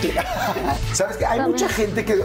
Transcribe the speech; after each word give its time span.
¿Sabes 0.92 1.16
que 1.16 1.26
hay 1.26 1.40
mucha 1.40 1.68
gente 1.68 2.04
que... 2.04 2.24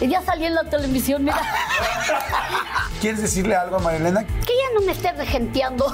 Ya 0.00 0.22
salí 0.22 0.44
en 0.44 0.54
la 0.54 0.64
televisión, 0.64 1.24
mira. 1.24 1.40
¿Quieres 3.00 3.20
decirle 3.20 3.56
algo 3.56 3.76
a 3.76 3.78
Marilena? 3.80 4.24
Que 4.24 4.52
ya 4.52 4.74
no 4.74 4.80
me 4.86 4.92
esté 4.92 5.12
regenteando. 5.12 5.92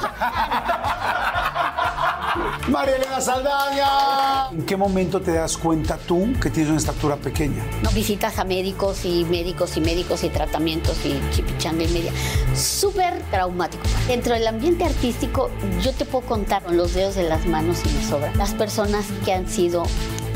¡Marilena 2.68 3.20
Saldaña! 3.20 4.48
¿En 4.50 4.64
qué 4.64 4.76
momento 4.76 5.20
te 5.20 5.32
das 5.32 5.56
cuenta 5.56 5.96
tú 5.96 6.32
que 6.40 6.50
tienes 6.50 6.70
una 6.70 6.78
estatura 6.78 7.16
pequeña? 7.16 7.62
No 7.82 7.90
visitas 7.90 8.38
a 8.38 8.44
médicos 8.44 9.04
y 9.04 9.24
médicos 9.24 9.76
y 9.76 9.80
médicos 9.80 10.24
y 10.24 10.30
tratamientos 10.30 10.96
y 11.04 11.20
chipichanga 11.30 11.84
y 11.84 11.88
media. 11.88 12.12
Súper 12.54 13.22
traumático. 13.30 13.82
Dentro 14.08 14.34
del 14.34 14.46
ambiente 14.46 14.84
artístico, 14.84 15.50
yo 15.80 15.92
te 15.92 16.04
puedo 16.04 16.26
contar 16.26 16.62
con 16.62 16.76
los 16.76 16.94
dedos 16.94 17.14
de 17.14 17.24
las 17.24 17.46
manos 17.46 17.80
y 17.84 17.88
me 17.90 18.02
sobra. 18.02 18.32
Las 18.34 18.54
personas 18.54 19.06
que 19.24 19.32
han 19.32 19.48
sido 19.48 19.84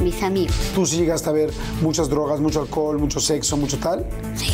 mis 0.02 0.22
amigos. 0.22 0.54
¿Tú 0.74 0.86
sí 0.86 0.96
llegaste 0.98 1.28
a 1.28 1.32
ver 1.32 1.50
muchas 1.82 2.08
drogas, 2.08 2.40
mucho 2.40 2.60
alcohol, 2.60 2.98
mucho 2.98 3.20
sexo, 3.20 3.56
mucho 3.56 3.78
tal? 3.78 4.04
Sí. 4.36 4.52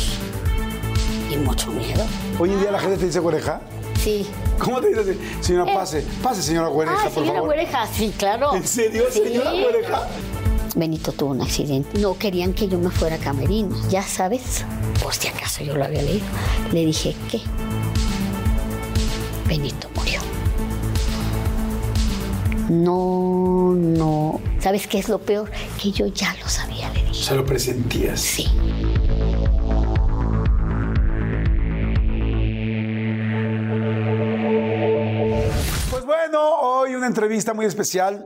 Y 1.31 1.37
mucho 1.37 1.71
miedo. 1.71 2.03
Hoy 2.39 2.51
en 2.51 2.59
día 2.59 2.71
la 2.71 2.79
gente 2.79 2.97
te 2.97 3.05
dice 3.05 3.19
güereja. 3.19 3.61
Sí. 4.01 4.25
¿Cómo 4.59 4.79
te 4.81 4.89
dices? 4.89 5.17
Señora, 5.41 5.71
Eh. 5.71 5.75
pase. 5.75 6.05
Pase, 6.21 6.41
señora 6.41 6.67
güereja, 6.69 6.97
Ah, 6.99 7.03
por 7.05 7.13
señora 7.13 7.33
favor. 7.33 7.47
Güereja, 7.47 7.87
sí, 7.87 8.13
claro. 8.17 8.55
¿En 8.55 8.65
serio, 8.67 9.03
Sí. 9.11 9.19
señora 9.23 9.51
güereja? 9.51 10.07
Benito 10.75 11.11
tuvo 11.13 11.31
un 11.31 11.41
accidente. 11.41 11.97
No 11.99 12.17
querían 12.17 12.53
que 12.53 12.67
yo 12.67 12.77
me 12.77 12.89
fuera 12.89 13.15
a 13.15 13.19
camerino. 13.19 13.75
Ya 13.89 14.03
sabes, 14.03 14.63
por 15.01 15.13
si 15.13 15.27
acaso 15.29 15.63
yo 15.63 15.75
lo 15.75 15.85
había 15.85 16.01
leído. 16.01 16.25
Le 16.73 16.85
dije 16.85 17.15
que 17.31 17.39
Benito. 19.47 19.87
No, 22.69 23.73
no. 23.75 24.41
¿Sabes 24.59 24.87
qué 24.87 24.97
es 24.97 25.09
lo 25.09 25.19
peor? 25.19 25.51
Que 25.81 25.91
yo 25.91 26.07
ya 26.07 26.35
lo 26.41 26.49
sabía, 26.49 26.89
le 26.93 27.03
dije. 27.03 27.23
Se 27.23 27.35
lo 27.35 27.45
presentías. 27.45 28.19
Sí. 28.19 28.47
Pues 35.91 36.05
bueno, 36.05 36.39
hoy 36.61 36.95
una 36.95 37.07
entrevista 37.07 37.53
muy 37.53 37.65
especial. 37.65 38.25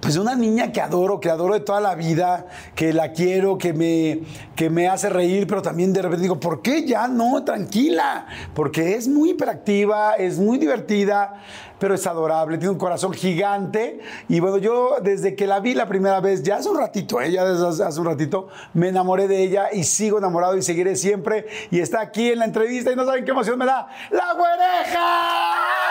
Pues 0.00 0.18
una 0.18 0.34
niña 0.34 0.70
que 0.70 0.82
adoro, 0.82 1.18
que 1.18 1.30
adoro 1.30 1.54
de 1.54 1.60
toda 1.60 1.80
la 1.80 1.94
vida, 1.94 2.46
que 2.74 2.92
la 2.92 3.12
quiero, 3.12 3.56
que 3.56 3.72
me, 3.72 4.20
que 4.54 4.68
me 4.68 4.86
hace 4.86 5.08
reír, 5.08 5.46
pero 5.46 5.62
también 5.62 5.94
de 5.94 6.02
repente 6.02 6.20
digo, 6.20 6.38
¿por 6.38 6.60
qué 6.60 6.84
ya 6.86 7.08
no? 7.08 7.42
Tranquila, 7.42 8.26
porque 8.52 8.96
es 8.96 9.08
muy 9.08 9.30
hiperactiva, 9.30 10.12
es 10.16 10.38
muy 10.38 10.58
divertida, 10.58 11.42
pero 11.84 11.96
es 11.96 12.06
adorable, 12.06 12.56
tiene 12.56 12.70
un 12.72 12.78
corazón 12.78 13.12
gigante. 13.12 14.00
Y 14.26 14.40
bueno, 14.40 14.56
yo 14.56 14.96
desde 15.02 15.36
que 15.36 15.46
la 15.46 15.60
vi 15.60 15.74
la 15.74 15.86
primera 15.86 16.18
vez, 16.18 16.42
ya 16.42 16.56
hace 16.56 16.70
un 16.70 16.78
ratito, 16.78 17.20
¿eh? 17.20 17.30
ya 17.30 17.44
desde 17.44 17.68
hace- 17.68 17.84
hace 17.84 18.00
un 18.00 18.06
ratito, 18.06 18.48
me 18.72 18.88
enamoré 18.88 19.28
de 19.28 19.42
ella 19.42 19.68
y 19.70 19.84
sigo 19.84 20.16
enamorado 20.16 20.56
y 20.56 20.62
seguiré 20.62 20.96
siempre. 20.96 21.46
Y 21.70 21.80
está 21.80 22.00
aquí 22.00 22.30
en 22.30 22.38
la 22.38 22.46
entrevista 22.46 22.90
y 22.90 22.96
no 22.96 23.04
saben 23.04 23.22
qué 23.26 23.32
emoción 23.32 23.58
me 23.58 23.66
da. 23.66 23.86
¡La 24.10 24.32
güereja! 24.32 24.96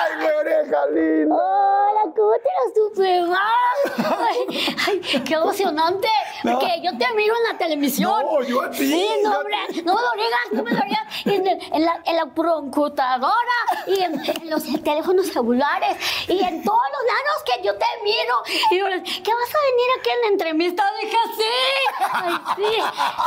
¡Ay, 0.04 0.24
güereja 0.24 0.86
linda! 0.96 1.36
Hola, 1.36 2.12
¿cómo 2.16 2.34
te 2.42 2.50
la 2.50 2.74
super 2.74 3.38
Ay, 3.96 4.76
ay, 4.88 5.22
qué 5.24 5.34
emocionante. 5.36 6.08
No. 6.44 6.58
Porque 6.60 6.82
yo 6.84 6.92
te 6.98 7.06
miro 7.16 7.36
en 7.36 7.52
la 7.54 7.58
televisión. 7.60 8.20
No, 8.24 8.42
yo 8.42 8.64
a 8.64 8.72
ti, 8.72 8.78
Sí, 8.88 9.08
no, 9.24 9.38
hombre, 9.38 9.56
no 9.86 9.94
me 9.94 10.02
lo 10.02 10.12
digas, 10.16 10.40
no 10.54 10.64
me 10.64 10.72
lo 10.72 10.82
digas. 10.86 11.04
En, 11.72 11.86
la, 11.86 12.02
en 12.06 12.16
la 12.16 12.26
computadora 12.34 13.36
y 13.88 14.00
en, 14.02 14.14
en 14.26 14.50
los 14.50 14.64
teléfonos 14.84 15.28
celulares 15.28 15.83
y 16.28 16.40
en 16.44 16.64
todos 16.64 16.80
los 16.94 17.04
lados 17.06 17.44
que 17.46 17.64
yo 17.66 17.74
te 17.76 17.86
miro. 18.04 18.36
Y 18.72 18.78
yo, 18.80 18.86
¿qué 19.04 19.32
vas 19.34 19.56
a 19.56 19.60
venir 19.70 19.90
aquí 20.00 20.10
en 20.10 20.22
la 20.22 20.28
entrevista? 20.28 20.84
Dije, 21.02 21.18
sí. 21.38 21.44
Ay, 22.12 22.34
sí, 22.56 22.84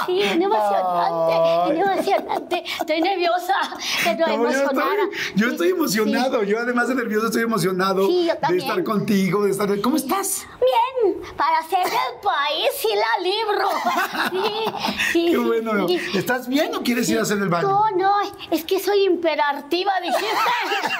sí, 0.06 0.22
es 0.22 0.32
emocionante, 0.32 1.34
es 1.72 1.86
emocionante. 1.86 2.64
Estoy 2.80 3.00
nerviosa, 3.00 3.54
pero 4.04 4.26
No, 4.26 4.26
yo, 4.26 4.34
emocionada. 4.34 4.92
estoy, 5.04 5.32
yo 5.36 5.48
estoy 5.50 5.68
emocionado, 5.70 6.42
yo 6.42 6.58
además 6.58 6.88
de 6.88 6.94
nervioso 6.94 7.26
estoy 7.26 7.42
emocionado 7.42 8.06
Sí, 8.06 8.26
yo 8.26 8.34
de 8.34 8.40
también. 8.40 8.62
estar 8.68 8.84
contigo, 8.84 9.44
de 9.44 9.50
estar... 9.50 9.80
¿Cómo 9.80 9.96
estás? 9.96 10.46
Bien, 10.60 11.22
para 11.36 11.62
ser 11.68 11.84
del 11.84 12.20
país 12.22 12.68
sí 12.80 12.88
la 12.94 13.22
libro. 13.22 13.68
Sí, 14.30 14.64
sí. 15.12 15.28
Qué 15.30 15.38
bueno. 15.38 15.86
¿Estás 16.14 16.48
bien 16.48 16.74
o 16.74 16.82
quieres 16.82 17.08
ir 17.08 17.18
a 17.18 17.22
hacer 17.22 17.38
el 17.38 17.48
baño? 17.48 17.68
No, 17.68 17.90
no, 17.96 18.12
es 18.50 18.64
que 18.64 18.80
soy 18.80 19.04
imperativa, 19.04 19.92
dijiste. 20.02 20.26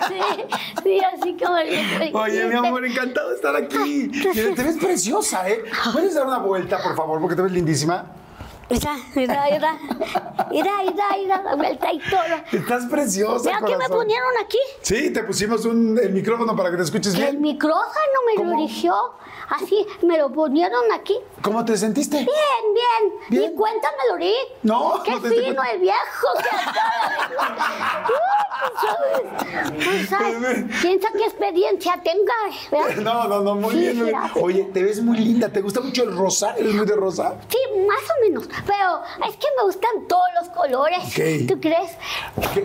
Sí, 0.09 0.57
sí, 0.83 1.01
así 1.01 1.37
como. 1.37 1.46
Oye, 2.13 2.45
mi 2.47 2.55
amor, 2.55 2.85
encantado 2.85 3.31
de 3.31 3.37
estar 3.37 3.55
aquí. 3.57 4.11
Mira, 4.13 4.55
Te 4.55 4.63
ves 4.63 4.77
preciosa, 4.79 5.49
¿eh? 5.49 5.65
¿Puedes 5.93 6.15
dar 6.15 6.27
una 6.27 6.39
vuelta, 6.39 6.83
por 6.83 6.97
favor, 6.97 7.21
porque 7.21 7.37
te 7.37 7.43
ves 7.43 7.53
lindísima? 7.53 8.05
Mira, 8.69 8.97
mira, 9.15 9.45
mira. 9.51 9.79
Mira, 10.51 10.73
mira, 10.83 11.05
mira, 11.17 11.43
la 11.43 11.55
vuelta 11.55 11.93
y 11.93 11.99
todo. 12.01 12.21
Estás 12.61 12.87
preciosa, 12.87 13.49
Mira, 13.49 13.61
¿qué 13.65 13.77
me 13.77 13.89
ponieron 13.89 14.31
aquí? 14.45 14.59
Sí, 14.83 15.11
te 15.13 15.23
pusimos 15.23 15.65
un, 15.67 15.97
el 16.03 16.13
micrófono 16.13 16.57
para 16.57 16.71
que 16.73 16.77
te 16.79 16.83
escuches 16.83 17.15
El 17.15 17.21
bien. 17.21 17.41
micrófono 17.43 17.85
me 18.27 18.35
¿Cómo? 18.35 18.51
lo 18.51 18.59
eligió. 18.59 18.95
Así, 19.49 19.87
me 20.03 20.19
lo 20.19 20.31
ponieron 20.33 20.91
aquí. 20.93 21.17
¿Cómo 21.43 21.65
te 21.65 21.77
sentiste? 21.77 22.17
Bien, 22.17 22.27
bien. 22.75 23.13
Bien. 23.29 23.51
Ni 23.51 23.57
cuenta 23.57 23.89
me 23.97 24.13
lo 24.13 24.17
di. 24.25 24.35
No, 24.63 25.03
Qué 25.05 25.13
no 25.13 25.21
te 25.21 25.29
fino 25.31 25.45
cuenta. 25.55 25.71
el 25.73 25.81
viejo 25.81 26.27
que. 26.43 26.49
Pues, 29.85 30.09
¿sabes? 30.09 30.65
Piensa 30.83 31.09
qué 31.13 31.25
experiencia 31.25 32.01
tenga. 32.03 32.35
¿verdad? 32.71 32.97
No, 33.07 33.29
no, 33.29 33.41
no, 33.41 33.55
muy 33.55 33.71
Sí, 33.73 33.79
bien. 33.93 34.15
Oye, 34.41 34.65
te 34.65 34.83
ves 34.83 35.01
muy 35.03 35.19
linda. 35.19 35.49
¿Te 35.49 35.61
gusta 35.61 35.81
mucho 35.81 36.03
el 36.03 36.17
rosa? 36.17 36.55
¿Eres 36.57 36.75
muy 36.75 36.87
de 36.87 36.97
rosa? 36.97 37.35
Sí, 37.49 37.59
más 37.87 37.99
o 38.11 38.21
menos. 38.23 38.49
Pero 38.67 39.03
es 39.29 39.37
que 39.37 39.47
me 39.57 39.63
gustan 39.65 40.07
todos 40.09 40.25
los 40.41 40.49
colores. 40.51 40.99
Ok. 41.07 41.49
¿Tú 41.49 41.61
crees? 41.61 41.93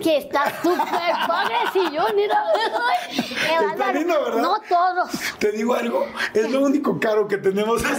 Que 0.02 0.18
está 0.18 0.52
súper 0.62 1.12
padre 1.28 1.54
si 1.72 1.80
yo, 1.94 2.02
mira. 2.14 2.42
Está 3.70 3.92
lindo, 3.92 4.14
¿verdad? 4.24 4.42
No 4.42 4.56
todos. 4.68 5.10
Te 5.38 5.52
digo 5.52 5.74
algo, 5.74 6.06
es 6.34 6.50
lo 6.50 6.60
único 6.72 6.98
caro 6.98 7.28
que 7.28 7.38
tenemos. 7.38 7.82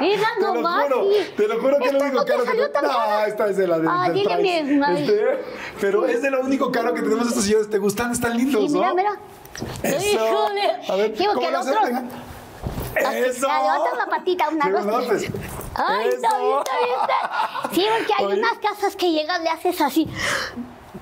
Mira 0.00 0.28
Te 0.38 0.40
lo 0.42 0.52
juro, 0.54 1.04
sí. 1.10 1.32
te 1.36 1.48
lo 1.48 1.60
juro 1.60 1.78
que 1.78 1.86
es 1.86 1.92
lo 1.92 1.98
¿Esta 1.98 2.04
único 2.04 2.20
no 2.20 2.24
caro 2.24 2.44
que 2.44 2.50
tenemos. 2.68 2.82
No, 3.08 3.24
esta 3.24 3.46
es 3.48 3.56
de 3.56 3.66
la 3.66 3.78
de 3.80 3.88
Ah, 3.90 4.08
del. 4.10 4.84
Este, 4.96 5.44
pero 5.80 6.06
es 6.06 6.22
de 6.22 6.30
lo 6.30 6.40
único 6.42 6.70
caro 6.70 6.94
que 6.94 7.02
tenemos 7.02 7.26
estos 7.26 7.42
sillones. 7.44 7.68
¿Te 7.68 7.78
gustan? 7.78 8.12
Están 8.12 8.36
lindos, 8.36 8.62
Sí, 8.70 8.74
mira, 8.76 8.88
¿no? 8.90 8.94
mira. 8.94 9.10
Eso. 9.82 10.06
Híjole. 10.06 10.70
A 10.88 10.94
ver, 10.94 11.14
¿cómo 11.34 11.50
lo 11.50 11.60
otro-. 11.60 11.80
Eso. 12.96 13.48
La 13.48 13.58
levanta 13.62 13.96
la 13.96 14.06
patita, 14.06 14.48
una, 14.50 14.66
no, 14.68 15.00
pues, 15.06 15.30
Ay, 15.74 16.08
está 16.08 16.38
bien, 16.38 16.58
está 16.58 16.76
bien, 16.78 16.96
está. 17.00 17.74
Sí, 17.74 17.86
porque 17.98 18.12
hay 18.18 18.24
Oye. 18.24 18.38
unas 18.38 18.58
casas 18.58 18.96
que 18.96 19.10
llegas, 19.10 19.40
le 19.42 19.50
haces 19.50 19.80
así. 19.80 20.08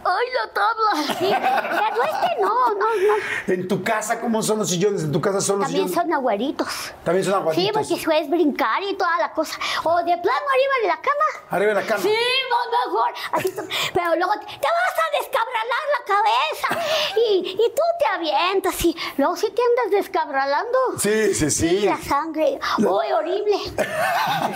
¡Ay, 0.08 0.26
la 0.44 0.53
tabla! 0.53 1.14
Sí, 1.19 1.35
pero 1.35 2.03
este 2.05 2.41
no, 2.43 2.69
no, 2.75 2.75
no. 2.75 3.53
En 3.53 3.67
tu 3.69 3.82
casa, 3.82 4.20
¿cómo 4.20 4.43
son 4.43 4.58
los 4.61 4.69
sillones? 4.70 5.03
En 5.03 5.11
tu 5.12 5.20
casa 5.20 5.41
son 5.41 5.58
los 5.58 5.67
También 5.67 5.88
sillones. 5.88 6.05
son 6.05 6.14
aguaritos. 6.14 6.69
También 7.05 7.25
son 7.25 7.35
Sí, 7.35 7.38
aguaditos. 7.41 7.88
porque 7.88 8.05
puedes 8.05 8.31
brincar 8.31 8.82
y 8.82 8.94
toda 8.94 9.19
la 9.19 9.32
cosa. 9.32 9.58
O 9.85 9.97
de 9.99 10.17
plano 10.19 10.47
arriba 10.53 10.75
de 10.82 10.88
la 10.88 10.97
cama. 11.00 11.47
Arriba 11.50 11.75
de 11.75 11.81
la 11.81 11.87
cama. 11.87 12.03
Sí, 12.03 12.14
más 12.50 12.87
mejor. 12.87 13.14
Así 13.32 13.53
pero 13.93 14.14
luego 14.17 14.32
te, 14.35 14.47
te 14.47 14.69
vas 14.69 14.97
a 14.97 15.19
descabralar 15.19 15.85
la 15.99 16.05
cabeza. 16.06 16.87
Y, 17.17 17.38
y 17.50 17.56
tú 17.75 17.82
te 17.99 18.06
avientas 18.14 18.85
y 18.85 18.97
luego 19.17 19.37
sí 19.37 19.47
te 19.50 19.62
andas 19.62 19.91
descabralando. 20.05 20.79
Sí, 20.99 21.35
sí, 21.35 21.50
sí. 21.50 21.81
la 21.81 21.97
sangre. 21.99 22.58
Uy, 22.79 23.12
horrible. 23.12 23.56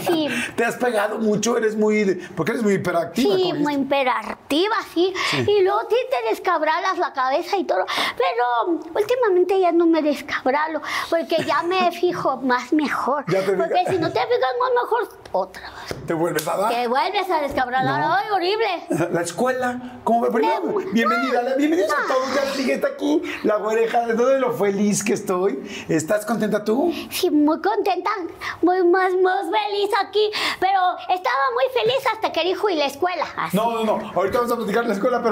Sí. 0.06 0.28
¿Te 0.56 0.64
has 0.64 0.76
pegado 0.76 1.18
mucho? 1.18 1.56
Eres 1.56 1.76
muy... 1.76 2.14
Porque 2.36 2.52
eres 2.52 2.62
muy 2.62 2.74
hiperactiva. 2.74 3.34
Sí, 3.36 3.52
muy 3.52 3.58
dices. 3.58 3.72
imperativa, 3.74 4.76
sí. 4.94 5.14
Y 5.46 5.62
luego 5.62 5.80
sí 5.88 5.96
te 6.10 6.28
descabralas 6.30 6.98
la 6.98 7.12
cabeza 7.12 7.56
y 7.56 7.64
todo. 7.64 7.84
Pero 8.16 8.80
últimamente 8.94 9.58
ya 9.60 9.72
no 9.72 9.86
me 9.86 10.02
descabralo, 10.02 10.80
porque 11.08 11.42
ya 11.44 11.62
me 11.62 11.90
fijo 12.00 12.36
más 12.38 12.72
mejor. 12.72 13.24
Porque 13.24 13.84
si 13.88 13.98
no 13.98 14.10
te 14.12 14.20
fijas 14.20 14.54
más 14.60 14.70
mejor, 14.82 15.08
otra 15.32 15.62
vez. 15.70 16.06
¿Te 16.06 16.14
vuelves 16.14 16.46
a 16.48 16.56
dar? 16.56 16.72
Te 16.72 16.86
vuelves 16.88 17.30
a 17.30 17.40
descabralar. 17.40 18.00
No. 18.00 18.14
¡Ay, 18.14 18.26
horrible! 18.32 19.10
La 19.12 19.20
escuela, 19.22 20.00
¿cómo 20.04 20.22
me 20.22 20.40
No. 20.40 20.78
Bienvenida, 20.92 21.42
la- 21.42 21.54
bienvenidos 21.54 21.92
a 21.92 22.00
No. 22.00 22.06
todos. 22.14 22.34
Ya 22.34 22.44
sigue 22.52 22.74
está 22.74 22.88
aquí 22.88 23.22
la 23.44 23.56
oreja 23.58 24.06
de 24.06 24.14
todo 24.14 24.36
lo 24.38 24.52
feliz 24.52 25.04
que 25.04 25.12
estoy. 25.12 25.62
¿Estás 25.88 26.26
contenta 26.26 26.64
tú? 26.64 26.92
Sí, 27.10 27.30
muy 27.30 27.60
contenta, 27.60 28.10
muy 28.62 28.82
más, 28.84 29.12
más 29.22 29.42
feliz 29.44 29.90
aquí. 30.04 30.30
Pero 30.58 30.80
estaba 31.08 31.44
muy 31.54 31.64
feliz 31.80 32.04
hasta 32.12 32.32
que 32.32 32.42
dijo 32.44 32.68
y 32.68 32.74
la 32.76 32.86
escuela. 32.86 33.24
Así. 33.36 33.56
No, 33.56 33.70
no, 33.72 33.84
no. 33.84 34.12
Ahorita 34.14 34.38
vamos 34.38 34.52
a 34.52 34.56
platicar 34.56 34.84
la 34.86 34.94
escuela, 34.94 35.20
pero 35.22 35.29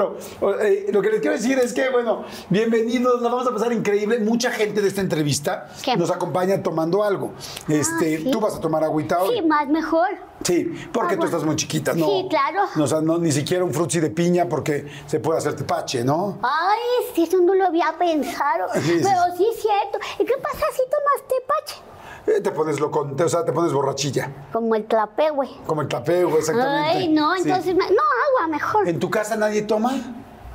eh, 0.61 0.87
lo 0.91 1.01
que 1.01 1.09
les 1.09 1.19
quiero 1.21 1.35
decir 1.35 1.57
es 1.59 1.73
que, 1.73 1.89
bueno, 1.89 2.23
bienvenidos, 2.49 3.21
la 3.21 3.29
vamos 3.29 3.47
a 3.47 3.51
pasar 3.51 3.71
increíble. 3.73 4.19
Mucha 4.19 4.51
gente 4.51 4.81
de 4.81 4.87
esta 4.87 5.01
entrevista 5.01 5.69
¿Qué? 5.83 5.95
nos 5.97 6.09
acompaña 6.11 6.61
tomando 6.63 7.03
algo. 7.03 7.33
Este, 7.67 8.15
Ah, 8.17 8.19
sí. 8.23 8.31
tú 8.31 8.39
vas 8.39 8.55
a 8.55 8.59
tomar 8.59 8.83
agüita 8.83 9.21
hoy. 9.21 9.35
Sí, 9.37 9.41
más 9.41 9.67
mejor. 9.67 10.07
Sí, 10.43 10.71
porque 10.93 11.15
tú 11.15 11.23
Agua. 11.23 11.25
estás 11.25 11.43
muy 11.43 11.55
chiquita, 11.57 11.93
¿no? 11.93 12.05
Sí, 12.05 12.27
claro. 12.29 12.61
No, 12.75 12.85
o 12.85 12.87
sea, 12.87 13.01
no, 13.01 13.17
ni 13.17 13.31
siquiera 13.31 13.63
un 13.63 13.73
frutzi 13.73 13.99
de 13.99 14.09
piña 14.09 14.47
porque 14.47 14.87
se 15.05 15.19
puede 15.19 15.37
hacer 15.39 15.55
tepache, 15.55 16.03
¿no? 16.03 16.39
Ay, 16.41 16.79
sí, 17.13 17.23
eso 17.23 17.41
no 17.41 17.53
lo 17.53 17.65
había 17.65 17.93
pensado. 17.97 18.67
Sí. 18.81 19.01
Pero 19.03 19.19
sí 19.37 19.45
es 19.53 19.61
cierto. 19.61 19.99
¿Y 20.19 20.25
qué 20.25 20.33
pasa 20.41 20.65
si 20.71 20.81
tomas 20.89 21.27
tepache? 21.27 21.81
Eh, 22.27 22.41
te 22.41 22.51
pones 22.51 22.79
loco, 22.79 23.05
te- 23.15 23.23
o 23.23 23.29
sea, 23.29 23.43
te 23.45 23.51
pones 23.51 23.73
borrachilla. 23.73 24.31
Como 24.51 24.75
el 24.75 24.85
clape, 24.85 25.29
güey. 25.31 25.49
Como 25.65 25.81
el 25.81 25.87
tapeo, 25.87 26.37
exactamente. 26.37 26.97
Ay, 26.97 27.07
no, 27.07 27.35
Sí. 27.35 27.43
entonces, 27.45 27.73
me- 27.75 27.89
no, 27.89 28.01
agua 28.39 28.47
mejor. 28.49 28.87
¿En 28.87 28.99
tu 28.99 29.09
casa 29.09 29.35
nadie 29.35 29.61
toma? 29.63 29.91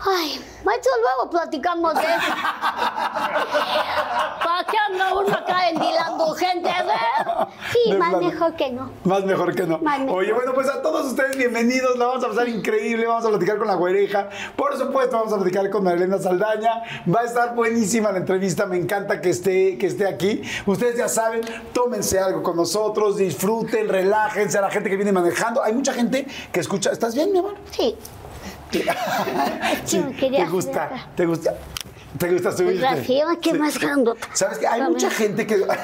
Ay, 0.07 0.39
maestro, 0.65 0.93
luego 1.01 1.31
platicamos 1.31 1.95
de 1.95 2.01
eso. 2.03 2.33
¿Para 4.45 4.65
qué 4.71 4.77
anda 4.91 5.15
uno 5.15 5.35
acá 5.35 5.69
endilando 5.71 6.27
gente? 6.35 6.69
eh? 6.69 7.47
Sí, 7.73 7.91
De 7.91 7.99
más 7.99 8.21
mejor 8.21 8.55
que 8.55 8.71
no. 8.71 8.91
Más 9.05 9.25
mejor 9.25 9.55
que 9.55 9.67
no. 9.67 9.79
Mejor. 9.79 10.19
Oye, 10.19 10.33
bueno, 10.35 10.53
pues 10.53 10.69
a 10.69 10.83
todos 10.83 11.07
ustedes 11.07 11.37
bienvenidos. 11.39 11.97
La 11.97 12.07
vamos 12.07 12.23
a 12.25 12.29
pasar 12.29 12.49
increíble. 12.49 13.07
Vamos 13.07 13.25
a 13.25 13.31
platicar 13.31 13.57
con 13.57 13.67
la 13.67 13.77
güereja. 13.77 14.29
Por 14.57 14.77
supuesto, 14.77 15.17
vamos 15.17 15.33
a 15.33 15.37
platicar 15.37 15.71
con 15.71 15.85
Marilena 15.85 16.19
Saldaña. 16.19 16.83
Va 17.13 17.21
a 17.21 17.25
estar 17.25 17.55
buenísima 17.55 18.13
la 18.13 18.19
entrevista. 18.19 18.67
Me 18.67 18.77
encanta 18.77 19.23
que 19.23 19.31
esté, 19.31 19.79
que 19.79 19.87
esté 19.87 20.07
aquí. 20.07 20.43
Ustedes 20.67 20.97
ya 20.99 21.09
saben, 21.09 21.41
tómense 21.73 22.19
algo 22.21 22.43
con 22.43 22.57
nosotros, 22.57 23.17
disfruten, 23.17 23.89
relájense 23.89 24.59
a 24.59 24.61
la 24.61 24.71
gente 24.71 24.91
que 24.91 24.97
viene 24.97 25.13
manejando. 25.13 25.63
Hay 25.63 25.73
mucha 25.73 25.95
gente 25.95 26.27
que 26.53 26.61
escucha. 26.61 26.91
¿Estás 26.91 27.15
bien, 27.15 27.33
mi 27.33 27.39
amor? 27.39 27.55
Sí. 27.71 27.97
Sí, 29.85 30.03
¿Te 30.19 30.45
gusta? 30.47 30.91
¿Te 31.17 31.27
gusta? 31.27 31.55
¿Te 32.19 32.33
gusta 32.33 32.53
subirte? 32.53 32.79
Gracias, 32.79 33.27
qué 33.43 33.51
Sí. 33.53 33.59
más 33.59 33.79
grandota. 33.79 34.29
¿Sabes 34.33 34.59
que 34.59 34.67
Hay 34.67 34.83
mucha 34.83 35.11
gente 35.11 35.47
que... 35.47 35.67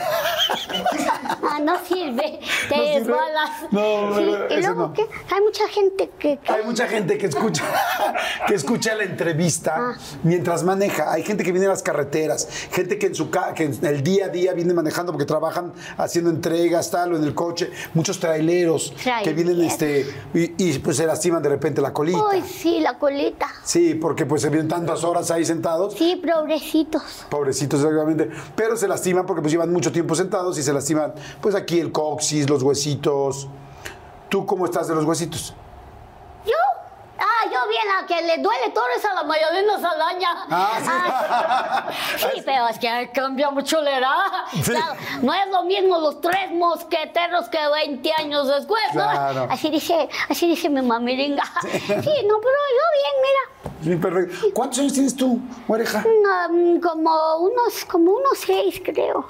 Ah, 1.43 1.59
no 1.61 1.75
sirve. 1.85 2.39
Te 2.69 2.77
¿No 2.77 2.83
desbalas. 2.85 3.51
No, 3.71 4.15
Sí, 4.15 4.25
pero 4.49 4.55
Y 4.59 4.63
luego, 4.63 4.81
no. 4.83 4.93
¿qué? 4.93 5.03
Hay 5.03 5.41
mucha 5.43 5.69
gente 5.69 6.11
que. 6.19 6.39
que- 6.39 6.53
Hay 6.53 6.65
mucha 6.65 6.87
gente 6.87 7.19
que 7.19 7.27
escucha, 7.27 7.65
que 8.47 8.55
escucha 8.55 8.95
la 8.95 9.05
entrevista 9.05 9.75
Ah. 9.77 9.95
mientras 10.23 10.63
maneja. 10.63 11.11
Hay 11.13 11.23
gente 11.25 11.43
que 11.45 11.51
viene 11.53 11.67
a 11.67 11.71
las 11.71 11.83
carreteras, 11.83 12.49
gente 12.73 12.99
que 12.99 13.07
en 13.07 13.15
su 13.15 13.31
ca- 13.31 13.53
que 13.55 13.65
en 13.65 13.85
el 13.85 14.03
día 14.03 14.27
a 14.27 14.29
día 14.29 14.53
viene 14.53 14.73
manejando 14.75 15.13
porque 15.13 15.27
trabajan 15.27 15.73
haciendo 15.97 16.31
entregas, 16.31 16.91
tal, 16.91 17.15
o 17.15 17.17
en 17.17 17.25
el 17.25 17.35
coche. 17.35 17.71
Muchos 17.95 18.21
traileros 18.21 18.95
que 19.25 19.33
vienen 19.33 19.61
este 19.63 20.07
y, 20.35 20.55
y, 20.65 20.79
pues 20.79 20.97
se 20.99 21.07
lastiman 21.07 21.43
de 21.43 21.49
repente 21.49 21.81
la 21.81 21.93
colita. 21.93 22.21
Ay, 22.31 22.43
sí, 22.43 22.81
la 22.81 22.97
colita. 22.99 23.49
Sí, 23.65 23.95
porque 23.95 24.25
pues 24.27 24.43
se 24.43 24.49
vienen 24.51 24.69
tantas 24.69 25.03
horas 25.05 25.31
ahí 25.31 25.45
sentados. 25.45 25.95
Sí, 25.95 26.20
pobrecitos. 26.21 27.27
Pobrecitos, 27.29 27.81
exactamente. 27.81 28.31
Pero 28.57 28.77
se 28.77 28.89
lastiman 28.89 29.27
porque 29.27 29.43
pues 29.43 29.53
llevan 29.53 29.73
mucho 29.73 29.93
tiempo 29.93 30.15
sentados 30.15 30.59
y 30.59 30.63
se 30.63 30.73
lastiman, 30.73 31.15
pues 31.41 31.55
aquí 31.55 31.81
el 31.81 31.93
coxis, 31.93 32.49
los 32.49 32.63
huesitos. 32.63 33.49
¿Tú 34.29 34.47
cómo 34.47 34.65
estás 34.65 34.89
de 34.89 34.95
los 34.95 35.05
huesitos? 35.05 35.55
Ah, 37.21 37.45
yo 37.45 37.69
bien, 37.69 37.83
a 37.99 38.07
que 38.07 38.23
le 38.23 38.43
duele 38.43 38.71
todo 38.73 38.85
eso 38.97 39.09
a 39.11 39.15
la 39.15 39.23
Mayalena 39.25 39.79
Saldaña. 39.79 40.29
Ah, 40.51 40.79
sí. 40.81 40.89
Ah, 40.91 41.89
sí, 42.17 42.43
pero 42.45 42.69
es 42.69 42.79
que 42.79 43.11
cambia 43.13 43.51
mucho 43.51 43.81
la 43.83 43.99
edad. 43.99 44.17
Sí. 44.53 44.73
Claro, 44.73 44.95
no 45.23 45.35
es 45.35 45.47
lo 45.51 45.65
mismo 45.65 45.99
los 45.99 46.21
tres 46.21 46.51
mosqueteros 46.53 47.49
que 47.49 47.59
20 47.87 48.11
años 48.19 48.49
después, 48.49 48.83
¿no? 48.95 49.03
Claro. 49.03 49.47
Así 49.51 49.71
dice, 49.71 50.09
así 50.29 50.49
dice 50.49 50.71
mi 50.71 50.81
mamiringa. 50.83 51.45
Sí, 51.73 51.77
no, 52.27 52.41
pero 52.41 52.59
yo 52.79 52.87
bien, 52.97 53.15
mira. 53.23 53.71
Sí, 53.83 53.97
perfecto. 53.97 54.47
¿Cuántos 54.55 54.79
años 54.79 54.93
tienes 54.95 55.17
tú, 55.17 55.39
oreja? 55.69 56.01
Mm, 56.51 56.81
como 56.81 57.37
unos, 57.39 57.85
como 57.85 58.13
unos 58.13 58.39
seis, 58.39 58.81
creo. 58.85 59.27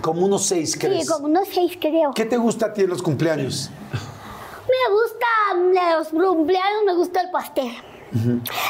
Como 0.00 0.24
unos 0.24 0.46
seis, 0.46 0.76
¿crees? 0.78 1.02
Sí, 1.02 1.06
como 1.06 1.26
unos 1.26 1.48
seis, 1.52 1.76
creo. 1.78 2.12
¿Qué 2.14 2.24
te 2.24 2.36
gusta 2.36 2.66
a 2.66 2.72
ti 2.72 2.82
en 2.82 2.90
los 2.90 3.02
cumpleaños? 3.02 3.70
Me 4.70 4.92
gusta 4.92 5.26
mm, 5.56 5.96
los 5.96 6.08
cumpleaños, 6.08 6.82
me 6.84 6.94
gusta 6.94 7.20
el 7.20 7.30
pastel. 7.30 7.82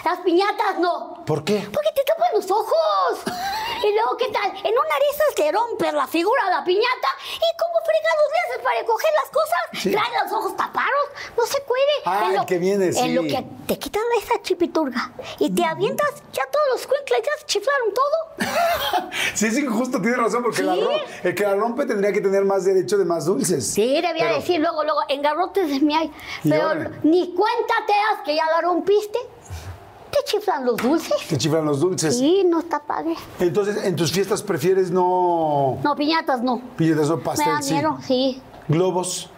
Las 0.04 0.18
piñatas 0.18 0.78
no. 0.78 1.24
¿Por 1.24 1.44
qué? 1.44 1.66
Porque 1.72 1.90
te 1.94 2.04
tapan 2.04 2.28
los 2.34 2.50
ojos. 2.50 3.20
Y 3.82 3.94
luego, 3.94 4.14
¿qué 4.18 4.28
tal? 4.28 4.50
En 4.50 4.74
una 4.76 4.94
de 5.00 5.08
esas 5.10 5.34
te 5.34 5.50
rompes 5.50 5.94
la 5.94 6.06
figura 6.06 6.42
a 6.48 6.50
la 6.50 6.64
piñata 6.64 7.08
y 7.32 7.56
¿cómo 7.56 7.80
fregados 7.82 8.28
le 8.30 8.38
haces 8.40 8.62
para 8.62 8.84
coger 8.84 9.10
las 9.22 9.30
cosas? 9.30 9.58
Sí. 9.72 9.90
Trae 9.90 10.22
los 10.22 10.32
ojos 10.32 10.54
tapados, 10.54 11.06
no 11.34 11.46
se 11.46 11.62
Ah, 12.04 12.32
el 12.40 12.46
que 12.46 12.58
viene, 12.58 12.92
sí. 12.92 13.00
En 13.00 13.14
lo 13.14 13.22
que 13.22 13.44
te 13.66 13.78
quitan 13.78 14.02
esa 14.22 14.40
chipiturga 14.42 15.12
y 15.38 15.50
te 15.50 15.64
avientas, 15.64 16.08
ya 16.32 16.42
todos 16.50 16.66
los 16.72 16.86
cuincles 16.86 17.20
ya 17.24 17.40
se 17.40 17.46
chiflaron 17.46 17.88
todo. 17.94 18.48
Sí, 19.34 19.46
es 19.46 19.58
injusto, 19.58 20.00
tienes 20.00 20.18
razón, 20.18 20.42
porque 20.42 20.62
Sí. 20.62 20.68
el 21.24 21.34
que 21.34 21.42
la 21.44 21.54
rompe 21.54 21.86
tendría 21.86 22.12
que 22.12 22.20
tener 22.20 22.44
más 22.44 22.64
derecho 22.64 22.96
de 22.98 23.04
más 23.04 23.26
dulces. 23.26 23.66
Sí, 23.66 23.94
debía 23.94 24.12
Pero- 24.24 24.34
decir 24.36 24.60
luego, 24.60 24.82
luego, 24.84 25.00
en 25.08 25.22
garrotes 25.22 25.68
de 25.68 25.80
mi 25.80 25.94
ay. 25.94 26.10
Y 26.44 26.50
Pero 26.50 26.74
ni 27.02 27.34
cuenta 27.34 27.74
te 27.86 27.92
das 27.92 28.24
que 28.24 28.34
ya 28.36 28.44
la 28.46 28.60
rompiste. 28.62 29.18
Te 30.10 30.18
chiflan 30.24 30.64
los 30.66 30.76
dulces. 30.76 31.14
Te 31.28 31.38
chiflan 31.38 31.64
los 31.64 31.80
dulces. 31.80 32.18
Sí, 32.18 32.42
no 32.44 32.58
está 32.60 32.80
padre. 32.80 33.14
Entonces, 33.38 33.84
en 33.84 33.94
tus 33.94 34.10
fiestas 34.10 34.42
prefieres 34.42 34.90
no 34.90 35.78
No, 35.84 35.94
piñatas 35.94 36.42
no. 36.42 36.60
piñatas, 36.76 37.08
no 37.08 37.16
Me 37.18 37.22
pastel, 37.22 37.46
da 37.46 37.62
sí. 37.62 37.74
miedo, 37.74 37.98
sí. 38.06 38.42
Globos. 38.68 39.30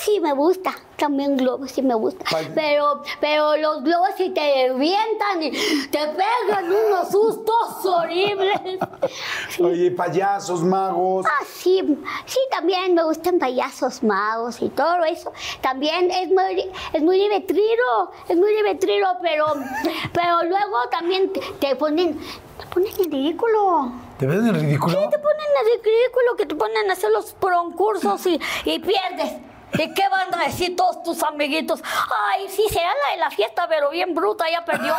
Sí, 0.00 0.20
me 0.20 0.32
gusta. 0.32 0.74
También 0.96 1.36
globos, 1.36 1.70
sí 1.70 1.82
me 1.82 1.94
gusta. 1.94 2.24
Pero, 2.54 3.02
pero 3.20 3.56
los 3.56 3.84
globos 3.84 4.10
sí 4.16 4.30
te 4.30 4.68
revientan 4.68 5.42
y 5.42 5.50
te 5.90 5.98
pegan 5.98 6.64
unos 6.64 7.10
sustos 7.10 7.84
horribles. 7.84 8.80
Oye, 9.60 9.90
payasos, 9.92 10.62
magos. 10.62 11.24
Ah, 11.26 11.44
sí, 11.46 12.02
sí, 12.26 12.38
también 12.50 12.94
me 12.94 13.04
gustan 13.04 13.38
payasos 13.38 14.02
magos 14.02 14.60
y 14.60 14.70
todo 14.70 15.04
eso. 15.04 15.32
También 15.60 16.10
es 16.10 16.28
muy, 16.30 16.68
es 16.92 17.02
muy 17.02 17.18
divertido, 17.18 18.12
es 18.28 18.36
muy 18.36 18.52
divertido, 18.54 19.08
pero, 19.22 19.46
pero 20.12 20.42
luego 20.44 20.76
también 20.90 21.32
te, 21.60 21.76
ponen, 21.76 22.18
te 22.18 22.66
ponen 22.66 22.92
en 22.98 23.12
ridículo. 23.12 23.92
¿Te 24.18 24.26
ves 24.26 24.38
en 24.38 24.54
ridículo? 24.54 24.98
Sí, 24.98 25.06
te 25.10 25.18
ponen 25.18 25.46
en 25.60 25.82
ridículo, 25.84 26.36
que 26.36 26.46
te 26.46 26.54
ponen 26.56 26.90
a 26.90 26.94
hacer 26.94 27.10
los 27.12 27.34
concursos 27.34 28.26
y, 28.26 28.40
y 28.64 28.78
pierdes. 28.80 29.47
¿Y 29.74 29.92
qué 29.92 30.02
van 30.10 30.34
a 30.34 30.44
decir 30.46 30.74
todos 30.76 31.02
tus 31.02 31.22
amiguitos? 31.22 31.82
Ay, 32.32 32.46
sí, 32.48 32.64
será 32.70 32.88
la 33.06 33.14
de 33.14 33.20
la 33.20 33.30
fiesta, 33.30 33.66
pero 33.68 33.90
bien 33.90 34.14
bruta, 34.14 34.44
ya 34.50 34.64
perdió. 34.64 34.94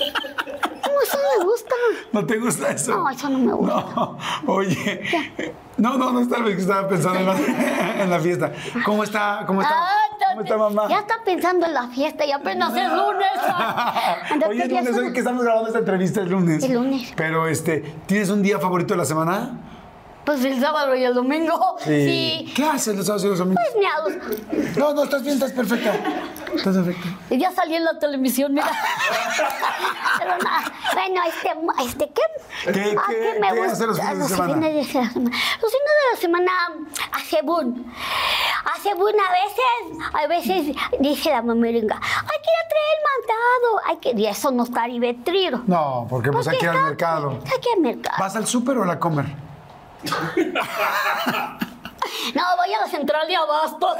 No, 0.00 1.02
eso 1.02 1.18
no 1.18 1.38
me 1.38 1.44
gusta. 1.44 1.74
¿No 2.12 2.26
te 2.26 2.38
gusta 2.38 2.70
eso? 2.70 2.96
No, 2.96 3.10
eso 3.10 3.28
no 3.28 3.38
me 3.38 3.52
gusta. 3.52 3.74
No, 3.94 4.18
oye. 4.46 5.54
No, 5.76 5.96
no, 5.96 6.12
no 6.12 6.20
estaba, 6.20 6.48
estaba 6.48 6.88
pensando 6.88 7.20
en 7.20 7.26
la, 7.26 7.36
en 8.02 8.10
la 8.10 8.20
fiesta. 8.20 8.52
¿Cómo 8.84 9.04
está? 9.04 9.44
¿Cómo 9.46 9.62
está? 9.62 9.74
Ah, 9.76 9.90
¿Cómo 10.30 10.42
está 10.42 10.56
mamá? 10.56 10.88
Ya 10.88 10.98
está 11.00 11.14
pensando 11.24 11.66
en 11.66 11.74
la 11.74 11.88
fiesta 11.88 12.24
y 12.24 12.32
apenas 12.32 12.74
es 12.76 12.92
lunes. 12.92 13.28
Entonces 14.30 14.48
Oye, 14.48 14.62
es 14.64 14.68
lunes, 14.70 14.96
hoy 14.96 15.12
que 15.12 15.18
estamos 15.18 15.42
grabando 15.42 15.68
esta 15.68 15.78
entrevista 15.80 16.22
es 16.22 16.28
lunes. 16.28 16.62
Es 16.64 16.70
lunes. 16.70 17.12
Pero, 17.16 17.46
este, 17.46 17.80
¿tienes 18.06 18.30
un 18.30 18.42
día 18.42 18.58
favorito 18.58 18.94
de 18.94 18.98
la 18.98 19.04
semana? 19.04 19.58
Pues 20.30 20.44
el 20.44 20.60
sábado 20.60 20.94
y 20.94 21.02
el 21.02 21.12
domingo. 21.12 21.76
Sí. 21.84 22.52
¿Qué 22.54 22.64
haces 22.64 22.94
los 22.94 23.04
sábados 23.06 23.24
y 23.24 23.28
los 23.30 23.38
domingos? 23.40 23.64
Pues 23.72 23.76
miados. 23.82 24.76
No, 24.76 24.94
no, 24.94 25.02
estás 25.02 25.22
bien, 25.24 25.34
estás 25.34 25.50
perfecta. 25.50 25.92
¿Estás 26.54 26.76
afecta? 26.76 27.08
Y 27.30 27.38
ya 27.38 27.50
salí 27.50 27.74
en 27.74 27.84
la 27.84 27.98
televisión, 27.98 28.54
mira. 28.54 28.70
Pero 30.18 30.30
nada. 30.38 30.72
Bueno, 30.94 31.20
este, 31.26 31.50
este 31.84 32.10
¿qué? 32.10 32.72
¿Qué- 32.72 32.96
Ah, 32.96 33.02
qué- 33.08 33.38
me 33.40 33.48
qué 33.52 33.58
gusta- 33.58 33.86
los 33.86 33.98
fines 33.98 34.12
de 34.14 34.18
los 34.20 34.28
semana? 34.28 34.54
fines 34.54 34.74
de 34.74 34.84
semana. 34.84 35.30
Los 35.60 35.72
fines 35.72 35.90
de 35.98 36.14
la 36.14 36.20
semana 36.20 36.52
hace 37.12 37.42
boom. 37.42 37.92
Hace 38.76 38.94
boom 38.94 39.14
a 39.28 39.32
veces, 39.32 40.08
a 40.12 40.26
veces 40.28 40.76
dice 41.00 41.30
la 41.30 41.42
mameringa, 41.42 41.96
hay 41.96 42.38
que 42.38 42.50
ir 42.50 42.60
a 42.64 42.68
traer 42.68 42.94
el 42.94 43.02
mandado. 43.10 43.80
Hay 43.88 43.96
que, 43.96 44.12
y 44.20 44.26
eso 44.26 44.52
no 44.52 44.62
está 44.62 44.84
divertido. 44.86 45.62
No, 45.66 46.06
porque 46.08 46.30
pues 46.30 46.46
hay 46.46 46.56
que 46.58 46.66
ir 46.66 46.70
al 46.70 46.84
mercado. 46.84 47.30
Hay 47.52 47.58
que 47.60 47.68
ir 47.70 47.76
al 47.76 47.80
mercado. 47.82 48.16
¿Vas 48.20 48.36
al 48.36 48.46
súper 48.46 48.78
o 48.78 48.84
a 48.84 48.86
la 48.86 48.98
comer? 49.00 49.49
No, 52.34 52.42
voy 52.56 52.72
a 52.74 52.80
la 52.80 52.86
central 52.88 53.26
de 53.28 53.36
abasto. 53.36 53.94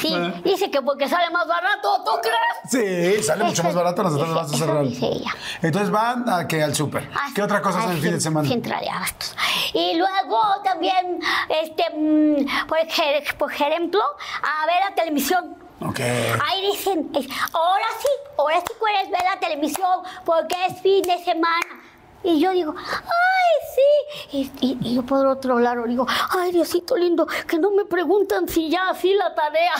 Sí, 0.00 0.14
dice 0.44 0.70
que 0.70 0.80
porque 0.82 1.08
sale 1.08 1.30
más 1.30 1.46
barato, 1.46 2.02
¿tú 2.04 2.10
crees? 2.22 3.16
Sí, 3.18 3.22
sale 3.22 3.44
mucho 3.44 3.62
más 3.62 3.74
barato 3.74 4.02
de 4.02 4.82
dice 4.82 5.06
ella. 5.06 5.34
Entonces 5.62 5.90
van 5.90 6.28
a 6.28 6.46
que 6.46 6.62
al 6.62 6.74
súper. 6.74 7.08
Ah, 7.14 7.28
¿Qué 7.34 7.42
otra 7.42 7.60
cosa 7.62 7.78
hacen 7.80 7.92
el 7.92 8.00
fin 8.00 8.12
de 8.12 8.20
semana? 8.20 8.48
Central 8.48 8.80
de 8.80 8.90
abastos. 8.90 9.36
Y 9.74 9.94
luego 9.96 10.38
también, 10.64 11.20
este, 11.48 11.84
mm, 11.96 12.66
por, 12.68 12.78
ej- 12.78 13.34
por 13.36 13.52
ejemplo, 13.52 14.00
a 14.42 14.66
ver 14.66 14.76
la 14.88 14.94
televisión. 14.94 15.56
Ok. 15.80 16.00
Ahí 16.00 16.70
dicen, 16.72 17.10
ahora 17.52 17.84
sí, 18.00 18.08
ahora 18.38 18.60
sí 18.60 18.72
puedes 18.78 19.10
ver 19.10 19.22
la 19.34 19.38
televisión 19.40 20.00
porque 20.24 20.56
es 20.66 20.80
fin 20.80 21.02
de 21.02 21.22
semana. 21.22 21.82
Y 22.26 22.40
yo 22.40 22.50
digo, 22.52 22.74
ay, 22.76 23.56
sí. 23.74 24.36
Y, 24.36 24.50
y- 24.66 24.78
y 24.82 24.94
yo 24.96 25.02
por 25.04 25.24
otro 25.26 25.58
lado 25.60 25.84
digo, 25.84 26.06
ay, 26.30 26.50
Diosito 26.52 26.96
lindo, 26.96 27.26
que 27.48 27.58
no 27.58 27.70
me 27.70 27.84
preguntan 27.84 28.48
si 28.48 28.68
ya 28.68 28.90
así 28.90 29.14
la 29.14 29.34
tarea. 29.34 29.72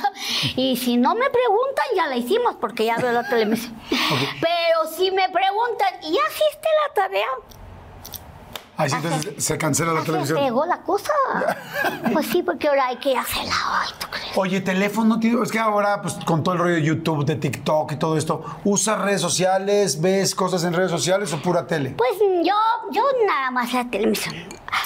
Y 0.57 0.77
si 0.77 0.97
no 0.97 1.15
me 1.15 1.29
preguntan, 1.29 1.85
ya 1.97 2.07
la 2.07 2.17
hicimos 2.17 2.55
porque 2.61 2.85
ya 2.87 2.97
veo 2.99 3.13
la 3.13 3.29
televisión. 3.29 3.75
Pero 3.91 4.91
si 4.97 5.11
me 5.11 5.29
preguntan, 5.29 5.89
¿y 6.03 6.13
ya 6.13 6.21
hiciste 6.31 6.69
la 6.89 6.95
tarea? 6.95 7.29
Así 8.77 8.95
entonces 8.95 9.45
se 9.45 9.57
cancela 9.59 9.93
la 9.93 10.01
Ya 10.01 10.05
se 10.07 10.13
televisión. 10.13 10.39
pegó 10.39 10.67
la 10.67 10.83
cosa. 10.83 11.13
Pues 12.13 12.27
sí, 12.29 12.43
porque 12.43 12.69
ahora 12.69 12.87
hay 12.87 12.97
que 12.97 13.17
hacerla. 13.17 13.53
Ay, 13.73 13.89
¿tú 13.99 14.07
crees? 14.11 14.37
Oye, 14.37 14.61
teléfono, 14.61 15.19
tío. 15.21 15.43
Es 15.43 15.51
que 15.53 15.59
ahora, 15.59 16.01
pues 16.03 16.15
con 16.25 16.43
todo 16.43 16.55
el 16.55 16.61
rollo 16.61 16.75
de 16.77 16.83
YouTube, 16.83 17.25
de 17.25 17.37
TikTok 17.37 17.93
y 17.93 17.97
todo 17.97 18.17
esto, 18.17 18.45
¿usas 18.65 18.99
redes 19.01 19.21
sociales? 19.21 20.01
¿Ves 20.01 20.35
cosas 20.35 20.65
en 20.65 20.73
redes 20.73 20.91
sociales 20.91 21.33
o 21.33 21.39
pura 21.43 21.67
tele? 21.67 21.91
Pues 21.97 22.13
yo, 22.43 22.55
yo 22.93 23.03
nada 23.27 23.51
más 23.51 23.73
la 23.73 23.85
televisión. 23.91 24.35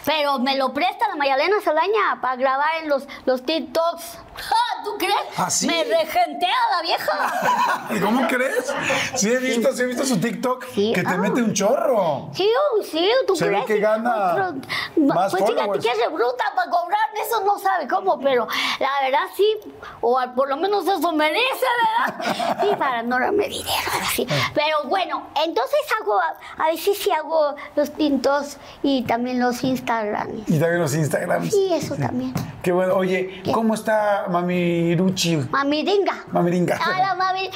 Pero 0.04 0.38
me 0.38 0.56
lo 0.56 0.73
presta 0.73 1.09
la 1.09 1.16
Mayalena 1.16 1.56
Salaña 1.62 2.20
para 2.20 2.37
grabar 2.37 2.68
en 2.82 2.88
los, 2.88 3.06
los 3.26 3.44
TikToks. 3.44 4.18
Ja, 4.40 4.70
¿Tú 4.85 4.97
crees? 4.99 5.14
¿Ah? 5.37 5.49
Me 5.66 5.85
regentea 5.85 6.56
la 6.70 6.82
vieja. 6.82 8.00
¿Cómo 8.02 8.26
crees? 8.26 8.73
Sí 9.14 9.30
he 9.30 9.38
visto, 9.38 9.73
sí 9.73 9.82
he 9.82 9.87
visto 9.87 10.04
su 10.04 10.18
TikTok 10.18 10.66
Sí, 10.75 10.92
que 10.94 11.02
te 11.02 11.09
ah. 11.09 11.18
mete 11.18 11.42
un 11.42 11.52
chorro. 11.52 12.30
Sí, 12.32 12.49
sí, 12.90 13.11
¿tú 13.26 13.37
Se 13.37 13.47
ve 13.47 13.52
crees? 13.52 13.66
que 13.66 13.78
gana 13.80 14.54
más 14.97 15.30
Pues 15.30 15.44
fíjate 15.44 15.78
que 15.78 15.88
es 15.88 16.12
bruta 16.12 16.44
para 16.54 16.70
cobrar, 16.70 17.00
eso 17.23 17.40
no 17.44 17.59
sabe 17.59 17.87
cómo, 17.88 18.18
pero 18.20 18.47
la 18.78 18.88
verdad 19.02 19.26
sí, 19.37 19.56
o 20.00 20.18
por 20.35 20.49
lo 20.49 20.56
menos 20.56 20.87
eso 20.87 21.12
merece, 21.12 21.66
¿verdad? 22.09 22.56
Sí, 22.61 22.68
para 22.78 23.02
no 23.02 23.18
darme 23.18 23.49
dinero, 23.49 23.90
así. 24.00 24.26
Pero 24.54 24.85
bueno, 24.87 25.26
entonces 25.44 25.78
hago, 26.00 26.18
a 26.59 26.66
veces 26.68 26.99
sí 26.99 27.11
hago 27.11 27.54
los 27.76 27.90
tintos 27.92 28.56
y 28.82 29.02
también 29.02 29.40
los 29.40 29.62
Instagrams. 29.62 30.49
Y 30.49 30.59
también 30.59 30.80
los 30.80 30.94
Instagrams. 30.94 31.50
Sí, 31.50 31.73
eso 31.73 31.97
también. 31.97 32.35
Qué 32.62 32.73
bueno. 32.73 32.94
Oye, 32.94 33.42
¿cómo 33.52 33.75
está 33.75 34.26
Mami 34.31 34.95
Ruchi? 34.97 35.37
Mamiringa. 35.37 36.25
Mamiringa. 36.33 36.79
Ah, 36.83 36.99
la 37.01 37.15
mami. 37.15 37.41
Bien, 37.43 37.53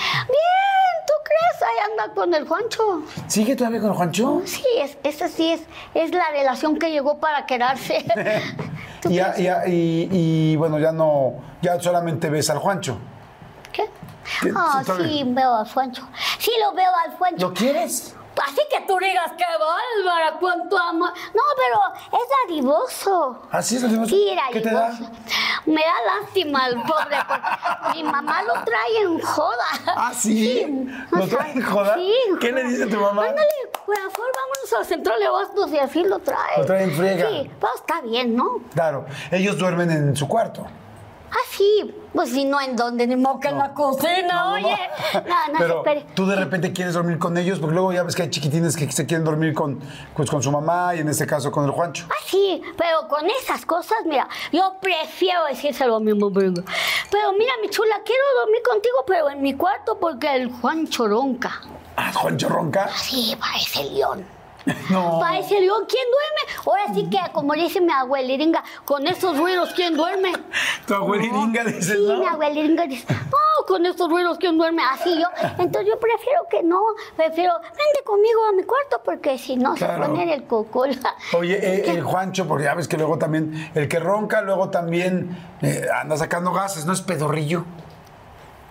¿tú 1.07 1.12
crees? 1.25 1.62
Ahí 1.62 1.90
anda 1.90 2.14
con 2.14 2.35
el 2.35 2.47
Juancho. 2.47 3.02
¿Sigue 3.28 3.57
todavía 3.57 3.81
con 3.81 3.95
Juancho? 3.95 4.43
Sí, 4.45 4.64
es, 4.78 4.99
esa 5.02 5.28
sí 5.28 5.52
es, 5.52 5.62
es 5.95 6.11
la 6.11 6.31
relación 6.33 6.78
que 6.78 6.90
llegó 6.90 7.19
para 7.19 7.47
quedarse. 7.47 8.04
¿Tú 9.00 9.11
Y, 9.11 9.14
ya- 9.14 9.35
y- 9.66 10.09
y, 10.11 10.57
bueno, 10.57 10.78
ya 10.78 10.93
no, 10.93 11.35
ya 11.62 11.81
solamente 11.81 12.28
ves 12.31 12.50
al 12.50 12.59
Juancho. 12.59 12.99
¿Qué? 13.73 13.88
Ah, 14.57 14.83
sí, 14.85 15.23
veo 15.26 15.54
al 15.57 15.69
Juancho. 15.69 16.07
Sí, 16.38 16.50
lo 16.61 16.75
veo 16.75 16.90
al 17.04 17.12
Juancho. 17.16 17.49
¿Lo 17.49 17.54
quieres? 17.54 18.14
Así 18.42 18.60
que 18.70 18.80
tú 18.86 18.98
digas 18.98 19.32
que 19.32 19.44
bárbara, 19.44 20.36
cuánto 20.40 20.76
amor. 20.78 21.10
No, 21.34 21.42
pero 21.56 22.20
es 22.22 22.28
dadivoso. 22.48 23.42
¿Así 23.50 23.76
es 23.76 23.82
lo 23.82 23.88
digo? 23.88 24.06
Sí, 24.06 24.36
¿Qué 24.52 24.60
te 24.60 24.70
da? 24.70 24.88
dadivoso. 24.90 25.10
Me 25.66 25.80
da 25.80 26.20
lástima 26.20 26.66
el 26.66 26.82
pobre, 26.82 27.16
porque 27.26 27.94
mi 27.94 28.04
mamá 28.04 28.42
lo 28.42 28.52
trae 28.64 28.98
en 29.02 29.20
joda. 29.20 29.64
¿Ah, 29.86 30.12
sí? 30.14 30.66
¿Lo 31.10 31.26
trae 31.26 31.52
en 31.52 31.62
joda? 31.62 31.94
Sí. 31.94 32.12
¿Qué 32.40 32.52
le 32.52 32.64
dice 32.64 32.86
tu 32.86 32.96
mamá? 33.00 33.22
Ándale, 33.24 33.48
por 33.72 33.96
favor, 33.96 34.30
vámonos 34.34 34.72
a 34.80 34.84
Central 34.84 35.18
de 35.20 35.26
Abastos 35.26 35.70
y 35.70 35.78
así 35.78 36.04
lo 36.04 36.18
trae. 36.18 36.58
Lo 36.58 36.66
trae 36.66 36.84
en 36.84 36.92
friega. 36.92 37.28
Sí, 37.28 37.50
pues 37.60 37.72
está 37.76 38.00
bien, 38.02 38.36
¿no? 38.36 38.60
Claro, 38.74 39.06
ellos 39.30 39.56
duermen 39.56 39.90
en 39.90 40.16
su 40.16 40.28
cuarto. 40.28 40.66
Ah, 41.34 41.46
sí. 41.50 41.92
Pues 42.12 42.30
si 42.30 42.44
no, 42.44 42.60
¿en 42.60 42.76
dónde? 42.76 43.08
Ni 43.08 43.16
que 43.40 43.48
en 43.48 43.58
la 43.58 43.74
cocina, 43.74 44.52
oye. 44.52 44.76
No, 45.14 45.52
no, 45.52 45.58
Pero 45.58 45.76
espere. 45.78 46.06
tú 46.14 46.26
de 46.26 46.36
repente 46.36 46.72
quieres 46.72 46.94
dormir 46.94 47.18
con 47.18 47.36
ellos, 47.36 47.58
porque 47.58 47.74
luego 47.74 47.92
ya 47.92 48.04
ves 48.04 48.14
que 48.14 48.22
hay 48.22 48.30
chiquitines 48.30 48.76
que 48.76 48.90
se 48.92 49.04
quieren 49.04 49.24
dormir 49.24 49.52
con, 49.52 49.80
pues, 50.14 50.30
con 50.30 50.42
su 50.42 50.52
mamá 50.52 50.94
y 50.94 51.00
en 51.00 51.08
este 51.08 51.26
caso 51.26 51.50
con 51.50 51.64
el 51.64 51.72
Juancho. 51.72 52.06
Ah, 52.08 52.14
sí, 52.26 52.62
pero 52.76 53.08
con 53.08 53.28
esas 53.28 53.66
cosas, 53.66 53.98
mira, 54.06 54.28
yo 54.52 54.76
prefiero 54.80 55.44
decírselo 55.46 55.96
a 55.96 56.00
mi 56.00 56.14
mamá. 56.14 56.40
Pero 57.10 57.32
mira, 57.32 57.52
mi 57.60 57.68
chula, 57.68 57.96
quiero 58.04 58.22
dormir 58.40 58.62
contigo, 58.68 59.04
pero 59.06 59.30
en 59.30 59.42
mi 59.42 59.54
cuarto 59.54 59.98
porque 59.98 60.34
el 60.36 60.52
Juan 60.52 60.86
Choronca. 60.86 61.60
Ah, 61.96 62.12
Juancho 62.12 62.48
ronca. 62.48 62.88
Sí, 62.96 63.36
parece 63.38 63.84
león. 63.90 64.24
No. 64.90 65.18
Parece 65.21 65.61
león, 65.61 65.85
¿quién 65.88 66.04
duerme? 66.11 66.62
Ahora 66.66 66.94
sí 66.94 67.09
que, 67.11 67.18
como 67.33 67.52
dice 67.54 67.80
mi 67.80 67.92
abueliringa, 67.92 68.62
con 68.85 69.06
esos 69.06 69.37
ruidos, 69.37 69.73
¿quién 69.75 69.94
duerme? 69.97 70.33
Tu 70.87 70.94
abueliringa 70.94 71.64
dices, 71.64 71.87
Sí, 71.99 72.04
¿no? 72.06 72.18
mi 72.18 72.26
abueliringa 72.26 72.87
dice, 72.87 73.06
no, 73.12 73.66
con 73.66 73.85
estos 73.85 74.09
ruidos, 74.11 74.38
¿quién 74.38 74.56
duerme? 74.56 74.83
Así 74.90 75.14
yo. 75.21 75.26
Entonces 75.59 75.87
yo 75.92 75.99
prefiero 76.00 76.47
que 76.50 76.62
no, 76.62 76.80
prefiero, 77.16 77.52
vente 77.61 78.04
conmigo 78.04 78.40
a 78.49 78.52
mi 78.52 78.62
cuarto 78.62 79.00
porque 79.04 79.37
si 79.38 79.56
no 79.56 79.75
Claro. 79.75 80.04
se 80.04 80.11
pone 80.11 80.33
el 80.35 80.44
cocol. 80.44 80.90
Oye, 81.37 81.54
eh, 81.54 81.90
el 81.90 82.02
Juancho, 82.02 82.47
porque 82.49 82.64
ya 82.64 82.75
ves 82.75 82.88
que 82.88 82.97
luego 82.97 83.18
también, 83.18 83.71
el 83.75 83.87
que 83.88 83.99
ronca, 83.99 84.40
luego 84.40 84.71
también 84.71 85.37
eh, 85.62 85.87
anda 86.00 86.16
sacando 86.16 86.52
gases, 86.52 86.87
¿no 86.87 86.92
es 86.94 87.02
pedorrillo? 87.02 87.64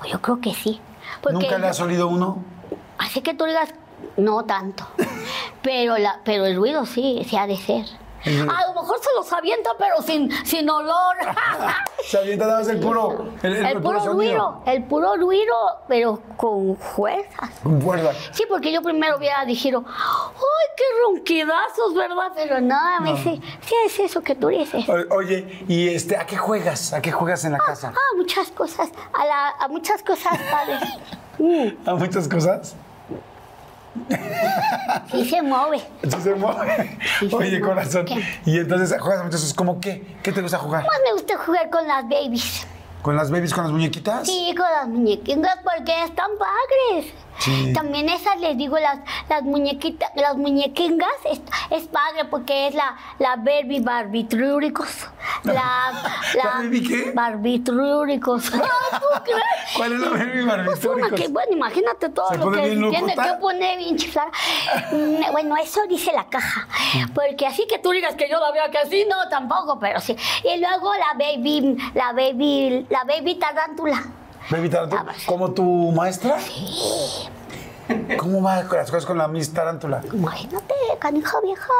Yo 0.09 0.21
creo 0.21 0.41
que 0.41 0.53
sí. 0.53 0.81
Porque 1.21 1.37
¿Nunca 1.37 1.57
le 1.59 1.67
has 1.67 1.79
olido 1.79 2.07
uno? 2.07 2.43
Así 2.97 3.21
que 3.21 3.33
tú 3.33 3.45
digas, 3.45 3.69
no 4.17 4.45
tanto. 4.45 4.85
Pero, 5.61 5.97
la, 5.97 6.19
pero 6.23 6.45
el 6.45 6.55
ruido 6.55 6.85
sí, 6.85 7.25
sí 7.27 7.35
ha 7.37 7.47
de 7.47 7.57
ser. 7.57 7.85
A 8.25 8.67
lo 8.67 8.81
mejor 8.81 8.99
se 9.01 9.09
los 9.17 9.33
avienta, 9.33 9.71
pero 9.77 10.01
sin, 10.01 10.31
sin 10.45 10.69
olor. 10.69 11.15
Se 12.05 12.17
avienta 12.17 12.45
nada 12.47 12.59
más 12.59 12.67
el 12.69 12.79
puro, 12.79 13.29
el, 13.43 13.53
el- 13.55 13.65
el 13.65 13.65
el 13.77 13.81
puro 13.81 13.99
ruido, 14.13 14.61
el 14.65 14.83
puro 14.85 15.15
ruido, 15.15 15.53
pero 15.87 16.21
con 16.35 16.75
fuerzas. 16.77 17.49
Con 17.63 17.79
cuerda. 17.81 18.11
Sí, 18.33 18.43
porque 18.47 18.71
yo 18.73 18.81
primero 18.81 19.17
hubiera 19.17 19.43
dicho, 19.45 19.83
¡ay, 19.87 20.67
qué 20.75 20.83
ronquidazos, 21.05 21.93
verdad! 21.95 22.31
Pero 22.35 22.59
nada, 22.61 22.99
me 22.99 23.13
dice, 23.13 23.39
sí, 23.61 23.75
es 23.85 23.99
eso 23.99 24.21
que 24.21 24.35
tú 24.35 24.47
dices. 24.49 24.83
O- 24.89 25.15
Oye, 25.15 25.63
¿y 25.69 25.89
este, 25.89 26.17
a 26.17 26.25
qué 26.25 26.35
juegas? 26.37 26.91
¿A 26.93 27.01
qué 27.01 27.11
juegas 27.11 27.43
en 27.45 27.53
la 27.53 27.59
casa? 27.59 27.93
Ah, 27.95 28.15
muchas 28.17 28.51
cosas, 28.51 28.89
a, 29.13 29.25
la, 29.25 29.49
a 29.59 29.67
muchas 29.69 30.01
cosas 30.03 30.37
padres. 30.51 30.81
Mm, 31.39 31.89
¿A 31.89 31.95
muchas 31.95 32.27
cosas? 32.27 32.75
Sí 35.11 35.29
se 35.29 35.41
mueve. 35.41 35.81
Sí 36.03 36.21
se 36.21 36.35
mueve. 36.35 36.97
Sí 37.19 37.29
se 37.29 37.35
Oye, 37.35 37.49
mueve. 37.49 37.61
corazón. 37.61 38.05
¿Qué? 38.05 38.23
Y 38.45 38.57
entonces 38.57 38.99
juegas 38.99 39.23
cosas. 39.29 39.53
¿Cómo 39.53 39.79
qué? 39.79 40.17
¿Qué 40.23 40.31
te 40.31 40.41
gusta 40.41 40.57
jugar? 40.57 40.83
Más 40.85 40.99
me 41.05 41.13
gusta 41.13 41.37
jugar 41.37 41.69
con 41.69 41.87
las 41.87 42.03
babies. 42.03 42.67
¿Con 43.01 43.15
las 43.15 43.29
babies, 43.29 43.53
con 43.53 43.63
las 43.65 43.73
muñequitas? 43.73 44.25
Sí, 44.25 44.53
con 44.55 44.65
las 44.71 44.87
muñequitas 44.87 45.57
porque 45.63 46.03
están 46.05 46.29
padres. 46.39 47.13
Sí. 47.39 47.73
También 47.73 48.09
esas 48.09 48.39
les 48.39 48.57
digo 48.57 48.77
las, 48.79 48.99
las 49.27 49.43
muñequitas, 49.43 50.09
las 50.15 50.37
muñequingas 50.37 51.09
es, 51.29 51.41
es 51.71 51.87
padre 51.87 52.25
porque 52.25 52.67
es 52.67 52.75
la, 52.75 52.95
la 53.19 53.35
Barbie 53.35 53.81
barbitrúricos. 53.81 55.07
La, 55.43 55.91
¿La 56.35 56.43
Barbie 56.55 56.87
qué? 56.87 57.11
Barbitrúricos. 57.11 58.51
¿Cuál 59.75 59.93
es 59.93 59.99
la 59.99 60.09
Barbie 60.09 60.65
Pues 60.65 60.85
una 60.85 61.09
que, 61.09 61.27
bueno, 61.27 61.51
imagínate 61.53 62.09
todo 62.09 62.29
¿Se 62.29 62.37
lo 62.37 62.51
que 62.51 62.61
tiene 62.61 63.13
que 63.15 63.33
poner 63.41 63.77
bien 63.77 63.97
chiflada. 63.97 64.31
Mm, 64.91 65.31
Bueno, 65.31 65.55
eso 65.57 65.81
dice 65.89 66.11
la 66.13 66.25
caja. 66.27 66.67
Porque 67.13 67.45
así 67.47 67.65
que 67.67 67.79
tú 67.79 67.91
digas 67.91 68.15
que 68.15 68.29
yo 68.29 68.39
la 68.39 68.51
veo 68.51 68.69
que 68.71 68.77
así, 68.77 69.05
no, 69.09 69.29
tampoco, 69.29 69.79
pero 69.79 69.99
sí. 69.99 70.15
Y 70.43 70.59
luego 70.59 70.91
la 70.93 71.13
baby, 71.17 71.77
la 71.93 72.13
baby, 72.13 72.85
la 72.89 73.03
baby 73.03 73.35
tarántula. 73.35 74.03
Baby 74.49 74.69
Taranto, 74.69 74.95
Ah, 74.99 75.03
pues. 75.05 75.25
¿Como 75.25 75.51
tu 75.51 75.91
maestra? 75.91 76.37
¿Cómo 78.17 78.41
va 78.41 78.63
con 78.63 78.77
las 78.77 78.89
cosas 78.89 79.05
con 79.05 79.17
la 79.17 79.27
Miss 79.27 79.53
Tarántula? 79.53 80.01
Imagínate, 80.13 80.73
canija 80.99 81.39
vieja. 81.41 81.71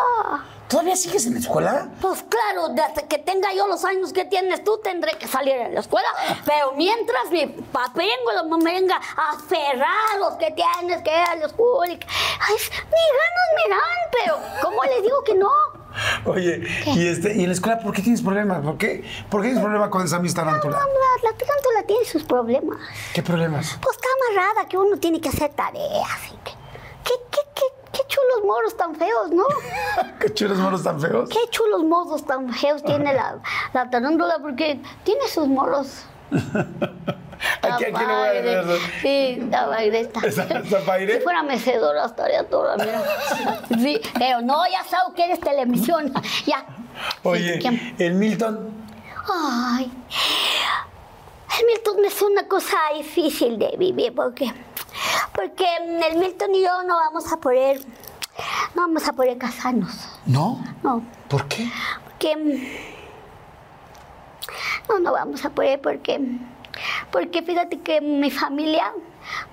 ¿Todavía 0.74 0.96
sigues 0.96 1.25
en 1.27 1.34
la 1.36 1.39
escuela? 1.39 1.88
Pues 2.01 2.24
claro, 2.24 2.70
desde 2.70 3.08
que 3.08 3.20
tenga 3.20 3.53
yo 3.53 3.68
los 3.68 3.86
años 3.86 4.12
que 4.12 4.25
tienes 4.25 4.63
tú, 4.63 4.80
tendré 4.84 5.18
que 5.20 5.27
salir 5.27 5.53
en 5.56 5.74
la 5.75 5.80
escuela. 5.82 6.08
Pero 6.46 6.74
mientras 6.75 7.30
mi 7.32 7.46
papengo 7.48 8.32
y 8.32 8.36
la 8.36 8.44
mamenga 8.44 9.00
aferrados 9.15 10.36
que 10.39 10.51
tienes 10.51 11.01
que 11.03 11.10
ir 11.12 11.15
a 11.30 11.36
la 11.36 11.46
escuela. 11.46 11.94
Ay, 11.94 12.56
ni 12.58 13.03
ganas 13.20 13.50
me 13.56 13.70
dan, 13.70 14.10
pero 14.12 14.62
¿cómo 14.63 14.84
les 14.84 15.03
digo 15.03 15.24
que 15.24 15.36
no? 15.36 15.50
Oye, 16.25 16.63
y, 16.88 17.08
este, 17.08 17.36
¿y 17.36 17.42
en 17.44 17.48
la 17.50 17.53
escuela 17.53 17.80
por 17.80 17.94
qué 17.94 18.01
tienes 18.01 18.22
problemas? 18.24 18.63
¿Por 18.63 18.77
qué, 18.80 19.03
¿Por 19.30 19.42
qué 19.42 19.50
tienes 19.50 19.63
problemas 19.63 19.89
con 19.89 20.03
esa 20.03 20.18
Miss 20.20 20.34
Tarántula? 20.34 20.77
La, 20.77 20.84
la, 20.86 21.32
la 21.32 21.38
tarántula 21.38 21.84
tiene 21.86 22.03
sus 22.06 22.24
problemas. 22.24 22.80
¿Qué 23.13 23.22
problemas? 23.22 23.77
Pues 23.80 23.96
está 23.98 24.08
amarrada 24.32 24.68
que 24.68 24.77
uno 24.77 24.98
tiene 24.98 25.22
que 25.22 25.30
hacer 25.30 25.53
tareas. 25.53 26.10
y 26.34 26.38
que- 26.38 26.63
¿Qué, 27.03 27.13
qué, 27.32 27.39
qué, 27.53 27.65
qué 27.93 28.01
chulos 28.07 28.43
moros 28.45 28.75
tan 28.75 28.93
feos, 28.95 29.31
¿no? 29.31 29.45
¿Qué 30.19 30.33
chulos 30.33 30.57
moros 30.57 30.83
tan 30.83 31.00
feos? 31.00 31.29
Qué 31.29 31.50
chulos 31.50 31.83
modos 31.83 32.25
tan 32.25 32.51
feos 32.53 32.83
tiene 32.83 33.13
la, 33.13 33.38
la 33.73 33.89
tarántula 33.89 34.39
porque 34.41 34.81
tiene 35.05 35.27
sus 35.27 35.47
moros. 35.47 36.03
Aquí, 37.62 37.85
aquí 37.85 38.05
le 38.05 38.15
voy 38.15 38.47
a. 38.55 38.77
Sí, 39.01 39.50
Zapaire. 39.51 40.00
¿Esa- 40.23 40.63
Zapaire? 40.63 41.15
Si 41.17 41.21
fuera 41.21 41.43
mecedora 41.43 42.05
estaría 42.05 42.47
toda, 42.50 42.77
mira. 42.77 43.01
Sí, 43.79 44.00
pero 44.17 44.41
no, 44.41 44.65
ya 44.69 44.81
sabes 44.85 45.13
que 45.15 45.25
eres 45.25 45.39
televisión. 45.41 46.13
Ya. 46.45 46.65
Oye, 47.23 47.55
Sí, 47.55 47.59
¿quién? 47.59 47.95
el 48.00 48.13
Milton. 48.13 48.69
Ay. 49.29 49.91
El 51.60 51.65
Milton 51.67 52.05
es 52.05 52.22
una 52.22 52.48
cosa 52.48 52.77
difícil 52.95 53.60
de 53.60 53.75
vivir 53.77 54.13
porque, 54.15 54.51
porque 55.36 55.65
el 56.10 56.17
Milton 56.17 56.55
y 56.55 56.63
yo 56.63 56.83
no 56.83 56.95
vamos 56.95 57.31
a 57.31 57.38
poder, 57.38 57.79
no 58.75 58.81
vamos 58.83 59.07
a 59.07 59.13
poder 59.13 59.38
casarnos. 59.38 59.93
¿No? 60.25 60.63
No, 60.81 61.03
¿Por 61.27 61.48
qué? 61.48 61.69
porque 62.05 62.36
no, 64.89 65.00
no 65.00 65.12
vamos 65.13 65.45
a 65.45 65.50
poder 65.50 65.79
porque, 65.79 66.19
porque 67.12 67.43
fíjate 67.43 67.81
que 67.81 68.01
mi 68.01 68.31
familia, 68.31 68.91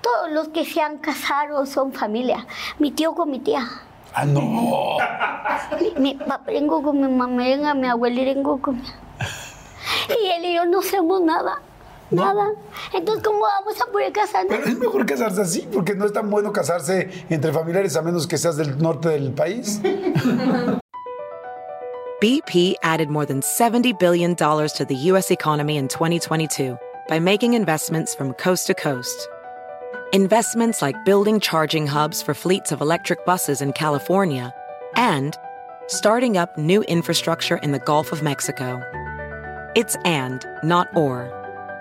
todos 0.01 0.31
los 0.31 0.47
que 0.49 0.65
se 0.65 0.81
han 0.81 0.97
casado 0.97 1.65
son 1.65 1.93
familia. 1.93 2.47
Mi 2.79 2.91
tío 2.91 3.13
con 3.13 3.29
mi 3.29 3.39
tía. 3.39 3.67
Ah, 4.13 4.25
no. 4.25 4.97
Mi, 5.79 5.91
mi 5.97 6.15
paparengo 6.15 6.81
con 6.81 6.99
mi 6.99 7.07
mamenga, 7.07 7.73
mi 7.73 7.87
abuelirengo 7.87 8.59
con 8.59 8.81
mi... 8.81 8.87
Y 10.09 10.27
él 10.31 10.45
y 10.45 10.55
yo 10.55 10.65
no 10.65 10.79
hacemos 10.79 11.21
nada. 11.21 11.61
Nada. 12.11 12.51
Entonces, 12.93 13.23
¿cómo 13.23 13.39
vamos 13.39 13.81
a 13.81 13.85
poder 13.85 14.11
casarnos? 14.11 14.55
Pero 14.55 14.67
es 14.67 14.77
mejor 14.77 15.05
casarse 15.05 15.41
así, 15.41 15.67
porque 15.71 15.95
no 15.95 16.05
es 16.05 16.13
tan 16.13 16.29
bueno 16.29 16.51
casarse 16.51 17.09
entre 17.29 17.53
familiares 17.53 17.95
a 17.95 18.01
menos 18.01 18.27
que 18.27 18.37
seas 18.37 18.57
del 18.57 18.77
norte 18.77 19.09
del 19.09 19.31
país. 19.31 19.81
BP 22.21 22.75
added 22.83 23.09
more 23.09 23.25
than 23.25 23.41
$70 23.41 23.97
billion 23.97 24.35
to 24.35 24.85
the 24.87 24.95
U.S. 24.95 25.31
economy 25.31 25.77
in 25.77 25.87
2022 25.87 26.77
by 27.07 27.17
making 27.17 27.55
investments 27.55 28.13
from 28.13 28.33
coast 28.33 28.67
to 28.67 28.75
coast. 28.75 29.27
Investments 30.13 30.83
like 30.83 31.03
building 31.03 31.39
charging 31.39 31.87
hubs 31.87 32.21
for 32.21 32.35
fleets 32.35 32.71
of 32.71 32.79
electric 32.79 33.25
buses 33.25 33.59
in 33.59 33.73
California 33.73 34.53
and 34.95 35.35
starting 35.87 36.37
up 36.37 36.55
new 36.59 36.83
infrastructure 36.83 37.57
in 37.57 37.71
the 37.71 37.79
Gulf 37.79 38.11
of 38.11 38.21
Mexico. 38.21 38.79
It's 39.75 39.95
and, 40.05 40.45
not 40.63 40.95
or. 40.95 41.40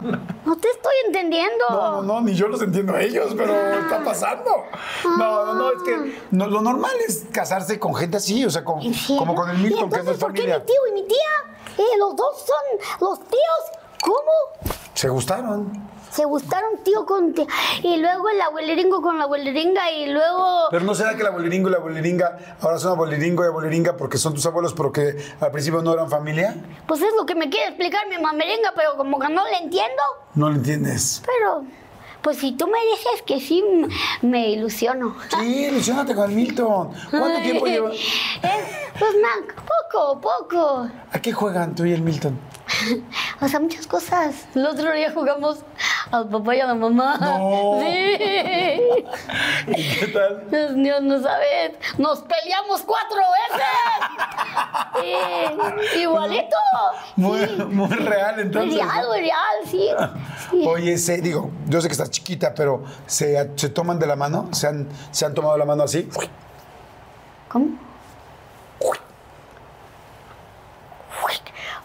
No 0.00 0.56
te 0.56 0.68
estoy 0.68 0.94
entendiendo. 1.06 1.64
No, 1.70 1.90
no, 1.90 2.02
no, 2.02 2.20
ni 2.20 2.34
yo 2.34 2.46
los 2.48 2.62
entiendo 2.62 2.94
a 2.94 3.00
ellos, 3.02 3.32
pero 3.36 3.52
está 3.80 4.02
pasando. 4.04 4.50
No, 5.04 5.44
no, 5.46 5.54
no, 5.54 5.70
es 5.70 5.82
que 5.82 6.20
no, 6.30 6.46
lo 6.46 6.60
normal 6.62 6.92
es 7.06 7.24
casarse 7.32 7.78
con 7.80 7.94
gente 7.94 8.16
así, 8.18 8.44
o 8.44 8.50
sea, 8.50 8.64
con- 8.64 8.80
como 9.18 9.34
con 9.34 9.50
el 9.50 9.58
¿Y 9.58 9.64
Milton, 9.64 9.90
que 9.90 9.96
es 9.98 10.04
por 10.04 10.32
qué 10.32 10.42
familia. 10.42 10.58
mi 10.60 10.64
tío 10.66 10.86
y 10.88 10.92
mi 10.92 11.02
tía? 11.08 11.84
Eh, 11.84 11.96
los 11.98 12.14
dos 12.16 12.44
son 12.46 13.08
los 13.08 13.18
tíos. 13.20 13.62
¿Cómo? 14.02 14.74
Se 14.94 15.08
gustaron. 15.08 15.72
Se 16.10 16.24
gustaron 16.24 16.82
tío 16.82 17.04
con 17.06 17.32
tía. 17.34 17.46
Y 17.82 17.96
luego 17.98 18.28
el 18.28 18.40
abueleringo 18.40 19.02
con 19.02 19.18
la 19.18 19.24
abueleringa 19.24 19.90
y 19.92 20.06
luego... 20.06 20.68
Pero 20.70 20.84
no 20.84 20.94
será 20.94 21.14
que 21.14 21.20
el 21.20 21.26
abueliringo 21.28 21.68
y 21.68 21.72
la 21.72 21.78
abueliringa 21.78 22.38
ahora 22.60 22.78
son 22.78 22.92
abueliringo 22.92 23.44
y 23.44 23.46
abueliringa 23.46 23.96
porque 23.96 24.18
son 24.18 24.34
tus 24.34 24.44
abuelos, 24.46 24.74
pero 24.74 24.92
que 24.92 25.16
al 25.40 25.50
principio 25.50 25.82
no 25.82 25.92
eran 25.92 26.08
familia? 26.10 26.56
Pues 26.86 27.00
es 27.02 27.12
lo 27.16 27.26
que 27.26 27.34
me 27.34 27.48
quiere 27.50 27.68
explicar 27.68 28.08
mi 28.08 28.18
mamerenga, 28.18 28.72
pero 28.74 28.96
como 28.96 29.18
que 29.18 29.28
no 29.28 29.44
le 29.44 29.58
entiendo. 29.58 30.02
No 30.34 30.48
lo 30.50 30.56
entiendes. 30.56 31.22
Pero, 31.26 31.64
pues 32.22 32.38
si 32.38 32.52
tú 32.52 32.66
me 32.66 32.78
dices 32.90 33.22
que 33.26 33.40
sí, 33.40 33.64
me 34.22 34.50
ilusiono. 34.50 35.16
Sí, 35.38 35.66
ilusionate 35.66 36.14
con 36.14 36.34
Milton. 36.34 36.90
¿Cuánto 37.10 37.40
tiempo 37.42 37.66
lleva? 37.66 37.90
Pues 37.90 39.14
nada, 39.22 39.54
poco, 39.92 40.20
poco. 40.20 40.88
¿A 41.12 41.18
qué 41.20 41.32
juegan 41.32 41.74
tú 41.74 41.84
y 41.84 41.92
el 41.92 42.02
Milton? 42.02 42.38
O 43.40 43.48
sea, 43.48 43.60
muchas 43.60 43.86
cosas. 43.86 44.46
El 44.54 44.66
otro 44.66 44.92
día 44.92 45.12
jugamos 45.12 45.58
al 46.10 46.28
papá 46.28 46.56
y 46.56 46.60
a 46.60 46.66
la 46.66 46.74
mamá. 46.74 47.16
No. 47.20 47.78
Sí. 47.88 48.14
¿Y 49.76 49.96
qué 49.98 50.06
tal? 50.08 50.50
Dios 50.50 50.72
mío, 50.72 51.00
no 51.00 51.22
sabes. 51.22 51.72
Nos 51.98 52.20
peleamos 52.20 52.82
cuatro 52.82 53.18
veces. 53.50 53.66
Sí, 55.92 56.00
igualito. 56.00 56.56
Muy, 57.16 57.38
Sí. 57.40 57.64
muy 57.70 57.88
real 57.88 58.40
entonces. 58.40 58.74
real, 58.74 59.06
muy 59.06 59.20
real, 59.20 59.56
sí. 59.70 59.88
sí. 60.50 60.64
Oye, 60.66 60.98
se, 60.98 61.20
digo, 61.20 61.50
yo 61.66 61.80
sé 61.80 61.88
que 61.88 61.92
estás 61.92 62.10
chiquita, 62.10 62.54
pero 62.54 62.84
¿se, 63.06 63.50
se 63.56 63.68
toman 63.70 63.98
de 63.98 64.06
la 64.06 64.16
mano? 64.16 64.48
¿Se 64.52 64.66
han, 64.66 64.88
¿Se 65.10 65.24
han 65.26 65.34
tomado 65.34 65.56
la 65.56 65.64
mano 65.64 65.84
así? 65.84 66.08
¿Cómo? 67.48 67.87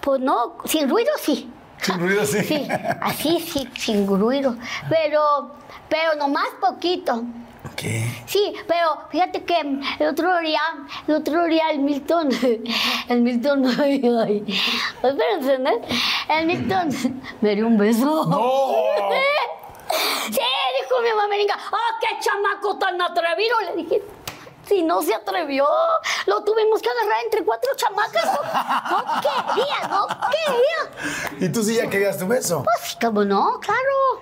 Pues 0.04 0.20
no, 0.20 0.58
sin 0.66 0.90
ruido 0.90 1.12
sí. 1.18 1.50
Sin 1.82 2.00
ruido, 2.00 2.26
sí. 2.26 2.44
Sí, 2.44 2.68
así 3.02 3.40
sí, 3.40 3.70
sin 3.78 4.06
ruido. 4.06 4.56
Pero, 4.90 5.52
pero 5.88 6.16
nomás 6.16 6.50
poquito. 6.60 7.24
¿Qué? 7.78 8.06
Sí, 8.26 8.54
pero 8.68 9.08
fíjate 9.10 9.46
que 9.46 9.60
el 10.00 10.08
otro 10.08 10.40
día, 10.40 10.60
el 11.08 11.16
otro 11.16 11.46
día 11.46 11.70
el 11.72 11.80
Milton, 11.80 12.30
el 13.10 13.22
Milton, 13.22 13.66
ay, 13.82 14.02
ay, 14.26 14.62
espérense, 15.02 15.60
¿no? 15.60 15.72
El 16.30 16.48
Milton 16.48 16.90
me 17.42 17.56
dio 17.56 17.68
un 17.68 17.78
beso. 17.78 18.26
¡No! 18.26 18.74
Sí, 20.32 20.40
dijo 20.82 21.02
mi 21.02 21.10
mamá, 21.16 21.36
¡ah, 21.72 22.00
qué 22.02 22.20
chamaco 22.20 22.78
tan 22.78 23.02
atrevido! 23.02 23.56
Le 23.62 23.84
dije, 23.84 24.02
si 24.68 24.84
no 24.84 25.02
se 25.02 25.14
atrevió, 25.14 25.68
lo 26.26 26.44
tuvimos 26.44 26.82
que 26.82 26.90
agarrar 26.90 27.24
entre 27.24 27.44
cuatro 27.44 27.70
chamacas. 27.76 28.26
No, 28.26 28.98
no 28.98 29.22
quería, 29.22 29.88
no 29.88 30.08
quería. 30.08 31.48
¿Y 31.48 31.52
tú 31.52 31.64
sí 31.64 31.76
ya 31.76 31.90
querías 31.90 32.18
tu 32.18 32.28
beso? 32.28 32.64
Pues, 32.64 32.98
¿cómo 33.00 33.24
no? 33.26 33.60
Claro. 33.60 34.22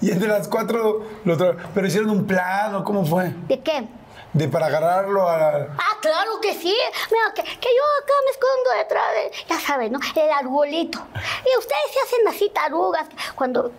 Y 0.00 0.10
entre 0.10 0.28
las 0.28 0.48
cuatro, 0.48 1.04
lo 1.24 1.36
¿pero 1.74 1.86
hicieron 1.86 2.10
un 2.10 2.26
plan 2.26 2.74
o 2.74 2.84
cómo 2.84 3.04
fue? 3.04 3.34
¿De 3.48 3.60
qué? 3.60 3.86
De 4.32 4.48
para 4.48 4.66
agarrarlo 4.66 5.28
a... 5.28 5.48
Ah, 5.76 5.98
claro 6.00 6.40
que 6.40 6.54
sí. 6.54 6.74
Mira, 7.10 7.34
que, 7.34 7.42
que 7.42 7.68
yo 7.68 7.82
acá 8.02 8.12
me 8.24 8.30
escondo 8.30 8.70
detrás 8.78 9.12
de, 9.14 9.32
ya 9.48 9.60
sabes, 9.60 9.90
¿no? 9.90 9.98
El 10.14 10.30
arbolito. 10.30 11.00
Y 11.44 11.58
ustedes 11.58 11.92
se 11.92 12.00
hacen 12.00 12.28
así 12.28 12.48
tarugas 12.50 13.06
cuando... 13.34 13.72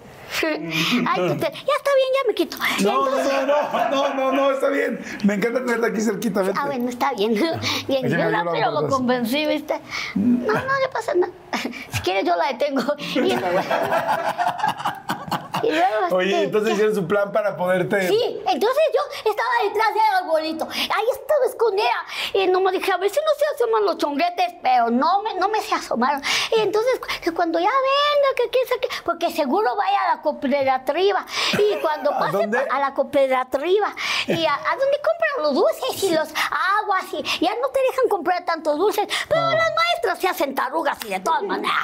Ay, 0.44 1.28
ya 1.28 1.34
está 1.34 1.50
bien, 1.50 2.12
ya 2.16 2.28
me 2.28 2.34
quito. 2.36 2.58
No, 2.82 3.10
no, 3.10 3.46
no, 3.46 3.90
no, 3.90 4.14
no, 4.14 4.32
no, 4.32 4.52
está 4.52 4.70
bien. 4.70 5.00
Me 5.24 5.34
encanta 5.36 5.60
tenerte 5.66 5.88
aquí 5.88 6.02
cerquita. 6.02 6.44
Ah, 6.56 6.66
bueno, 6.66 6.90
está 6.90 7.14
bien. 7.14 7.34
Bien, 7.88 8.08
yo 8.08 8.18
rápido 8.30 8.74
por 8.74 8.84
lo 8.84 8.90
convencí, 8.90 9.46
¿viste? 9.46 9.80
No, 10.16 10.54
no 10.54 10.80
le 10.80 10.88
pasa 10.92 11.14
nada. 11.16 11.34
Si 11.92 12.02
quieres, 12.02 12.26
yo 12.26 12.36
la 12.36 12.48
detengo. 12.48 12.84
Y. 13.16 13.36
Y 15.64 15.70
luego, 15.70 16.16
Oye, 16.16 16.44
entonces 16.44 16.74
hicieron 16.74 16.96
su 16.96 17.08
plan 17.08 17.32
para 17.32 17.56
poderte. 17.58 18.08
Sí, 18.08 18.42
entonces 18.48 18.84
yo 18.94 19.30
estaba 19.32 19.50
detrás 19.64 19.88
del 19.94 20.16
arbolito. 20.24 20.68
Ahí 20.72 21.06
estaba 21.12 21.46
escondida. 21.48 21.90
Y 22.34 22.48
no 22.48 22.62
me 22.62 22.72
dije, 22.72 22.92
a 22.92 22.98
ver 22.98 23.10
si 23.10 23.20
no 23.20 23.32
se 23.38 23.46
asoman 23.64 23.86
los 23.86 23.98
chonguetes, 23.98 24.56
pero 24.62 24.90
no 24.90 25.22
me, 25.24 25.34
no 25.36 25.50
me 25.50 25.62
se 25.62 25.76
asomaron. 25.76 26.22
Y 26.56 26.62
entonces, 26.62 27.00
que 27.22 27.32
cuando 27.34 27.60
ya 27.60 27.66
venga, 27.70 28.36
que 28.36 28.50
quién 28.50 28.68
sabe 28.68 28.82
porque 29.04 29.32
seguro 29.32 29.76
vaya 29.76 29.98
a 30.10 30.16
la 30.16 30.22
cooperativa. 30.22 31.26
Y 31.54 31.76
cuando 31.80 32.12
¿A 32.14 32.20
pase 32.20 32.38
dónde? 32.38 32.60
a 32.70 32.80
la 32.80 32.94
cooperativa. 32.94 33.94
Y 34.28 34.46
a, 34.46 34.54
a 34.54 34.76
donde 34.78 34.98
compran 35.02 35.44
los 35.44 35.54
dulces 35.56 36.04
y 36.04 36.12
los 36.12 36.30
aguas. 36.30 37.06
Y 37.14 37.46
ya 37.46 37.52
no 37.62 37.68
te 37.70 37.80
dejan 37.82 38.10
comprar 38.10 38.46
tantos 38.46 38.78
dulces. 38.78 39.08
Pero 39.28 39.42
las 39.52 39.72
maestras 39.76 40.20
se 40.20 40.28
hacen 40.28 40.56
tarugas 40.56 40.98
y 41.06 41.10
de 41.10 41.20
todas 41.20 41.44
maneras. 41.44 41.78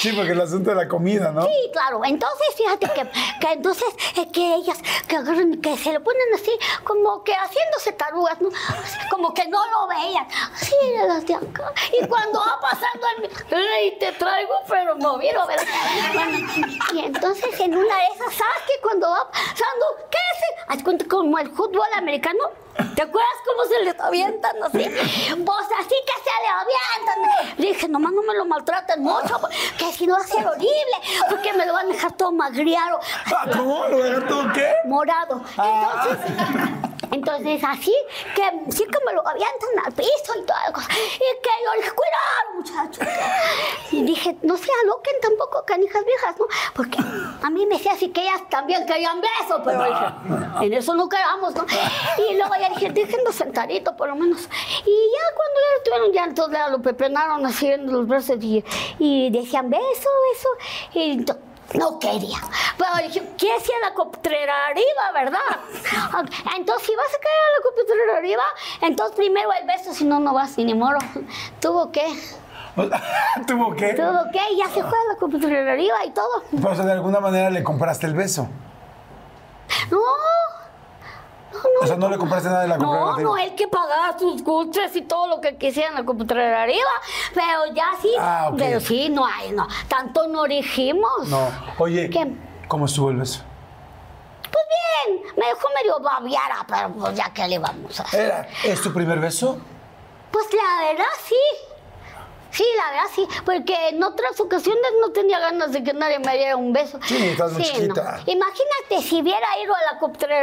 Sí, 0.00 0.12
porque 0.12 0.32
el 0.32 0.40
asunto 0.40 0.70
de 0.70 0.76
la 0.76 0.88
comida, 0.88 1.30
¿no? 1.32 1.42
Sí, 1.42 1.70
claro. 1.72 2.00
Entonces, 2.04 2.48
fíjate 2.56 2.71
que, 2.78 3.52
entonces, 3.52 3.88
eh, 4.16 4.30
que 4.32 4.54
ellas, 4.54 4.78
que 5.08 5.16
que 5.60 5.76
se 5.76 5.92
le 5.92 6.00
ponen 6.00 6.34
así, 6.34 6.52
como 6.84 7.22
que 7.24 7.34
haciéndose 7.34 7.92
tarugas, 7.92 8.40
¿no? 8.40 8.50
Como 9.10 9.32
que 9.34 9.46
no 9.48 9.58
lo 9.70 9.88
veían. 9.88 10.26
Así, 10.54 10.74
las 11.06 11.26
de 11.26 11.34
acá. 11.34 11.72
Y 11.92 12.06
cuando 12.06 12.40
va 12.40 12.58
pasando 12.60 13.06
el... 13.18 13.30
¡Ay, 13.74 13.96
te 13.98 14.12
traigo, 14.12 14.54
pero 14.68 14.94
no 14.96 15.18
vino, 15.18 15.46
¿verdad? 15.46 15.66
Y 16.92 16.98
entonces, 17.00 17.60
en 17.60 17.76
una 17.76 17.96
de 17.96 18.06
esas, 18.14 18.34
¿sabes 18.34 18.62
que 18.66 18.80
cuando 18.82 19.10
va 19.10 19.30
pasando, 19.30 19.86
qué 20.10 20.18
es? 20.18 20.42
Haz 20.68 20.82
como 21.08 21.38
el 21.38 21.50
fútbol 21.50 21.86
americano. 21.96 22.50
¿Te 22.94 23.02
acuerdas 23.02 23.32
cómo 23.44 23.64
se 23.68 23.84
les 23.84 24.00
avientan 24.00 24.56
así? 24.62 24.78
Pues 24.78 25.66
así 25.78 25.94
que 26.06 26.14
se 26.24 26.32
le 26.42 26.48
avientan. 26.48 27.54
Le 27.58 27.66
dije, 27.68 27.88
nomás 27.88 28.12
no 28.12 28.22
me 28.22 28.34
lo 28.34 28.44
maltraten 28.44 29.02
mucho, 29.02 29.40
que 29.78 29.92
si 29.92 30.06
no 30.06 30.14
va 30.14 30.20
a 30.20 30.26
ser 30.26 30.46
horrible, 30.46 30.96
porque 31.28 31.52
me 31.52 31.66
lo 31.66 31.72
van 31.74 31.86
a 31.86 31.92
dejar 31.92 32.12
todo 32.12 32.32
magriado, 32.32 33.00
Ah, 33.26 33.46
¿Cómo? 33.56 33.86
¿Lo 33.88 33.98
dejaron 34.02 34.28
todo 34.28 34.52
qué? 34.52 34.72
morado. 34.86 35.42
Entonces, 35.50 36.36
entonces 37.12 37.62
así 37.64 37.94
que 38.34 38.42
sí 38.72 38.84
que 38.84 38.98
me 39.06 39.12
lo 39.12 39.20
avientan 39.26 39.68
al 39.84 39.92
piso 39.92 40.32
y 40.40 40.44
toda 40.44 40.64
la 40.66 40.72
cosa. 40.72 40.88
Y 40.92 41.18
que 41.42 41.50
yo 41.64 41.80
dije, 41.80 41.90
cuidado, 41.92 42.86
muchachos. 42.88 43.06
Y 43.92 44.02
dije, 44.02 44.36
no 44.42 44.56
se 44.56 44.70
aloquen 44.82 45.14
tampoco, 45.20 45.64
canijas 45.66 46.04
viejas, 46.04 46.36
¿no? 46.38 46.46
Porque 46.74 46.98
a 47.42 47.50
mí 47.50 47.66
me 47.66 47.76
decía 47.76 47.92
así 47.92 48.08
que 48.08 48.22
ellas 48.22 48.42
también 48.48 48.86
querían 48.86 49.20
besos, 49.20 49.60
pero 49.64 49.84
dije, 49.84 50.64
en 50.66 50.72
eso 50.72 50.94
no 50.94 51.08
quedamos, 51.08 51.54
¿no? 51.54 51.64
Y 52.30 52.34
luego 52.36 52.54
ya 52.60 52.68
dije, 52.70 52.90
déjenlo 52.90 53.32
sentadito 53.32 53.94
por 53.96 54.08
lo 54.08 54.16
menos. 54.16 54.40
Y 54.86 54.90
ya 55.12 55.36
cuando 55.36 55.60
ya 55.60 55.76
lo 55.76 55.82
tuvieron, 55.84 56.12
ya 56.12 56.24
entonces 56.24 56.58
ya 56.58 56.68
lo 56.68 56.80
pepenaron 56.82 57.44
así 57.46 57.66
en 57.70 57.92
los 57.92 58.06
brazos 58.06 58.38
y, 58.40 58.64
y 58.98 59.30
decían 59.30 59.68
beso, 59.70 59.82
beso. 60.32 60.48
Y 60.94 61.18
ento- 61.18 61.38
no 61.74 61.98
quería. 61.98 62.38
Pero 62.76 63.06
dije, 63.06 63.22
¿quieres 63.38 63.64
ir 63.68 63.74
a 63.82 63.88
la 63.88 63.94
copetrera 63.94 64.66
arriba, 64.66 65.12
verdad? 65.14 65.38
Entonces, 66.56 66.86
si 66.86 66.94
vas 66.94 67.06
a 67.06 67.18
caer 67.18 67.42
a 67.48 67.56
la 67.56 67.62
copetrera 67.62 68.18
arriba, 68.18 68.42
entonces 68.82 69.16
primero 69.16 69.50
el 69.52 69.66
beso, 69.66 69.94
si 69.94 70.04
no, 70.04 70.20
no 70.20 70.34
vas 70.34 70.56
ni 70.58 70.74
moro. 70.74 70.98
Tuvo 71.60 71.90
que, 71.90 72.04
¿Tuvo 73.46 73.74
qué? 73.76 73.94
tuvo 73.94 74.30
que, 74.32 74.52
y 74.52 74.58
ya 74.58 74.66
se 74.66 74.82
fue 74.82 74.98
a 74.98 75.12
la 75.12 75.18
copetrera 75.18 75.72
arriba 75.72 76.04
y 76.06 76.10
todo. 76.10 76.42
Pues 76.60 76.84
de 76.84 76.92
alguna 76.92 77.20
manera 77.20 77.50
le 77.50 77.62
compraste 77.62 78.06
el 78.06 78.14
beso. 78.14 78.48
No. 79.90 79.98
No, 81.52 81.58
no. 81.58 81.80
O 81.82 81.86
sea, 81.86 81.96
no 81.96 82.08
le 82.08 82.18
compraste 82.18 82.48
nada 82.48 82.62
de 82.62 82.68
la 82.68 82.78
No, 82.78 82.84
cooperativa. 82.86 83.22
no, 83.22 83.36
él 83.38 83.54
que 83.54 83.68
pagaba 83.68 84.18
sus 84.18 84.42
gustos 84.42 84.94
y 84.96 85.02
todo 85.02 85.26
lo 85.28 85.40
que 85.40 85.56
quisiera 85.56 85.90
en 85.90 85.94
la 85.96 86.04
computadora 86.04 86.62
arriba. 86.62 86.90
Pero 87.34 87.74
ya 87.74 87.90
sí. 88.00 88.12
Ah, 88.18 88.48
ok. 88.50 88.58
Pero 88.58 88.80
sí, 88.80 89.08
no 89.08 89.24
hay, 89.26 89.52
no. 89.52 89.66
Tanto 89.88 90.26
no 90.28 90.44
dijimos. 90.44 91.28
No. 91.28 91.48
Oye, 91.78 92.08
¿Qué? 92.10 92.32
¿cómo 92.68 92.86
estuvo 92.86 93.10
el 93.10 93.16
beso? 93.18 93.42
Pues 94.50 94.64
bien, 95.06 95.22
me 95.36 95.46
dejó 95.46 95.68
medio 95.82 95.98
babiara, 96.00 96.64
pero 96.66 96.90
pues 96.92 97.14
ya 97.14 97.30
que 97.32 97.46
le 97.48 97.58
vamos 97.58 97.98
a 98.00 98.02
hacer. 98.02 98.20
Era, 98.26 98.48
¿Es 98.64 98.80
tu 98.82 98.92
primer 98.92 99.18
beso? 99.20 99.58
Pues 100.30 100.46
la 100.52 100.88
verdad 100.88 101.04
sí. 101.26 101.34
Sí, 102.52 102.64
la 102.76 102.90
verdad 102.92 103.10
sí, 103.14 103.26
porque 103.44 103.88
en 103.88 104.02
otras 104.02 104.38
ocasiones 104.38 104.82
no 105.00 105.10
tenía 105.12 105.38
ganas 105.40 105.72
de 105.72 105.82
que 105.82 105.92
nadie 105.94 106.18
me 106.18 106.36
diera 106.36 106.56
un 106.56 106.72
beso. 106.72 106.98
Sí, 107.06 107.16
estás 107.28 107.52
muy 107.52 107.62
chiquita. 107.62 108.20
Imagínate 108.26 109.02
si 109.08 109.20
hubiera 109.22 109.46
ido 109.64 109.74
a 109.74 109.92
la 109.92 109.98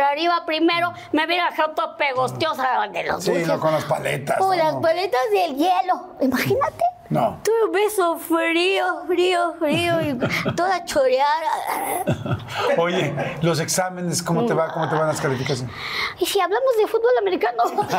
arriba 0.09 0.43
primero, 0.45 0.91
me 1.11 1.25
hubiera 1.25 1.49
dejado 1.51 1.73
toda 1.75 1.95
pegostiosa 1.97 2.87
de 2.91 3.03
los 3.03 3.23
Sí, 3.23 3.29
dulces. 3.31 3.47
no 3.47 3.59
con 3.59 3.71
las 3.73 3.85
paletas. 3.85 4.37
O 4.41 4.49
no, 4.49 4.57
las 4.57 4.75
paletas 4.75 5.21
del 5.31 5.55
hielo. 5.55 6.15
Imagínate. 6.19 6.83
No. 7.09 7.39
Tuve 7.43 7.65
un 7.65 7.71
beso 7.71 8.17
frío, 8.19 8.85
frío, 9.07 9.55
frío 9.57 9.99
y 10.01 10.13
toda 10.55 10.85
choreada. 10.85 12.37
Oye, 12.77 13.15
los 13.41 13.59
exámenes, 13.59 14.21
¿cómo 14.21 14.45
te 14.45 14.53
va? 14.53 14.71
¿Cómo 14.71 14.87
te 14.87 14.95
van 14.95 15.07
las 15.07 15.19
calificaciones? 15.19 15.73
Y 16.19 16.25
si 16.27 16.39
hablamos 16.39 16.77
de 16.77 16.85
fútbol 16.85 17.09
americano. 17.19 17.63
no, 17.65 17.79
los- 17.81 17.89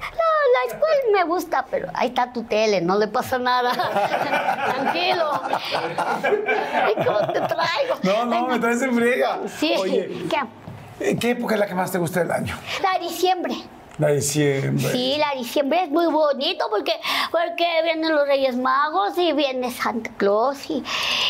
no, 0.00 0.30
la 0.56 0.72
escuela 0.72 1.02
me 1.12 1.24
gusta, 1.24 1.66
pero 1.70 1.88
ahí 1.92 2.08
está 2.08 2.32
tu 2.32 2.44
tele, 2.44 2.80
no 2.80 2.96
le 2.98 3.08
pasa 3.08 3.38
nada. 3.38 3.72
Tranquilo. 4.74 5.30
Ay, 5.52 6.94
¿Cómo 7.04 7.18
te 7.32 7.40
traigo? 7.40 7.96
No, 8.02 8.24
no, 8.24 8.46
me 8.48 8.58
traes 8.58 8.80
en 8.80 8.94
friega. 8.94 9.38
Sí. 9.58 9.74
Oye, 9.78 10.26
¿Qué? 10.30 11.16
¿qué 11.18 11.30
época 11.30 11.54
es 11.54 11.60
la 11.60 11.66
que 11.66 11.74
más 11.74 11.92
te 11.92 11.98
gusta 11.98 12.20
del 12.20 12.30
año? 12.32 12.56
La 12.82 12.98
diciembre. 12.98 13.54
La 14.00 14.08
diciembre. 14.08 14.90
Sí, 14.92 15.16
la 15.18 15.38
diciembre 15.38 15.84
es 15.84 15.90
muy 15.90 16.06
bonito 16.06 16.64
porque, 16.70 16.92
porque 17.30 17.66
vienen 17.84 18.14
los 18.14 18.26
Reyes 18.26 18.56
Magos 18.56 19.16
y 19.18 19.32
viene 19.34 19.70
Santa 19.70 20.10
Claus 20.16 20.70
y, 20.70 20.82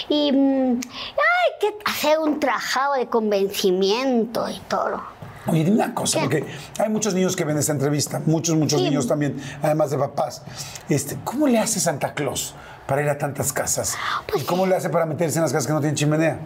y 0.08 0.30
mm, 0.30 0.80
hay 0.80 1.58
que 1.60 1.74
hacer 1.84 2.20
un 2.20 2.38
trabajado 2.38 2.94
de 2.94 3.08
convencimiento 3.08 4.48
y 4.48 4.58
todo. 4.68 5.02
Oye, 5.48 5.64
dime 5.64 5.82
una 5.82 5.94
cosa, 5.94 6.18
¿Qué? 6.20 6.24
porque 6.24 6.46
hay 6.78 6.88
muchos 6.90 7.12
niños 7.12 7.34
que 7.34 7.44
ven 7.44 7.58
esta 7.58 7.72
entrevista, 7.72 8.20
muchos, 8.24 8.54
muchos 8.56 8.78
Sí. 8.78 8.84
niños 8.88 9.08
también, 9.08 9.42
además 9.62 9.90
de 9.90 9.98
papás. 9.98 10.42
Este, 10.88 11.18
¿Cómo 11.24 11.48
le 11.48 11.58
hace 11.58 11.80
Santa 11.80 12.14
Claus 12.14 12.54
para 12.86 13.02
ir 13.02 13.08
a 13.08 13.18
tantas 13.18 13.52
casas? 13.52 13.96
Pues 14.28 14.44
¿Y 14.44 14.46
cómo 14.46 14.64
le 14.66 14.76
hace 14.76 14.90
para 14.90 15.06
meterse 15.06 15.38
en 15.38 15.42
las 15.42 15.52
casas 15.52 15.66
que 15.66 15.72
no 15.72 15.80
tienen 15.80 15.96
chimenea? 15.96 16.38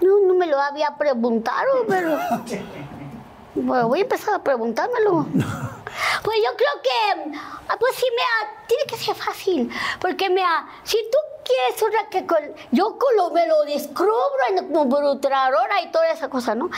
No, 0.00 0.26
no 0.26 0.34
me 0.34 0.46
lo 0.46 0.60
había 0.60 0.96
preguntado, 0.98 1.68
pero... 1.86 2.18
Bueno, 3.62 3.88
voy 3.88 4.00
a 4.00 4.02
empezar 4.02 4.34
a 4.34 4.42
preguntármelo. 4.42 5.26
Pues 6.22 6.36
yo 6.38 6.56
creo 6.56 6.82
que, 6.82 7.38
ah, 7.68 7.76
pues 7.78 7.94
sí, 7.96 8.06
mira, 8.10 8.64
tiene 8.66 8.84
que 8.84 8.96
ser 8.96 9.16
fácil. 9.16 9.70
Porque, 10.00 10.28
mira, 10.28 10.68
si 10.84 10.96
tú 11.10 11.18
quieres 11.44 11.82
una 11.82 12.08
que 12.08 12.26
con, 12.26 12.38
yo 12.70 12.96
con 12.98 13.16
lo, 13.16 13.30
me 13.30 13.46
lo 13.48 13.62
descubro 13.62 14.38
en 14.48 14.72
computadora 14.72 15.80
y 15.82 15.90
toda 15.90 16.10
esa 16.10 16.28
cosa, 16.28 16.54
¿no? 16.54 16.68
Tú 16.68 16.72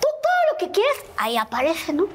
todo 0.00 0.52
lo 0.52 0.58
que 0.58 0.70
quieres, 0.70 1.04
ahí 1.18 1.36
aparece, 1.36 1.92
¿no? 1.92 2.06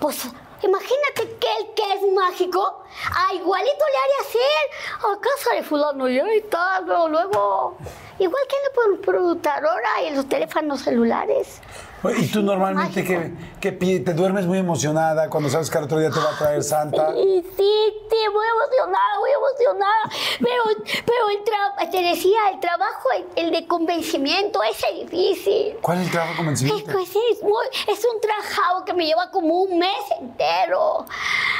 Pues 0.00 0.24
imagínate 0.62 1.36
que 1.38 1.56
el 1.58 1.74
que 1.74 1.94
es 1.94 2.12
mágico, 2.14 2.82
ah, 3.14 3.34
igualito 3.34 3.84
le 3.92 3.98
haría 3.98 4.20
hacer 4.28 5.16
a 5.16 5.20
casa 5.20 5.54
de 5.54 5.62
fulano 5.62 6.08
y 6.08 6.18
ahí 6.18 6.38
está, 6.38 6.80
luego, 6.80 7.08
luego... 7.08 7.76
Igual 8.18 8.42
que 8.48 8.56
en 8.56 8.62
la 8.62 8.96
computadora 9.04 10.02
y 10.02 10.06
en 10.08 10.16
los 10.16 10.28
teléfonos 10.28 10.80
celulares. 10.80 11.60
¿Y 12.18 12.26
tú 12.28 12.42
normalmente 12.42 13.04
que, 13.04 13.32
que 13.60 13.72
te 13.72 14.12
duermes 14.14 14.46
muy 14.46 14.58
emocionada 14.58 15.28
cuando 15.28 15.48
sabes 15.48 15.68
que 15.70 15.78
al 15.78 15.84
otro 15.84 15.98
día 15.98 16.10
te 16.10 16.20
va 16.20 16.30
a 16.30 16.38
traer 16.38 16.62
Santa? 16.62 17.12
Sí, 17.12 17.44
sí, 17.56 17.72
sí, 18.10 18.16
muy 18.32 18.46
emocionada, 18.46 19.18
muy 19.18 19.30
emocionada. 19.30 20.02
Pero, 20.38 20.62
pero 21.04 21.28
el 21.30 21.44
tra- 21.44 21.90
te 21.90 22.00
decía, 22.02 22.38
el 22.52 22.60
trabajo, 22.60 23.08
el, 23.16 23.46
el 23.46 23.50
de 23.50 23.66
convencimiento, 23.66 24.62
ese 24.62 24.86
es 25.02 25.10
difícil. 25.10 25.76
¿Cuál 25.82 25.98
es 25.98 26.06
el 26.06 26.10
trabajo 26.12 26.32
de 26.32 26.36
convencimiento? 26.36 26.92
pues 26.92 27.08
sí, 27.08 27.20
es, 27.32 27.42
muy- 27.42 27.66
es 27.88 28.04
un 28.04 28.20
trabajo 28.20 28.84
que 28.84 28.94
me 28.94 29.04
lleva 29.04 29.30
como 29.30 29.62
un 29.62 29.78
mes 29.78 30.04
entero. 30.20 31.04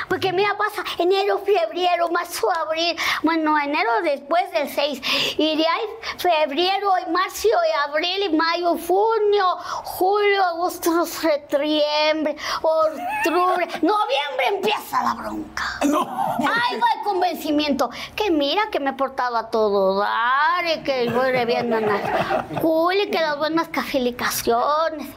Porque 0.08 0.32
mira, 0.32 0.56
pasa 0.56 0.84
enero, 0.98 1.38
febrero, 1.38 2.08
marzo, 2.10 2.48
abril. 2.64 2.96
Bueno, 3.22 3.58
enero 3.58 3.90
después 4.04 4.50
del 4.52 4.68
6. 4.68 5.02
Y 5.36 5.56
de 5.56 5.66
ahí 5.66 5.82
febrero, 6.16 6.92
y 7.06 7.10
marzo, 7.10 7.48
y 7.48 7.90
abril, 7.90 8.22
y 8.22 8.36
mayo, 8.36 8.70
junio, 8.86 9.44
julio, 9.84 10.27
agosto, 10.36 11.06
septiembre, 11.06 12.36
octubre. 12.62 13.66
Noviembre 13.82 14.46
empieza 14.48 15.02
la 15.02 15.14
bronca. 15.14 15.64
No. 15.86 16.00
Ahí 16.00 16.78
va 16.78 16.86
el 16.96 17.04
convencimiento. 17.04 17.90
Que 18.14 18.30
mira 18.30 18.62
que 18.70 18.80
me 18.80 18.90
he 18.90 18.92
portado 18.94 19.36
a 19.36 19.50
todo 19.50 19.98
dar 19.98 20.66
y 20.66 20.82
que 20.82 21.10
voy 21.10 21.32
reviendo 21.32 21.78
en 21.78 21.86
la 21.86 22.46
cool 22.60 22.94
y 22.96 23.10
que 23.10 23.20
las 23.20 23.38
buenas 23.38 23.68
calificaciones. 23.68 25.08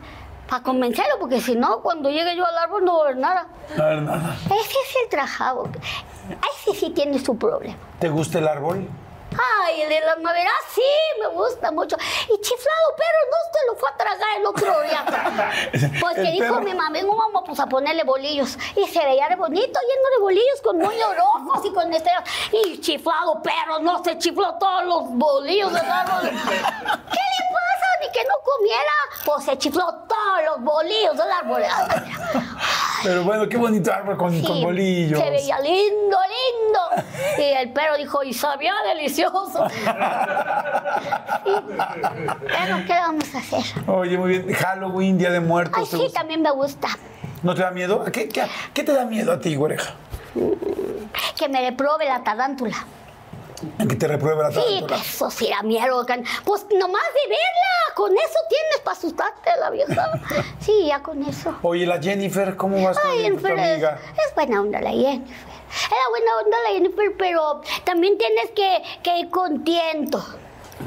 Para 0.48 0.64
convencerlo, 0.64 1.18
porque 1.18 1.40
si 1.40 1.56
no, 1.56 1.80
cuando 1.82 2.10
llegue 2.10 2.36
yo 2.36 2.46
al 2.46 2.58
árbol 2.58 2.84
no 2.84 2.98
va 2.98 3.04
a 3.04 3.08
ver 3.08 3.18
nada. 3.18 3.48
A 3.78 3.84
ver, 3.84 4.02
nada. 4.02 4.36
Ese 4.46 4.54
es 4.54 4.96
el 5.04 5.10
trabajado. 5.10 5.70
Ese 6.58 6.78
sí 6.78 6.90
tiene 6.90 7.20
su 7.20 7.38
problema. 7.38 7.78
¿Te 8.00 8.10
gusta 8.10 8.40
el 8.40 8.48
árbol? 8.50 8.90
Ay, 9.32 9.82
el 9.82 9.90
de 9.90 10.02
la 10.02 10.16
madera 10.18 10.52
sí, 10.74 10.82
me 11.20 11.28
gusta 11.28 11.72
mucho. 11.72 11.96
Y 12.26 12.42
chiflado, 12.42 12.96
pero 12.98 13.18
no 13.32 13.38
se 13.52 13.68
lo 13.68 13.76
fue 13.76 13.90
a 13.90 13.98
tragar 13.98 14.38
el 14.38 14.46
otro 14.46 14.82
día. 14.82 15.06
Pues 16.02 16.16
que 16.16 16.32
dijo 16.32 16.46
perro. 16.46 16.62
mi 16.62 16.74
mamá, 16.74 16.90
vengo 16.92 17.16
vamos 17.16 17.44
pues, 17.46 17.60
a 17.60 17.66
ponerle 17.68 18.04
bolillos. 18.04 18.58
Y 18.76 18.88
se 18.88 19.00
veía 19.06 19.30
de 19.30 19.36
bonito, 19.36 19.80
lleno 19.80 20.10
de 20.16 20.22
bolillos, 20.22 20.62
con 20.64 20.78
moños 20.78 21.16
rojos 21.16 21.66
y 21.66 21.72
con 21.72 21.94
esteros. 21.94 22.24
Y 22.52 22.80
chiflado, 22.82 23.42
pero 23.42 23.80
no 23.80 24.04
se 24.04 24.18
chifló 24.18 24.56
todos 24.56 24.86
los 24.86 25.10
bolillos 25.10 25.72
del 25.74 25.86
árbol. 25.90 26.22
¿Qué 26.30 26.30
le 26.30 27.46
pasa? 27.54 27.88
Ni 28.02 28.12
que 28.12 28.24
no 28.24 28.36
comiera, 28.44 28.92
pues 29.26 29.46
se 29.46 29.58
chifló 29.58 29.86
todos 30.08 30.44
los 30.46 30.62
bolillos 30.62 31.18
del 31.18 31.32
árbol. 31.32 31.64
Pero 33.04 33.24
bueno, 33.24 33.48
qué 33.48 33.58
bonito 33.58 33.92
árbol 33.92 34.18
con, 34.18 34.42
con 34.42 34.62
bolillos. 34.62 35.20
Se 35.20 35.30
veía 35.30 35.60
lindo, 35.60 35.72
lindo. 35.72 36.31
Y 37.38 37.42
el 37.42 37.72
perro 37.72 37.98
dijo, 37.98 38.24
y 38.24 38.34
sabía 38.34 38.74
delicioso. 38.94 39.68
Sí. 39.72 39.82
Pero, 42.48 42.78
¿qué 42.86 42.94
vamos 42.94 43.36
a 43.36 43.38
hacer? 43.40 43.64
Oye, 43.90 44.18
muy 44.18 44.40
bien. 44.40 44.54
Halloween, 44.54 45.18
Día 45.18 45.32
de 45.32 45.40
Muertos. 45.40 45.80
Ay, 45.94 46.00
¿te 46.00 46.08
sí, 46.08 46.14
también 46.14 46.42
me 46.42 46.52
gusta. 46.52 46.88
¿No 47.44 47.56
te 47.56 47.62
da 47.62 47.72
miedo? 47.72 48.04
¿A 48.06 48.12
¿Qué, 48.12 48.28
qué, 48.30 48.44
qué 48.74 48.84
te 48.84 48.94
da 48.94 49.06
miedo 49.06 49.32
a 49.32 49.40
ti, 49.40 49.56
güereja? 49.56 49.94
Que 51.38 51.50
me 51.50 51.62
reprobe 51.70 52.06
la 52.06 52.24
tarántula. 52.24 52.76
¿En 53.80 53.88
que 53.88 53.96
te 53.96 54.08
repruebe 54.08 54.44
la 54.44 54.52
Sí, 54.52 54.56
tarántula? 54.60 54.88
pues 54.88 55.02
eso 55.16 55.30
sí 55.32 55.50
da 55.50 55.62
miedo. 55.64 56.06
Pues 56.46 56.66
nomás 56.78 57.04
de 57.14 57.30
verla, 57.30 57.96
con 57.96 58.12
eso 58.14 58.40
tienes 58.50 58.80
para 58.84 58.98
asustarte 58.98 59.50
la 59.60 59.70
vieja. 59.70 60.12
Sí, 60.60 60.86
ya 60.88 61.02
con 61.02 61.24
eso. 61.24 61.58
Oye, 61.64 61.88
la 61.88 62.00
Jennifer, 62.00 62.56
¿cómo 62.56 62.82
vas 62.84 63.00
con 63.00 63.10
Ay, 63.12 63.18
tu 63.18 63.24
Jennifer 63.24 63.58
es, 63.60 63.72
amiga? 63.74 64.00
es 64.28 64.36
buena 64.36 64.62
onda 64.62 64.80
la 64.82 64.92
Jennifer. 64.92 65.36
Era 65.88 66.10
buena 66.10 66.32
onda 66.44 66.58
la 66.68 66.74
Jennifer, 66.74 67.16
pero 67.18 67.62
también 67.84 68.18
tienes 68.18 68.52
que, 68.52 68.82
que 69.04 69.20
ir 69.20 69.30
contento. 69.30 70.24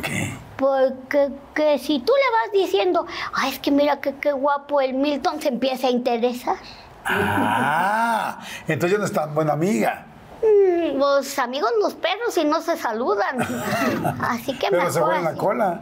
¿Qué? 0.03 0.35
Porque 0.57 1.31
que 1.55 1.79
si 1.79 1.99
tú 2.01 2.13
le 2.13 2.31
vas 2.31 2.53
diciendo, 2.53 3.07
ay, 3.33 3.51
es 3.53 3.59
que 3.59 3.71
mira 3.71 4.01
que 4.01 4.15
qué 4.17 4.33
guapo 4.33 4.81
el 4.81 4.95
Milton, 4.95 5.41
se 5.41 5.49
empieza 5.49 5.89
a 5.89 5.91
interesar. 5.91 6.57
Ah, 7.05 8.39
entonces 8.67 8.93
ya 8.93 8.99
no 8.99 9.05
es 9.05 9.13
tan 9.13 9.35
buena 9.35 9.53
amiga. 9.53 10.07
Mm, 10.43 10.97
Los 10.99 11.39
amigos 11.39 11.71
los 11.81 11.95
perros 11.95 12.37
y 12.37 12.45
no 12.45 12.61
se 12.61 12.77
saludan. 12.77 13.41
Así 14.23 14.57
que 14.59 14.69
Pero 14.71 14.85
mejor 14.85 14.93
se 14.93 15.01
mueve 15.01 15.19
en 15.19 15.25
la 15.25 15.35
cola. 15.35 15.81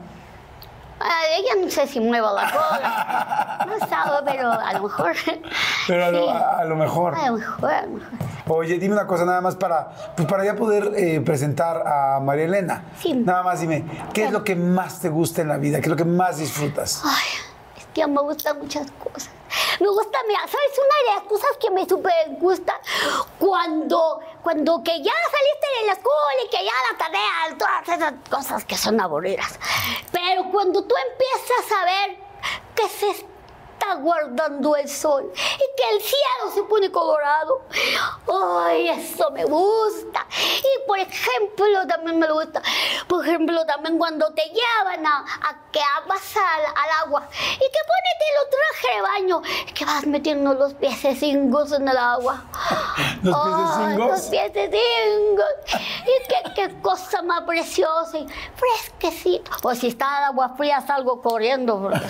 Ella 1.02 1.62
no 1.62 1.70
sé 1.70 1.86
si 1.86 2.00
mueva 2.00 2.32
la 2.32 2.50
cola. 2.50 3.66
No 3.66 3.86
sabe, 3.86 4.30
pero 4.30 4.52
a 4.52 4.72
lo 4.74 4.82
mejor. 4.82 5.14
Pero 5.86 6.10
sí. 6.10 6.28
a 6.28 6.64
lo 6.64 6.76
mejor. 6.76 7.14
A 7.14 7.26
lo 7.26 7.36
mejor, 7.36 7.70
a 7.72 7.82
lo 7.82 7.88
mejor. 7.92 8.32
Oye, 8.48 8.78
dime 8.78 8.94
una 8.94 9.06
cosa 9.06 9.24
nada 9.24 9.40
más 9.40 9.56
para, 9.56 9.90
pues 10.16 10.28
para 10.28 10.44
ya 10.44 10.56
poder 10.56 10.92
eh, 10.96 11.20
presentar 11.20 11.86
a 11.86 12.20
María 12.20 12.44
Elena. 12.44 12.84
Sí. 13.00 13.14
Nada 13.14 13.42
más 13.42 13.60
dime, 13.60 13.84
¿qué 14.12 14.24
es 14.24 14.32
lo 14.32 14.44
que 14.44 14.56
más 14.56 15.00
te 15.00 15.08
gusta 15.08 15.42
en 15.42 15.48
la 15.48 15.58
vida? 15.58 15.78
¿Qué 15.78 15.84
es 15.84 15.90
lo 15.90 15.96
que 15.96 16.04
más 16.04 16.38
disfrutas? 16.38 17.02
Ay, 17.04 17.40
es 17.78 17.86
que 17.94 18.06
me 18.06 18.20
gustan 18.20 18.58
muchas 18.58 18.90
cosas. 18.92 19.30
Me 19.82 19.88
gusta, 19.88 20.16
mira, 20.28 20.42
¿sabes? 20.42 20.78
Una 20.78 21.12
de 21.12 21.18
las 21.18 21.28
cosas 21.28 21.56
que 21.60 21.68
me 21.68 21.84
súper 21.88 22.14
gusta 22.38 22.80
cuando, 23.36 24.20
cuando 24.40 24.80
que 24.80 25.02
ya 25.02 25.12
saliste 25.12 25.80
de 25.80 25.86
la 25.86 25.92
escuela 25.94 26.42
y 26.44 26.48
que 26.48 26.64
ya 26.64 26.72
la 26.88 26.98
tarea, 26.98 27.58
todas 27.58 27.88
esas 27.88 28.14
cosas 28.30 28.64
que 28.64 28.76
son 28.76 29.00
aburridas. 29.00 29.58
Pero 30.12 30.44
cuando 30.52 30.84
tú 30.84 30.94
empiezas 31.10 31.72
a 31.72 31.84
ver 31.84 32.16
que 32.76 32.88
se 32.88 33.26
está 33.82 33.94
guardando 33.96 34.76
el 34.76 34.88
sol 34.88 35.30
y 35.34 35.76
que 35.76 35.90
el 35.94 36.00
cielo 36.00 36.54
se 36.54 36.62
pone 36.64 36.90
colorado, 36.90 37.62
ay, 38.64 38.88
eso 38.88 39.30
me 39.30 39.44
gusta. 39.44 40.26
Y 40.38 40.86
por 40.86 40.98
ejemplo, 40.98 41.86
también 41.88 42.18
me 42.18 42.30
gusta, 42.30 42.62
por 43.08 43.26
ejemplo, 43.26 43.64
también 43.66 43.98
cuando 43.98 44.32
te 44.32 44.42
llevan 44.42 45.04
a, 45.06 45.18
a 45.18 45.62
que 45.72 45.80
vas 46.06 46.36
al, 46.36 46.66
al 46.66 47.06
agua 47.06 47.28
y 47.32 47.58
que 47.58 47.80
ponete 47.88 48.22
los 48.36 48.50
traje 48.50 48.96
de 48.96 49.02
baño, 49.02 49.42
que 49.74 49.84
vas 49.84 50.06
metiendo 50.06 50.54
los 50.54 50.74
piececingos 50.74 51.72
en 51.72 51.88
el 51.88 51.96
agua. 51.96 52.44
¿Los 53.22 53.36
piececingos? 53.36 54.08
Los 54.08 54.20
piececingos. 54.22 55.46
Y 56.02 56.28
qué, 56.28 56.52
qué 56.54 56.80
cosa 56.80 57.22
más 57.22 57.42
preciosa 57.42 58.18
y 58.18 58.26
fresquecito. 58.54 59.50
O 59.62 59.74
si 59.74 59.88
está 59.88 60.18
el 60.18 60.24
agua 60.24 60.50
fría, 60.56 60.80
salgo 60.82 61.22
corriendo, 61.22 61.80
porque 61.80 62.00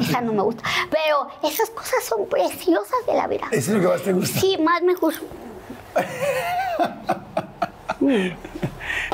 esa 0.00 0.20
no 0.20 0.32
me 0.32 0.42
gusta. 0.42 0.62
Pero 0.90 1.17
esas 1.42 1.70
cosas 1.70 2.04
son 2.04 2.26
preciosas 2.26 3.06
de 3.06 3.14
la 3.14 3.26
vida. 3.26 3.46
¿Eso 3.50 3.70
es 3.72 3.76
lo 3.76 3.80
que 3.80 3.88
más 3.88 4.02
te 4.02 4.12
gusta? 4.12 4.40
Sí, 4.40 4.58
más 4.58 4.82
me 4.82 4.94
gusta. 4.94 5.22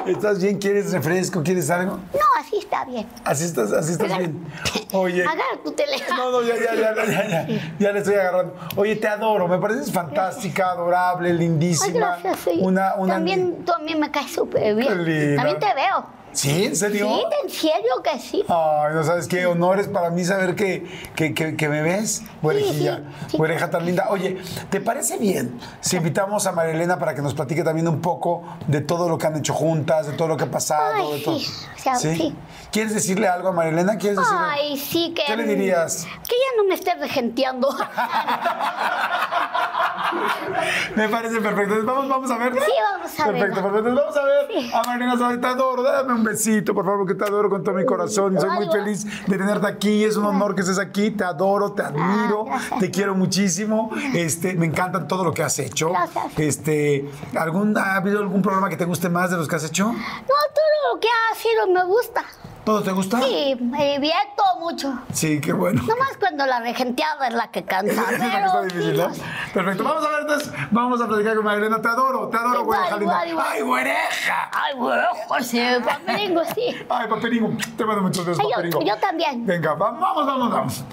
¿Estás 0.07 0.43
bien? 0.43 0.59
¿Quieres 0.59 0.93
refresco? 0.93 1.43
¿Quieres 1.43 1.71
algo? 1.71 1.97
No, 1.97 2.21
así 2.39 2.59
está 2.59 2.85
bien. 2.85 3.07
Así 3.25 3.45
estás, 3.45 3.73
así 3.73 3.93
estás 3.93 4.19
bien. 4.19 4.47
Oye. 4.93 5.23
Agarra 5.23 5.63
tu 5.63 5.73
teléfono. 5.73 6.17
No, 6.17 6.31
no, 6.31 6.43
ya, 6.43 6.57
ya, 6.57 6.75
ya, 6.75 6.95
ya, 6.95 7.29
ya, 7.29 7.75
ya 7.79 7.93
le 7.93 7.99
estoy 7.99 8.15
agarrando. 8.15 8.55
Oye, 8.77 8.97
te 8.97 9.09
adoro, 9.09 9.49
me 9.49 9.59
pareces 9.59 9.91
fantástica, 9.93 10.71
adorable, 10.71 11.31
Ay, 11.31 11.39
lindísima. 11.39 11.99
gracias, 11.99 12.39
sí. 12.45 12.59
Una, 12.61 12.95
una 12.97 13.15
También 13.15 13.65
tú 13.65 13.73
a 13.73 13.79
mí 13.79 13.95
me 13.95 14.11
caes 14.11 14.33
súper 14.33 14.75
bien. 14.75 14.89
Qué 14.89 14.95
linda. 14.97 15.37
También 15.43 15.59
te 15.59 15.75
veo. 15.75 16.24
¿Sí? 16.35 16.65
¿En 16.65 16.77
serio? 16.77 17.07
Sí, 17.09 17.25
en 17.45 17.51
serio 17.51 18.03
que 18.03 18.19
sí. 18.19 18.45
Ay, 18.49 18.93
no 18.95 19.05
sabes 19.05 19.27
qué 19.29 19.47
honor 19.47 19.79
es 19.81 19.89
para 19.89 20.11
mí 20.11 20.25
saber 20.25 20.55
que, 20.55 20.85
que, 21.15 21.33
que- 21.33 21.57
que 21.57 21.69
me 21.69 21.81
ves, 21.81 22.23
güerejilla, 22.43 23.03
sí, 23.31 23.39
tan 23.71 23.87
linda. 23.87 24.07
Oye, 24.11 24.39
¿te 24.69 24.81
parece 24.81 25.17
bien 25.19 25.59
si 25.81 25.97
invitamos 25.97 26.47
a 26.47 26.53
María 26.53 26.73
Elena 26.75 26.99
para 26.99 27.15
que 27.15 27.23
nos 27.23 27.35
platique 27.35 27.63
también 27.63 27.87
un 27.89 28.01
poco 28.01 28.43
de 28.67 28.81
todo 28.81 29.09
lo 29.09 29.17
que 29.17 29.27
han 29.29 29.37
hecho 29.37 29.55
juntas, 29.55 30.07
de 30.09 30.13
todo 30.15 30.29
lo 30.29 30.37
que 30.37 30.45
ha 30.45 30.51
pasado? 30.51 30.95
Ay, 31.13 31.19
de 31.19 31.25
todo? 31.25 31.39
sí, 31.39 31.47
o 31.75 31.79
sea, 31.79 31.95
sí. 31.97 32.35
¿Quieres 32.73 32.93
decirle 32.95 33.29
algo 33.29 33.49
a 33.49 33.53
María 33.53 33.73
Elena? 33.73 33.97
¿Quieres 33.97 34.19
decirle? 34.19 34.39
Ay, 34.51 34.77
sí 34.77 35.15
que. 35.15 35.23
¿Qué 35.25 35.37
le 35.37 35.45
dirías? 35.45 36.07
Que 36.29 36.35
ya 36.35 36.57
no 36.63 36.69
me 36.69 36.75
esté 36.75 36.95
regenteando. 36.95 37.69
Me 40.97 41.09
parece 41.09 41.41
perfecto. 41.41 41.75
Vamos, 41.85 42.09
vamos 42.09 42.31
a 42.31 42.39
verla. 42.39 42.61
Sí, 42.65 42.71
vamos 42.93 43.21
a 43.21 43.25
Perfecto, 43.25 43.55
verla. 43.57 43.73
perfecto. 43.73 44.01
Vamos 44.01 44.17
a 44.17 44.25
ver 44.25 44.75
a 44.75 44.83
Marilena 44.87 45.17
Suárez. 45.17 45.41
Te 45.41 45.47
adoro. 45.47 45.83
Dame 45.83 46.13
un 46.13 46.24
besito, 46.25 46.75
por 46.75 46.85
favor, 46.85 47.07
que 47.07 47.15
te 47.15 47.25
adoro 47.25 47.49
con 47.49 47.63
todo 47.63 47.75
mi 47.75 47.85
corazón. 47.85 48.39
Soy 48.41 48.51
muy 48.51 48.67
feliz 48.71 49.05
de 49.27 49.39
tenerte 49.39 49.67
aquí. 49.67 50.05
Es 50.05 50.17
un 50.17 50.25
honor 50.25 50.55
que 50.55 50.63
estés 50.63 50.79
aquí. 50.79 51.11
Te 51.11 51.25
adoro, 51.25 51.73
te 51.73 51.83
admiro, 51.83 52.47
Ah, 52.51 52.61
te 52.81 52.91
quiero 52.91 53.15
muchísimo. 53.15 53.91
Este, 54.15 54.55
me 54.55 54.67
encanta 54.67 55.07
todo 55.07 55.25
lo 55.25 55.33
que 55.33 55.43
has 55.43 55.59
hecho. 55.59 55.93
Este, 56.37 57.09
¿algún, 57.37 57.77
¿Ha 57.79 57.97
habido 57.97 58.19
algún 58.21 58.43
programa 58.43 58.69
que 58.69 58.77
te 58.77 58.85
guste 58.85 59.09
más 59.09 59.31
de 59.31 59.37
los 59.37 59.47
que 59.49 59.57
has 59.57 59.65
hecho? 59.65 59.87
No, 59.87 59.93
todo 59.95 60.95
lo 60.95 61.01
que 61.01 61.09
ha 61.09 61.35
sido 61.37 61.67
me 61.73 61.85
gusta. 61.85 62.23
¿Todo 62.65 62.83
te 62.83 62.93
gusta? 62.93 63.21
Sí, 63.21 63.57
me 63.61 63.93
divierto 63.93 64.43
mucho. 64.59 64.99
Sí, 65.13 65.39
qué 65.41 65.53
bueno. 65.53 65.83
Nomás 65.83 66.17
cuando 66.19 66.47
la 66.47 66.61
regenteada 66.61 67.29
es 67.29 67.35
la 67.35 67.51
que 67.51 67.63
pero 68.33 68.47
está 68.47 68.63
difícil, 68.63 68.97
¿no? 68.97 69.11
Perfecto. 69.53 69.85
Vamos 69.85 70.05
a 70.07 70.09
ver, 70.11 70.21
entonces, 70.23 70.53
vamos 70.71 71.01
a 71.03 71.07
platicar 71.07 71.37
con 71.37 71.45
Marilena. 71.45 71.83
Te 71.83 71.89
adoro, 71.89 72.29
te 72.29 72.37
adoro, 72.39 72.65
güereja 72.65 72.97
igual. 73.27 73.47
¡Ay, 73.51 73.61
güereja! 73.63 74.51
Ay, 74.53 74.75
bueno, 74.77 75.05
sí, 75.43 75.61
paperingo, 75.85 76.43
sí. 76.55 76.75
Ay, 76.89 77.09
paperingo, 77.09 77.51
te 77.77 77.85
mando 77.85 78.03
muchos 78.03 78.25
besos, 78.25 78.41
Ay, 78.41 78.47
yo- 78.51 78.57
paperingo. 78.57 78.83
yo 78.83 78.97
también. 78.97 79.45
Venga, 79.47 79.75
va- 79.75 79.91
vamos, 79.91 80.27
vamos, 80.27 80.51
vamos. 80.51 80.85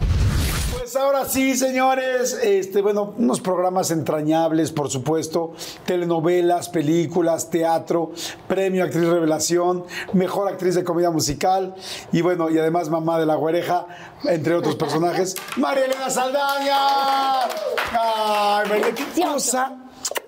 Pues 0.81 0.95
ahora 0.95 1.25
sí, 1.25 1.55
señores, 1.55 2.33
este, 2.41 2.81
bueno, 2.81 3.13
unos 3.15 3.39
programas 3.39 3.91
entrañables, 3.91 4.71
por 4.71 4.89
supuesto, 4.89 5.53
telenovelas, 5.85 6.69
películas, 6.69 7.51
teatro, 7.51 8.13
premio 8.47 8.83
Actriz 8.83 9.07
Revelación, 9.07 9.85
mejor 10.13 10.47
actriz 10.47 10.73
de 10.73 10.83
comedia 10.83 11.11
musical 11.11 11.75
y 12.11 12.21
bueno, 12.21 12.49
y 12.49 12.57
además 12.57 12.89
mamá 12.89 13.19
de 13.19 13.27
la 13.27 13.35
güereja, 13.35 13.85
entre 14.23 14.55
otros 14.55 14.75
personajes, 14.75 15.35
María 15.57 15.85
Elena 15.85 16.09
Saldaña. 16.09 17.43
Ay, 17.91 18.67
María, 18.67 18.95
qué 18.95 19.21
cosa 19.21 19.77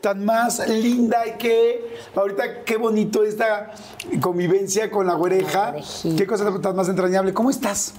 tan 0.02 0.24
más 0.24 0.68
linda 0.70 1.26
y 1.26 1.32
que 1.40 1.98
ahorita 2.16 2.64
qué 2.64 2.78
bonito 2.78 3.24
esta 3.24 3.72
convivencia 4.22 4.92
con 4.92 5.08
la 5.08 5.16
güereja. 5.16 5.74
Qué 6.16 6.28
cosa 6.28 6.62
tan 6.62 6.76
más 6.76 6.90
entrañable. 6.90 7.34
¿Cómo 7.34 7.50
estás? 7.50 7.96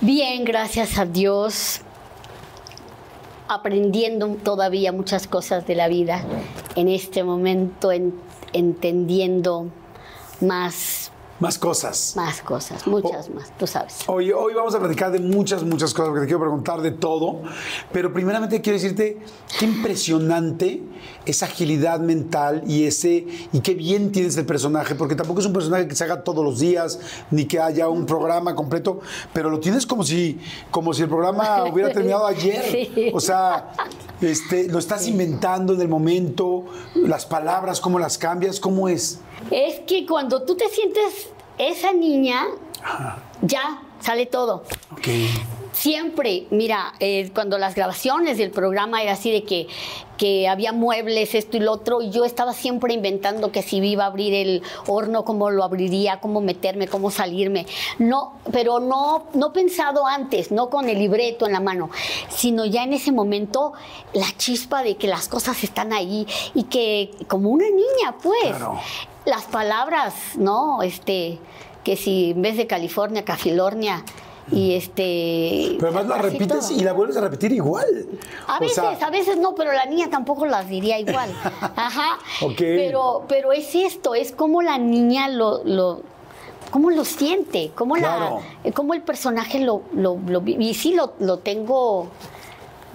Bien, 0.00 0.44
gracias 0.44 0.98
a 0.98 1.06
Dios. 1.06 1.80
Aprendiendo 3.48 4.28
todavía 4.42 4.92
muchas 4.92 5.26
cosas 5.26 5.66
de 5.66 5.74
la 5.74 5.88
vida. 5.88 6.22
En 6.74 6.88
este 6.88 7.24
momento 7.24 7.92
en- 7.92 8.14
entendiendo 8.52 9.68
más, 10.40 11.05
Más 11.38 11.58
cosas. 11.58 12.14
más 12.16 12.40
cosas, 12.40 12.86
muchas 12.86 13.28
más, 13.28 13.52
tú 13.58 13.66
sabes. 13.66 14.04
Hoy, 14.06 14.32
hoy 14.32 14.54
vamos 14.54 14.74
a 14.74 14.78
platicar 14.78 15.12
de 15.12 15.20
muchas, 15.20 15.62
muchas 15.64 15.92
cosas, 15.92 16.08
porque 16.08 16.22
te 16.22 16.26
quiero 16.26 16.40
preguntar 16.40 16.80
de 16.80 16.92
todo. 16.92 17.42
Pero 17.92 18.12
primeramente 18.12 18.62
quiero 18.62 18.78
decirte 18.78 19.18
qué 19.58 19.66
impresionante 19.66 20.82
esa 21.26 21.46
agilidad 21.46 22.00
mental 22.00 22.62
y 22.66 22.84
ese 22.84 23.26
y 23.52 23.60
qué 23.60 23.74
bien 23.74 24.12
tienes 24.12 24.36
el 24.38 24.46
personaje, 24.46 24.94
porque 24.94 25.14
tampoco 25.14 25.40
es 25.40 25.46
un 25.46 25.52
personaje 25.52 25.86
que 25.86 25.94
se 25.94 26.04
haga 26.04 26.24
todos 26.24 26.44
los 26.44 26.58
días, 26.58 27.00
ni 27.30 27.44
que 27.44 27.60
haya 27.60 27.88
un 27.88 28.06
programa 28.06 28.54
completo, 28.54 29.00
pero 29.32 29.50
lo 29.50 29.60
tienes 29.60 29.86
como 29.86 30.04
si, 30.04 30.38
como 30.70 30.94
si 30.94 31.02
el 31.02 31.08
programa 31.08 31.64
hubiera 31.64 31.92
terminado 31.92 32.26
ayer. 32.26 32.64
Sí. 32.76 33.10
O 33.12 33.20
sea, 33.20 33.72
este, 34.20 34.68
lo 34.68 34.78
estás 34.78 35.06
inventando 35.06 35.72
en 35.74 35.80
el 35.80 35.88
momento, 35.88 36.65
las 36.94 37.26
palabras, 37.26 37.80
cómo 37.80 37.98
las 37.98 38.18
cambias, 38.18 38.60
cómo 38.60 38.88
es. 38.88 39.20
Es 39.50 39.80
que 39.86 40.06
cuando 40.06 40.42
tú 40.42 40.56
te 40.56 40.68
sientes 40.68 41.28
esa 41.58 41.92
niña, 41.92 42.46
ya 43.42 43.82
sale 44.00 44.26
todo. 44.26 44.64
Siempre, 45.76 46.46
mira, 46.50 46.94
eh, 47.00 47.30
cuando 47.34 47.58
las 47.58 47.74
grabaciones 47.74 48.38
del 48.38 48.50
programa 48.50 49.02
era 49.02 49.12
así 49.12 49.30
de 49.30 49.44
que, 49.44 49.66
que 50.16 50.48
había 50.48 50.72
muebles, 50.72 51.34
esto 51.34 51.58
y 51.58 51.60
lo 51.60 51.72
otro, 51.72 52.00
y 52.00 52.08
yo 52.08 52.24
estaba 52.24 52.54
siempre 52.54 52.94
inventando 52.94 53.52
que 53.52 53.60
si 53.60 53.76
iba 53.76 54.04
a 54.04 54.06
abrir 54.06 54.32
el 54.32 54.62
horno, 54.86 55.26
cómo 55.26 55.50
lo 55.50 55.62
abriría, 55.62 56.18
cómo 56.20 56.40
meterme, 56.40 56.88
cómo 56.88 57.10
salirme. 57.10 57.66
No, 57.98 58.38
pero 58.52 58.80
no, 58.80 59.26
no 59.34 59.52
pensado 59.52 60.06
antes, 60.06 60.50
no 60.50 60.70
con 60.70 60.88
el 60.88 60.98
libreto 60.98 61.44
en 61.44 61.52
la 61.52 61.60
mano, 61.60 61.90
sino 62.30 62.64
ya 62.64 62.82
en 62.82 62.94
ese 62.94 63.12
momento 63.12 63.74
la 64.14 64.34
chispa 64.38 64.82
de 64.82 64.96
que 64.96 65.08
las 65.08 65.28
cosas 65.28 65.62
están 65.62 65.92
ahí 65.92 66.26
y 66.54 66.62
que 66.62 67.10
como 67.28 67.50
una 67.50 67.66
niña, 67.68 68.16
pues, 68.22 68.46
Claro. 68.46 68.80
las 69.26 69.44
palabras, 69.44 70.14
¿no? 70.38 70.82
Este, 70.82 71.38
que 71.84 71.96
si 71.96 72.30
en 72.30 72.40
vez 72.40 72.56
de 72.56 72.66
California, 72.66 73.26
Cafilornia, 73.26 74.02
y 74.52 74.74
este. 74.74 75.76
Pero 75.78 75.88
además 75.88 76.06
la 76.06 76.18
repites 76.22 76.68
todo. 76.68 76.78
y 76.78 76.82
la 76.84 76.92
vuelves 76.92 77.16
a 77.16 77.20
repetir 77.20 77.52
igual. 77.52 77.86
A 78.46 78.56
O 78.58 78.60
veces, 78.60 78.74
sea, 78.76 79.06
a 79.06 79.10
veces 79.10 79.38
no, 79.38 79.54
pero 79.54 79.72
la 79.72 79.86
niña 79.86 80.08
tampoco 80.10 80.46
las 80.46 80.68
diría 80.68 80.98
igual. 80.98 81.30
Ajá. 81.76 82.18
Ok. 82.42 82.56
Pero, 82.58 83.24
pero 83.28 83.52
es 83.52 83.74
esto, 83.74 84.14
es 84.14 84.32
como 84.32 84.62
la 84.62 84.78
niña 84.78 85.28
lo, 85.28 85.62
lo 85.64 86.00
cómo 86.70 86.90
lo 86.90 87.04
siente, 87.04 87.70
cómo 87.74 87.94
Claro. 87.94 88.40
la, 88.64 88.72
cómo 88.72 88.94
el 88.94 89.02
personaje 89.02 89.60
lo, 89.60 89.82
lo, 89.92 90.18
lo 90.26 90.42
y 90.46 90.74
sí 90.74 90.94
lo, 90.94 91.14
lo 91.20 91.38
tengo, 91.38 92.08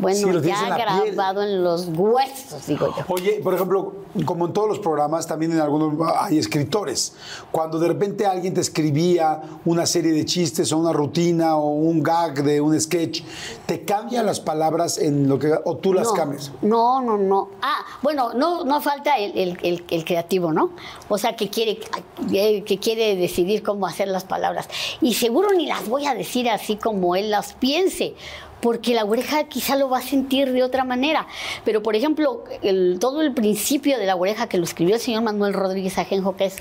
bueno, 0.02 0.18
Sí, 0.18 0.26
lo 0.26 0.42
tienes 0.42 0.62
en 0.62 0.68
ya 0.70 0.76
piel. 0.76 1.16
grabado 1.16 1.44
en 1.44 1.64
los 1.64 1.88
huesos, 1.96 2.66
digo 2.68 2.88
yo. 2.88 3.04
Oye, 3.08 3.40
por 3.44 3.54
ejemplo, 3.54 3.94
como 4.26 4.48
en 4.48 4.54
todos 4.54 4.68
los 4.68 4.80
programas, 4.80 5.28
también 5.28 5.52
en 5.54 5.60
algunos 5.60 5.94
hay 6.20 6.38
escritores. 6.38 7.14
Cuando 7.52 7.80
de 7.80 7.88
repente 7.88 8.26
alguien 8.26 8.54
te 8.54 8.62
escribía 8.62 9.42
una 9.66 9.86
serie 9.86 10.12
de 10.12 10.26
chistes 10.26 10.72
o 10.74 10.78
una 10.78 10.92
rutina 10.92 11.56
o 11.56 11.70
un 11.70 12.04
gag 12.04 12.44
de 12.44 12.60
un 12.60 12.80
sketch, 12.80 13.22
¿te 13.66 13.86
cambia 13.86 14.24
las 14.24 14.40
palabras 14.40 14.98
en 14.98 15.30
lo 15.30 15.40
que 15.40 15.54
o 15.64 15.78
tú 15.78 15.94
las 15.94 16.08
no, 16.08 16.14
cambias? 16.14 16.52
No, 16.62 17.02
no, 17.02 17.18
no. 17.18 17.50
Ah, 17.62 17.86
bueno, 18.02 18.34
no, 18.34 18.66
no 18.66 18.82
falta 18.82 19.18
el, 19.18 19.38
el- 19.38 19.58
el- 19.64 19.86
el 19.90 20.04
creativo, 20.06 20.52
¿no? 20.52 20.72
O 21.08 21.18
sea, 21.18 21.36
que 21.36 21.50
quiere, 21.50 21.80
que 22.30 22.80
quiere 22.82 23.16
decidir 23.16 23.64
cómo 23.64 23.86
hacer 23.88 24.08
las 24.08 24.24
palabras. 24.24 24.68
Y 25.02 25.14
seguro 25.14 25.50
ni 25.56 25.68
las 25.68 25.88
voy 25.88 26.06
a 26.06 26.14
decir 26.16 26.50
así 26.50 26.76
como 26.76 27.16
él 27.16 27.30
las 27.32 27.54
piense. 27.54 28.14
Porque 28.62 28.94
la 28.94 29.06
oreja 29.06 29.46
quizá 29.46 29.76
lo 29.76 29.90
va 29.90 29.98
a 30.00 30.02
sentir 30.02 30.52
de 30.52 30.64
otra 30.64 30.84
manera. 30.84 31.28
Pero, 31.66 31.82
por 31.82 31.96
ejemplo, 31.96 32.44
el- 32.62 32.98
todo 33.00 33.22
el 33.22 33.34
principio 33.34 33.98
de 33.98 34.06
la 34.06 34.16
oreja 34.16 34.48
que 34.48 34.58
lo 34.58 34.64
escribió 34.64 34.96
el 34.96 35.02
señor 35.02 35.24
Manuel 35.24 35.54
Rodríguez 35.54 35.98
Ajenjo, 35.98 36.36
que 36.36 36.46
es 36.46 36.58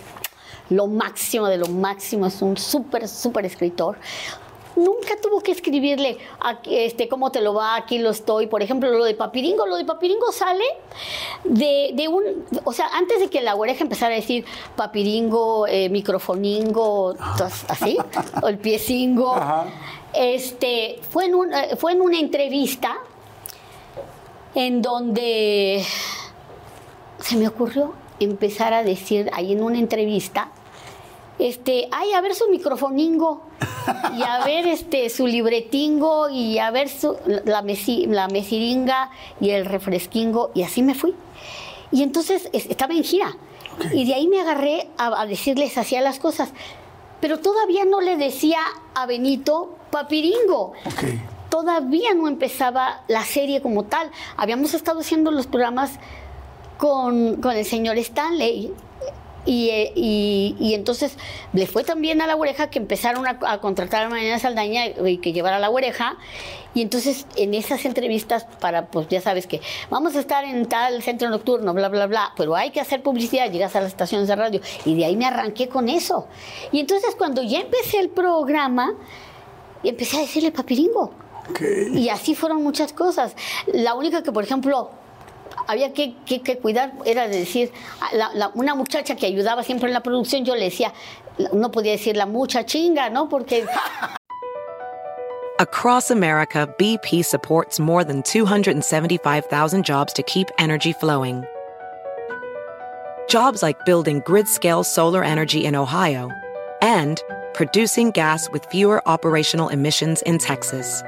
lo 0.70 0.86
máximo 0.86 1.46
de 1.48 1.58
lo 1.58 1.66
máximo, 1.66 2.26
es 2.26 2.40
un 2.42 2.56
súper, 2.56 3.06
súper 3.08 3.44
escritor. 3.44 3.98
Nunca 4.76 5.16
tuvo 5.20 5.40
que 5.40 5.50
escribirle 5.50 6.16
este, 6.64 7.08
cómo 7.08 7.30
te 7.32 7.40
lo 7.42 7.52
va, 7.54 7.74
aquí 7.76 7.98
lo 7.98 8.10
estoy. 8.10 8.46
Por 8.46 8.62
ejemplo, 8.62 8.88
lo 8.90 9.04
de 9.04 9.14
Papiringo, 9.14 9.66
lo 9.66 9.76
de 9.76 9.84
Papiringo 9.84 10.30
sale 10.32 10.64
de, 11.44 11.90
de 11.92 12.08
un, 12.08 12.22
o 12.64 12.72
sea, 12.72 12.86
antes 12.94 13.18
de 13.18 13.28
que 13.28 13.40
la 13.42 13.56
oreja 13.56 13.82
empezara 13.82 14.14
a 14.14 14.16
decir 14.16 14.44
Papiringo, 14.76 15.66
eh, 15.66 15.88
microfoningo, 15.90 17.14
tos- 17.36 17.64
así, 17.68 17.98
o 18.42 18.48
el 18.48 18.58
piecingo, 18.58 19.34
Ajá. 19.34 19.66
Este, 20.14 21.00
fue 21.10 21.26
en, 21.26 21.34
un- 21.34 21.52
eh, 21.54 21.76
fue 21.76 21.92
en 21.92 22.00
una 22.00 22.18
entrevista 22.18 22.96
en 24.54 24.82
donde 24.82 25.84
se 27.20 27.36
me 27.36 27.46
ocurrió 27.48 27.94
empezar 28.18 28.72
a 28.74 28.82
decir 28.82 29.30
ahí 29.32 29.52
en 29.52 29.62
una 29.62 29.78
entrevista, 29.78 30.50
este, 31.38 31.88
ay, 31.90 32.12
a 32.12 32.20
ver 32.20 32.34
su 32.34 32.48
microfoningo 32.50 33.42
y 34.18 34.22
a 34.22 34.44
ver 34.44 34.66
este 34.66 35.08
su 35.08 35.26
libretingo 35.26 36.28
y 36.28 36.58
a 36.58 36.70
ver 36.70 36.88
su, 36.90 37.16
la, 37.26 37.62
mesi- 37.62 38.06
la 38.06 38.28
mesiringa 38.28 39.10
y 39.40 39.50
el 39.50 39.64
refresquingo 39.64 40.50
y 40.54 40.62
así 40.64 40.82
me 40.82 40.94
fui. 40.94 41.14
Y 41.92 42.02
entonces 42.02 42.48
es- 42.52 42.66
estaba 42.66 42.92
en 42.94 43.04
gira. 43.04 43.36
Y 43.94 44.04
de 44.04 44.14
ahí 44.14 44.28
me 44.28 44.40
agarré 44.40 44.88
a, 44.98 45.18
a 45.22 45.26
decirles 45.26 45.78
hacía 45.78 46.02
las 46.02 46.18
cosas, 46.18 46.50
pero 47.20 47.38
todavía 47.38 47.84
no 47.84 48.00
le 48.00 48.16
decía 48.16 48.60
a 48.94 49.06
Benito 49.06 49.76
papiringo 49.90 50.72
todavía 51.50 52.14
no 52.14 52.28
empezaba 52.28 53.02
la 53.08 53.24
serie 53.24 53.60
como 53.60 53.84
tal. 53.84 54.10
Habíamos 54.38 54.72
estado 54.72 55.00
haciendo 55.00 55.30
los 55.30 55.46
programas 55.46 55.98
con, 56.78 57.36
con 57.36 57.54
el 57.54 57.66
señor 57.66 57.98
Stanley. 57.98 58.72
Y, 59.46 59.70
y- 59.94 60.56
y 60.60 60.74
entonces 60.74 61.16
le 61.54 61.66
fue 61.66 61.82
también 61.82 62.20
a 62.20 62.26
la 62.26 62.36
oreja 62.36 62.68
que 62.68 62.78
empezaron 62.78 63.26
a, 63.26 63.38
a 63.46 63.58
contratar 63.60 64.04
a 64.04 64.08
Mariana 64.10 64.38
Saldaña 64.38 64.86
y 64.86 65.18
que 65.18 65.32
llevara 65.32 65.58
la 65.58 65.70
oreja. 65.70 66.16
Y 66.74 66.82
entonces 66.82 67.26
en 67.36 67.54
esas 67.54 67.84
entrevistas 67.84 68.44
para, 68.60 68.86
pues 68.88 69.08
ya 69.08 69.20
sabes 69.20 69.46
que 69.46 69.60
vamos 69.88 70.14
a 70.14 70.20
estar 70.20 70.44
en 70.44 70.66
tal 70.66 71.02
centro 71.02 71.28
nocturno, 71.30 71.72
bla, 71.74 71.88
bla, 71.88 72.06
bla, 72.06 72.32
pero 72.36 72.54
hay 72.54 72.70
que 72.70 72.80
hacer 72.80 73.02
publicidad, 73.02 73.50
llegas 73.50 73.74
a 73.74 73.80
las 73.80 73.88
estaciones 73.92 74.28
de 74.28 74.36
radio. 74.36 74.60
Y 74.84 74.94
de 74.94 75.04
ahí 75.06 75.16
me 75.16 75.26
arranqué 75.26 75.68
con 75.68 75.88
eso. 75.88 76.28
Y 76.70 76.78
entonces 76.80 77.14
cuando 77.16 77.42
ya 77.42 77.60
empecé 77.60 77.98
el 77.98 78.10
programa, 78.10 78.94
empecé 79.82 80.18
a 80.18 80.20
decirle 80.20 80.52
papiringo. 80.52 81.12
Ok. 81.48 81.60
Y 81.94 82.08
así 82.10 82.34
fueron 82.34 82.62
muchas 82.62 82.92
cosas. 82.92 83.34
La 83.72 83.94
única 83.94 84.22
que, 84.22 84.30
por 84.30 84.44
ejemplo, 84.44 84.90
había 85.70 85.92
que, 85.92 86.14
que- 86.26 86.40
que 86.42 86.58
cuidar 86.58 86.92
era 87.04 87.28
decir, 87.28 87.72
la- 88.12 88.30
la- 88.34 88.50
una 88.54 88.74
muchacha 88.74 89.14
que 89.16 89.26
ayudaba 89.26 89.62
siempre 89.62 89.88
en 89.88 89.94
la 89.94 90.02
producción, 90.02 90.44
yo 90.44 90.54
le 90.54 90.64
decía, 90.64 90.92
no 91.52 91.70
podía 91.70 91.92
decir 91.92 92.16
la 92.16 92.26
mucha 92.26 92.64
chinga, 92.66 93.08
¿no? 93.10 93.28
Porque 93.28 93.64
Across 95.58 96.10
America, 96.10 96.66
BP 96.78 97.22
supports 97.22 97.78
more 97.78 98.02
than 98.02 98.22
275,000 98.22 99.84
jobs 99.84 100.12
to 100.14 100.22
keep 100.22 100.48
energy 100.58 100.92
flowing. 100.94 101.44
Jobs 103.28 103.62
like 103.62 103.84
building 103.84 104.22
grid 104.24 104.48
scale 104.48 104.82
solar 104.82 105.22
energy 105.22 105.66
in 105.66 105.74
Ohio 105.76 106.30
and 106.80 107.22
producing 107.52 108.10
gas 108.10 108.48
with 108.52 108.64
fewer 108.70 109.06
operational 109.06 109.68
emissions 109.68 110.22
in 110.22 110.38
Texas. 110.38 111.02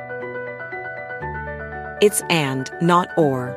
It's 2.03 2.21
and, 2.29 2.71
not 2.83 3.09
or. 3.17 3.57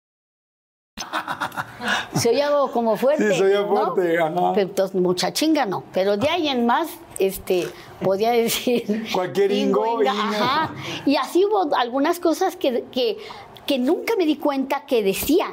Se 2.15 2.29
oía 2.29 2.49
como 2.71 2.97
fuerte. 2.97 3.31
Sí, 3.31 3.37
se 3.37 3.43
oía 3.45 3.61
¿no? 3.61 3.67
fuerte, 3.67 4.19
ajá. 4.19 4.51
Pero, 4.53 4.69
entonces, 4.69 5.01
mucha 5.01 5.33
chinga 5.33 5.65
no. 5.65 5.83
Pero 5.93 6.17
de 6.17 6.29
ahí 6.29 6.47
en 6.47 6.65
más, 6.65 6.89
este, 7.19 7.67
podía 8.01 8.31
decir. 8.31 9.07
Cualquier 9.13 9.51
ingo, 9.51 10.01
inga. 10.01 10.11
Ajá. 10.11 10.73
Y 11.05 11.15
así 11.15 11.45
hubo 11.45 11.73
algunas 11.75 12.19
cosas 12.19 12.55
que, 12.55 12.85
que, 12.91 13.17
que 13.65 13.79
nunca 13.79 14.15
me 14.17 14.25
di 14.25 14.37
cuenta 14.37 14.85
que 14.85 15.03
decía. 15.03 15.47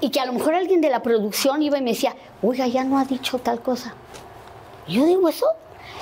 Y 0.00 0.10
que 0.10 0.20
a 0.20 0.26
lo 0.26 0.32
mejor 0.32 0.54
alguien 0.54 0.80
de 0.80 0.90
la 0.90 1.02
producción 1.02 1.62
iba 1.62 1.78
y 1.78 1.82
me 1.82 1.90
decía, 1.90 2.14
oiga, 2.42 2.66
ya 2.66 2.84
no 2.84 2.98
ha 2.98 3.04
dicho 3.04 3.38
tal 3.38 3.60
cosa. 3.60 3.94
Y 4.86 4.94
yo 4.94 5.04
digo, 5.04 5.28
¿eso? 5.28 5.46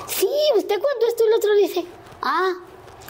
Sí, 0.07 0.29
usted 0.57 0.81
cuando 0.81 1.07
esto 1.07 1.25
y 1.27 1.31
lo 1.31 1.37
otro 1.37 1.55
dice, 1.55 1.85
ah. 2.23 2.53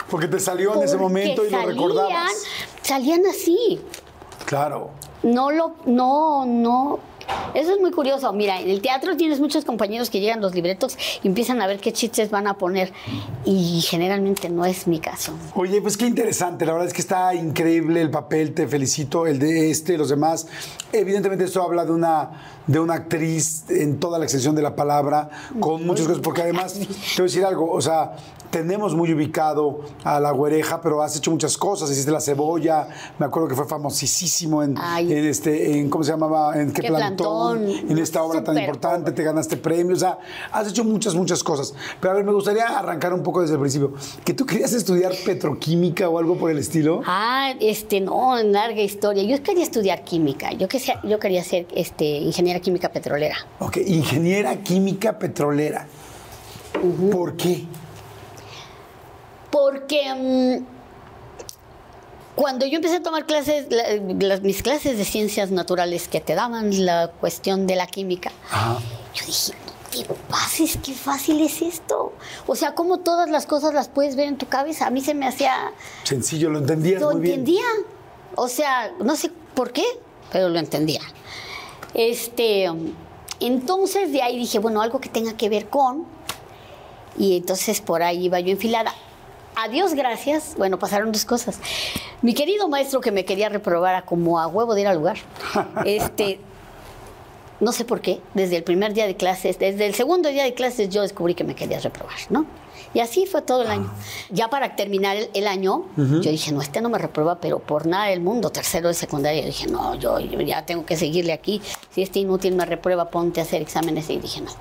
Porque 0.09 0.27
te 0.27 0.39
salió 0.39 0.73
en 0.75 0.83
ese 0.83 0.97
momento 0.97 1.45
y 1.45 1.49
lo 1.49 1.61
recordabas. 1.61 2.43
Salían 2.81 3.25
así 3.25 3.81
Claro. 4.45 4.91
No 5.23 5.51
lo, 5.51 5.75
no, 5.85 6.45
no, 6.45 6.99
Eso 7.53 7.73
es 7.73 7.79
muy 7.79 7.91
curioso. 7.91 8.31
Mira, 8.33 8.59
en 8.59 8.69
el 8.69 8.81
teatro 8.81 9.17
tienes 9.17 9.39
muchos 9.39 9.65
compañeros 9.65 10.09
que 10.09 10.19
llegan 10.19 10.41
los 10.41 10.53
libretos 10.53 10.97
y 11.23 11.27
empiezan 11.27 11.61
a 11.61 11.67
ver 11.67 11.79
qué 11.79 11.91
chistes 11.91 12.29
van 12.29 12.47
a 12.47 12.55
poner. 12.55 12.91
Y 13.45 13.81
generalmente 13.81 14.49
no 14.49 14.65
es 14.65 14.87
mi 14.87 14.99
caso. 14.99 15.33
Oye, 15.55 15.81
pues 15.81 15.97
qué 15.97 16.05
interesante. 16.05 16.65
La 16.65 16.73
verdad 16.73 16.87
es 16.87 16.93
que 16.93 17.01
está 17.01 17.33
increíble 17.33 18.01
el 18.01 18.11
papel. 18.11 18.53
Te 18.53 18.67
felicito, 18.67 19.25
el 19.25 19.39
de 19.39 19.71
este, 19.71 19.97
los 19.97 20.09
demás. 20.09 20.47
Evidentemente 20.91 21.45
esto 21.45 21.63
habla 21.63 21.85
de 21.85 21.91
una 21.91 22.31
de 22.67 22.79
una 22.79 22.95
actriz 22.95 23.65
en 23.69 23.99
toda 23.99 24.17
la 24.17 24.25
extensión 24.25 24.55
de 24.55 24.61
la 24.61 24.75
palabra, 24.75 25.29
con 25.59 25.85
muchas 25.85 26.07
cosas, 26.07 26.21
porque 26.21 26.41
además, 26.41 26.73
te 26.73 26.85
voy 26.85 27.19
a 27.19 27.23
decir 27.23 27.45
algo, 27.45 27.71
o 27.71 27.81
sea, 27.81 28.15
tenemos 28.49 28.95
muy 28.95 29.11
ubicado 29.13 29.81
a 30.03 30.19
la 30.19 30.31
güereja, 30.31 30.81
pero 30.81 31.01
has 31.01 31.15
hecho 31.17 31.31
muchas 31.31 31.57
cosas, 31.57 31.89
hiciste 31.91 32.11
la 32.11 32.21
cebolla, 32.21 32.87
me 33.19 33.25
acuerdo 33.25 33.47
que 33.47 33.55
fue 33.55 33.65
famosísimo 33.67 34.63
en, 34.63 34.77
este, 35.09 35.77
en, 35.77 35.89
¿cómo 35.89 36.03
se 36.03 36.11
llamaba? 36.11 36.59
En 36.59 36.71
qué, 36.71 36.81
Qué 36.83 36.87
plantón, 36.89 37.59
plantón. 37.65 37.89
en 37.91 37.97
esta 37.97 38.23
obra 38.23 38.43
tan 38.43 38.57
importante, 38.57 39.11
te 39.11 39.23
ganaste 39.23 39.57
premios, 39.57 39.97
o 39.97 39.99
sea, 40.01 40.19
has 40.51 40.67
hecho 40.69 40.83
muchas, 40.83 41.15
muchas 41.15 41.43
cosas. 41.43 41.73
Pero 41.99 42.11
a 42.13 42.15
ver, 42.15 42.25
me 42.25 42.31
gustaría 42.33 42.65
arrancar 42.65 43.13
un 43.13 43.23
poco 43.23 43.41
desde 43.41 43.55
el 43.55 43.59
principio, 43.59 43.93
que 44.23 44.33
tú 44.33 44.45
querías 44.45 44.73
estudiar 44.73 45.13
petroquímica 45.25 46.07
o 46.09 46.17
algo 46.19 46.37
por 46.37 46.51
el 46.51 46.57
estilo. 46.57 47.01
Ah, 47.05 47.53
este, 47.59 48.01
no, 48.01 48.41
larga 48.43 48.81
historia. 48.81 49.23
Yo 49.23 49.41
quería 49.43 49.63
estudiar 49.63 50.03
química. 50.03 50.51
Yo, 50.53 50.67
que 50.67 50.79
sea- 50.79 51.01
yo 51.03 51.19
quería 51.19 51.43
ser 51.43 51.67
este, 51.75 52.05
ingeniera 52.05 52.59
química 52.59 52.89
petrolera. 52.91 53.35
Ok, 53.59 53.77
ingeniera 53.85 54.55
química 54.57 55.17
petrolera. 55.19 55.87
¿Por 57.11 57.35
qué? 57.37 57.65
Porque 59.55 60.01
mm, 60.13 60.65
cuando 62.35 62.65
yo 62.65 62.75
empecé 62.75 62.97
a 62.97 63.03
tomar 63.03 63.25
clases, 63.25 63.67
la- 63.69 63.85
las- 64.27 64.41
mis 64.41 64.61
clases 64.61 64.97
de 64.97 65.05
ciencias 65.05 65.49
naturales 65.51 66.09
que 66.09 66.19
te 66.19 66.35
daban 66.35 66.85
la 66.85 67.07
cuestión 67.21 67.65
de 67.65 67.77
la 67.77 67.87
química, 67.87 68.33
Ajá. 68.51 68.79
yo 69.13 69.25
dije, 69.25 69.53
te 69.91 70.13
pases, 70.29 70.77
qué 70.83 70.93
fácil 70.93 71.39
es 71.39 71.61
esto. 71.61 72.11
O 72.47 72.55
sea, 72.57 72.75
cómo 72.75 72.99
todas 72.99 73.29
las 73.29 73.45
cosas 73.45 73.73
las 73.73 73.87
puedes 73.87 74.17
ver 74.17 74.27
en 74.27 74.37
tu 74.37 74.47
cabeza. 74.47 74.87
A 74.87 74.89
mí 74.89 74.99
se 74.99 75.13
me 75.13 75.25
hacía... 75.25 75.71
Sencillo, 76.03 76.49
lo 76.49 76.59
entendías 76.59 76.99
Lo 77.01 77.11
muy 77.11 77.21
bien. 77.21 77.39
entendía. 77.39 77.63
O 78.35 78.49
sea, 78.49 78.91
no 78.99 79.15
sé 79.15 79.31
por 79.53 79.71
qué, 79.71 79.85
pero 80.33 80.49
lo 80.49 80.59
entendía. 80.59 80.99
Este, 81.93 82.69
entonces 83.39 84.11
de 84.11 84.21
ahí 84.21 84.37
dije, 84.37 84.59
bueno, 84.59 84.81
algo 84.81 84.99
que 84.99 85.07
tenga 85.07 85.37
que 85.37 85.47
ver 85.47 85.69
con. 85.69 86.05
Y 87.17 87.37
entonces 87.37 87.79
por 87.79 88.03
ahí 88.03 88.25
iba 88.25 88.41
yo 88.41 88.51
enfilada. 88.51 88.93
A 89.55 89.69
Dios 89.69 89.93
gracias, 89.93 90.53
bueno, 90.57 90.77
pasaron 90.77 91.11
dos 91.11 91.23
cosas. 91.23 91.59
Mi 92.21 92.33
querido 92.33 92.67
maestro 92.67 92.99
que 92.99 93.11
me 93.11 93.23
quería 93.23 93.49
reprobar 93.49 93.95
a 93.95 94.01
como 94.03 94.39
a 94.39 94.47
huevo 94.47 94.75
de 94.75 94.81
ir 94.81 94.87
al 94.87 94.97
lugar, 94.97 95.17
este, 95.85 96.39
no 97.59 97.71
sé 97.71 97.85
por 97.85 98.01
qué, 98.01 98.19
desde 98.33 98.57
el 98.57 98.63
primer 98.63 98.93
día 98.93 99.07
de 99.07 99.15
clases, 99.15 99.57
desde 99.57 99.85
el 99.85 99.95
segundo 99.95 100.29
día 100.29 100.43
de 100.43 100.53
clases 100.53 100.89
yo 100.89 101.03
descubrí 101.03 101.35
que 101.35 101.43
me 101.43 101.55
quería 101.55 101.79
reprobar, 101.79 102.17
¿no? 102.29 102.45
Y 102.93 103.01
así 103.01 103.25
fue 103.25 103.41
todo 103.41 103.63
el 103.63 103.67
año. 103.67 103.91
Ya 104.29 104.49
para 104.49 104.77
terminar 104.77 105.17
el, 105.17 105.29
el 105.33 105.47
año, 105.47 105.85
yo 105.97 106.31
dije, 106.31 106.53
no, 106.53 106.61
este 106.61 106.79
no 106.79 106.87
me 106.87 106.97
reprueba, 106.97 107.39
pero 107.41 107.59
por 107.59 107.87
nada 107.87 108.05
del 108.07 108.21
mundo, 108.21 108.51
tercero 108.51 108.87
de 108.87 108.93
secundaria, 108.93 109.41
yo 109.41 109.47
dije, 109.47 109.67
no, 109.67 109.95
yo, 109.95 110.19
yo 110.21 110.39
ya 110.39 110.65
tengo 110.65 110.85
que 110.85 110.95
seguirle 110.95 111.33
aquí. 111.33 111.61
Si 111.89 112.01
este 112.01 112.19
inútil 112.19 112.55
me 112.55 112.65
reprueba, 112.65 113.09
ponte 113.09 113.41
a 113.41 113.43
hacer 113.43 113.61
exámenes. 113.61 114.09
Y 114.09 114.17
dije, 114.19 114.39
no. 114.39 114.51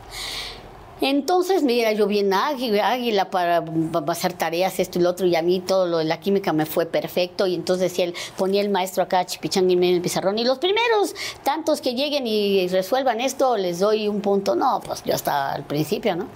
Entonces 1.00 1.62
me 1.64 1.78
era 1.80 1.92
yo 1.92 2.06
bien 2.06 2.30
águi- 2.30 2.80
águila 2.80 3.28
para 3.30 3.64
para 3.64 4.12
hacer 4.12 4.32
tareas, 4.32 4.78
esto 4.78 4.98
y 4.98 5.02
lo 5.02 5.10
otro, 5.10 5.26
y 5.26 5.34
a 5.36 5.42
mí 5.42 5.60
todo 5.60 5.86
lo 5.86 5.98
de 5.98 6.04
la 6.04 6.20
química 6.20 6.52
me 6.52 6.66
fue 6.66 6.86
perfecto. 6.86 7.46
Y 7.46 7.54
entonces 7.54 7.90
decía 7.90 8.04
él, 8.06 8.14
ponía 8.36 8.60
el 8.60 8.70
maestro 8.70 9.02
acá, 9.02 9.26
chipichán 9.26 9.70
en 9.70 9.82
el 9.82 10.00
pizarrón, 10.00 10.38
y 10.38 10.44
los 10.44 10.58
primeros 10.58 11.14
tantos 11.42 11.80
que 11.80 11.94
lleguen 11.94 12.26
y 12.26 12.68
resuelvan 12.68 13.20
esto, 13.20 13.56
les 13.56 13.80
doy 13.80 14.08
un 14.08 14.20
punto. 14.20 14.54
No, 14.54 14.80
pues 14.84 15.02
yo 15.04 15.14
hasta 15.14 15.52
al 15.52 15.64
principio, 15.64 16.14
¿no? 16.16 16.26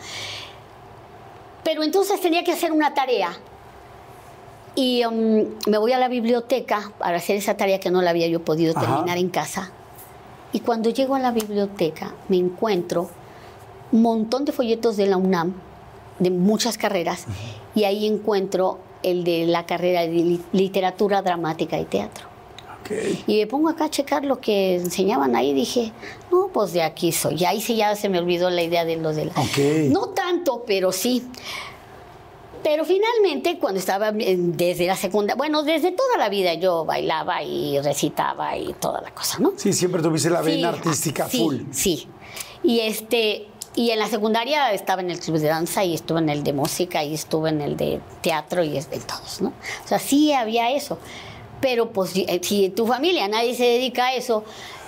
Pero 1.65 1.83
entonces 1.83 2.21
tenía 2.21 2.43
que 2.45 2.53
hacer 2.53 2.73
una 2.73 2.95
tarea. 2.95 3.37
Y 4.75 5.05
um, 5.05 5.47
me 5.67 5.79
voy 5.79 5.93
a 5.93 5.99
la 5.99 6.09
biblioteca 6.09 6.93
para 6.99 7.17
hacer 7.17 7.37
esa 7.37 7.57
tarea 7.57 7.81
que 7.81 7.91
no 7.91 8.01
la 8.01 8.11
había 8.11 8.27
yo 8.29 8.45
podido 8.45 8.77
Ajá. 8.77 8.87
terminar 8.87 9.19
en 9.19 9.29
casa. 9.29 9.71
Y 10.53 10.61
cuando 10.61 10.91
llego 10.91 11.15
a 11.15 11.19
la 11.19 11.31
biblioteca 11.31 12.15
me 12.29 12.37
encuentro 12.37 13.11
un 13.93 14.03
montón 14.03 14.45
de 14.45 14.53
folletos 14.53 14.97
de 14.97 15.07
la 15.07 15.17
UNAM, 15.17 15.55
de 16.19 16.31
muchas 16.31 16.77
carreras, 16.79 17.27
y 17.75 17.85
ahí 17.85 18.07
encuentro 18.07 18.79
el 19.03 19.25
de 19.25 19.47
la 19.47 19.67
carrera 19.67 20.01
de 20.03 20.09
li- 20.09 20.41
literatura 20.53 21.23
dramática 21.23 21.79
y 21.79 21.85
teatro. 21.85 22.27
Y 23.27 23.37
me 23.41 23.47
pongo 23.47 23.69
acá 23.69 23.85
a 23.85 23.91
checar 23.91 24.25
lo 24.25 24.41
que 24.41 24.77
enseñaban 24.77 25.37
ahí. 25.37 25.53
Dije, 25.53 25.93
no, 26.33 26.49
pues 26.51 26.73
de 26.73 26.83
aquí 26.83 27.13
soy. 27.13 27.35
Y 27.39 27.45
ahí 27.45 27.61
sí 27.61 27.77
ya 27.77 27.95
se 27.95 28.09
me 28.09 28.19
olvidó 28.19 28.49
la 28.49 28.63
idea 28.63 28.87
de 28.87 28.97
lo 28.97 29.13
de 29.13 29.27
la. 29.27 29.33
No 29.91 30.09
tanto, 30.09 30.65
pero 30.67 30.91
sí. 30.91 31.23
Pero 32.63 32.87
finalmente, 32.87 33.59
cuando 33.59 33.79
estaba 33.79 34.11
desde 34.11 34.87
la 34.87 34.97
segunda, 34.97 35.35
bueno, 35.35 35.63
desde 35.65 35.93
toda 35.93 36.17
la 36.17 36.31
vida 36.31 36.55
yo 36.55 36.85
bailaba 36.87 37.43
y 37.43 37.79
recitaba 37.81 38.57
y 38.57 38.73
toda 38.73 39.01
la 39.03 39.11
cosa, 39.13 39.39
¿no? 39.39 39.53
Sí, 39.57 39.73
siempre 39.75 40.01
tuviste 40.03 40.31
la 40.31 40.41
vena 40.41 40.73
Sí, 40.73 40.77
artística 40.79 41.29
sí, 41.29 41.39
full. 41.39 41.57
Sí. 41.71 42.09
Y 42.65 42.81
este 42.81 43.49
y 43.79 43.93
en 43.93 44.01
la 44.01 44.09
secundaria 44.09 44.73
estaba 44.73 45.03
en 45.03 45.11
el 45.11 45.21
club 45.21 45.39
de 45.39 45.47
danza 45.47 45.85
y 45.85 45.95
estuve 45.95 46.19
en 46.19 46.29
el 46.31 46.43
de 46.43 46.53
música 46.53 47.05
y 47.05 47.15
estuve 47.15 47.51
en 47.51 47.61
el 47.61 47.77
de 47.77 48.01
teatro 48.23 48.65
y 48.65 48.77
es- 48.77 48.89
en 48.91 49.03
todos, 49.03 49.41
¿no? 49.41 49.51
O 49.85 49.89
sea, 49.89 50.01
sí 50.01 50.33
había 50.33 50.71
eso. 50.73 50.99
Pero 51.61 51.91
pues 51.93 52.11
si 52.11 52.27
eh, 52.29 52.71
tu 52.71 52.87
familia 52.89 53.29
nadie 53.29 53.55
se 53.55 53.65
dedica 53.65 54.07
a 54.09 54.15
eso 54.15 54.43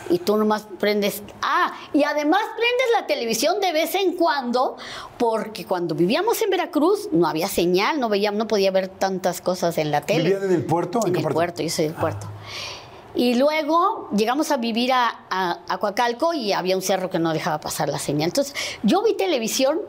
y 0.09 0.19
tú 0.19 0.37
nomás 0.37 0.67
prendes, 0.81 1.23
ah, 1.41 1.73
y 1.93 2.03
además 2.03 2.41
prendes 2.57 2.87
la 2.99 3.07
televisión 3.07 3.61
de 3.61 3.73
vez 3.73 3.95
en 3.95 4.15
cuando, 4.17 4.77
porque 5.19 5.65
cuando 5.65 5.95
vivíamos 5.95 6.43
en 6.43 6.51
Veracruz 6.51 7.09
no 7.13 7.29
había 7.29 7.47
señal, 7.47 8.01
no 8.01 8.09
veía, 8.09 8.33
no 8.33 8.49
podía 8.49 8.73
ver 8.73 8.89
tantas 8.89 9.41
cosas 9.41 9.79
en 9.79 9.93
la 9.93 10.01
tele. 10.01 10.25
¿Vivían 10.31 10.43
en 10.45 10.53
el 10.53 10.65
puerto? 10.65 10.99
¿En 11.05 11.11
En 11.11 11.17
el 11.17 11.23
parte? 11.23 11.35
puerto, 11.35 11.63
yo 11.63 11.71
soy 11.71 11.85
del 11.87 11.95
puerto. 11.95 12.27
Y 13.15 13.35
luego 13.35 14.09
llegamos 14.17 14.51
a 14.51 14.57
vivir 14.57 14.93
a, 14.93 15.25
a, 15.31 15.61
a 15.69 15.79
Coacalco 15.79 16.33
y 16.35 16.53
había 16.53 16.77
un 16.77 16.83
cerro 16.83 17.11
que 17.11 17.19
no 17.19 17.33
dejaba 17.33 17.61
pasar 17.61 17.89
la 17.89 17.99
señal. 17.99 18.29
Entonces, 18.29 18.55
yo 18.83 19.03
vi 19.03 19.15
televisión 19.15 19.81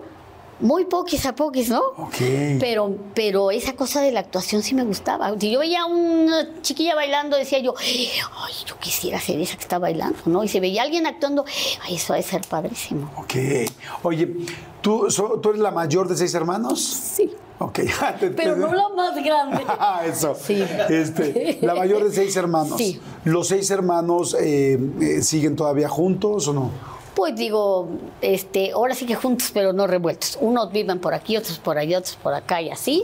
muy 0.59 0.85
poquis 0.85 1.25
a 1.25 1.33
poquis, 1.33 1.69
¿no? 1.69 1.81
Ok. 1.97 2.15
Pero, 2.59 2.95
pero 3.15 3.49
esa 3.49 3.73
cosa 3.73 4.01
de 4.01 4.11
la 4.11 4.19
actuación 4.19 4.61
sí 4.61 4.75
me 4.75 4.83
gustaba. 4.83 5.33
Si 5.39 5.49
yo 5.51 5.59
veía 5.59 5.81
a 5.81 5.85
una 5.85 6.61
chiquilla 6.61 6.93
bailando, 6.93 7.35
decía 7.35 7.57
yo, 7.59 7.73
ay, 7.79 8.53
yo 8.67 8.77
quisiera 8.79 9.19
ser 9.19 9.39
esa 9.39 9.55
que 9.55 9.63
está 9.63 9.79
bailando, 9.79 10.19
¿no? 10.25 10.43
Y 10.43 10.47
si 10.47 10.59
veía 10.59 10.81
a 10.81 10.85
alguien 10.85 11.07
actuando, 11.07 11.45
ay, 11.83 11.95
eso 11.95 12.13
ha 12.13 12.17
de 12.17 12.21
ser 12.23 12.41
padrísimo. 12.47 13.11
Ok. 13.17 13.33
Oye, 14.03 14.35
¿tú, 14.81 15.09
so- 15.09 15.39
¿tú 15.41 15.49
eres 15.49 15.61
la 15.61 15.71
mayor 15.71 16.07
de 16.07 16.15
seis 16.15 16.33
hermanos? 16.35 16.79
Sí. 16.83 17.31
Ok. 17.63 17.79
Pero 18.35 18.55
no 18.55 18.73
la 18.73 18.89
más 18.89 19.15
grande. 19.23 19.63
Ah, 19.67 20.01
Eso. 20.05 20.35
Sí. 20.35 20.63
Este, 20.89 21.59
la 21.61 21.75
mayor 21.75 22.03
de 22.03 22.11
seis 22.11 22.35
hermanos. 22.35 22.77
Sí. 22.77 22.99
¿Los 23.23 23.47
seis 23.47 23.69
hermanos 23.71 24.35
eh, 24.39 24.79
eh, 25.01 25.21
siguen 25.21 25.55
todavía 25.55 25.87
juntos 25.89 26.47
o 26.47 26.53
no? 26.53 26.71
Pues 27.15 27.35
digo, 27.35 27.89
este, 28.21 28.71
ahora 28.71 28.95
sí 28.95 29.05
que 29.05 29.15
juntos, 29.15 29.51
pero 29.53 29.73
no 29.73 29.85
revueltos. 29.85 30.37
Unos 30.41 30.71
viven 30.71 30.99
por 30.99 31.13
aquí, 31.13 31.35
otros 31.37 31.59
por 31.59 31.77
allá, 31.77 31.99
otros 31.99 32.15
por 32.15 32.33
acá 32.33 32.61
y 32.61 32.69
así. 32.71 33.03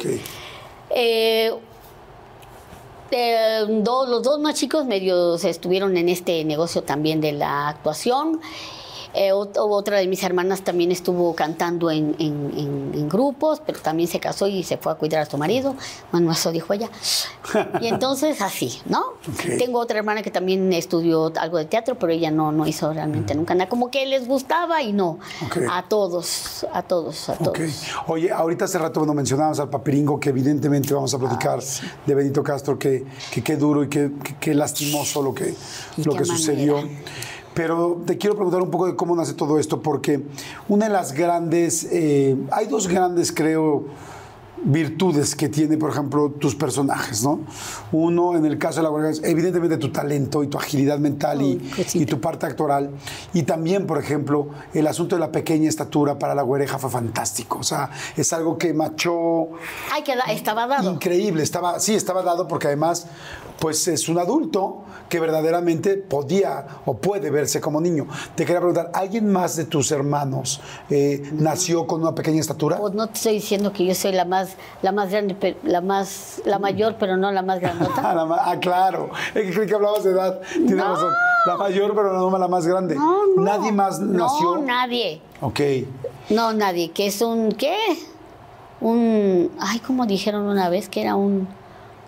Eh, 0.89 1.51
eh, 3.12 3.66
do- 3.84 4.05
los 4.08 4.24
dos 4.24 4.39
más 4.39 4.55
chicos 4.55 4.86
medios 4.86 5.43
estuvieron 5.45 5.95
en 5.97 6.10
este 6.10 6.43
negocio 6.45 6.84
también 6.84 7.22
de 7.22 7.32
la 7.34 7.70
actuación. 7.70 8.39
Eh, 9.14 9.32
ot- 9.34 9.58
otra 9.58 9.97
de 9.97 10.08
mis 10.08 10.24
hermanas 10.24 10.62
también 10.62 10.91
estuvo 10.91 11.34
cantando 11.36 11.89
en, 11.91 12.16
en- 12.20 12.51
en- 12.58 12.91
en 12.93 13.10
grupos, 13.10 13.62
pero 13.66 13.80
también 13.80 14.08
se 14.10 14.20
casó 14.20 14.47
y 14.47 14.64
se 14.64 14.78
fue 14.78 14.91
a 14.91 14.95
cuidar 14.95 15.22
a 15.22 15.26
su 15.26 15.38
marido. 15.38 15.76
Bueno, 16.12 16.32
eso 16.32 16.51
dijo 16.51 16.74
ella. 16.74 16.89
Y 17.82 17.88
entonces 17.88 18.41
así, 18.41 18.80
¿no? 18.86 19.03
Tengo 19.58 19.80
otra 19.80 19.97
hermana 19.99 20.22
que 20.22 20.32
también 20.32 20.72
estudió 20.74 21.32
algo 21.39 21.58
de 21.58 21.66
teatro, 21.66 21.95
pero 21.97 22.12
ella 22.12 22.32
no, 22.32 22.51
no 22.51 22.68
hizo 22.68 22.91
realmente 22.93 23.34
nunca 23.36 23.55
nada. 23.55 23.70
Como 23.70 23.89
que 23.91 24.05
les 24.05 24.28
gustaba 24.28 24.82
y 24.82 24.93
no. 24.93 25.20
A 25.72 25.84
todos, 25.88 26.66
a 26.74 26.82
todos, 26.84 27.30
a 27.30 27.36
todos. 27.36 27.58
Oye, 28.08 28.32
ahorita 28.32 28.66
hace 28.66 28.78
rato 28.78 28.99
cuando 28.99 29.14
mencionábamos 29.14 29.60
al 29.60 29.70
papiringo, 29.70 30.20
que 30.20 30.30
evidentemente 30.30 30.93
vamos 30.93 31.14
a 31.14 31.18
platicar 31.20 31.60
de 32.05 32.16
Benito 32.16 32.43
Castro, 32.43 32.78
que 32.78 33.05
qué 33.43 33.55
duro 33.55 33.84
y 33.84 33.89
qué 33.89 34.53
lastimoso 34.53 35.22
lo 35.22 35.34
que, 35.34 35.53
¿Y 35.97 36.03
lo 36.03 36.14
que 36.16 36.26
sucedió. 36.26 36.78
Pero 37.58 38.03
te 38.05 38.18
quiero 38.20 38.36
preguntar 38.36 38.62
un 38.62 38.70
poco 38.70 38.86
de 38.86 38.95
cómo 38.95 39.16
nace 39.16 39.34
todo 39.34 39.58
esto, 39.58 39.82
porque 39.82 40.22
una 40.70 40.86
de 40.86 40.93
las 40.93 41.12
grandes, 41.12 41.88
eh, 41.91 42.38
hay 42.51 42.68
dos 42.68 42.88
grandes, 42.88 43.32
creo, 43.32 43.86
virtudes 44.64 45.36
que 45.36 45.49
tiene, 45.49 45.78
por 45.78 45.89
ejemplo, 45.91 46.30
tus 46.32 46.53
personajes, 46.55 47.24
¿no? 47.24 47.39
Uno, 47.91 48.36
en 48.36 48.45
el 48.45 48.58
caso 48.60 48.78
de 48.78 48.84
la 48.84 48.89
huelga, 48.91 49.10
es 49.10 49.24
evidentemente 49.24 49.78
tu 49.78 49.91
talento 49.91 50.43
y 50.43 50.47
tu 50.47 50.58
agilidad 50.58 50.99
mental 50.99 51.41
y, 51.41 51.60
y 51.93 52.05
tu 52.05 52.20
parte 52.22 52.45
actoral. 52.45 52.91
Y 53.34 53.43
también, 53.43 53.88
por 53.88 53.97
ejemplo, 53.99 54.49
el 54.74 54.86
asunto 54.88 55.16
de 55.16 55.20
la 55.22 55.32
pequeña 55.32 55.68
estatura 55.70 56.18
para 56.20 56.36
la 56.36 56.41
güereja 56.43 56.78
fue 56.80 56.89
fantástico. 56.91 57.60
O 57.60 57.64
sea, 57.64 57.89
es 58.16 58.34
algo 58.34 58.58
que 58.58 58.74
machó 58.74 59.49
Ay, 59.91 60.03
que 60.03 60.16
da- 60.16 60.32
estaba 60.32 60.68
dado. 60.68 60.91
increíble. 60.91 61.43
Estaba, 61.43 61.80
sí, 61.80 61.93
estaba 61.95 62.22
dado 62.24 62.47
porque 62.47 62.68
además, 62.68 63.08
pues 63.60 63.88
es 63.88 64.08
un 64.10 64.20
adulto 64.20 64.84
que 65.10 65.20
verdaderamente 65.20 65.95
podía 65.95 66.68
o 66.86 66.97
puede 66.97 67.30
verse 67.32 67.62
como 67.62 67.80
niño. 67.82 68.08
Te 68.36 68.43
quería 68.45 68.60
preguntar, 68.60 68.91
¿alguien 68.93 69.32
más 69.32 69.55
de 69.55 69.66
tus 69.66 69.91
hermanos 69.91 70.60
eh, 70.89 71.24
nació 71.34 71.88
con 71.88 72.01
una 72.01 72.14
pequeña 72.14 72.39
estatura? 72.41 72.78
Pues 72.78 72.93
no 72.93 73.08
te 73.08 73.14
estoy 73.14 73.34
diciendo 73.34 73.72
que 73.72 73.86
yo 73.86 73.95
soy 73.95 74.12
la 74.12 74.26
más, 74.26 74.55
la 74.82 74.91
más 74.91 75.10
grande, 75.10 75.55
la 75.64 75.82
más, 75.82 76.41
la 76.45 76.60
mayor, 76.60 76.95
pero 76.99 77.16
no 77.18 77.32
la 77.32 77.41
más 77.41 77.60
grandota. 77.60 78.12
Ah, 78.12 78.14
la 78.16 78.26
ma- 78.26 78.41
ah, 78.43 78.60
claro. 78.60 79.10
Es 79.34 79.55
que 79.55 79.66
que 79.66 79.74
hablabas 79.76 80.03
de 80.03 80.12
edad. 80.12 80.41
Tienes 80.53 80.76
No. 80.76 80.84
razón. 80.93 81.14
La 81.45 81.55
mayor, 81.58 81.95
pero 81.95 82.12
no 82.14 82.38
la 82.38 82.47
más 82.49 82.68
grande. 82.68 82.95
No, 82.95 83.20
no. 83.36 83.41
Nadie 83.43 83.72
más 83.72 83.99
nació. 84.01 84.58
No, 84.58 84.62
nadie. 84.64 85.22
Ok. 85.41 85.60
No, 86.30 86.51
nadie. 86.51 86.91
Que 86.91 87.08
es 87.08 87.22
un, 87.22 87.53
¿qué? 87.53 87.76
Un, 88.82 89.51
ay, 89.60 89.80
como 89.80 90.05
dijeron 90.05 90.43
una 90.43 90.70
vez, 90.70 90.89
que 90.89 91.01
era 91.01 91.16
un, 91.16 91.47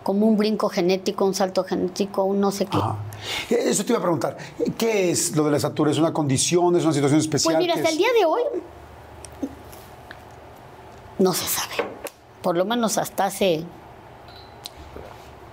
como 0.04 0.26
un 0.26 0.38
brinco 0.38 0.70
genético, 0.70 1.26
un 1.26 1.34
salto 1.34 1.64
genético, 1.64 2.24
un 2.24 2.40
no 2.40 2.52
sé 2.52 2.66
qué. 2.66 2.78
Ajá. 2.78 2.98
Eso 3.50 3.84
te 3.84 3.92
iba 3.92 4.00
a 4.00 4.02
preguntar. 4.02 4.38
¿Qué 4.78 5.12
es 5.12 5.36
lo 5.36 5.44
de 5.44 5.52
la 5.52 5.58
estatura? 5.58 5.92
¿Es 5.92 5.98
una 5.98 6.14
condición? 6.14 6.76
¿Es 6.76 6.84
una 6.84 6.94
situación 6.94 7.20
especial? 7.20 7.56
Pues 7.56 7.64
mira, 7.64 7.74
¿Qué 7.74 7.80
hasta 7.82 7.90
es? 7.90 7.96
el 7.96 7.98
día 8.00 8.14
de 8.18 8.26
hoy 8.26 8.42
no 11.20 11.34
se 11.34 11.46
sabe. 11.46 11.90
Por 12.42 12.56
lo 12.58 12.66
menos 12.66 12.98
hasta 12.98 13.26
hace 13.26 13.64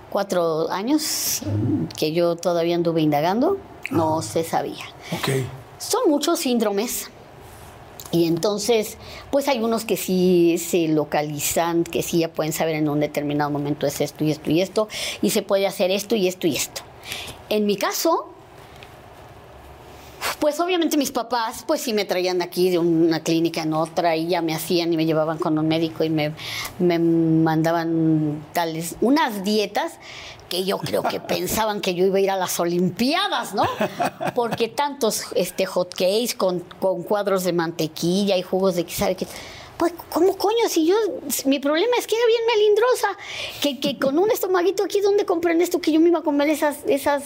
cuatro 0.09 0.71
años 0.71 1.41
que 1.97 2.13
yo 2.13 2.35
todavía 2.35 2.75
anduve 2.75 3.01
indagando, 3.01 3.57
no 3.91 4.21
se 4.21 4.43
sabía. 4.43 4.85
Ok. 5.11 5.29
Son 5.77 6.09
muchos 6.09 6.39
síndromes. 6.39 7.11
Y 8.11 8.25
entonces, 8.25 8.97
pues 9.31 9.47
hay 9.47 9.59
unos 9.59 9.83
que 9.83 9.97
sí 9.97 10.57
se 10.57 10.87
localizan, 10.87 11.83
que 11.83 12.01
sí 12.01 12.19
ya 12.19 12.31
pueden 12.31 12.53
saber 12.53 12.75
en 12.75 12.87
un 12.87 12.99
determinado 12.99 13.49
momento 13.51 13.85
es 13.85 13.99
esto 13.99 14.23
y 14.23 14.31
esto 14.31 14.49
y 14.49 14.61
esto, 14.61 14.87
y 15.21 15.31
se 15.31 15.41
puede 15.41 15.67
hacer 15.67 15.91
esto 15.91 16.15
y 16.15 16.27
esto 16.27 16.47
y 16.47 16.55
esto. 16.55 16.83
En 17.49 17.65
mi 17.65 17.75
caso, 17.75 18.29
pues 20.39 20.59
obviamente 20.59 20.97
mis 20.97 21.11
papás, 21.11 21.63
pues 21.65 21.81
sí 21.81 21.93
me 21.93 22.05
traían 22.05 22.37
de 22.37 22.45
aquí 22.45 22.69
de 22.69 22.79
una 22.79 23.21
clínica 23.21 23.63
en 23.63 23.73
otra 23.73 24.15
y 24.15 24.27
ya 24.27 24.41
me 24.41 24.53
hacían 24.53 24.93
y 24.93 24.97
me 24.97 25.05
llevaban 25.05 25.37
con 25.37 25.57
un 25.57 25.67
médico 25.67 26.03
y 26.03 26.09
me, 26.09 26.33
me 26.79 26.99
mandaban 26.99 28.45
tales, 28.53 28.95
unas 29.01 29.43
dietas 29.43 29.93
que 30.49 30.63
yo 30.63 30.77
creo 30.77 31.03
que 31.03 31.19
pensaban 31.19 31.81
que 31.81 31.93
yo 31.93 32.05
iba 32.05 32.17
a 32.17 32.21
ir 32.21 32.31
a 32.31 32.35
las 32.35 32.59
Olimpiadas, 32.59 33.53
¿no? 33.53 33.65
Porque 34.35 34.67
tantos 34.67 35.23
este, 35.35 35.65
hot 35.65 35.91
cakes 35.91 36.35
con, 36.37 36.61
con 36.79 37.03
cuadros 37.03 37.43
de 37.43 37.53
mantequilla 37.53 38.37
y 38.37 38.41
jugos 38.41 38.75
de 38.75 38.89
sabe 38.89 39.15
qué. 39.15 39.27
Pues, 39.77 39.93
¿cómo 40.11 40.35
coño? 40.37 40.67
Si 40.69 40.87
yo, 40.87 40.95
mi 41.45 41.59
problema 41.59 41.95
es 41.99 42.07
que 42.07 42.15
era 42.15 42.25
bien 42.25 42.41
melindrosa, 42.47 43.07
que, 43.61 43.79
que 43.79 43.99
con 43.99 44.17
un 44.17 44.31
estomaguito 44.31 44.83
aquí, 44.83 45.01
¿dónde 45.01 45.25
compran 45.25 45.61
esto? 45.61 45.79
Que 45.79 45.91
yo 45.91 45.99
me 45.99 46.09
iba 46.09 46.19
a 46.19 46.23
comer 46.23 46.49
esas, 46.49 46.77
esas, 46.87 47.23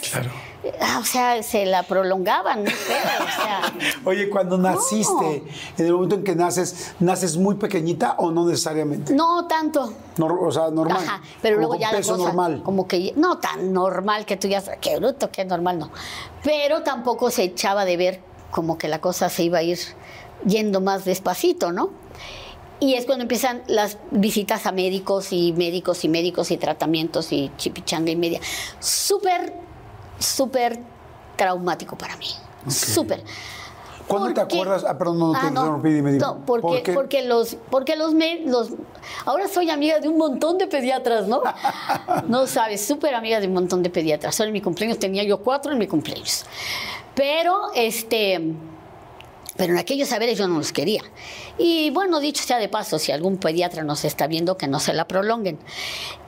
Ah, 0.79 0.99
o 1.01 1.05
sea, 1.05 1.41
se 1.41 1.65
la 1.65 1.81
prolongaban, 1.81 2.63
no 2.63 2.69
sé, 2.69 2.75
o 2.75 3.41
sea, 3.41 3.61
Oye, 4.05 4.29
cuando 4.29 4.59
naciste, 4.59 5.43
en 5.77 5.85
el 5.85 5.93
momento 5.93 6.15
en 6.15 6.23
que 6.23 6.35
naces, 6.35 6.93
¿naces 6.99 7.35
muy 7.35 7.55
pequeñita 7.55 8.13
o 8.19 8.29
no 8.29 8.45
necesariamente? 8.45 9.11
no 9.15 9.47
tanto. 9.47 9.91
O 10.19 10.51
sea, 10.51 10.69
normal. 10.69 10.97
Ajá, 11.03 11.21
pero 11.41 11.55
Como 11.55 11.67
luego 11.67 11.73
con 11.73 11.79
ya 11.81 11.91
la 11.91 11.97
peso 11.97 12.13
cosa, 12.13 12.25
normal. 12.25 12.61
como 12.63 12.87
que 12.87 13.11
no 13.15 13.39
tan 13.39 13.73
normal 13.73 14.25
que 14.25 14.37
tú 14.37 14.47
ya, 14.49 14.61
qué 14.79 14.97
bruto, 14.97 15.31
qué 15.31 15.45
normal, 15.45 15.79
no. 15.79 15.89
Pero 16.43 16.83
tampoco 16.83 17.31
se 17.31 17.41
echaba 17.43 17.83
de 17.85 17.97
ver 17.97 18.19
como 18.51 18.77
que 18.77 18.87
la 18.87 19.01
cosa 19.01 19.29
se 19.29 19.41
iba 19.43 19.59
a 19.59 19.63
ir 19.63 19.79
yendo 20.45 20.79
más 20.79 21.05
despacito, 21.05 21.71
¿no? 21.71 21.89
Y 22.81 22.95
es 22.95 23.05
cuando 23.05 23.21
empiezan 23.21 23.61
las 23.67 23.97
visitas 24.09 24.65
a 24.65 24.71
médicos 24.73 25.31
y 25.31 25.53
médicos 25.53 26.03
y 26.03 26.09
médicos 26.09 26.51
y 26.51 26.57
tratamientos 26.57 27.31
y 27.31 27.49
chipichanga 27.55 28.11
y 28.11 28.15
media. 28.15 28.39
Súper, 28.79 29.53
súper 30.19 30.79
traumático 31.37 31.95
para 31.95 32.17
mí. 32.17 32.25
Súper. 32.67 33.23
¿Cuándo 34.07 34.33
te 34.33 34.41
acuerdas? 34.41 34.83
Ah, 34.85 34.97
perdón, 34.97 35.19
no 35.19 35.31
te 35.31 35.37
Ah, 35.41 35.47
interrumpí, 35.49 35.89
dime, 35.89 36.11
dime. 36.11 36.21
No, 36.25 36.43
porque, 36.45 36.61
¿Por 36.67 36.81
qué? 36.83 36.93
porque 36.93 37.21
los, 37.23 37.55
porque 37.69 37.95
los, 37.95 38.13
me- 38.13 38.41
los, 38.41 38.69
ahora 39.25 39.47
soy 39.47 39.69
amiga 39.69 39.99
de 39.99 40.09
un 40.09 40.17
montón 40.17 40.57
de 40.57 40.67
pediatras, 40.67 41.27
¿no? 41.27 41.41
No 42.27 42.45
sabes, 42.47 42.85
súper 42.85 43.13
amiga 43.15 43.39
de 43.39 43.47
un 43.47 43.53
montón 43.53 43.83
de 43.83 43.89
pediatras. 43.89 44.35
Solo 44.35 44.47
en 44.47 44.53
mi 44.53 44.61
cumpleaños 44.61 44.97
tenía 44.99 45.23
yo 45.23 45.37
cuatro 45.37 45.71
en 45.71 45.77
mi 45.77 45.87
cumpleaños. 45.87 46.45
Pero, 47.15 47.71
este, 47.73 48.53
pero 49.61 49.73
en 49.73 49.77
aquellos 49.79 50.09
saberes 50.09 50.39
yo 50.39 50.47
no 50.47 50.57
los 50.57 50.71
quería. 50.71 51.03
Y 51.59 51.91
bueno, 51.91 52.19
dicho 52.19 52.41
sea 52.43 52.57
de 52.57 52.67
paso, 52.67 52.97
si 52.97 53.11
algún 53.11 53.37
pediatra 53.37 53.83
nos 53.83 54.03
está 54.05 54.25
viendo, 54.25 54.57
que 54.57 54.67
no 54.67 54.79
se 54.79 54.91
la 54.91 55.07
prolonguen. 55.07 55.59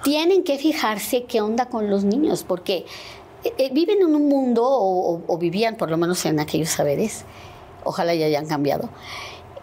Tienen 0.03 0.43
que 0.43 0.59
fijarse 0.59 1.23
qué 1.23 1.41
onda 1.41 1.65
con 1.65 1.89
los 1.89 2.03
niños, 2.03 2.43
porque 2.47 2.85
eh, 3.43 3.51
eh, 3.57 3.69
viven 3.73 4.01
en 4.03 4.13
un 4.15 4.29
mundo, 4.29 4.63
o, 4.63 5.15
o- 5.15 5.21
o 5.25 5.37
vivían 5.39 5.77
por 5.77 5.89
lo 5.89 5.97
menos 5.97 6.23
en 6.27 6.39
aquellos 6.39 6.69
saberes, 6.69 7.25
ojalá 7.83 8.13
ya 8.13 8.27
hayan 8.27 8.45
cambiado, 8.45 8.87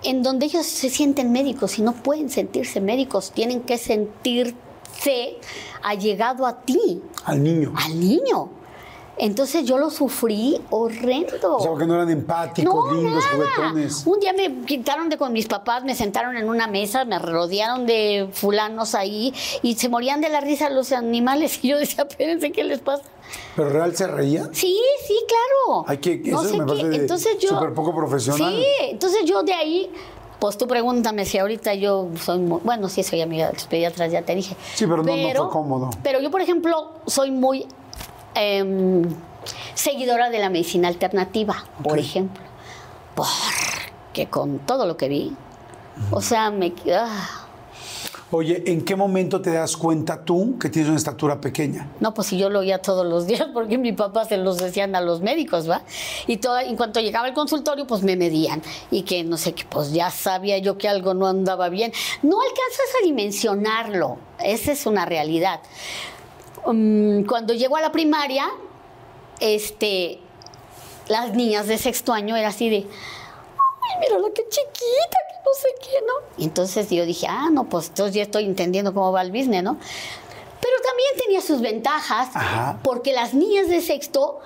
en 0.03 0.25
donde 0.25 0.47
ellos 0.47 0.67
se 0.67 0.91
sienten 0.91 1.31
médicos 1.31 1.79
y 1.79 1.83
no 1.83 1.93
pueden 1.93 2.29
sentirse 2.29 2.81
médicos, 2.81 3.31
tienen 3.31 3.61
que 3.61 3.79
sentirse 3.79 5.37
allegado 5.85 6.45
a 6.45 6.61
ti, 6.63 7.01
Al 7.25 7.41
niño. 7.45 7.73
al 7.77 8.01
niño. 8.01 8.51
Entonces 9.23 9.65
yo 9.65 9.77
lo 9.79 9.91
sufrí 9.91 10.61
horrendo. 10.71 11.57
O 11.57 11.61
sea, 11.61 11.71
porque 11.71 11.87
no 11.87 11.95
eran 11.95 12.09
empáticos, 12.11 12.93
lindos, 12.93 13.25
juguetones. 13.27 14.03
Un 14.07 14.19
día 14.21 14.33
me 14.33 14.65
quitaron 14.65 15.09
de 15.11 15.19
con 15.19 15.33
mis 15.33 15.47
papás, 15.47 15.85
me 15.85 15.95
sentaron 15.95 16.37
en 16.37 16.49
una 16.49 16.67
mesa, 16.67 17.05
me 17.05 17.19
rodearon 17.19 17.87
de 17.87 18.29
fulanos 18.33 18.95
ahí 18.95 19.35
y 19.63 19.75
se 19.75 19.89
morían 19.89 20.21
de 20.21 20.31
la 20.31 20.41
risa 20.41 20.71
los 20.71 20.93
animales. 20.93 21.59
Y 21.63 21.69
yo 21.69 21.79
decía, 21.79 22.07
espérense, 22.09 22.51
¿qué 22.51 22.65
les 22.65 22.81
pasa? 22.81 23.03
¿Pero 23.55 23.69
real 23.69 23.95
se 23.95 24.07
reía? 24.07 24.49
Sí, 24.53 24.81
sí, 25.07 25.15
claro. 25.29 25.85
Hay 25.87 25.99
que- 25.99 26.17
No 26.25 26.41
eso 26.43 26.51
sé 26.51 26.59
me 26.59 26.67
qué. 26.75 26.85
de 26.89 26.97
Entonces 26.97 27.39
yo. 27.39 27.51
súper 27.51 27.75
poco 27.75 27.95
profesional. 27.95 28.55
Sí, 28.55 28.65
entonces 28.91 29.21
yo 29.27 29.43
de 29.43 29.53
ahí. 29.53 29.91
Pues 30.41 30.57
tú 30.57 30.67
pregúntame 30.67 31.27
si 31.27 31.37
ahorita 31.37 31.75
yo 31.75 32.09
soy, 32.19 32.39
muy- 32.39 32.61
bueno, 32.65 32.89
sí 32.89 33.03
soy 33.03 33.21
amiga 33.21 33.49
de 33.49 33.53
los 33.53 33.67
pediatras, 33.67 34.11
ya 34.11 34.23
te 34.23 34.35
dije. 34.35 34.57
Sí, 34.75 34.87
pero 34.87 35.03
no- 35.03 35.15
no 35.15 35.43
fue 35.43 35.51
cómodo. 35.51 35.91
Pero 36.03 36.19
yo, 36.19 36.31
por 36.31 36.41
ejemplo, 36.41 36.93
soy 37.07 37.31
muy 37.31 37.67
em, 38.35 39.03
seguidora 39.75 40.31
de 40.31 40.39
la 40.39 40.51
medicina 40.51 40.89
alternativa, 40.89 41.65
por 41.83 41.99
ejemplo. 41.99 42.43
Porque 43.15 44.29
con 44.29 44.59
todo 44.61 44.87
lo 44.87 44.97
que 44.97 45.09
vi, 45.09 45.37
o 46.11 46.21
sea, 46.21 46.51
me... 46.51 46.73
ah, 46.95 47.47
Oye, 48.33 48.63
¿en 48.67 48.85
qué 48.85 48.95
momento 48.95 49.43
te 49.43 49.51
das 49.51 49.77
cuenta 49.77 50.25
tú 50.25 50.57
que 50.57 50.69
tienes 50.69 50.89
una 50.89 50.99
estatura 50.99 51.41
pequeña? 51.41 51.89
No, 51.99 52.15
pues 52.15 52.29
si 52.29 52.39
yo 52.39 52.49
lo 52.49 52.61
oía 52.61 52.79
todos 52.79 53.05
los 53.05 53.27
días, 53.27 53.49
porque 53.53 53.77
mi 53.77 53.93
papá 53.93 54.25
se 54.25 54.37
los 54.37 54.59
decían 54.59 54.95
a 54.95 55.01
los 55.01 55.21
médicos, 55.21 55.69
¿va? 55.69 55.83
Y 56.29 56.37
todo, 56.37 56.61
en 56.61 56.77
cuanto 56.77 57.01
llegaba 57.01 57.27
al 57.27 57.35
consultorio, 57.35 57.89
pues 57.89 58.05
me 58.05 58.15
medían. 58.15 58.63
Y 58.93 59.03
que 59.03 59.25
no 59.25 59.37
sé 59.37 59.53
qué, 59.53 59.65
pues 59.69 59.93
ya 59.93 60.11
sabía 60.11 60.59
yo 60.59 60.79
que 60.79 60.89
algo 60.89 61.13
no 61.13 61.27
andaba 61.27 61.69
bien. 61.71 61.93
No 62.23 62.41
alcanzas 62.41 62.87
a 63.01 63.05
dimensionarlo, 63.05 64.19
esa 64.45 64.71
es 64.73 64.87
una 64.87 65.07
realidad. 65.07 65.61
Mm, 66.67 67.25
cuando 67.25 67.55
llego 67.55 67.77
a 67.77 67.81
la 67.81 67.93
primaria, 67.93 68.49
este, 69.41 70.21
las 71.09 71.35
niñas 71.35 71.67
de 71.67 71.79
sexto 71.79 72.13
año 72.13 72.37
era 72.37 72.49
así 72.49 72.69
de, 72.69 72.77
ay, 72.77 74.01
mira 74.01 74.19
la 74.19 74.29
que 74.33 74.43
chiquita, 74.49 75.19
que 75.29 75.37
no 75.45 75.55
sé 75.55 75.69
qué, 75.81 76.07
¿no? 76.07 76.43
Y 76.43 76.45
entonces 76.45 76.91
yo 76.91 77.05
dije, 77.05 77.27
ah, 77.29 77.49
no, 77.51 77.65
pues 77.69 77.89
entonces 77.89 78.15
ya 78.15 78.23
estoy 78.23 78.45
entendiendo 78.45 78.95
cómo 78.95 79.13
va 79.13 79.23
el 79.23 79.33
business, 79.33 79.63
¿no? 79.63 79.79
Pero 80.61 80.77
también 80.87 81.11
tenía 81.19 81.41
sus 81.41 81.61
ventajas, 81.61 82.29
Ajá. 82.35 82.79
porque 82.83 83.13
las 83.13 83.33
niñas 83.35 83.69
de 83.69 83.81
sexto 83.81 84.41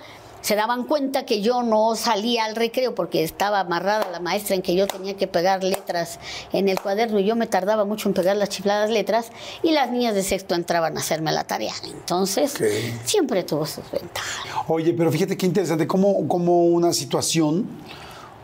se 0.44 0.56
daban 0.56 0.84
cuenta 0.84 1.24
que 1.24 1.40
yo 1.40 1.62
no 1.62 1.96
salía 1.96 2.44
al 2.44 2.54
recreo 2.54 2.94
porque 2.94 3.24
estaba 3.24 3.60
amarrada 3.60 4.10
la 4.12 4.20
maestra 4.20 4.54
en 4.54 4.60
que 4.60 4.74
yo 4.74 4.86
tenía 4.86 5.16
que 5.16 5.26
pegar 5.26 5.64
letras 5.64 6.18
en 6.52 6.68
el 6.68 6.78
cuaderno 6.78 7.18
y 7.18 7.24
yo 7.24 7.34
me 7.34 7.46
tardaba 7.46 7.86
mucho 7.86 8.10
en 8.10 8.14
pegar 8.14 8.36
las 8.36 8.50
chifladas 8.50 8.90
letras 8.90 9.30
y 9.62 9.70
las 9.72 9.90
niñas 9.90 10.14
de 10.14 10.22
sexto 10.22 10.54
entraban 10.54 10.98
a 10.98 11.00
hacerme 11.00 11.32
la 11.32 11.44
tarea. 11.44 11.72
Entonces, 11.86 12.58
siempre 13.06 13.42
tuvo 13.44 13.64
sus 13.64 13.90
ventajas. 13.90 14.44
Oye, 14.68 14.92
pero 14.92 15.10
fíjate 15.10 15.34
qué 15.34 15.46
interesante, 15.46 15.86
cómo, 15.86 16.28
cómo 16.28 16.66
una 16.66 16.92
situación 16.92 17.66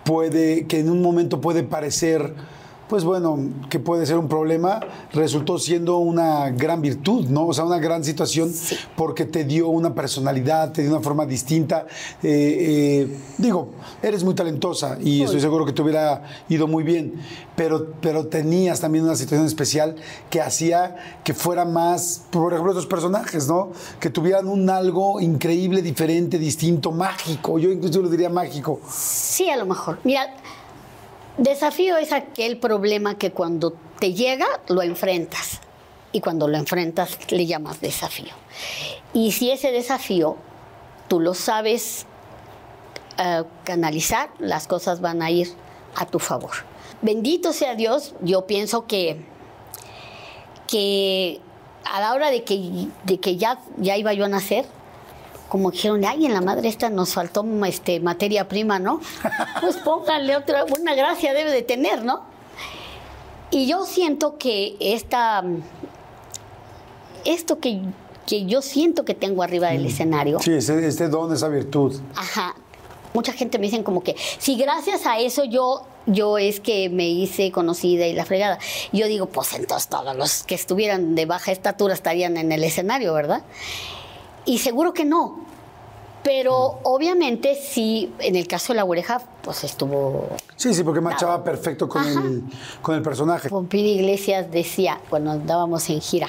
puede, 0.02 0.66
que 0.66 0.78
en 0.78 0.88
un 0.88 1.02
momento 1.02 1.42
puede 1.42 1.64
parecer 1.64 2.34
pues 2.90 3.04
bueno, 3.04 3.38
que 3.70 3.78
puede 3.78 4.04
ser 4.04 4.18
un 4.18 4.28
problema, 4.28 4.80
resultó 5.12 5.60
siendo 5.60 5.98
una 5.98 6.50
gran 6.50 6.82
virtud, 6.82 7.28
¿no? 7.28 7.46
O 7.46 7.54
sea, 7.54 7.64
una 7.64 7.78
gran 7.78 8.02
situación 8.02 8.52
porque 8.96 9.26
te 9.26 9.44
dio 9.44 9.68
una 9.68 9.94
personalidad, 9.94 10.72
te 10.72 10.82
dio 10.82 10.90
una 10.90 11.00
forma 11.00 11.24
distinta. 11.24 11.86
Eh, 12.20 13.06
eh, 13.12 13.16
digo, 13.38 13.70
eres 14.02 14.24
muy 14.24 14.34
talentosa 14.34 14.98
y 15.00 15.22
estoy 15.22 15.40
seguro 15.40 15.64
que 15.64 15.72
te 15.72 15.82
hubiera 15.82 16.24
ido 16.48 16.66
muy 16.66 16.82
bien, 16.82 17.14
pero, 17.54 17.92
pero 18.00 18.26
tenías 18.26 18.80
también 18.80 19.04
una 19.04 19.14
situación 19.14 19.46
especial 19.46 19.94
que 20.28 20.40
hacía 20.40 21.20
que 21.22 21.32
fuera 21.32 21.64
más, 21.64 22.24
por 22.30 22.52
ejemplo, 22.52 22.72
estos 22.72 22.86
personajes, 22.86 23.46
¿no? 23.46 23.70
Que 24.00 24.10
tuvieran 24.10 24.48
un 24.48 24.68
algo 24.68 25.20
increíble, 25.20 25.80
diferente, 25.80 26.40
distinto, 26.40 26.90
mágico. 26.90 27.60
Yo 27.60 27.70
incluso 27.70 28.02
lo 28.02 28.08
diría 28.08 28.30
mágico. 28.30 28.80
Sí, 28.90 29.48
a 29.48 29.56
lo 29.56 29.66
mejor. 29.66 30.00
Mira, 30.02 30.34
desafío 31.40 31.96
es 31.96 32.12
aquel 32.12 32.58
problema 32.58 33.16
que 33.16 33.32
cuando 33.32 33.74
te 33.98 34.12
llega 34.12 34.46
lo 34.68 34.82
enfrentas 34.82 35.60
y 36.12 36.20
cuando 36.20 36.48
lo 36.48 36.56
enfrentas 36.56 37.18
le 37.30 37.46
llamas 37.46 37.80
desafío. 37.80 38.32
Y 39.12 39.32
si 39.32 39.50
ese 39.50 39.72
desafío 39.72 40.36
tú 41.08 41.18
lo 41.18 41.34
sabes 41.34 42.06
eh, 43.18 43.44
canalizar, 43.64 44.30
las 44.38 44.66
cosas 44.66 45.00
van 45.00 45.22
a 45.22 45.30
ir 45.30 45.48
a 45.96 46.06
tu 46.06 46.18
favor. 46.18 46.52
Bendito 47.02 47.52
sea 47.52 47.74
Dios, 47.74 48.14
yo 48.20 48.46
pienso 48.46 48.86
que, 48.86 49.24
que 50.68 51.40
a 51.84 52.00
la 52.00 52.12
hora 52.12 52.30
de 52.30 52.44
que, 52.44 52.88
de 53.04 53.18
que 53.18 53.36
ya, 53.36 53.60
ya 53.78 53.96
iba 53.96 54.12
yo 54.12 54.26
a 54.26 54.28
nacer, 54.28 54.66
como 55.50 55.72
dijeron, 55.72 56.02
ay, 56.04 56.24
en 56.26 56.32
la 56.32 56.40
madre 56.40 56.68
esta 56.68 56.88
nos 56.88 57.12
faltó 57.12 57.44
este, 57.66 57.98
materia 58.00 58.48
prima, 58.48 58.78
¿no? 58.78 59.00
Pues 59.60 59.76
pónganle 59.78 60.36
otra, 60.36 60.64
una 60.64 60.94
gracia 60.94 61.34
debe 61.34 61.50
de 61.50 61.62
tener, 61.62 62.04
¿no? 62.04 62.22
Y 63.50 63.66
yo 63.66 63.84
siento 63.84 64.38
que 64.38 64.76
esta, 64.78 65.42
esto 67.24 67.58
que, 67.58 67.80
que 68.26 68.46
yo 68.46 68.62
siento 68.62 69.04
que 69.04 69.14
tengo 69.14 69.42
arriba 69.42 69.68
del 69.70 69.84
escenario, 69.84 70.38
Sí, 70.38 70.52
ese, 70.52 70.86
este 70.86 71.08
don, 71.08 71.34
esa 71.34 71.48
virtud. 71.48 72.00
Ajá. 72.14 72.54
Mucha 73.12 73.32
gente 73.32 73.58
me 73.58 73.64
dicen 73.64 73.82
como 73.82 74.04
que, 74.04 74.14
si 74.38 74.54
gracias 74.54 75.04
a 75.04 75.18
eso 75.18 75.42
yo, 75.42 75.82
yo 76.06 76.38
es 76.38 76.60
que 76.60 76.88
me 76.90 77.08
hice 77.08 77.50
conocida 77.50 78.06
y 78.06 78.12
la 78.12 78.24
fregada. 78.24 78.60
Yo 78.92 79.08
digo, 79.08 79.26
pues 79.26 79.52
entonces 79.54 79.88
todos 79.88 80.14
los 80.14 80.44
que 80.44 80.54
estuvieran 80.54 81.16
de 81.16 81.26
baja 81.26 81.50
estatura 81.50 81.92
estarían 81.92 82.36
en 82.36 82.52
el 82.52 82.62
escenario, 82.62 83.12
¿verdad? 83.12 83.42
Y 84.44 84.58
seguro 84.58 84.92
que 84.92 85.04
no. 85.04 85.40
Pero 86.22 86.80
obviamente 86.82 87.54
sí, 87.54 88.12
en 88.18 88.36
el 88.36 88.46
caso 88.46 88.72
de 88.72 88.76
la 88.76 88.84
oreja, 88.84 89.22
pues 89.42 89.64
estuvo... 89.64 90.28
Sí, 90.54 90.74
sí, 90.74 90.84
porque 90.84 91.00
marchaba 91.00 91.42
perfecto 91.42 91.88
con 91.88 92.02
Ajá. 92.02 92.20
el, 92.20 92.42
con 92.82 92.94
el 92.94 93.02
personaje. 93.02 93.48
Pompín 93.48 93.86
Iglesias 93.86 94.50
decía, 94.50 95.00
cuando 95.08 95.30
andábamos 95.30 95.88
en 95.88 96.02
gira, 96.02 96.28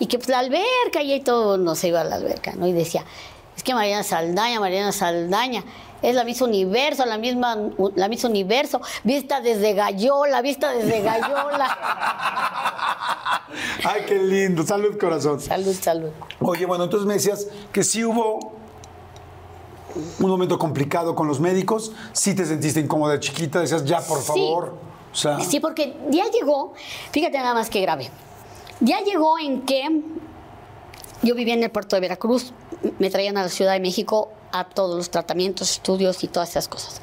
y 0.00 0.06
que 0.06 0.18
pues 0.18 0.30
la 0.30 0.40
alberca, 0.40 1.02
y 1.02 1.12
ahí 1.12 1.20
todo 1.20 1.58
nos 1.58 1.84
iba 1.84 2.00
a 2.00 2.04
la 2.04 2.16
alberca, 2.16 2.54
¿no? 2.56 2.66
Y 2.66 2.72
decía, 2.72 3.04
es 3.60 3.64
que 3.64 3.74
Mariana 3.74 4.02
Saldaña, 4.02 4.58
Mariana 4.58 4.90
Saldaña, 4.90 5.62
es 6.00 6.14
la 6.14 6.24
Miss 6.24 6.40
Universo, 6.40 7.04
la 7.04 7.18
misma, 7.18 7.58
la 7.94 8.08
Miss 8.08 8.24
Universo, 8.24 8.80
vista 9.04 9.42
desde 9.42 9.74
Gallola, 9.74 10.40
vista 10.40 10.72
desde 10.72 11.02
Gallola. 11.02 11.68
Ay, 13.84 14.04
qué 14.08 14.18
lindo. 14.18 14.64
Salud, 14.64 14.98
corazón. 14.98 15.38
salud, 15.40 15.74
salud. 15.78 16.08
Oye, 16.40 16.64
bueno, 16.64 16.84
entonces 16.84 17.06
me 17.06 17.12
decías 17.14 17.48
que 17.70 17.84
sí 17.84 18.02
hubo 18.02 18.52
un 20.20 20.30
momento 20.30 20.58
complicado 20.58 21.14
con 21.14 21.28
los 21.28 21.38
médicos, 21.38 21.92
sí 22.12 22.34
te 22.34 22.46
sentiste 22.46 22.80
incómoda 22.80 23.20
chiquita, 23.20 23.60
decías, 23.60 23.84
ya, 23.84 24.00
por 24.00 24.20
Sí. 24.20 24.26
favor. 24.26 24.74
O 25.12 25.14
sea, 25.14 25.38
Sí, 25.40 25.60
porque 25.60 25.98
ya 26.08 26.24
llegó, 26.30 26.72
fíjate 27.12 27.36
nada 27.36 27.52
más 27.52 27.68
que 27.68 27.82
grave, 27.82 28.10
ya 28.80 29.00
llegó 29.00 29.38
en 29.38 29.60
que 29.66 29.84
yo 31.22 31.34
vivía 31.34 31.54
en 31.54 31.62
el 31.62 31.70
puerto 31.70 31.96
de 31.96 32.00
Veracruz, 32.00 32.52
me 32.98 33.10
traían 33.10 33.36
a 33.36 33.42
la 33.42 33.48
Ciudad 33.48 33.72
de 33.72 33.80
México 33.80 34.30
a 34.52 34.64
todos 34.64 34.96
los 34.96 35.10
tratamientos, 35.10 35.70
estudios 35.70 36.24
y 36.24 36.28
todas 36.28 36.50
esas 36.50 36.66
cosas. 36.66 37.00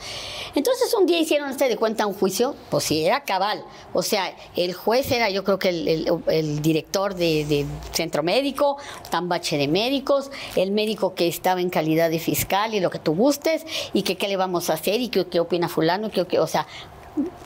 Entonces 0.55 0.93
un 0.95 1.05
día 1.05 1.19
hicieron 1.19 1.49
este 1.49 1.69
de 1.69 1.77
cuenta 1.77 2.07
un 2.07 2.13
juicio, 2.15 2.55
pues 2.69 2.85
sí, 2.85 3.05
era 3.05 3.23
cabal. 3.23 3.63
O 3.93 4.01
sea, 4.01 4.35
el 4.55 4.73
juez 4.73 5.11
era 5.11 5.29
yo 5.29 5.43
creo 5.43 5.59
que 5.59 5.69
el, 5.69 6.61
director 6.61 7.13
de, 7.13 7.65
centro 7.93 8.23
médico, 8.23 8.77
tambache 9.11 9.57
de 9.57 9.67
médicos, 9.67 10.31
el 10.55 10.71
médico 10.71 11.13
que 11.13 11.27
estaba 11.27 11.61
en 11.61 11.69
calidad 11.69 12.09
de 12.09 12.19
fiscal 12.19 12.73
y 12.73 12.79
lo 12.79 12.89
que 12.89 12.99
tú 12.99 13.13
gustes, 13.13 13.65
y 13.93 14.01
que 14.01 14.17
qué 14.17 14.27
le 14.27 14.35
vamos 14.35 14.69
a 14.69 14.73
hacer 14.73 14.99
y 14.99 15.09
qué, 15.09 15.27
qué 15.27 15.39
opina 15.39 15.69
fulano, 15.69 16.09
qué- 16.09 16.25
qué- 16.25 16.39
o 16.39 16.47
sea, 16.47 16.65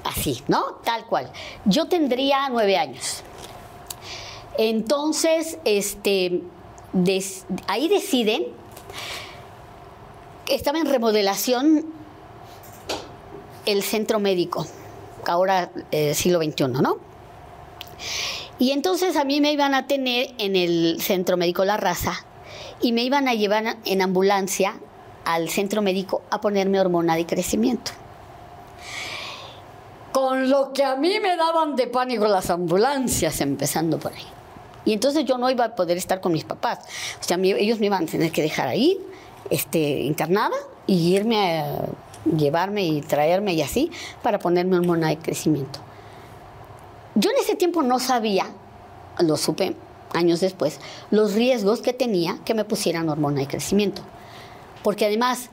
así, 0.06 0.42
¿no? 0.48 0.80
Tal 0.84 1.06
cual. 1.06 1.30
Yo 1.66 1.88
tendría 1.88 2.48
nueve 2.50 2.78
años. 2.78 3.24
Entonces, 4.58 5.58
este, 5.66 6.42
ahí 7.68 7.88
deciden, 7.88 8.46
estaba 10.48 10.80
en 10.80 10.86
remodelación 10.88 11.86
el 13.66 13.84
centro 13.84 14.20
médico, 14.20 14.66
ahora 15.26 15.72
eh, 15.92 16.14
siglo 16.14 16.40
XXI, 16.42 16.68
¿no? 16.82 16.98
Y 18.60 18.72
entonces 18.72 19.16
a 19.16 19.24
mí 19.24 19.42
me 19.42 19.52
iban 19.52 19.74
a 19.74 19.88
tener 19.88 20.34
en 20.38 20.56
el 20.56 21.02
centro 21.02 21.38
médico 21.38 21.66
La 21.66 21.78
Raza 21.78 22.26
y 22.82 22.92
me 22.92 23.04
iban 23.04 23.28
a 23.28 23.34
llevar 23.34 23.78
en 23.86 24.02
ambulancia 24.02 24.80
al 25.26 25.50
centro 25.50 25.82
médico 25.82 26.22
a 26.30 26.42
ponerme 26.42 26.80
hormona 26.80 27.16
de 27.16 27.26
crecimiento. 27.26 27.92
Con 30.12 30.50
lo 30.50 30.74
que 30.74 30.84
a 30.84 30.96
mí 30.96 31.20
me 31.22 31.38
daban 31.38 31.76
de 31.76 31.88
pánico 31.88 32.28
las 32.28 32.50
ambulancias, 32.50 33.40
empezando 33.42 33.98
por 33.98 34.14
ahí. 34.14 34.41
Y 34.86 34.94
entonces 34.94 35.26
yo 35.26 35.38
no 35.38 35.50
iba 35.50 35.66
a 35.66 35.76
poder 35.76 35.98
estar 35.98 36.22
con 36.22 36.32
mis 36.32 36.44
papás. 36.44 36.80
O 37.20 37.24
sea, 37.24 37.38
ellos 37.38 37.80
me 37.80 37.88
iban 37.88 38.04
a 38.04 38.06
tener 38.08 38.32
que 38.32 38.42
dejar 38.42 38.68
ahí, 38.68 39.00
este, 39.50 39.80
internada, 40.02 40.56
y 40.88 41.16
irme 41.16 41.60
a 41.60 41.86
llevarme 42.26 42.86
y 42.86 43.02
traerme 43.02 43.54
y 43.54 43.62
así, 43.62 43.92
para 44.22 44.40
ponerme 44.40 44.78
hormona 44.78 45.10
de 45.10 45.18
crecimiento. 45.18 45.80
Yo 47.16 47.30
en 47.32 47.38
ese 47.38 47.56
tiempo 47.56 47.82
no 47.82 48.00
sabía, 48.00 48.48
lo 49.20 49.38
supe 49.38 49.76
años 50.14 50.40
después, 50.40 50.80
los 51.10 51.34
riesgos 51.34 51.82
que 51.82 51.94
tenía 51.94 52.40
que 52.46 52.54
me 52.54 52.66
pusieran 52.66 53.10
hormona 53.10 53.42
de 53.42 53.48
crecimiento. 53.48 54.02
Porque 54.84 55.06
además, 55.06 55.50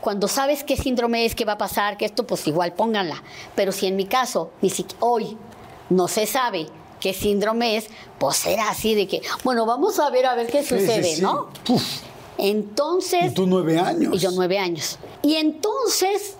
cuando 0.00 0.26
sabes 0.26 0.64
qué 0.64 0.76
síndrome 0.76 1.24
es, 1.24 1.34
qué 1.34 1.44
va 1.44 1.52
a 1.52 1.58
pasar, 1.58 1.96
que 1.96 2.04
esto, 2.04 2.26
pues 2.26 2.46
igual 2.46 2.72
pónganla. 2.72 3.22
Pero 3.54 3.72
si 3.72 3.86
en 3.86 3.96
mi 3.96 4.06
caso, 4.06 4.50
hoy 5.00 5.36
no 5.90 6.08
se 6.08 6.26
sabe 6.26 6.66
qué 7.02 7.12
síndrome 7.12 7.76
es, 7.76 7.88
pues 8.18 8.46
era 8.46 8.70
así 8.70 8.94
de 8.94 9.08
que, 9.08 9.20
bueno, 9.42 9.66
vamos 9.66 9.98
a 9.98 10.08
ver 10.10 10.24
a 10.26 10.34
ver 10.36 10.46
qué 10.46 10.62
Sí, 10.62 10.68
sucede, 10.78 11.16
sí. 11.16 11.20
¿no? 11.20 11.48
Uf, 11.68 11.82
Entonces. 12.38 13.32
y 13.32 13.34
tú 13.34 13.46
nueve 13.46 13.78
años. 13.78 14.14
Y 14.14 14.18
yo 14.18 14.30
nueve 14.30 14.58
años. 14.58 14.98
Y 15.22 15.34
entonces, 15.34 16.36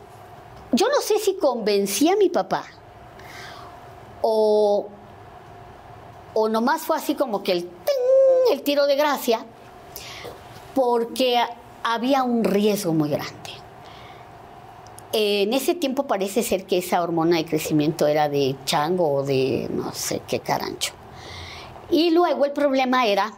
yo 0.70 0.88
no 0.88 1.00
sé 1.00 1.18
si 1.18 1.34
convencí 1.34 2.08
a 2.08 2.16
mi 2.16 2.28
papá 2.28 2.64
o, 4.22 4.86
o 6.34 6.48
nomás 6.48 6.82
fue 6.82 6.96
así 6.96 7.16
como 7.16 7.42
que 7.42 7.52
el, 7.52 7.68
el 8.52 8.62
tiro 8.62 8.86
de 8.86 8.94
gracia, 8.94 9.44
porque 10.74 11.42
había 11.82 12.22
un 12.22 12.44
riesgo 12.44 12.92
muy 12.92 13.10
grande. 13.10 13.50
En 15.12 15.52
ese 15.52 15.74
tiempo 15.74 16.06
parece 16.06 16.42
ser 16.42 16.64
que 16.64 16.78
esa 16.78 17.02
hormona 17.02 17.36
de 17.36 17.44
crecimiento 17.44 18.06
era 18.06 18.28
de 18.28 18.56
chango 18.64 19.12
o 19.12 19.22
de 19.22 19.68
no 19.70 19.92
sé 19.92 20.22
qué 20.26 20.40
carancho. 20.40 20.94
Y 21.90 22.10
luego 22.10 22.46
el 22.46 22.52
problema 22.52 23.06
era 23.06 23.32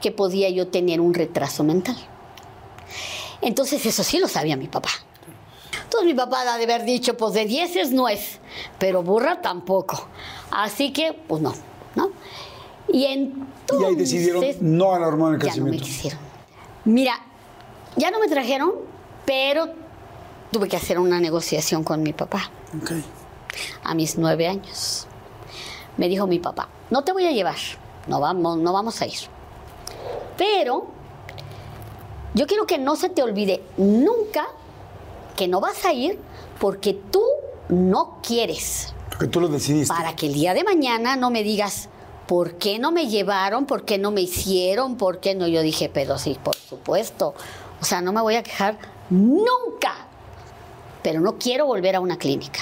que 0.00 0.10
podía 0.10 0.50
yo 0.50 0.66
tener 0.68 1.00
un 1.00 1.14
retraso 1.14 1.62
mental. 1.62 1.96
Entonces 3.40 3.86
eso 3.86 4.02
sí 4.02 4.18
lo 4.18 4.26
sabía 4.26 4.56
mi 4.56 4.66
papá. 4.66 4.90
Entonces 5.84 6.06
mi 6.06 6.14
papá 6.14 6.42
ha 6.42 6.58
de 6.58 6.64
haber 6.64 6.84
dicho, 6.84 7.16
pues 7.16 7.34
de 7.34 7.44
10 7.44 7.76
es 7.76 7.92
nuez, 7.92 8.40
pero 8.78 9.02
burra 9.02 9.40
tampoco. 9.40 10.08
Así 10.50 10.92
que, 10.92 11.12
pues 11.12 11.40
no, 11.40 11.52
¿no? 11.94 12.10
Y 12.92 13.06
entonces... 13.06 13.80
Y 13.80 13.84
ahí 13.84 13.94
decidieron 13.96 14.44
no 14.60 14.94
a 14.94 14.98
la 14.98 15.06
hormona 15.06 15.38
de 15.38 15.46
Ya 15.46 15.56
no 15.56 15.64
me 15.64 15.70
crecimiento. 15.70 15.84
quisieron. 15.84 16.20
Mira, 16.84 17.14
ya 17.96 18.10
no 18.10 18.18
me 18.18 18.28
trajeron, 18.28 18.72
pero 19.24 19.68
tuve 20.50 20.68
que 20.68 20.76
hacer 20.76 20.98
una 20.98 21.20
negociación 21.20 21.84
con 21.84 22.02
mi 22.02 22.12
papá 22.12 22.50
Ok. 22.80 22.92
a 23.84 23.94
mis 23.94 24.16
nueve 24.18 24.48
años. 24.48 25.06
Me 25.96 26.08
dijo 26.08 26.26
mi 26.26 26.38
papá, 26.38 26.68
no 26.90 27.02
te 27.04 27.12
voy 27.12 27.26
a 27.26 27.32
llevar, 27.32 27.56
no 28.06 28.20
vamos, 28.20 28.58
no 28.58 28.72
vamos 28.72 29.00
a 29.02 29.06
ir. 29.06 29.18
Pero 30.36 30.86
yo 32.34 32.46
quiero 32.46 32.66
que 32.66 32.78
no 32.78 32.96
se 32.96 33.08
te 33.08 33.22
olvide 33.22 33.62
nunca 33.76 34.46
que 35.36 35.48
no 35.48 35.60
vas 35.60 35.84
a 35.84 35.92
ir 35.92 36.18
porque 36.58 36.94
tú 36.94 37.22
no 37.68 38.18
quieres. 38.22 38.94
Porque 39.10 39.26
tú 39.26 39.40
lo 39.40 39.48
decidiste. 39.48 39.92
Para 39.94 40.16
que 40.16 40.26
el 40.26 40.34
día 40.34 40.54
de 40.54 40.64
mañana 40.64 41.16
no 41.16 41.30
me 41.30 41.42
digas, 41.42 41.88
¿por 42.26 42.54
qué 42.54 42.78
no 42.78 42.92
me 42.92 43.08
llevaron? 43.08 43.66
¿Por 43.66 43.84
qué 43.84 43.98
no 43.98 44.10
me 44.10 44.22
hicieron? 44.22 44.96
¿Por 44.96 45.20
qué 45.20 45.34
no? 45.34 45.46
Yo 45.46 45.60
dije, 45.62 45.90
pero 45.92 46.18
sí, 46.18 46.38
por 46.42 46.54
supuesto. 46.56 47.34
O 47.80 47.84
sea, 47.84 48.00
no 48.00 48.12
me 48.12 48.20
voy 48.22 48.36
a 48.36 48.42
quejar 48.42 48.78
nunca. 49.10 50.06
Pero 51.02 51.20
no 51.20 51.38
quiero 51.38 51.66
volver 51.66 51.96
a 51.96 52.00
una 52.00 52.18
clínica. 52.18 52.60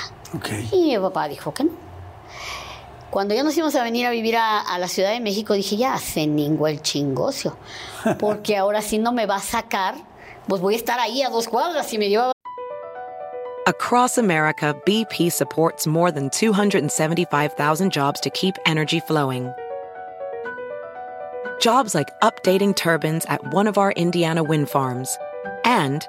Y 0.72 0.91
mi 0.91 0.99
papá 0.99 1.28
dijo 1.28 1.53
que 1.53 1.64
no. 1.64 1.70
Cuando 3.11 3.34
ya 3.34 3.43
nos 3.43 3.57
íbamos 3.57 3.74
a 3.74 3.82
venir 3.82 4.07
a 4.07 4.11
vivir 4.11 4.36
a, 4.36 4.61
a 4.61 4.78
la 4.78 4.86
Ciudad 4.86 5.12
de 5.12 5.20
México, 5.20 5.55
dije, 5.55 5.76
ya 5.76 5.97
se 5.99 6.26
ningó 6.26 6.66
el 6.68 6.82
chingocio. 6.82 7.57
Porque 8.18 8.57
ahora 8.59 8.82
sí 8.82 8.99
no 8.99 9.12
me 9.12 9.26
va 9.26 9.36
a 9.36 9.41
sacar, 9.41 9.95
pues 10.47 10.61
voy 10.61 10.74
a 10.74 10.76
estar 10.76 10.99
ahí 11.01 11.22
a 11.22 11.30
dos 11.30 11.49
cuadras 11.49 11.93
y 11.93 11.99
me 11.99 12.09
lleva 12.09 12.32
Across 13.68 14.16
America, 14.16 14.74
BP 14.86 15.30
supports 15.30 15.86
more 15.86 16.11
than 16.11 16.30
275,000 16.30 17.93
jobs 17.93 18.18
to 18.20 18.30
keep 18.30 18.55
energy 18.64 18.99
flowing. 18.99 19.53
Jobs 21.61 21.95
like 21.95 22.09
updating 22.22 22.74
turbines 22.74 23.26
at 23.26 23.53
one 23.53 23.66
of 23.66 23.76
our 23.76 23.93
Indiana 23.93 24.43
wind 24.43 24.70
farms 24.70 25.18
and 25.66 26.09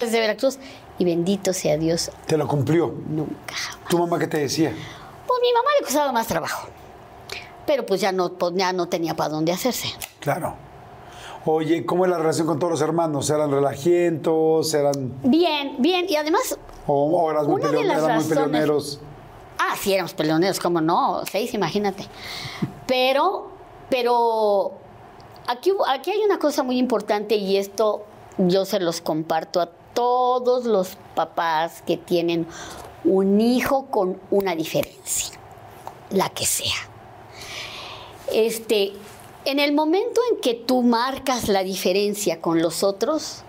De 0.00 0.20
Veracruz 0.20 0.58
y 0.98 1.04
bendito 1.04 1.52
sea 1.52 1.76
Dios, 1.76 2.10
Te 2.26 2.36
lo 2.36 2.48
cumplió. 2.48 2.92
nunca 3.08 3.54
jamás. 3.54 3.88
¿Tu 3.88 3.96
mamá 3.98 4.18
qué 4.18 4.26
te 4.26 4.38
decía? 4.38 4.70
Pues 4.70 5.40
mi 5.40 5.52
mamá 5.52 5.68
le 5.78 5.84
costaba 5.84 6.10
más 6.10 6.26
trabajo, 6.26 6.66
pero 7.64 7.86
pues 7.86 8.00
ya 8.00 8.10
no, 8.10 8.32
pues 8.32 8.52
ya 8.56 8.72
no 8.72 8.88
tenía 8.88 9.14
para 9.14 9.30
dónde 9.30 9.52
hacerse. 9.52 9.88
Claro. 10.18 10.56
Oye, 11.46 11.86
¿cómo 11.86 12.04
es 12.06 12.10
la 12.10 12.18
relación 12.18 12.46
con 12.46 12.58
todos 12.58 12.72
los 12.72 12.80
hermanos? 12.80 13.28
¿Eran 13.30 13.50
relajientos? 13.52 14.74
¿Eran... 14.74 15.12
Bien, 15.22 15.76
bien, 15.78 16.06
y 16.08 16.16
además, 16.16 16.58
o, 16.88 17.04
o 17.22 17.30
eras 17.30 17.46
muy 17.46 17.60
peleon- 17.62 17.84
muy 17.84 17.94
razones- 17.94 18.28
peleoneros? 18.28 19.00
ah, 19.58 19.76
sí 19.80 19.92
éramos 19.94 20.14
peleoneros, 20.14 20.58
como 20.58 20.80
no, 20.80 21.22
seis, 21.30 21.54
imagínate. 21.54 22.04
Pero, 22.88 23.50
pero 23.90 24.72
aquí, 25.46 25.72
aquí 25.88 26.10
hay 26.10 26.24
una 26.24 26.38
cosa 26.40 26.64
muy 26.64 26.78
importante 26.78 27.36
y 27.36 27.58
esto 27.58 28.04
yo 28.38 28.64
se 28.64 28.80
los 28.80 29.00
comparto 29.00 29.60
a 29.60 29.70
todos 29.94 30.64
los 30.64 30.96
papás 31.14 31.82
que 31.86 31.96
tienen 31.96 32.46
un 33.04 33.40
hijo 33.40 33.86
con 33.86 34.20
una 34.30 34.54
diferencia, 34.54 35.38
la 36.10 36.28
que 36.30 36.44
sea. 36.44 36.88
Este, 38.32 38.92
en 39.44 39.58
el 39.58 39.72
momento 39.72 40.20
en 40.32 40.40
que 40.40 40.54
tú 40.54 40.82
marcas 40.82 41.48
la 41.48 41.62
diferencia 41.62 42.40
con 42.40 42.60
los 42.60 42.82
otros, 42.82 43.42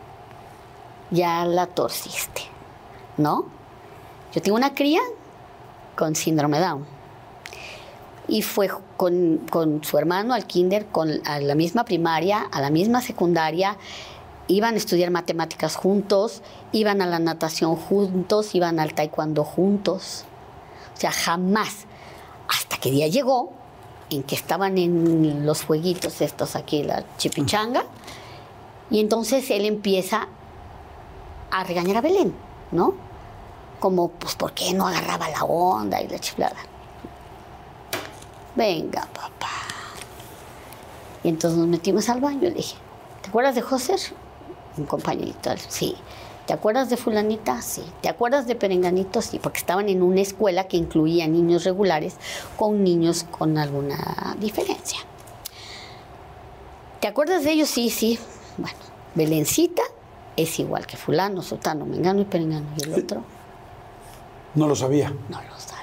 ya 1.11 1.45
la 1.45 1.67
torciste, 1.67 2.41
¿no? 3.17 3.45
Yo 4.33 4.41
tengo 4.41 4.57
una 4.57 4.73
cría 4.73 5.01
con 5.95 6.15
síndrome 6.15 6.59
Down 6.59 6.85
y 8.27 8.41
fue 8.41 8.69
con, 8.97 9.39
con 9.49 9.83
su 9.83 9.97
hermano 9.97 10.33
al 10.33 10.45
kinder, 10.45 10.87
con, 10.87 11.21
a 11.25 11.39
la 11.39 11.55
misma 11.55 11.85
primaria, 11.85 12.41
a 12.51 12.61
la 12.61 12.69
misma 12.69 13.01
secundaria, 13.01 13.77
iban 14.47 14.75
a 14.75 14.77
estudiar 14.77 15.11
matemáticas 15.11 15.75
juntos, 15.75 16.41
iban 16.71 17.01
a 17.01 17.05
la 17.05 17.19
natación 17.19 17.75
juntos, 17.75 18.53
iban 18.55 18.79
al 18.79 18.93
taekwondo 18.93 19.43
juntos. 19.43 20.25
O 20.95 20.99
sea, 20.99 21.11
jamás. 21.11 21.85
Hasta 22.47 22.77
que 22.77 22.91
día 22.91 23.07
llegó 23.07 23.51
en 24.09 24.23
que 24.23 24.35
estaban 24.35 24.77
en 24.77 25.45
los 25.45 25.63
jueguitos 25.63 26.21
estos 26.21 26.55
aquí, 26.55 26.83
la 26.83 27.03
chipichanga, 27.17 27.83
y 28.91 28.99
entonces 28.99 29.49
él 29.49 29.65
empieza 29.65 30.27
a 31.49 31.63
regañar 31.63 31.97
a 31.97 32.01
Belén, 32.01 32.35
¿no? 32.71 32.93
Como, 33.79 34.09
pues, 34.09 34.35
¿por 34.35 34.53
qué 34.53 34.73
no 34.73 34.87
agarraba 34.87 35.29
la 35.29 35.43
onda 35.43 36.01
y 36.01 36.07
la 36.07 36.19
chiflada? 36.19 36.55
Venga, 38.55 39.01
papá. 39.13 39.49
Y 41.23 41.29
entonces 41.29 41.57
nos 41.57 41.67
metimos 41.67 42.07
al 42.09 42.21
baño 42.21 42.47
y 42.47 42.51
le 42.51 42.51
dije, 42.51 42.77
¿te 43.21 43.29
acuerdas 43.29 43.55
de 43.55 43.61
José? 43.61 43.95
Un 44.77 44.85
compañerito, 44.85 45.51
sí. 45.69 45.95
¿Te 46.45 46.53
acuerdas 46.53 46.89
de 46.89 46.97
fulanita? 46.97 47.61
Sí. 47.61 47.81
¿Te 48.01 48.09
acuerdas 48.09 48.45
de 48.45 48.55
Perenganito? 48.55 49.21
Sí, 49.21 49.39
porque 49.41 49.57
estaban 49.59 49.89
en 49.89 50.03
una 50.03 50.21
escuela 50.21 50.67
que 50.67 50.77
incluía 50.77 51.27
niños 51.27 51.63
regulares 51.63 52.15
con 52.57 52.83
niños 52.83 53.23
con 53.31 53.57
alguna 53.57 54.35
diferencia. 54.39 54.99
¿Te 56.99 57.07
acuerdas 57.07 57.43
de 57.43 57.51
ellos? 57.51 57.69
Sí, 57.69 57.89
sí. 57.89 58.19
Bueno, 58.57 58.77
Belencita 59.15 59.81
es 60.35 60.59
igual 60.59 60.85
que 60.85 60.97
fulano, 60.97 61.41
sultano, 61.41 61.85
mengano 61.85 62.21
y 62.21 62.25
perengano. 62.25 62.65
Y 62.77 62.83
el 62.83 62.93
otro 62.93 63.23
No 64.53 64.67
lo 64.67 64.75
sabía. 64.75 65.09
no 65.29 65.41
lo 65.41 65.59
sabe. 65.59 65.81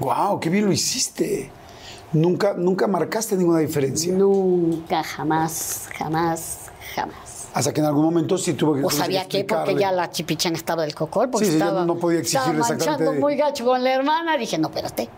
¡Wow! 0.00 0.40
¡Qué 0.40 0.50
bien 0.50 0.66
lo 0.66 0.72
hiciste! 0.72 1.50
Nunca, 2.12 2.54
nunca 2.54 2.86
marcaste 2.88 3.36
ninguna 3.36 3.60
diferencia. 3.60 4.12
Nunca, 4.12 5.02
jamás, 5.04 5.88
jamás, 5.96 6.69
jamás. 6.94 7.48
Hasta 7.52 7.72
que 7.72 7.80
en 7.80 7.86
algún 7.86 8.04
momento 8.04 8.38
sí 8.38 8.54
tuvo 8.54 8.74
que 8.74 8.84
O 8.84 8.90
sabía 8.90 9.26
que 9.26 9.44
porque 9.44 9.74
ya 9.74 9.90
la 9.90 10.10
chipichana 10.10 10.56
estaba 10.56 10.82
del 10.82 10.94
cocol, 10.94 11.30
porque 11.30 11.46
Sí, 11.46 11.52
sí, 11.52 11.58
estaba, 11.58 11.84
no 11.84 11.96
podía 11.96 12.20
estaba 12.20 12.46
manchando 12.52 12.74
exactamente- 12.74 13.20
muy 13.20 13.36
gacho 13.36 13.64
con 13.64 13.82
la 13.82 13.92
hermana. 13.92 14.36
Dije, 14.36 14.56
no, 14.58 14.68
espérate. 14.68 15.08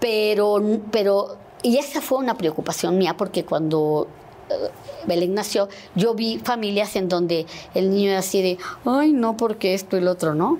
Pero, 0.00 0.56
pero, 0.90 1.36
y 1.62 1.76
esa 1.76 2.00
fue 2.00 2.18
una 2.18 2.34
preocupación 2.34 2.96
mía, 2.96 3.16
porque 3.16 3.44
cuando 3.44 4.06
eh, 4.48 4.54
Belén 5.06 5.34
nació, 5.34 5.68
yo 5.94 6.14
vi 6.14 6.38
familias 6.38 6.96
en 6.96 7.08
donde 7.08 7.44
el 7.74 7.90
niño 7.90 8.10
era 8.10 8.20
así 8.20 8.40
de, 8.40 8.58
ay, 8.86 9.12
no, 9.12 9.36
porque 9.36 9.74
esto 9.74 9.98
y 9.98 10.00
lo 10.00 10.12
otro, 10.12 10.34
¿no? 10.34 10.58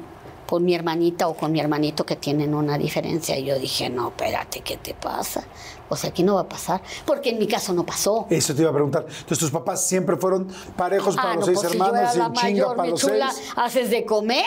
Con 0.51 0.65
mi 0.65 0.75
hermanita 0.75 1.29
o 1.29 1.35
con 1.35 1.53
mi 1.53 1.61
hermanito 1.61 2.05
que 2.05 2.17
tienen 2.17 2.55
una 2.57 2.77
diferencia. 2.77 3.39
Y 3.39 3.45
yo 3.45 3.57
dije, 3.57 3.89
no, 3.89 4.09
espérate, 4.09 4.63
¿qué 4.63 4.77
te 4.79 4.95
pasa? 4.95 5.45
O 5.89 5.95
sea, 5.95 6.11
aquí 6.11 6.25
no 6.25 6.35
va 6.35 6.41
a 6.41 6.49
pasar, 6.49 6.83
porque 7.07 7.31
en 7.31 7.39
mi 7.39 7.47
caso 7.47 7.73
no 7.73 7.87
pasó. 7.87 8.27
Eso 8.29 8.53
te 8.53 8.63
iba 8.63 8.71
a 8.71 8.75
preguntar. 8.75 9.03
Entonces, 9.09 9.39
tus 9.39 9.51
papás 9.53 9.87
siempre 9.87 10.17
fueron 10.17 10.49
parejos 10.77 11.15
para 11.15 11.31
Ah, 11.31 11.35
los 11.37 11.41
no, 11.41 11.47
seis 11.47 11.59
pues 11.61 11.71
si 11.71 11.77
hermanos 11.79 11.95
yo 11.95 12.01
era 12.03 12.15
y 12.15 12.19
la 12.19 12.25
en 12.27 12.33
chinga 12.33 12.43
mayor, 12.43 12.77
para 12.77 12.83
mi 12.83 12.91
los 12.91 13.01
chula, 13.01 13.31
seis. 13.31 13.49
haces 13.55 13.91
de 13.91 14.05
comer. 14.05 14.45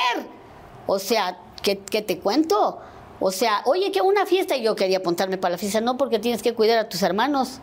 O 0.88 0.99
sea, 0.99 1.39
¿qué, 1.62 1.78
qué 1.80 2.01
te 2.01 2.20
cuento? 2.20 2.80
O 3.22 3.32
sea, 3.32 3.62
oye, 3.66 3.89
que 3.93 4.01
una 4.01 4.26
fiesta 4.26 4.58
y 4.58 4.64
yo 4.64 4.76
quería 4.76 4.97
apuntarme 4.97 5.38
para 5.38 5.54
la 5.54 5.58
fiesta, 5.58 5.80
no 5.80 5.95
porque 5.95 6.20
tienes 6.20 6.43
que 6.43 6.54
cuidar 6.54 6.80
a 6.80 6.89
tus 6.89 7.01
hermanos. 7.01 7.60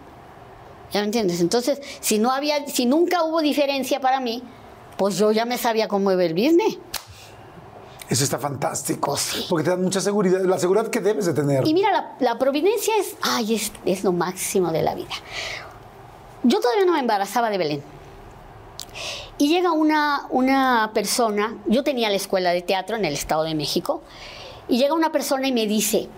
¿Ya 0.93 1.01
me 1.01 1.07
entiendes? 1.07 1.43
Entonces, 1.43 1.83
si 2.01 2.19
no 2.19 2.31
había, 2.33 2.67
si 2.67 2.87
nunca 2.87 3.23
hubo 3.23 3.43
diferencia 3.43 4.01
para 4.01 4.19
mí, 4.21 4.43
pues 4.97 5.19
yo 5.19 5.31
ya 5.31 5.45
me 5.45 5.59
sabía 5.59 5.89
cómo 5.89 6.11
iba 6.11 6.25
el 6.25 6.33
business. 6.33 6.79
Eso 8.11 8.25
está 8.25 8.39
fantástico. 8.39 9.17
Sí. 9.17 9.47
Porque 9.49 9.65
te 9.65 9.71
dan 9.71 9.83
mucha 9.83 10.01
seguridad, 10.01 10.41
la 10.43 10.59
seguridad 10.59 10.89
que 10.89 11.01
debes 11.01 11.27
de 11.27 11.33
tener. 11.33 11.67
Y 11.67 11.73
mira, 11.73 11.93
la, 11.93 12.17
la 12.19 12.39
providencia 12.39 12.93
es, 12.99 13.15
ay, 13.23 13.55
es, 13.55 13.73
es 13.87 14.03
lo 14.03 14.13
máximo 14.13 14.73
de 14.73 14.83
la 14.83 14.97
vida. 14.97 15.15
Yo 16.43 16.59
todavía 16.61 16.85
no 16.85 16.93
me 16.93 16.99
embarazaba 16.99 17.51
de 17.51 17.59
Belén. 17.59 17.83
Y 19.39 19.49
llega 19.49 19.71
una, 19.73 20.27
una 20.31 20.91
persona, 20.93 21.57
yo 21.67 21.85
tenía 21.85 22.11
la 22.11 22.17
escuela 22.17 22.51
de 22.51 22.63
teatro 22.63 22.97
en 22.97 23.05
el 23.05 23.15
Estado 23.15 23.45
de 23.45 23.55
México, 23.55 24.03
y 24.69 24.79
llega 24.79 24.93
una 24.93 25.13
persona 25.13 25.47
y 25.47 25.53
me 25.53 25.67
dice, 25.67 26.09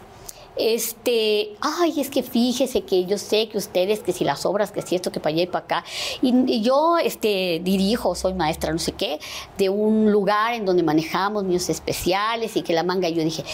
este, 0.57 1.55
ay, 1.61 2.00
es 2.00 2.11
que 2.11 2.22
fíjese 2.22 2.82
que 2.82 3.05
yo 3.07 3.18
sé 3.18 3.48
que 3.48 3.59
ustedes, 3.59 4.00
que 4.00 4.12
si 4.12 4.24
las 4.24 4.44
obras, 4.44 4.72
que 4.72 4.82
si 4.82 4.96
esto, 4.96 5.11
que 5.11 5.20
para 5.20 5.34
allá 5.34 5.42
y 5.44 5.46
para 5.46 5.64
acá, 5.64 5.84
y, 6.20 6.34
y 6.46 6.62
yo 6.62 6.98
este, 6.98 7.61
dirijo, 7.62 8.14
soy 8.14 8.34
maestra, 8.34 8.72
no 8.72 8.78
sé 8.78 8.92
qué, 8.92 9.18
de 9.59 9.68
un 9.68 10.12
lugar 10.12 10.55
en 10.55 10.64
donde 10.64 10.82
manejamos 10.82 11.44
niños 11.44 11.68
especiales 11.68 12.57
y 12.57 12.62
que 12.62 12.72
la 12.72 12.82
manga, 12.82 13.09
yo 13.09 13.22
dije, 13.24 13.44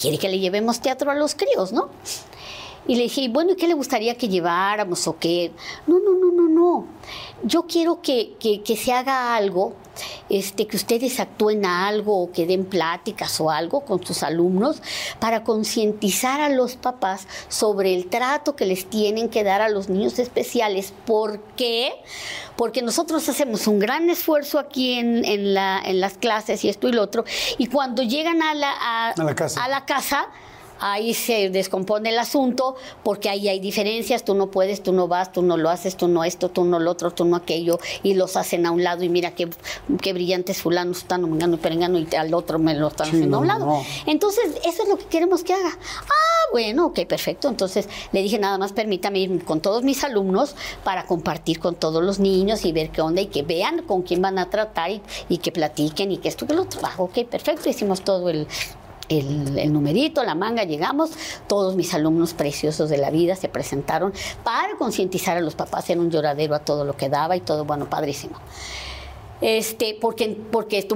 quiere 0.00 0.18
que 0.18 0.28
le 0.28 0.38
llevemos 0.38 0.80
teatro 0.80 1.10
a 1.10 1.14
los 1.14 1.34
críos, 1.34 1.72
¿no? 1.72 1.88
Y 2.86 2.96
le 2.96 3.04
dije, 3.04 3.22
"Y 3.22 3.28
bueno, 3.28 3.52
¿y 3.52 3.56
qué 3.56 3.66
le 3.66 3.74
gustaría 3.74 4.14
que 4.16 4.28
lleváramos 4.28 5.06
o 5.08 5.18
qué? 5.18 5.52
No, 5.86 5.98
no, 5.98 6.12
no, 6.12 6.30
no, 6.32 6.48
no. 6.48 6.86
Yo 7.42 7.66
quiero 7.66 8.00
que, 8.02 8.34
que- 8.38 8.62
que 8.62 8.76
se 8.76 8.92
haga 8.92 9.34
algo, 9.36 9.74
este, 10.28 10.66
que 10.66 10.76
ustedes 10.76 11.20
actúen 11.20 11.64
a 11.64 11.86
algo 11.86 12.22
o 12.22 12.32
que 12.32 12.46
den 12.46 12.64
pláticas 12.64 13.40
o 13.40 13.50
algo 13.50 13.82
con 13.84 14.04
sus 14.04 14.22
alumnos 14.22 14.82
para 15.18 15.44
concientizar 15.44 16.40
a 16.40 16.48
los 16.48 16.76
papás 16.76 17.26
sobre 17.48 17.94
el 17.94 18.06
trato 18.06 18.56
que 18.56 18.66
les 18.66 18.86
tienen 18.90 19.28
que 19.28 19.44
dar 19.44 19.62
a 19.62 19.68
los 19.68 19.88
niños 19.88 20.18
especiales. 20.18 20.92
¿Por 21.06 21.40
qué? 21.56 21.92
Porque 22.56 22.82
nosotros 22.82 23.28
hacemos 23.28 23.66
un 23.66 23.78
gran 23.78 24.10
esfuerzo 24.10 24.58
aquí 24.58 24.94
en, 24.98 25.24
en 25.24 25.54
la- 25.54 25.80
en 25.84 26.00
las 26.00 26.14
clases 26.18 26.64
y 26.64 26.68
esto 26.68 26.88
y 26.88 26.92
lo 26.92 27.02
otro, 27.02 27.24
y 27.58 27.66
cuando 27.66 28.02
llegan 28.02 28.42
a 28.42 28.54
la, 28.54 28.70
a- 28.72 29.10
A 29.10 29.24
la 29.24 29.34
casa. 29.34 29.64
a 29.64 29.68
la 29.68 29.84
casa, 29.86 30.26
ahí 30.80 31.14
se 31.14 31.50
descompone 31.50 32.10
el 32.10 32.18
asunto 32.18 32.76
porque 33.02 33.28
ahí 33.28 33.48
hay 33.48 33.60
diferencias, 33.60 34.24
tú 34.24 34.34
no 34.34 34.50
puedes, 34.50 34.82
tú 34.82 34.92
no 34.92 35.08
vas, 35.08 35.32
tú 35.32 35.42
no 35.42 35.56
lo 35.56 35.70
haces, 35.70 35.96
tú 35.96 36.08
no 36.08 36.24
esto, 36.24 36.48
tú 36.50 36.64
no 36.64 36.78
lo 36.78 36.90
otro, 36.90 37.10
tú 37.10 37.24
no 37.24 37.36
aquello, 37.36 37.78
y 38.02 38.14
los 38.14 38.36
hacen 38.36 38.66
a 38.66 38.70
un 38.70 38.82
lado 38.84 39.04
y 39.04 39.08
mira 39.08 39.34
qué, 39.34 39.48
qué 40.00 40.12
brillantes 40.12 40.60
fulanos 40.62 40.98
están, 40.98 41.22
mengano 41.28 41.54
y 41.54 41.58
perengano, 41.58 41.98
y 41.98 42.08
al 42.16 42.32
otro 42.34 42.58
me 42.58 42.74
lo 42.74 42.88
están 42.88 43.06
Sí, 43.08 43.16
haciendo 43.16 43.36
a 43.38 43.40
un 43.40 43.46
no, 43.46 43.52
lado. 43.52 43.66
no. 43.66 43.82
Entonces, 44.06 44.44
eso 44.64 44.82
es 44.82 44.88
lo 44.88 44.96
que 44.98 45.06
queremos 45.06 45.44
que 45.44 45.52
haga. 45.54 45.70
Ah, 45.70 46.50
bueno, 46.52 46.86
ok, 46.86 47.00
perfecto. 47.06 47.48
Entonces 47.48 47.88
le 48.12 48.22
dije, 48.22 48.38
nada 48.38 48.58
más 48.58 48.72
permítame 48.72 49.18
ir 49.20 49.44
con 49.44 49.60
todos 49.60 49.82
mis 49.82 50.04
alumnos 50.04 50.54
para 50.84 51.06
compartir 51.06 51.58
con 51.58 51.74
todos 51.74 52.02
los 52.02 52.18
niños 52.20 52.64
y 52.64 52.72
ver 52.72 52.90
qué 52.90 53.00
onda 53.00 53.20
y 53.20 53.26
que 53.26 53.42
vean 53.42 53.82
con 53.82 54.02
quién 54.02 54.22
van 54.22 54.38
a 54.38 54.50
tratar 54.50 54.90
y, 54.90 55.02
y 55.28 55.38
que 55.38 55.50
platiquen 55.52 56.12
y 56.12 56.18
que 56.18 56.28
esto, 56.28 56.46
que 56.46 56.54
lo 56.54 56.62
otro. 56.62 56.80
Ah, 56.84 56.92
ok, 56.98 57.24
perfecto. 57.28 57.68
Hicimos 57.68 58.02
todo 58.02 58.28
el, 58.28 58.46
el, 59.08 59.72
numerito, 59.72 60.22
la 60.24 60.34
manga, 60.34 60.64
llegamos, 60.64 61.10
todos 61.46 61.76
mis 61.76 61.92
alumnos 61.94 62.34
preciosos 62.34 62.88
de 62.90 62.96
la 62.98 63.10
vida 63.10 63.36
se 63.36 63.48
presentaron 63.48 64.12
para 64.42 64.76
concientizar 64.76 65.36
a 65.36 65.40
los 65.40 65.54
papás, 65.54 65.88
era 65.90 66.00
un 66.00 66.10
lloradero 66.10 66.54
a 66.54 66.60
todo 66.60 66.84
lo 66.84 66.96
que 66.96 67.08
daba 67.08 67.36
y 67.36 67.40
todo, 67.40 67.64
bueno, 67.64 67.88
padrísimo. 67.90 68.36
Este, 69.40 69.98
porque 70.00 70.38
porque 70.50 70.88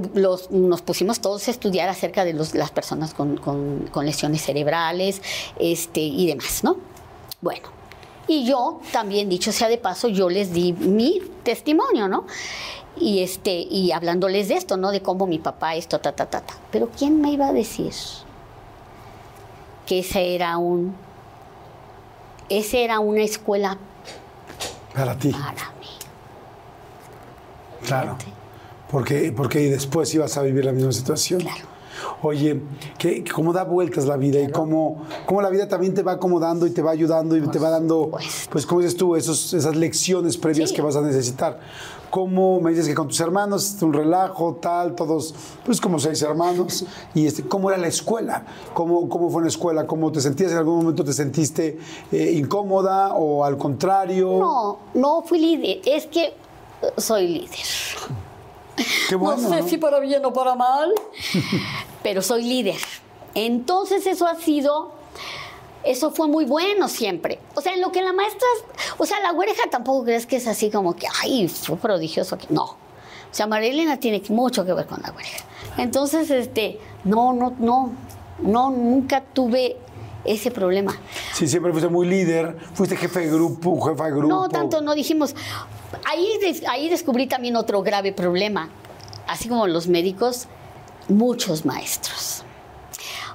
nos 0.50 0.80
pusimos 0.82 1.20
todos 1.20 1.48
a 1.48 1.50
estudiar 1.50 1.88
acerca 1.88 2.24
de 2.24 2.32
las 2.32 2.70
personas 2.70 3.12
con, 3.12 3.36
con- 3.36 3.88
con 3.92 4.06
lesiones 4.06 4.42
cerebrales 4.42 5.20
este, 5.58 6.00
y 6.00 6.26
demás, 6.26 6.64
¿no? 6.64 6.76
Bueno, 7.42 7.68
y 8.26 8.46
yo 8.46 8.80
también, 8.92 9.28
dicho 9.28 9.52
sea 9.52 9.68
de 9.68 9.76
paso, 9.76 10.08
yo 10.08 10.30
les 10.30 10.52
di 10.52 10.72
mi 10.72 11.20
testimonio, 11.42 12.08
¿no? 12.08 12.26
Y, 13.00 13.22
este, 13.22 13.52
y 13.70 13.92
hablándoles 13.92 14.48
de 14.48 14.54
esto, 14.54 14.76
¿no? 14.76 14.90
De 14.90 15.02
cómo 15.02 15.26
mi 15.26 15.38
papá 15.38 15.74
esto, 15.76 15.98
ta, 16.00 16.12
ta, 16.12 16.26
ta, 16.26 16.40
ta. 16.40 16.54
Pero 16.70 16.88
¿quién 16.96 17.20
me 17.20 17.30
iba 17.32 17.48
a 17.48 17.52
decir 17.52 17.92
que 19.86 20.00
ese 20.00 20.34
era 20.34 20.58
un... 20.58 20.94
Ese 22.48 22.82
era 22.84 22.98
una 23.00 23.22
escuela 23.22 23.76
Para 24.94 25.16
ti, 25.18 25.30
para 25.30 25.52
mí. 25.80 25.86
claro. 27.86 28.16
Fíjate. 28.18 28.38
Porque, 28.90 29.32
porque 29.36 29.58
después 29.70 30.14
ibas 30.14 30.38
a 30.38 30.42
vivir 30.42 30.64
la 30.64 30.72
misma 30.72 30.92
situación. 30.92 31.40
Claro. 31.42 31.66
Oye, 32.22 32.62
que, 32.96 33.22
que 33.22 33.30
cómo 33.30 33.52
da 33.52 33.64
vueltas 33.64 34.06
la 34.06 34.16
vida 34.16 34.40
y 34.40 34.50
cómo, 34.50 35.04
cómo 35.26 35.42
la 35.42 35.50
vida 35.50 35.68
también 35.68 35.92
te 35.92 36.02
va 36.02 36.12
acomodando 36.12 36.66
y 36.66 36.70
te 36.70 36.80
va 36.80 36.92
ayudando 36.92 37.36
y 37.36 37.46
te 37.48 37.58
va 37.58 37.68
dando, 37.68 38.04
supuesto. 38.04 38.50
pues 38.50 38.64
como 38.66 38.80
dices 38.80 38.96
tú, 38.96 39.14
esos, 39.14 39.52
esas 39.52 39.76
lecciones 39.76 40.38
previas 40.38 40.70
Sí. 40.70 40.74
que 40.76 40.80
vas 40.80 40.96
a 40.96 41.02
necesitar. 41.02 41.60
¿Cómo 42.10 42.60
me 42.60 42.70
dices 42.70 42.88
que 42.88 42.94
con 42.94 43.08
tus 43.08 43.20
hermanos 43.20 43.76
un 43.82 43.92
relajo, 43.92 44.54
tal, 44.60 44.94
todos, 44.94 45.34
pues 45.64 45.80
como 45.80 45.98
seis 45.98 46.22
hermanos? 46.22 46.84
Y 47.14 47.26
este, 47.26 47.42
¿cómo 47.42 47.70
era 47.70 47.78
la 47.78 47.88
escuela? 47.88 48.44
¿Cómo, 48.72 49.08
¿Cómo 49.08 49.28
fue 49.30 49.42
la 49.42 49.48
escuela? 49.48 49.86
¿Cómo 49.86 50.10
te 50.10 50.20
sentías? 50.20 50.52
¿En 50.52 50.58
algún 50.58 50.76
momento 50.76 51.04
te 51.04 51.12
sentiste 51.12 51.78
eh, 52.10 52.32
incómoda 52.34 53.14
o 53.14 53.44
al 53.44 53.58
contrario? 53.58 54.38
No, 54.38 54.78
no 54.94 55.22
fui 55.22 55.38
líder, 55.38 55.80
es 55.84 56.06
que 56.06 56.34
soy 56.96 57.28
líder. 57.28 57.58
Qué 59.08 59.16
bueno. 59.16 59.42
no 59.42 59.48
sé 59.48 59.60
¿no? 59.62 59.68
si 59.68 59.76
para 59.76 59.98
bien 60.00 60.24
o 60.24 60.32
para 60.32 60.54
mal, 60.54 60.92
pero 62.02 62.22
soy 62.22 62.44
líder. 62.44 62.76
Entonces 63.34 64.06
eso 64.06 64.26
ha 64.26 64.36
sido, 64.36 64.92
eso 65.84 66.10
fue 66.10 66.28
muy 66.28 66.44
bueno 66.44 66.88
siempre. 66.88 67.38
O 67.54 67.60
sea, 67.60 67.74
en 67.74 67.80
lo 67.80 67.92
que 67.92 68.02
la 68.02 68.12
maestra, 68.12 68.46
o 68.96 69.06
sea, 69.06 69.20
la 69.20 69.32
güereja 69.32 69.62
tampoco 69.70 70.04
crees 70.04 70.26
que 70.26 70.36
es 70.36 70.46
así 70.46 70.70
como 70.70 70.94
que, 70.96 71.06
ay, 71.22 71.48
fue 71.48 71.76
prodigioso 71.76 72.34
aquí. 72.34 72.46
No. 72.50 72.64
O 72.64 73.34
sea, 73.34 73.46
María 73.46 73.70
Elena 73.70 73.98
tiene 73.98 74.22
mucho 74.30 74.64
que 74.64 74.72
ver 74.72 74.86
con 74.86 75.00
la 75.02 75.10
güereja. 75.10 75.44
Entonces, 75.76 76.30
este, 76.30 76.78
no, 77.04 77.32
no, 77.32 77.54
no, 77.58 77.92
no, 78.40 78.70
nunca 78.70 79.22
tuve 79.22 79.76
ese 80.24 80.50
problema. 80.50 80.98
Sí, 81.32 81.46
siempre 81.46 81.72
fuiste 81.72 81.88
muy 81.88 82.06
líder, 82.06 82.56
fuiste 82.74 82.96
jefe 82.96 83.20
de 83.20 83.28
grupo, 83.28 83.80
jefa 83.80 84.06
de 84.06 84.10
grupo. 84.10 84.28
No, 84.28 84.48
tanto 84.48 84.80
no 84.80 84.94
dijimos. 84.94 85.34
Ahí, 86.04 86.28
ahí 86.68 86.88
descubrí 86.88 87.26
también 87.26 87.56
otro 87.56 87.82
grave 87.82 88.12
problema. 88.12 88.68
Así 89.26 89.48
como 89.48 89.66
los 89.66 89.88
médicos, 89.88 90.48
muchos 91.08 91.64
maestros. 91.64 92.44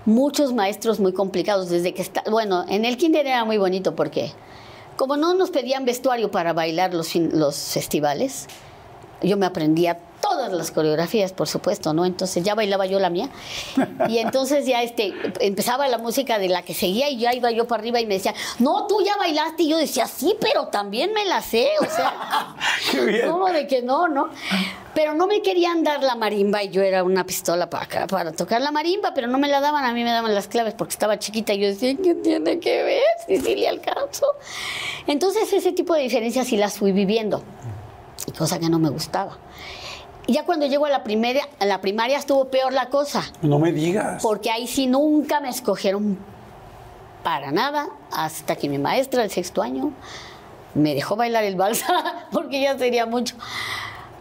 Muchos 0.06 0.54
maestros 0.54 1.00
muy 1.00 1.14
complicados 1.14 1.70
desde 1.70 1.94
que 1.94 2.02
está. 2.02 2.24
Bueno, 2.30 2.66
en 2.68 2.86
el 2.86 2.98
kinder 2.98 3.26
era 3.26 3.46
muy 3.46 3.58
bonito 3.58 3.96
porque 3.96 4.32
como 4.98 5.18
no 5.18 5.34
nos 5.34 5.50
pedían 5.50 5.86
vestuario 5.86 6.30
para 6.30 6.54
bailar 6.54 6.94
los, 6.94 7.16
los 7.16 7.56
festivales, 7.56 8.48
yo 9.22 9.38
me 9.38 9.46
aprendía 9.46 10.00
todas 10.24 10.54
las 10.54 10.72
coreografías, 10.72 11.34
por 11.34 11.50
supuesto, 11.50 11.94
¿no? 11.94 12.06
Entonces 12.06 12.44
ya 12.46 12.56
bailaba 12.56 12.86
yo 12.86 12.98
la 12.98 13.10
mía. 13.10 13.30
Y 14.08 14.20
entonces 14.20 14.66
ya 14.66 14.82
este, 14.82 15.14
empezaba 15.42 15.90
la 15.90 15.98
música 15.98 16.40
de 16.40 16.48
la 16.48 16.62
que 16.62 16.74
seguía 16.74 17.10
y 17.10 17.18
ya 17.18 17.34
iba 17.34 17.52
yo 17.52 17.68
para 17.68 17.82
arriba 17.82 18.00
y 18.00 18.06
me 18.06 18.14
decía, 18.14 18.34
no, 18.60 18.88
tú 18.88 19.04
ya 19.04 19.18
bailaste. 19.18 19.64
Y 19.64 19.70
yo 19.70 19.78
decía, 19.78 20.08
sí, 20.08 20.34
pero 20.40 20.68
también 20.68 21.12
me 21.12 21.26
la 21.26 21.42
sé. 21.42 21.68
O 21.82 21.86
sea. 21.86 22.56
¿cómo 23.28 23.50
de 23.50 23.68
que 23.68 23.82
no, 23.82 24.08
no? 24.08 24.30
Pero 24.96 25.14
no 25.14 25.28
me 25.28 25.42
querían 25.42 25.84
dar 25.84 26.02
la 26.04 26.16
marimba 26.16 26.64
y 26.64 26.70
yo 26.70 26.82
era 26.82 27.04
una 27.04 27.26
pistola 27.26 27.70
para, 27.70 27.84
acá, 27.84 28.08
para 28.08 28.32
tocar 28.32 28.62
la 28.62 28.72
marimba, 28.72 29.14
pero 29.14 29.28
no 29.28 29.40
me 29.40 29.50
la 29.50 29.60
daban, 29.60 29.84
a 29.84 29.92
mí 29.92 30.04
me 30.06 30.12
daban 30.12 30.34
las 30.34 30.48
claves 30.48 30.74
porque 30.74 30.92
estaba 30.92 31.20
chiquita 31.20 31.54
y 31.54 31.60
yo 31.60 31.68
decía, 31.68 31.96
¿qué 32.02 32.16
tiene 32.16 32.60
que 32.60 32.84
ver? 32.84 33.04
Si 33.28 33.38
sí 33.38 33.56
le 33.56 33.68
alcanzo. 33.68 34.28
Entonces 35.06 35.52
ese 35.52 35.74
tipo 35.74 35.96
de 35.96 36.04
diferencias 36.04 36.48
sí 36.48 36.56
las 36.56 36.78
fui 36.78 36.94
viviendo, 36.94 37.44
cosa 38.38 38.60
que 38.60 38.70
no 38.70 38.80
me 38.80 38.90
gustaba. 38.90 39.38
Y 40.26 40.34
ya 40.34 40.46
cuando 40.46 40.66
llego 40.66 40.86
a 40.86 40.90
la, 40.90 41.04
primaria, 41.04 41.48
a 41.60 41.66
la 41.66 41.82
primaria 41.82 42.18
estuvo 42.18 42.46
peor 42.46 42.72
la 42.74 42.88
cosa, 42.90 43.24
No 43.42 43.60
me 43.60 43.72
digas. 43.72 44.22
porque 44.24 44.50
ahí 44.52 44.68
sí 44.68 44.88
nunca 44.88 45.40
me 45.42 45.50
escogieron 45.50 46.18
para 47.24 47.52
nada, 47.52 47.88
hasta 48.12 48.56
que 48.56 48.70
mi 48.70 48.78
maestra 48.78 49.22
del 49.22 49.32
sexto 49.32 49.62
año 49.62 49.92
me 50.76 50.94
dejó 50.96 51.16
bailar 51.16 51.44
el 51.44 51.56
balsa, 51.56 52.28
porque 52.32 52.62
ya 52.62 52.78
sería 52.78 53.06
mucho. 53.06 53.36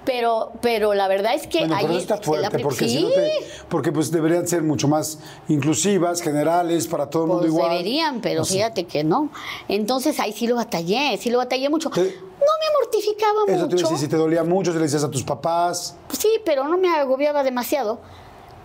Pero, 0.05 0.53
pero 0.61 0.94
la 0.94 1.07
verdad 1.07 1.34
es 1.34 1.46
que 1.46 1.61
Bueno, 1.61 1.76
ahí 1.76 1.82
pero 1.82 1.92
eso 1.98 2.00
está 2.14 2.16
fuerte, 2.18 2.59
porque 2.59 2.88
sí, 2.88 2.96
si 2.96 3.03
no 3.05 3.11
te, 3.11 3.30
porque 3.68 3.92
pues 3.92 4.11
deberían 4.11 4.48
ser 4.48 4.62
mucho 4.62 4.88
más 4.88 5.18
inclusivas, 5.48 6.20
generales, 6.20 6.88
para 6.88 7.09
todo 7.09 7.22
el 7.22 7.28
mundo 7.28 7.42
pues 7.42 7.53
igual. 7.53 7.70
deberían, 7.70 8.20
pero 8.20 8.44
fíjate 8.44 8.84
que 8.84 9.05
no. 9.05 9.30
Entonces 9.68 10.18
ahí 10.18 10.32
sí 10.32 10.46
lo 10.46 10.57
batallé, 10.57 11.16
sí 11.18 11.30
lo 11.30 11.38
batallé 11.38 11.68
mucho. 11.68 11.88
No 11.90 12.03
me 12.03 12.80
mortificaba 12.80 13.42
Eso 13.46 13.64
mucho. 13.66 13.76
decir, 13.76 13.98
si 13.98 14.09
te 14.09 14.16
dolía 14.16 14.42
mucho, 14.42 14.72
si 14.72 14.78
le 14.78 14.84
decías 14.84 15.05
a 15.05 15.11
tus 15.11 15.22
papás. 15.22 15.96
Sí, 16.11 16.40
pero 16.44 16.66
no 16.66 16.76
me 16.76 16.88
agobiaba 16.88 17.44
demasiado 17.44 18.00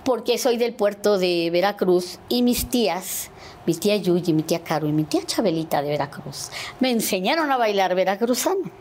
porque 0.03 0.37
soy 0.37 0.57
del 0.57 0.73
puerto 0.73 1.17
de 1.17 1.49
Veracruz 1.51 2.17
y 2.29 2.41
mis 2.41 2.69
tías, 2.69 3.29
mi 3.65 3.75
tía 3.75 3.97
Yuyi, 3.97 4.31
mi 4.31 4.41
tía 4.41 4.63
Caro 4.63 4.87
y 4.87 4.93
mi 4.93 5.03
tía 5.03 5.21
Chabelita 5.25 5.81
de 5.81 5.89
Veracruz, 5.89 6.49
me 6.79 6.91
enseñaron 6.91 7.51
a 7.51 7.57
bailar 7.57 7.93
veracruzano. 7.93 8.71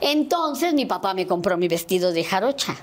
Entonces 0.00 0.74
mi 0.74 0.86
papá 0.86 1.14
me 1.14 1.26
compró 1.26 1.56
mi 1.56 1.68
vestido 1.68 2.12
de 2.12 2.24
jarocha 2.24 2.74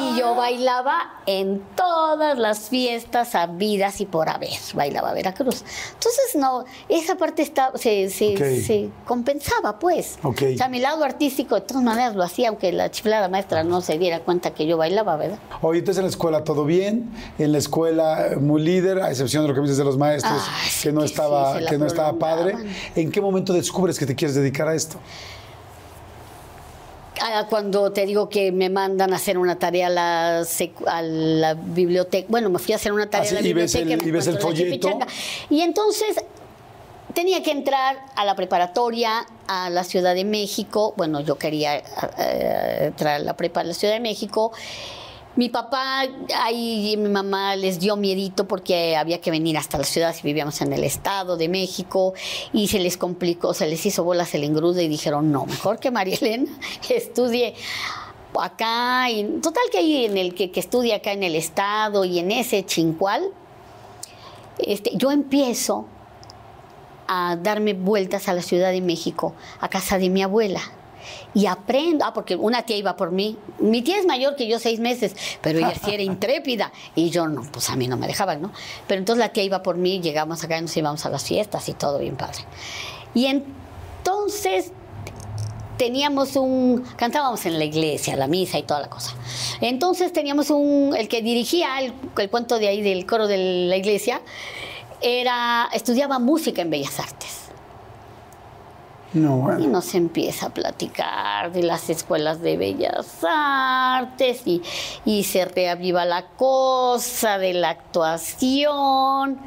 y 0.00 0.18
yo 0.18 0.34
bailaba 0.34 1.20
en 1.26 1.62
todas 1.76 2.38
las 2.38 2.68
fiestas 2.68 3.34
habidas 3.34 4.00
y 4.00 4.06
por 4.06 4.28
haber, 4.28 4.50
bailaba 4.74 5.12
Veracruz. 5.12 5.64
Entonces 5.94 6.34
no, 6.36 6.64
esa 6.88 7.16
parte 7.16 7.42
está, 7.42 7.72
se, 7.76 8.08
se- 8.10 8.28
Ok. 8.34 8.64
se 8.66 8.88
compensaba 9.06 9.78
pues. 9.78 10.18
Ok. 10.22 10.42
O 10.54 10.56
sea, 10.56 10.68
mi 10.68 10.80
lado 10.80 11.04
artístico 11.04 11.54
de 11.54 11.60
todas 11.62 11.82
maneras 11.82 12.14
lo 12.16 12.22
hacía, 12.22 12.48
aunque 12.48 12.72
la 12.72 12.90
chiflada 12.90 13.28
maestra 13.28 13.62
no 13.64 13.80
se 13.80 13.98
diera 13.98 14.20
cuenta 14.20 14.52
que 14.54 14.66
yo 14.66 14.76
bailaba, 14.76 15.16
¿verdad? 15.16 15.38
Oye, 15.62 15.80
entonces 15.80 15.98
en 15.98 16.04
la 16.04 16.10
escuela 16.10 16.44
todo 16.44 16.64
bien, 16.64 17.10
en 17.38 17.52
la 17.52 17.58
escuela 17.58 18.26
eh, 18.28 18.36
muy 18.36 18.60
líder, 18.62 19.00
a 19.00 19.10
excepción 19.10 19.42
de 19.44 19.48
lo 19.48 19.54
que 19.54 19.60
me 19.60 19.66
dices 19.66 19.78
de 19.78 19.84
los 19.84 19.96
maestros, 19.98 20.42
Ay, 20.44 20.70
sí 20.70 20.82
que 20.88 20.92
no 20.92 21.00
que 21.02 21.08
sí, 21.08 21.12
estaba, 21.14 21.60
la 21.60 21.70
que 21.70 21.78
no 21.78 21.86
estaba 21.86 22.12
padre. 22.18 22.54
¿En 22.94 23.10
qué 23.10 23.20
momento 23.20 23.52
descubres 23.52 23.98
que 23.98 24.06
te 24.06 24.14
quieres 24.14 24.34
dedicar 24.34 24.68
a 24.68 24.74
esto? 24.74 24.98
Cuando 27.48 27.92
te 27.92 28.06
digo 28.06 28.28
que 28.28 28.52
me 28.52 28.68
mandan 28.70 29.12
a 29.12 29.16
hacer 29.16 29.38
una 29.38 29.58
tarea 29.58 29.86
a 29.88 29.90
la, 29.90 30.44
a 30.86 31.02
la 31.02 31.54
biblioteca, 31.54 32.26
bueno, 32.30 32.50
me 32.50 32.58
fui 32.58 32.72
a 32.72 32.76
hacer 32.76 32.92
una 32.92 33.08
tarea 33.08 33.26
Ah, 33.26 33.30
sí, 33.30 33.36
a 33.36 33.40
la 33.42 33.48
y 33.48 33.52
ves 33.52 33.72
biblioteca. 33.74 33.94
el- 33.94 34.02
me 34.02 34.08
y 34.08 34.12
ves 34.12 34.26
el 34.26 34.38
folleto. 34.38 34.98
Y 35.50 35.60
entonces 35.62 36.16
tenía 37.14 37.42
que 37.42 37.50
entrar 37.50 37.96
a 38.14 38.24
la 38.24 38.34
preparatoria 38.36 39.26
a 39.46 39.70
la 39.70 39.82
Ciudad 39.84 40.14
de 40.14 40.24
México. 40.24 40.94
Bueno, 40.96 41.20
yo 41.20 41.36
quería 41.38 41.78
eh, 42.18 42.84
entrar 42.86 43.14
a 43.16 43.18
la 43.18 43.36
prepa 43.36 43.60
a 43.60 43.64
la 43.64 43.74
Ciudad 43.74 43.94
de 43.94 44.00
México. 44.00 44.52
Mi 45.38 45.48
papá, 45.50 46.02
ahí 46.34 46.96
mi 46.96 47.08
mamá 47.08 47.54
les 47.54 47.78
dio 47.78 47.96
miedito 47.96 48.48
porque 48.48 48.96
había 48.96 49.20
que 49.20 49.30
venir 49.30 49.56
hasta 49.56 49.78
la 49.78 49.84
ciudad 49.84 50.12
si 50.12 50.22
vivíamos 50.24 50.60
en 50.62 50.72
el 50.72 50.82
estado 50.82 51.36
de 51.36 51.48
México 51.48 52.12
y 52.52 52.66
se 52.66 52.80
les 52.80 52.96
complicó, 52.96 53.54
se 53.54 53.68
les 53.68 53.86
hizo 53.86 54.02
bolas 54.02 54.34
el 54.34 54.42
engrudo 54.42 54.80
y 54.80 54.88
dijeron, 54.88 55.30
no, 55.30 55.46
mejor 55.46 55.78
que 55.78 55.92
María 55.92 56.16
Elena 56.20 56.50
estudie 56.88 57.54
acá, 58.36 59.12
y 59.12 59.38
total 59.40 59.62
que 59.70 59.78
ahí 59.78 60.06
en 60.06 60.16
el 60.16 60.34
que, 60.34 60.50
que 60.50 60.58
estudie 60.58 60.92
acá 60.92 61.12
en 61.12 61.22
el 61.22 61.36
estado 61.36 62.04
y 62.04 62.18
en 62.18 62.32
ese 62.32 62.66
chincual, 62.66 63.30
este, 64.58 64.90
yo 64.96 65.12
empiezo 65.12 65.86
a 67.06 67.36
darme 67.36 67.74
vueltas 67.74 68.28
a 68.28 68.34
la 68.34 68.42
Ciudad 68.42 68.72
de 68.72 68.80
México, 68.80 69.34
a 69.60 69.68
casa 69.68 69.98
de 69.98 70.10
mi 70.10 70.20
abuela. 70.20 70.62
Y 71.34 71.46
aprendo, 71.46 72.04
ah, 72.04 72.12
porque 72.12 72.36
una 72.36 72.62
tía 72.62 72.76
iba 72.76 72.96
por 72.96 73.10
mí. 73.10 73.36
Mi 73.58 73.82
tía 73.82 73.98
es 73.98 74.06
mayor 74.06 74.36
que 74.36 74.48
yo 74.48 74.58
seis 74.58 74.80
meses, 74.80 75.14
pero 75.40 75.58
ella 75.58 75.74
sí 75.74 75.92
era 75.92 76.02
intrépida. 76.14 76.72
Y 76.94 77.10
yo 77.10 77.28
no, 77.28 77.42
pues 77.52 77.70
a 77.70 77.76
mí 77.76 77.86
no 77.88 77.96
me 77.96 78.06
dejaban, 78.06 78.42
¿no? 78.42 78.52
Pero 78.86 78.98
entonces 78.98 79.20
la 79.20 79.32
tía 79.32 79.44
iba 79.44 79.62
por 79.62 79.76
mí, 79.76 80.00
llegamos 80.00 80.42
acá 80.44 80.58
y 80.58 80.62
nos 80.62 80.76
íbamos 80.76 81.04
a 81.06 81.10
las 81.10 81.24
fiestas 81.24 81.68
y 81.68 81.74
todo 81.74 81.98
bien 81.98 82.16
padre. 82.16 82.40
Y 83.14 83.26
entonces 83.26 84.72
teníamos 85.78 86.36
un, 86.36 86.84
cantábamos 86.96 87.46
en 87.46 87.58
la 87.58 87.64
iglesia, 87.64 88.16
la 88.16 88.26
misa 88.26 88.58
y 88.58 88.64
toda 88.64 88.80
la 88.80 88.90
cosa. 88.90 89.14
Entonces 89.60 90.12
teníamos 90.12 90.50
un, 90.50 90.94
el 90.96 91.08
que 91.08 91.22
dirigía 91.22 91.80
el, 91.80 91.94
el 92.16 92.30
cuento 92.30 92.58
de 92.58 92.68
ahí 92.68 92.82
del 92.82 93.06
coro 93.06 93.26
de 93.26 93.66
la 93.68 93.76
iglesia, 93.76 94.20
era, 95.00 95.68
estudiaba 95.72 96.18
música 96.18 96.62
en 96.62 96.70
Bellas 96.70 96.98
Artes. 96.98 97.47
No, 99.14 99.38
bueno. 99.38 99.60
Y 99.60 99.66
nos 99.66 99.94
empieza 99.94 100.46
a 100.46 100.50
platicar 100.50 101.52
de 101.52 101.62
las 101.62 101.88
escuelas 101.88 102.42
de 102.42 102.56
bellas 102.56 103.18
artes 103.22 104.42
y, 104.44 104.62
y 105.04 105.24
se 105.24 105.46
reaviva 105.46 106.04
la 106.04 106.26
cosa 106.36 107.38
de 107.38 107.54
la 107.54 107.70
actuación. 107.70 109.38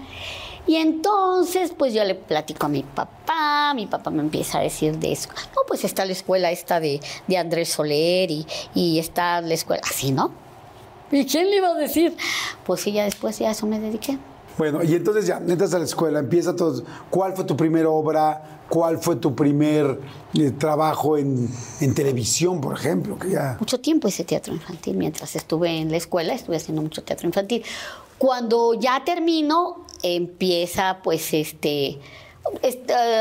Y 0.68 0.76
entonces, 0.76 1.74
pues 1.78 1.94
yo 1.94 2.04
le 2.04 2.16
platico 2.16 2.66
a 2.68 2.70
mi 2.70 2.84
papá, 2.84 3.74
mi 3.76 3.88
papá 3.88 4.10
me 4.10 4.22
empieza 4.22 4.60
a 4.60 4.62
decir 4.62 4.98
de 4.98 5.12
eso. 5.12 5.30
No, 5.56 5.62
pues 5.68 5.84
está 5.84 6.06
la 6.06 6.12
escuela 6.12 6.52
esta 6.52 6.80
de, 6.80 7.00
de 7.28 7.38
Andrés 7.38 7.70
Soler 7.70 8.32
y, 8.32 8.46
y 8.74 9.00
está 9.00 9.42
la 9.42 9.54
escuela, 9.54 9.82
así, 9.88 10.12
¿no? 10.12 10.32
¿Y 11.12 11.26
quién 11.26 11.50
le 11.50 11.58
iba 11.58 11.70
a 11.70 11.74
decir? 11.74 12.16
Pues 12.66 12.82
sí, 12.82 12.94
ya 12.94 13.04
después 13.04 13.38
ya 13.38 13.50
a 13.50 13.52
eso 13.52 13.68
me 13.68 13.80
dediqué. 13.80 14.18
Bueno, 14.58 14.84
y 14.84 14.94
entonces 14.94 15.26
ya, 15.28 15.38
entras 15.38 15.74
a 15.74 15.80
la 15.80 15.86
escuela, 15.86 16.20
empieza 16.20 16.56
todo. 16.56 16.84
¿Cuál 17.10 17.36
fue 17.36 17.46
tu 17.46 17.58
primera 17.58 17.90
obra? 17.90 18.61
¿Cuál 18.72 19.00
fue 19.00 19.18
tu 19.18 19.36
primer 19.36 20.00
eh, 20.34 20.52
trabajo 20.52 21.18
en, 21.18 21.50
televisión, 21.94 22.62
por 22.62 22.74
ejemplo? 22.74 23.18
Mucho 23.60 23.82
tiempo 23.82 24.08
hice 24.08 24.24
teatro 24.24 24.54
infantil. 24.54 24.96
Mientras 24.96 25.36
estuve 25.36 25.78
en 25.78 25.92
la 25.92 25.98
escuela, 25.98 26.34
estuve 26.34 26.56
haciendo 26.56 26.82
mucho 26.82 27.04
teatro 27.04 27.28
infantil. 27.28 27.66
Cuando 28.18 28.74
ya 28.74 29.04
termino, 29.04 29.86
empieza 30.02 31.00
pues 31.04 31.34
este... 31.34 32.00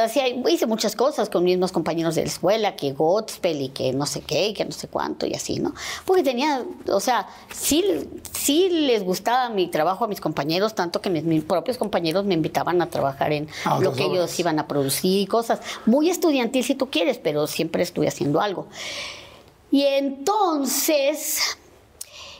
hacía- 0.05 0.29
hice 0.29 0.67
muchas 0.67 0.97
cosas 0.97 1.29
con 1.31 1.45
mismos 1.45 1.73
compañeros 1.73 2.15
de 2.15 2.23
la 2.23 2.29
escuela, 2.29 2.77
que 2.77 2.93
Godspell 2.93 3.61
y 3.61 3.69
que 3.69 3.93
no 3.93 4.07
sé 4.07 4.21
qué, 4.21 4.49
y 4.49 4.55
que 4.55 4.65
no 4.65 4.73
sé 4.73 4.89
cuánto 4.89 5.27
y 5.27 5.35
así, 5.35 5.59
¿no? 5.59 5.75
Porque 6.05 6.23
tenía, 6.23 6.65
o 6.89 7.01
sea, 7.01 7.29
sí, 7.55 7.85
sí 8.33 8.69
les 8.71 9.03
gustaba 9.05 9.49
mi 9.49 9.69
trabajo 9.69 10.05
a 10.05 10.09
mis 10.09 10.21
compañeros, 10.21 10.75
tanto 10.75 11.01
que 11.01 11.11
mis, 11.11 11.25
mis 11.25 11.45
propios 11.45 11.79
compañeros 11.79 12.25
me 12.25 12.35
invitaban 12.35 12.81
a 12.83 12.91
trabajar 12.91 13.33
en 13.33 13.49
Ah, 13.65 13.79
lo 13.81 13.93
que 13.93 14.05
ellos 14.05 14.39
iban 14.39 14.59
a 14.59 14.67
producir 14.67 15.21
y 15.23 15.27
cosas. 15.27 15.61
Muy 15.87 16.11
estudiantil 16.11 16.65
si 16.65 16.75
tú 16.75 16.91
quieres, 16.91 17.19
pero 17.19 17.47
siempre 17.47 17.83
estuve 17.83 18.09
haciendo 18.09 18.41
algo. 18.41 18.67
Y 19.71 19.83
entonces, 19.85 21.39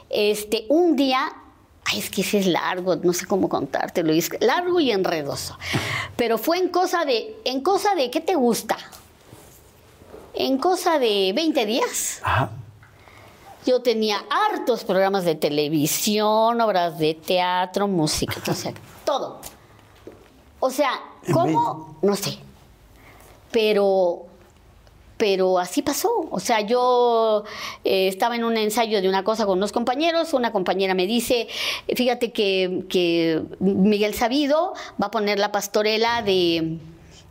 este, 0.09 0.67
un 0.69 0.97
día, 0.97 1.33
ay, 1.85 1.99
es 1.99 2.11
que 2.11 2.21
ese 2.21 2.39
es 2.39 2.47
largo, 2.47 2.97
no 2.97 3.13
sé 3.13 3.27
cómo 3.27 3.49
contártelo, 3.49 4.13
es 4.13 4.31
largo 4.41 4.81
y 4.81 4.91
enredoso. 4.91 5.59
Pero 6.17 6.39
fue 6.39 6.59
en 6.59 6.69
cosa 6.69 7.05
de, 7.05 7.37
en 7.45 7.61
cosa 7.61 7.95
de, 7.95 8.11
¿qué 8.11 8.21
te 8.21 8.35
gusta? 8.35 8.77
En 10.35 10.59
cosa 10.59 10.99
de 10.99 11.33
20 11.35 11.67
días. 11.67 12.21
Ajá. 12.23 12.51
Yo 13.67 13.83
tenía 13.83 14.25
hartos 14.31 14.85
programas 14.85 15.25
de 15.25 15.35
televisión, 15.35 16.61
obras 16.61 16.99
de 16.99 17.15
teatro, 17.15 17.89
música, 17.89 18.41
o 18.51 18.55
sea, 18.55 18.73
todo. 19.05 19.41
O 20.61 20.71
sea, 20.71 20.93
¿cómo? 21.33 21.99
No 22.03 22.17
sé. 22.17 22.39
Pero, 23.51 24.27
pero 25.21 25.59
así 25.59 25.83
pasó. 25.83 26.27
O 26.31 26.41
sea, 26.41 26.63
yo 26.63 27.45
eh, 27.85 28.09
estaba 28.09 28.37
en 28.37 28.43
un 28.43 28.57
ensayo 28.57 29.03
de 29.03 29.09
una 29.09 29.23
cosa 29.23 29.45
con 29.45 29.59
unos 29.59 29.71
compañeros, 29.71 30.33
una 30.33 30.51
compañera 30.51 30.95
me 30.95 31.07
dice, 31.07 31.47
fíjate 31.95 32.33
que, 32.33 32.85
que 32.89 33.43
Miguel 33.61 34.15
Sabido 34.15 34.73
va 35.01 35.09
a 35.09 35.11
poner 35.11 35.39
la 35.39 35.53
pastorela 35.53 36.23
de 36.23 36.79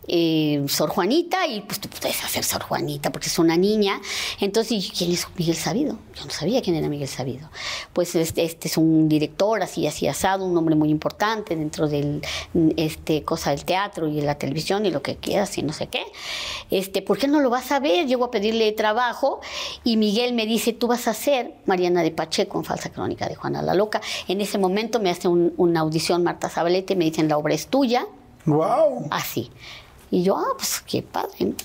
eh, 0.10 0.64
Sor 0.68 0.90
Juanita 0.90 1.48
y 1.48 1.62
pues 1.62 1.80
tú 1.80 1.88
puedes 1.90 2.24
hacer 2.24 2.44
Sor 2.44 2.64
Juanita 2.64 3.12
porque 3.12 3.28
es 3.28 3.40
una 3.40 3.56
niña. 3.58 4.02
Entonces, 4.40 4.72
¿y 4.74 4.90
¿quién 4.90 5.12
es 5.12 5.28
Miguel 5.38 5.56
Sabido? 5.56 5.98
Yo 6.16 6.26
no 6.26 6.32
sabía 6.32 6.62
quién 6.62 6.76
era 6.76 6.90
Miguel 6.90 7.08
Sabido. 7.08 7.50
Pues 7.94 8.16
este, 8.16 8.44
este 8.44 8.68
es 8.68 8.78
un 8.78 9.08
director 9.08 9.62
así, 9.62 9.88
así 9.88 10.08
asado, 10.08 10.46
un 10.46 10.58
hombre 10.58 10.76
muy 10.76 10.90
importante 10.90 11.56
dentro 11.56 11.88
del 11.88 12.22
este, 12.78 13.24
cosa 13.24 13.52
del 13.52 13.66
teatro 13.66 14.08
y 14.08 14.16
de 14.16 14.24
la 14.24 14.36
televisión 14.36 14.86
y 14.86 14.92
lo 14.92 15.02
que 15.02 15.16
quieras 15.16 15.58
y 15.58 15.64
no 15.64 15.74
sé 15.74 15.88
qué. 15.88 16.04
Este, 16.72 17.02
¿Por 17.02 17.18
qué 17.18 17.28
no 17.28 17.40
lo 17.40 17.50
vas 17.50 17.72
a 17.72 17.80
ver? 17.80 18.06
Llego 18.08 18.26
a 18.26 18.32
pedirle 18.32 18.72
trabajo 18.72 19.42
y 19.84 19.98
Miguel 19.98 20.34
me 20.34 20.46
dice, 20.46 20.74
tú 20.74 20.88
vas 20.88 21.08
a 21.08 21.12
hacer 21.12 21.54
Mariana 21.66 22.04
de 22.04 22.12
Pacheco 22.12 22.58
en 22.58 22.66
Falsa 22.66 22.90
Crónica 22.90 23.28
de 23.28 23.36
Juana 23.36 23.62
la 23.62 23.74
Loca. 23.74 24.02
En 24.28 24.42
ese 24.42 24.58
momento 24.58 25.00
me 25.00 25.10
hace 25.10 25.28
un- 25.28 25.54
una 25.58 25.82
audición 25.82 26.24
Marta 26.24 26.50
Zabalete, 26.50 26.96
me 26.96 27.06
dicen, 27.06 27.28
la 27.28 27.38
obra 27.38 27.54
es 27.54 27.68
tuya 27.68 28.06
¡Wow! 28.46 29.08
así. 29.12 29.52
Y 30.12 30.24
yo, 30.24 30.38
ah, 30.38 30.54
pues 30.58 30.82
qué 30.82 31.02
padre. 31.02 31.46
¿no? 31.46 31.56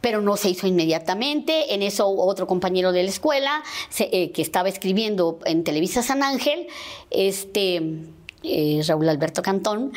Pero 0.00 0.20
no 0.20 0.36
se 0.36 0.50
hizo 0.50 0.66
inmediatamente. 0.66 1.74
En 1.74 1.82
eso 1.82 2.06
otro 2.08 2.46
compañero 2.46 2.92
de 2.92 3.02
la 3.02 3.08
escuela 3.08 3.62
eh, 3.98 4.32
que 4.32 4.42
estaba 4.42 4.68
escribiendo 4.68 5.38
en 5.46 5.64
Televisa 5.64 6.02
San 6.02 6.22
Ángel, 6.22 6.66
este 7.10 7.82
eh, 8.42 8.82
Raúl 8.86 9.08
Alberto 9.08 9.40
Cantón, 9.40 9.92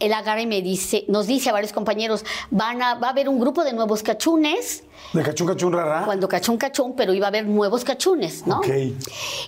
él 0.00 0.12
agarra 0.12 0.42
y 0.42 0.46
me 0.46 0.60
dice, 0.60 1.04
nos 1.08 1.26
dice 1.26 1.50
a 1.50 1.52
varios 1.52 1.72
compañeros, 1.72 2.24
van 2.50 2.82
a, 2.82 2.94
va 2.94 3.08
a 3.08 3.10
haber 3.10 3.28
un 3.28 3.38
grupo 3.38 3.62
de 3.64 3.72
nuevos 3.72 4.02
cachunes, 4.02 4.82
De 5.12 5.22
cachún, 5.22 5.46
cachún, 5.46 5.72
rara. 5.72 6.04
cuando 6.04 6.28
cachún 6.28 6.56
cachún, 6.56 6.94
pero 6.96 7.14
iba 7.14 7.26
a 7.26 7.28
haber 7.28 7.46
nuevos 7.46 7.84
cachunes, 7.84 8.46
¿no? 8.46 8.58
Ok. 8.58 8.68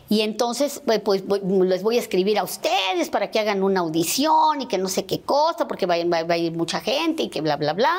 Y 0.09 0.21
entonces, 0.21 0.81
pues, 0.87 1.01
pues, 1.01 1.27
voy- 1.27 1.41
les 1.67 1.83
voy 1.83 1.97
a 1.97 2.01
escribir 2.01 2.39
a 2.39 2.45
ustedes 2.45 3.11
para 3.11 3.31
que 3.31 3.41
hagan 3.41 3.63
una 3.63 3.81
audición 3.81 4.63
y 4.63 4.67
que 4.67 4.79
no 4.79 4.89
sé 4.89 5.05
qué 5.05 5.21
cosa, 5.21 5.67
porque 5.67 5.85
va, 5.87 5.95
a 5.95 6.37
ir 6.39 6.53
mucha 6.53 6.81
gente 6.81 7.25
y 7.25 7.29
que 7.29 7.41
bla, 7.41 7.57
bla, 7.57 7.73
bla. 7.73 7.95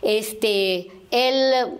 Este, 0.00 0.90
él 1.10 1.78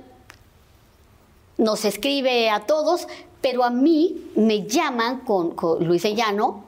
nos 1.57 1.85
escribe 1.85 2.51
a 2.51 2.61
todos, 2.67 3.07
pero 3.41 3.65
a 3.65 3.71
mí 3.71 4.31
me 4.37 4.67
llaman 4.67 5.21
con, 5.21 5.53
con 5.53 5.85
Luis 5.87 6.03
de 6.03 6.15
Llano 6.15 6.65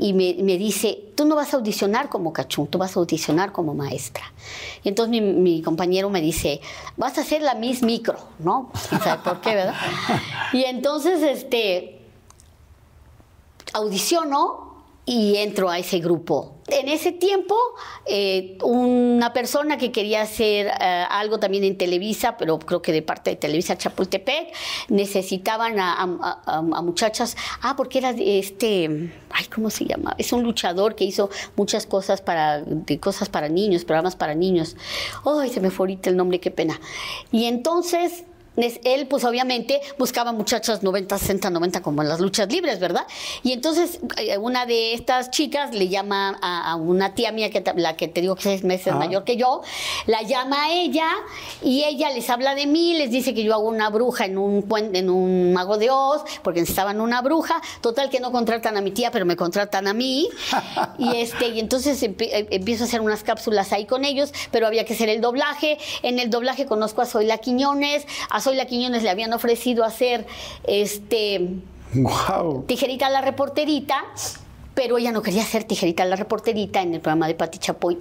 y 0.00 0.12
me, 0.12 0.36
me 0.42 0.56
dice, 0.56 1.10
tú 1.16 1.24
no 1.24 1.34
vas 1.34 1.52
a 1.52 1.56
audicionar 1.56 2.08
como 2.08 2.32
cachún, 2.32 2.68
tú 2.68 2.78
vas 2.78 2.96
a 2.96 3.00
audicionar 3.00 3.50
como 3.50 3.74
maestra. 3.74 4.32
Y 4.84 4.88
entonces 4.88 5.10
mi, 5.10 5.20
mi 5.20 5.60
compañero 5.60 6.08
me 6.08 6.20
dice, 6.20 6.60
vas 6.96 7.18
a 7.18 7.22
hacer 7.22 7.42
la 7.42 7.56
Miss 7.56 7.82
Micro, 7.82 8.16
¿no? 8.38 8.70
¿Quién 8.88 9.00
sabe 9.00 9.22
por 9.24 9.40
qué, 9.40 9.56
verdad? 9.56 9.74
Y 10.52 10.64
entonces, 10.64 11.20
este, 11.22 12.00
audiciono 13.72 14.67
y 15.08 15.36
entro 15.38 15.70
a 15.70 15.78
ese 15.78 16.00
grupo. 16.00 16.56
En 16.66 16.86
ese 16.86 17.12
tiempo, 17.12 17.56
eh, 18.04 18.58
una 18.62 19.32
persona 19.32 19.78
que 19.78 19.90
quería 19.90 20.20
hacer 20.20 20.66
eh, 20.66 21.04
algo 21.08 21.40
también 21.40 21.64
en 21.64 21.78
Televisa, 21.78 22.36
pero 22.36 22.58
creo 22.58 22.82
que 22.82 22.92
de 22.92 23.00
parte 23.00 23.30
de 23.30 23.36
Televisa 23.36 23.78
Chapultepec, 23.78 24.52
necesitaban 24.88 25.76
a, 25.80 26.82
muchachas. 26.82 27.38
Ah, 27.62 27.74
porque 27.74 27.98
era 27.98 28.10
este. 28.10 29.10
Ay, 29.30 29.46
¿cómo 29.46 29.70
se 29.70 29.86
llama? 29.86 30.14
Es 30.18 30.34
un 30.34 30.42
luchador 30.42 30.94
que 30.94 31.04
hizo 31.04 31.30
muchas 31.56 31.86
cosas 31.86 32.20
para, 32.20 32.60
de 32.60 33.00
cosas 33.00 33.30
para 33.30 33.48
niños, 33.48 33.86
programas 33.86 34.14
para 34.14 34.34
niños. 34.34 34.76
Ay, 35.24 35.48
se 35.48 35.60
me 35.60 35.70
fue 35.70 35.84
ahorita 35.84 36.10
el 36.10 36.18
nombre, 36.18 36.38
qué 36.38 36.50
pena. 36.50 36.78
Y 37.32 37.46
entonces 37.46 38.24
Él, 38.84 39.06
pues 39.06 39.24
obviamente, 39.24 39.80
buscaba 39.98 40.32
muchachas 40.32 40.82
90, 40.82 41.16
60, 41.16 41.50
90, 41.50 41.82
como 41.82 42.02
en 42.02 42.08
las 42.08 42.20
luchas 42.20 42.50
libres, 42.50 42.80
¿verdad? 42.80 43.06
Y 43.42 43.52
entonces, 43.52 44.00
eh, 44.16 44.38
una 44.38 44.66
de 44.66 44.94
estas 44.94 45.30
chicas 45.30 45.74
le 45.74 45.88
llama 45.88 46.38
a, 46.42 46.72
a 46.72 46.76
una 46.76 47.14
tía 47.14 47.32
mía, 47.32 47.50
que, 47.50 47.62
la 47.76 47.96
que 47.96 48.08
te 48.08 48.20
digo 48.20 48.34
que 48.34 48.40
es 48.40 48.44
seis 48.44 48.64
meses 48.64 48.88
Ah. 48.92 48.96
mayor 48.96 49.24
que 49.24 49.36
yo, 49.36 49.62
la 50.06 50.22
llama 50.22 50.64
a 50.64 50.72
ella 50.72 51.08
y 51.62 51.84
ella 51.84 52.10
les 52.10 52.28
habla 52.30 52.54
de 52.54 52.66
mí, 52.66 52.94
les 52.94 53.10
dice 53.10 53.34
que 53.34 53.42
yo 53.42 53.54
hago 53.54 53.68
una 53.68 53.90
bruja 53.90 54.24
en 54.24 54.38
un, 54.38 54.64
en 54.94 55.10
un 55.10 55.52
mago 55.52 55.78
de 55.78 55.90
Oz, 55.90 56.22
porque 56.42 56.60
necesitaban 56.60 57.00
una 57.00 57.22
bruja. 57.22 57.60
Total, 57.80 58.10
que 58.10 58.20
no 58.20 58.32
contratan 58.32 58.76
a 58.76 58.80
mi 58.80 58.90
tía, 58.90 59.10
pero 59.10 59.24
me 59.24 59.36
contratan 59.36 59.86
a 59.86 59.94
mí. 59.94 60.28
y, 60.98 61.16
este, 61.16 61.48
y 61.48 61.60
entonces 61.60 62.02
eh, 62.02 62.14
empiezo 62.50 62.84
a 62.84 62.86
hacer 62.86 63.00
unas 63.00 63.22
cápsulas 63.22 63.72
ahí 63.72 63.86
con 63.86 64.04
ellos, 64.04 64.32
pero 64.50 64.66
había 64.66 64.84
que 64.84 64.94
hacer 64.94 65.08
el 65.08 65.20
doblaje. 65.20 65.78
En 66.02 66.18
el 66.18 66.30
doblaje 66.30 66.66
conozco 66.66 67.02
a 67.02 67.06
Zoila 67.06 67.38
Quiñones. 67.38 68.06
A 68.30 68.40
Zoila 68.48 68.64
Quiñones 68.64 69.02
le 69.02 69.10
habían 69.10 69.32
ofrecido 69.34 69.84
hacer 69.84 70.26
este 70.66 71.60
Wow. 71.94 72.64
Tijerita 72.66 73.10
la 73.10 73.20
reporterita, 73.20 74.04
pero 74.74 74.98
ella 74.98 75.12
no 75.12 75.22
quería 75.22 75.42
ser 75.42 75.64
Tijerita 75.64 76.04
la 76.06 76.16
reporterita 76.16 76.80
en 76.80 76.94
el 76.94 77.00
programa 77.00 77.26
de 77.26 77.34
Pati 77.34 77.58
Chapoy 77.58 77.98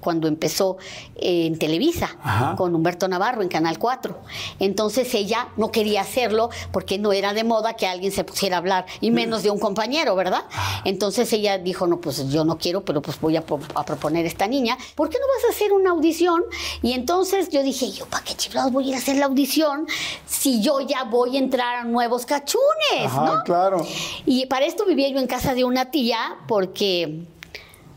cuando 0.00 0.28
empezó 0.28 0.76
eh, 1.16 1.46
en 1.46 1.58
Televisa 1.58 2.16
Ajá. 2.22 2.56
con 2.56 2.74
Humberto 2.74 3.08
Navarro 3.08 3.42
en 3.42 3.48
Canal 3.48 3.78
4. 3.78 4.16
Entonces 4.60 5.12
ella 5.14 5.48
no 5.56 5.70
quería 5.70 6.00
hacerlo 6.02 6.50
porque 6.72 6.98
no 6.98 7.12
era 7.12 7.32
de 7.34 7.44
moda 7.44 7.74
que 7.74 7.86
alguien 7.86 8.12
se 8.12 8.24
pusiera 8.24 8.56
a 8.56 8.58
hablar 8.58 8.86
y 9.00 9.10
menos 9.10 9.42
de 9.42 9.50
un 9.50 9.58
compañero, 9.58 10.14
¿verdad? 10.16 10.44
Entonces 10.84 11.32
ella 11.32 11.58
dijo, 11.58 11.86
no, 11.86 12.00
pues 12.00 12.28
yo 12.30 12.44
no 12.44 12.58
quiero, 12.58 12.84
pero 12.84 13.02
pues 13.02 13.20
voy 13.20 13.36
a, 13.36 13.44
pro- 13.44 13.60
a 13.74 13.84
proponer 13.84 14.26
esta 14.26 14.46
niña. 14.46 14.76
¿Por 14.94 15.08
qué 15.08 15.18
no 15.18 15.26
vas 15.36 15.44
a 15.50 15.54
hacer 15.56 15.72
una 15.72 15.90
audición? 15.90 16.42
Y 16.82 16.92
entonces 16.92 17.48
yo 17.50 17.62
dije, 17.62 17.90
yo, 17.90 18.06
¿para 18.06 18.24
qué 18.24 18.34
chiflados 18.34 18.72
voy 18.72 18.84
a 18.84 18.88
ir 18.88 18.94
a 18.94 18.98
hacer 18.98 19.16
la 19.16 19.26
audición 19.26 19.86
si 20.26 20.60
yo 20.62 20.80
ya 20.80 21.04
voy 21.04 21.36
a 21.36 21.38
entrar 21.38 21.76
a 21.76 21.84
nuevos 21.84 22.26
cachunes, 22.26 23.06
Ajá, 23.06 23.24
¿no? 23.36 23.42
claro. 23.44 23.86
Y 24.26 24.46
para 24.46 24.66
esto 24.66 24.84
vivía 24.86 25.08
yo 25.08 25.18
en 25.18 25.26
casa 25.26 25.54
de 25.54 25.64
una 25.64 25.90
tía 25.90 26.18
porque 26.46 27.24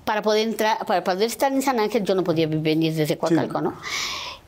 para 0.05 0.21
poder 0.21 0.47
entrar, 0.47 0.85
para 0.85 1.03
poder 1.03 1.23
estar 1.23 1.51
en 1.51 1.61
San 1.61 1.79
Ángel 1.79 2.03
yo 2.03 2.15
no 2.15 2.23
podía 2.23 2.47
venir 2.47 2.93
desde 2.93 3.17
Coacalco, 3.17 3.61
¿no? 3.61 3.75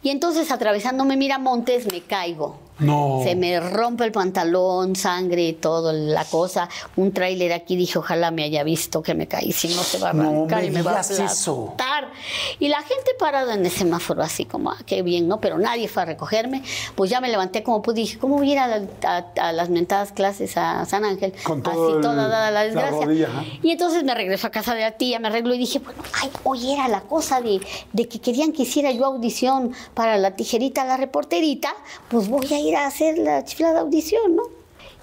Y 0.01 0.09
entonces 0.09 0.51
atravesándome 0.51 1.15
Miramontes 1.15 1.89
me 1.91 2.01
caigo. 2.01 2.59
No. 2.79 3.21
Se 3.23 3.35
me 3.35 3.59
rompe 3.59 4.03
el 4.03 4.11
pantalón, 4.11 4.95
sangre, 4.95 5.53
todo 5.53 5.93
la 5.93 6.25
cosa. 6.25 6.67
Un 6.95 7.11
tráiler 7.13 7.53
aquí 7.53 7.75
dije, 7.75 7.99
ojalá 7.99 8.31
me 8.31 8.43
haya 8.43 8.63
visto 8.63 9.01
que 9.03 9.13
me 9.13 9.27
caí, 9.27 9.51
si 9.51 9.67
no 9.69 9.83
se 9.83 9.99
va 9.99 10.09
a 10.09 10.13
No 10.13 10.23
arrancar 10.29 10.61
me 10.61 10.67
y 10.67 10.71
me 10.71 10.81
va 10.81 10.91
a 10.91 10.99
aplastar. 11.01 12.11
Y 12.59 12.67
la 12.69 12.81
gente 12.81 13.11
parada 13.19 13.53
en 13.53 13.65
el 13.65 13.71
semáforo 13.71 14.23
así 14.23 14.45
como, 14.45 14.71
ah, 14.71 14.77
qué 14.85 15.01
bien, 15.03 15.27
¿no? 15.27 15.39
Pero 15.39 15.57
nadie 15.57 15.87
fue 15.87 16.01
a 16.03 16.05
recogerme. 16.05 16.63
Pues 16.95 17.09
ya 17.09 17.21
me 17.21 17.29
levanté 17.29 17.63
como 17.63 17.81
pude, 17.81 17.95
dije, 18.01 18.17
¿cómo 18.17 18.37
voy 18.37 18.49
a 18.49 18.53
ir 18.53 18.59
a, 18.59 18.67
la- 18.67 18.85
a- 19.03 19.47
a 19.49 19.51
las 19.53 19.69
mentadas 19.69 20.11
clases 20.11 20.57
a 20.57 20.85
San 20.85 21.05
Ángel? 21.05 21.33
Con 21.43 21.61
todo 21.61 21.85
así 21.87 21.95
el- 21.97 22.01
toda 22.01 22.27
dada 22.27 22.45
la 22.49 22.51
la 22.51 22.63
desgracia. 22.63 23.05
rodilla, 23.05 23.29
y 23.61 23.71
entonces 23.71 24.03
me 24.03 24.13
regreso 24.15 24.47
a 24.47 24.49
casa 24.51 24.73
de 24.75 24.81
la 24.81 24.91
tía, 24.91 25.19
me 25.19 25.27
arreglo 25.27 25.53
y 25.53 25.57
dije, 25.59 25.79
bueno, 25.79 26.01
ay, 26.21 26.29
hoy 26.43 26.71
era 26.73 26.87
la 26.87 27.01
cosa 27.01 27.39
de, 27.41 27.61
de 27.93 28.07
que 28.07 28.19
querían 28.19 28.51
que 28.51 28.63
hiciera 28.63 28.91
yo 28.91 29.05
audición 29.05 29.73
para 29.93 30.17
la 30.17 30.31
tijerita, 30.35 30.83
la 30.85 30.97
reporterita, 30.97 31.73
pues 32.09 32.27
voy 32.27 32.51
a 32.53 32.59
ir 32.63 32.75
a 32.75 32.87
hacer 32.87 33.17
la 33.17 33.43
chiflada 33.43 33.81
audición, 33.81 34.35
¿no? 34.35 34.43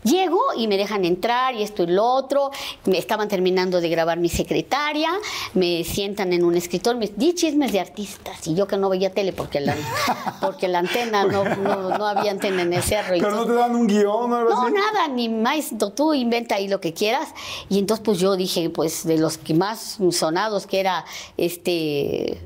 Llego 0.02 0.40
y 0.56 0.66
me 0.66 0.78
dejan 0.78 1.04
entrar 1.04 1.54
y 1.54 1.62
esto 1.62 1.82
y 1.82 1.88
lo 1.88 2.06
otro. 2.06 2.50
Me 2.86 2.96
estaban 2.96 3.28
terminando 3.28 3.82
de 3.82 3.90
grabar 3.90 4.18
mi 4.18 4.30
secretaria, 4.30 5.10
me 5.52 5.84
sientan 5.84 6.32
en 6.32 6.42
un 6.42 6.56
escritor, 6.56 6.96
me 6.96 7.06
di 7.06 7.34
chismes 7.34 7.70
de 7.72 7.80
artistas 7.80 8.46
y 8.46 8.54
yo 8.54 8.66
que 8.66 8.78
no 8.78 8.88
veía 8.88 9.12
tele 9.12 9.34
porque 9.34 9.60
la, 9.60 9.76
porque 10.40 10.68
la 10.68 10.78
antena 10.78 11.24
no, 11.26 11.44
no, 11.44 11.98
no 11.98 12.06
había 12.06 12.30
antena 12.30 12.62
en 12.62 12.72
el 12.72 12.82
cerro. 12.82 13.10
Pero 13.10 13.30
no 13.30 13.44
te 13.44 13.52
dan 13.52 13.76
un 13.76 13.86
guion 13.86 14.32
o 14.32 14.36
algo 14.36 14.48
No, 14.50 14.62
así. 14.62 14.72
nada, 14.72 15.06
ni 15.08 15.28
más, 15.28 15.66
tú 15.94 16.14
inventa 16.14 16.54
ahí 16.54 16.66
lo 16.66 16.80
que 16.80 16.94
quieras. 16.94 17.28
Y 17.68 17.78
entonces 17.78 18.02
pues 18.02 18.18
yo 18.18 18.36
dije, 18.36 18.70
pues 18.70 19.04
de 19.04 19.18
los 19.18 19.36
que 19.36 19.52
más 19.52 19.98
sonados, 20.12 20.66
que 20.66 20.80
era 20.80 21.04
este 21.36 22.40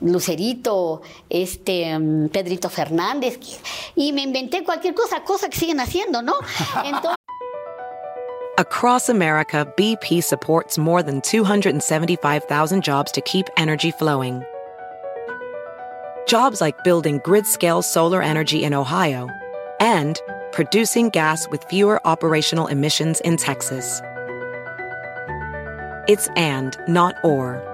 Lucerito, 0.00 1.02
este 1.28 1.98
mm, 1.98 2.28
Pedrito 2.28 2.68
Fernández, 2.68 3.38
y 3.96 4.12
me 4.12 4.22
inventé 4.22 4.64
cualquier 4.64 4.94
cosa, 4.94 5.22
cosa 5.24 5.48
que 5.48 5.58
siguen 5.58 5.80
haciendo, 5.80 6.22
¿no? 6.22 6.34
Entonces, 6.84 7.16
Across 8.56 9.08
America, 9.08 9.66
BP 9.76 10.22
supports 10.22 10.78
more 10.78 11.02
than 11.02 11.20
275,000 11.22 12.84
jobs 12.84 13.10
to 13.10 13.20
keep 13.22 13.48
energy 13.56 13.90
flowing. 13.90 14.44
Jobs 16.28 16.60
like 16.60 16.84
building 16.84 17.20
grid 17.24 17.46
scale 17.46 17.82
solar 17.82 18.22
energy 18.22 18.62
in 18.62 18.72
Ohio 18.72 19.28
and 19.80 20.20
producing 20.52 21.08
gas 21.08 21.48
with 21.48 21.64
fewer 21.64 22.00
operational 22.06 22.68
emissions 22.68 23.20
in 23.22 23.36
Texas. 23.36 24.00
It's 26.06 26.28
and, 26.36 26.78
not 26.86 27.16
or. 27.24 27.73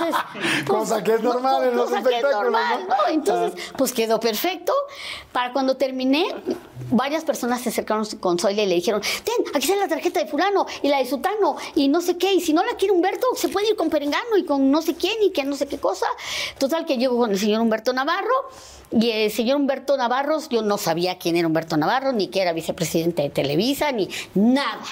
Cosa 0.66 1.02
que 1.02 1.14
es 1.14 1.22
normal 1.22 1.68
en 1.68 1.76
los 1.76 1.90
cosa 1.90 2.02
que 2.02 2.08
es 2.08 2.14
espectáculos, 2.16 2.52
normal, 2.52 2.86
¿no? 2.88 2.96
¿no? 2.96 3.08
Entonces, 3.08 3.72
pues 3.76 3.92
quedó 3.92 4.20
perfecto. 4.20 4.72
Para 5.32 5.52
cuando 5.52 5.76
terminé, 5.76 6.26
varias 6.90 7.24
personas 7.24 7.60
se 7.60 7.70
acercaron 7.70 8.04
con 8.20 8.38
Zoila 8.38 8.62
y 8.62 8.66
le 8.66 8.74
dijeron, 8.76 9.00
ten, 9.24 9.44
aquí 9.54 9.70
está 9.70 9.76
la 9.76 9.88
tarjeta 9.88 10.20
de 10.20 10.26
fulano 10.26 10.66
y 10.82 10.88
la 10.88 10.98
de 10.98 11.06
sutano 11.06 11.56
y 11.74 11.88
no 11.88 12.00
sé 12.00 12.16
qué, 12.16 12.32
y 12.32 12.40
si 12.40 12.52
no 12.52 12.64
la 12.64 12.74
quiere 12.74 12.94
Humberto, 12.94 13.26
se 13.34 13.48
puede 13.48 13.70
ir 13.70 13.76
con 13.76 13.90
Perengano 13.90 14.36
y 14.36 14.44
con 14.44 14.70
no 14.70 14.80
sé 14.82 14.94
quién 14.94 15.22
y 15.22 15.30
que 15.30 15.44
no 15.44 15.56
sé 15.56 15.66
qué 15.66 15.78
cosa. 15.78 16.06
Total 16.58 16.86
que 16.86 16.96
llego 16.96 17.18
con 17.18 17.30
el 17.30 17.38
señor 17.38 17.60
Humberto 17.60 17.92
Navarro 17.92 18.34
y 18.90 19.10
el 19.10 19.30
señor 19.30 19.56
Humberto 19.56 19.96
Navarro, 19.96 20.38
yo 20.48 20.62
no 20.62 20.78
sabía 20.78 21.18
quién 21.18 21.36
era 21.36 21.46
Humberto 21.46 21.76
Navarro, 21.76 22.12
ni 22.12 22.28
que 22.28 22.42
era 22.42 22.52
vicepresidente 22.52 23.22
de 23.22 23.30
Televisa, 23.30 23.92
ni 23.92 24.08
nada, 24.34 24.82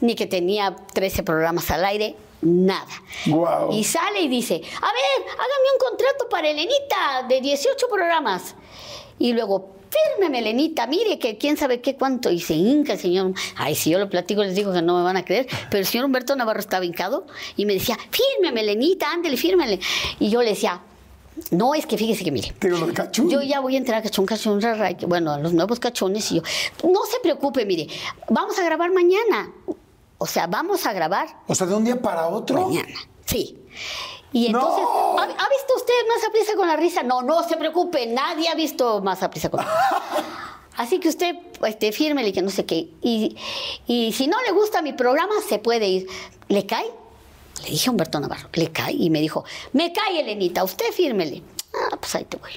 ni 0.00 0.14
que 0.14 0.26
tenía 0.26 0.76
13 0.94 1.22
programas 1.22 1.70
al 1.70 1.84
aire, 1.84 2.16
nada. 2.42 3.02
Guau. 3.26 3.72
Y 3.72 3.84
sale 3.84 4.20
y 4.20 4.28
dice, 4.28 4.54
a 4.54 4.56
ver, 4.58 5.28
hágame 5.32 5.72
un 5.74 5.78
contrato 5.78 6.28
para 6.28 6.48
Elenita 6.48 7.26
de 7.28 7.40
18 7.40 7.88
programas. 7.88 8.54
Y 9.18 9.32
luego, 9.32 9.74
fírmeme, 9.90 10.38
Elenita, 10.38 10.86
mire 10.86 11.18
que 11.18 11.36
quién 11.38 11.56
sabe 11.56 11.80
qué 11.80 11.96
cuánto. 11.96 12.30
Y 12.30 12.40
se 12.40 12.54
hinca 12.54 12.94
el 12.94 12.98
señor. 12.98 13.32
Ay, 13.56 13.74
si 13.74 13.90
yo 13.90 13.98
lo 13.98 14.08
platico, 14.08 14.42
les 14.44 14.54
digo 14.54 14.72
que 14.72 14.82
no 14.82 14.96
me 14.96 15.02
van 15.02 15.16
a 15.16 15.24
creer. 15.24 15.46
Pero 15.70 15.80
el 15.80 15.86
señor 15.86 16.06
Humberto 16.06 16.36
Navarro 16.36 16.60
estaba 16.60 16.84
hincado 16.84 17.26
y 17.56 17.66
me 17.66 17.74
decía, 17.74 17.98
fírmeme, 18.10 18.60
Elenita, 18.60 19.12
ándele, 19.12 19.36
fírmele. 19.36 19.80
Y 20.20 20.30
yo 20.30 20.42
le 20.42 20.50
decía, 20.50 20.80
no, 21.50 21.74
es 21.74 21.86
que 21.86 21.96
fíjese 21.96 22.24
que 22.24 22.30
mire. 22.30 22.52
Te 22.58 22.68
digo 22.68 22.80
lo 22.80 22.86
de 22.86 22.94
cachún. 22.94 23.30
Yo 23.30 23.42
ya 23.42 23.60
voy 23.60 23.74
a 23.74 23.78
entrar 23.78 24.00
a 24.00 24.02
Cachón, 24.02 24.26
Cachón, 24.26 24.60
Rara, 24.60 24.90
bueno, 25.06 25.32
a 25.32 25.38
los 25.38 25.52
nuevos 25.52 25.80
cachones 25.80 26.30
y 26.32 26.36
yo, 26.36 26.42
no 26.84 27.04
se 27.04 27.20
preocupe, 27.20 27.64
mire, 27.64 27.86
vamos 28.28 28.58
a 28.58 28.64
grabar 28.64 28.92
mañana. 28.92 29.50
O 30.18 30.26
sea, 30.26 30.46
vamos 30.46 30.84
a 30.84 30.92
grabar 30.92 31.28
O 31.46 31.54
sea, 31.54 31.66
de 31.66 31.74
un 31.74 31.84
día 31.84 32.00
para 32.00 32.26
otro. 32.28 32.66
Mañana, 32.66 32.98
sí. 33.24 33.58
Y 34.32 34.46
entonces, 34.46 34.82
¡No! 34.82 35.18
¿ha, 35.18 35.22
ha 35.22 35.26
visto 35.48 35.74
usted 35.76 35.94
más 36.08 36.28
a 36.28 36.32
prisa 36.32 36.54
con 36.56 36.68
la 36.68 36.76
risa? 36.76 37.02
No, 37.02 37.22
no 37.22 37.42
se 37.48 37.56
preocupe, 37.56 38.06
nadie 38.06 38.48
ha 38.48 38.54
visto 38.54 39.00
más 39.00 39.22
a 39.22 39.30
prisa 39.30 39.48
con 39.48 39.60
la 39.60 39.66
risa. 39.66 40.24
Así 40.76 41.00
que 41.00 41.08
usted, 41.08 41.36
este, 41.66 41.92
fírmele 41.92 42.32
que 42.32 42.42
no 42.42 42.50
sé 42.50 42.64
qué. 42.66 42.90
Y, 43.02 43.36
y 43.86 44.12
si 44.12 44.28
no 44.28 44.40
le 44.42 44.52
gusta 44.52 44.82
mi 44.82 44.92
programa, 44.92 45.34
se 45.48 45.58
puede 45.58 45.88
ir. 45.88 46.06
¿Le 46.48 46.66
cae? 46.66 46.86
Le 47.64 47.70
dije 47.70 47.88
a 47.88 47.90
Humberto 47.90 48.20
Navarro, 48.20 48.48
¿le 48.52 48.70
cae? 48.70 48.92
Y 48.92 49.10
me 49.10 49.20
dijo, 49.20 49.44
me 49.72 49.92
cae, 49.92 50.20
Elenita, 50.20 50.62
usted 50.62 50.92
fírmele. 50.92 51.42
Ah, 51.74 51.96
pues 51.96 52.14
ahí 52.14 52.24
te 52.24 52.36
voy. 52.36 52.52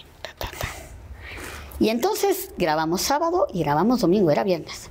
Y 1.81 1.89
entonces 1.89 2.51
grabamos 2.59 3.01
sábado 3.01 3.47
y 3.51 3.63
grabamos 3.63 4.01
domingo, 4.01 4.29
era 4.29 4.43
viernes. 4.43 4.87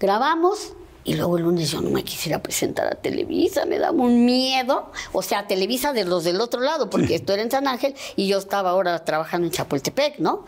Grabamos 0.00 0.72
y 1.08 1.14
luego 1.14 1.38
el 1.38 1.44
lunes 1.44 1.70
yo 1.70 1.80
no 1.80 1.88
me 1.88 2.04
quisiera 2.04 2.42
presentar 2.42 2.86
a 2.86 2.94
Televisa, 2.94 3.64
me 3.64 3.78
daba 3.78 3.96
un 4.02 4.26
miedo. 4.26 4.92
O 5.12 5.22
sea, 5.22 5.46
Televisa 5.46 5.94
de 5.94 6.04
los 6.04 6.22
del 6.24 6.38
otro 6.40 6.60
lado, 6.60 6.90
porque 6.90 7.14
esto 7.14 7.32
era 7.32 7.40
en 7.42 7.50
San 7.50 7.66
Ángel 7.66 7.94
y 8.14 8.26
yo 8.28 8.36
estaba 8.36 8.70
ahora 8.70 9.02
trabajando 9.06 9.46
en 9.46 9.52
Chapultepec, 9.52 10.18
¿no? 10.18 10.44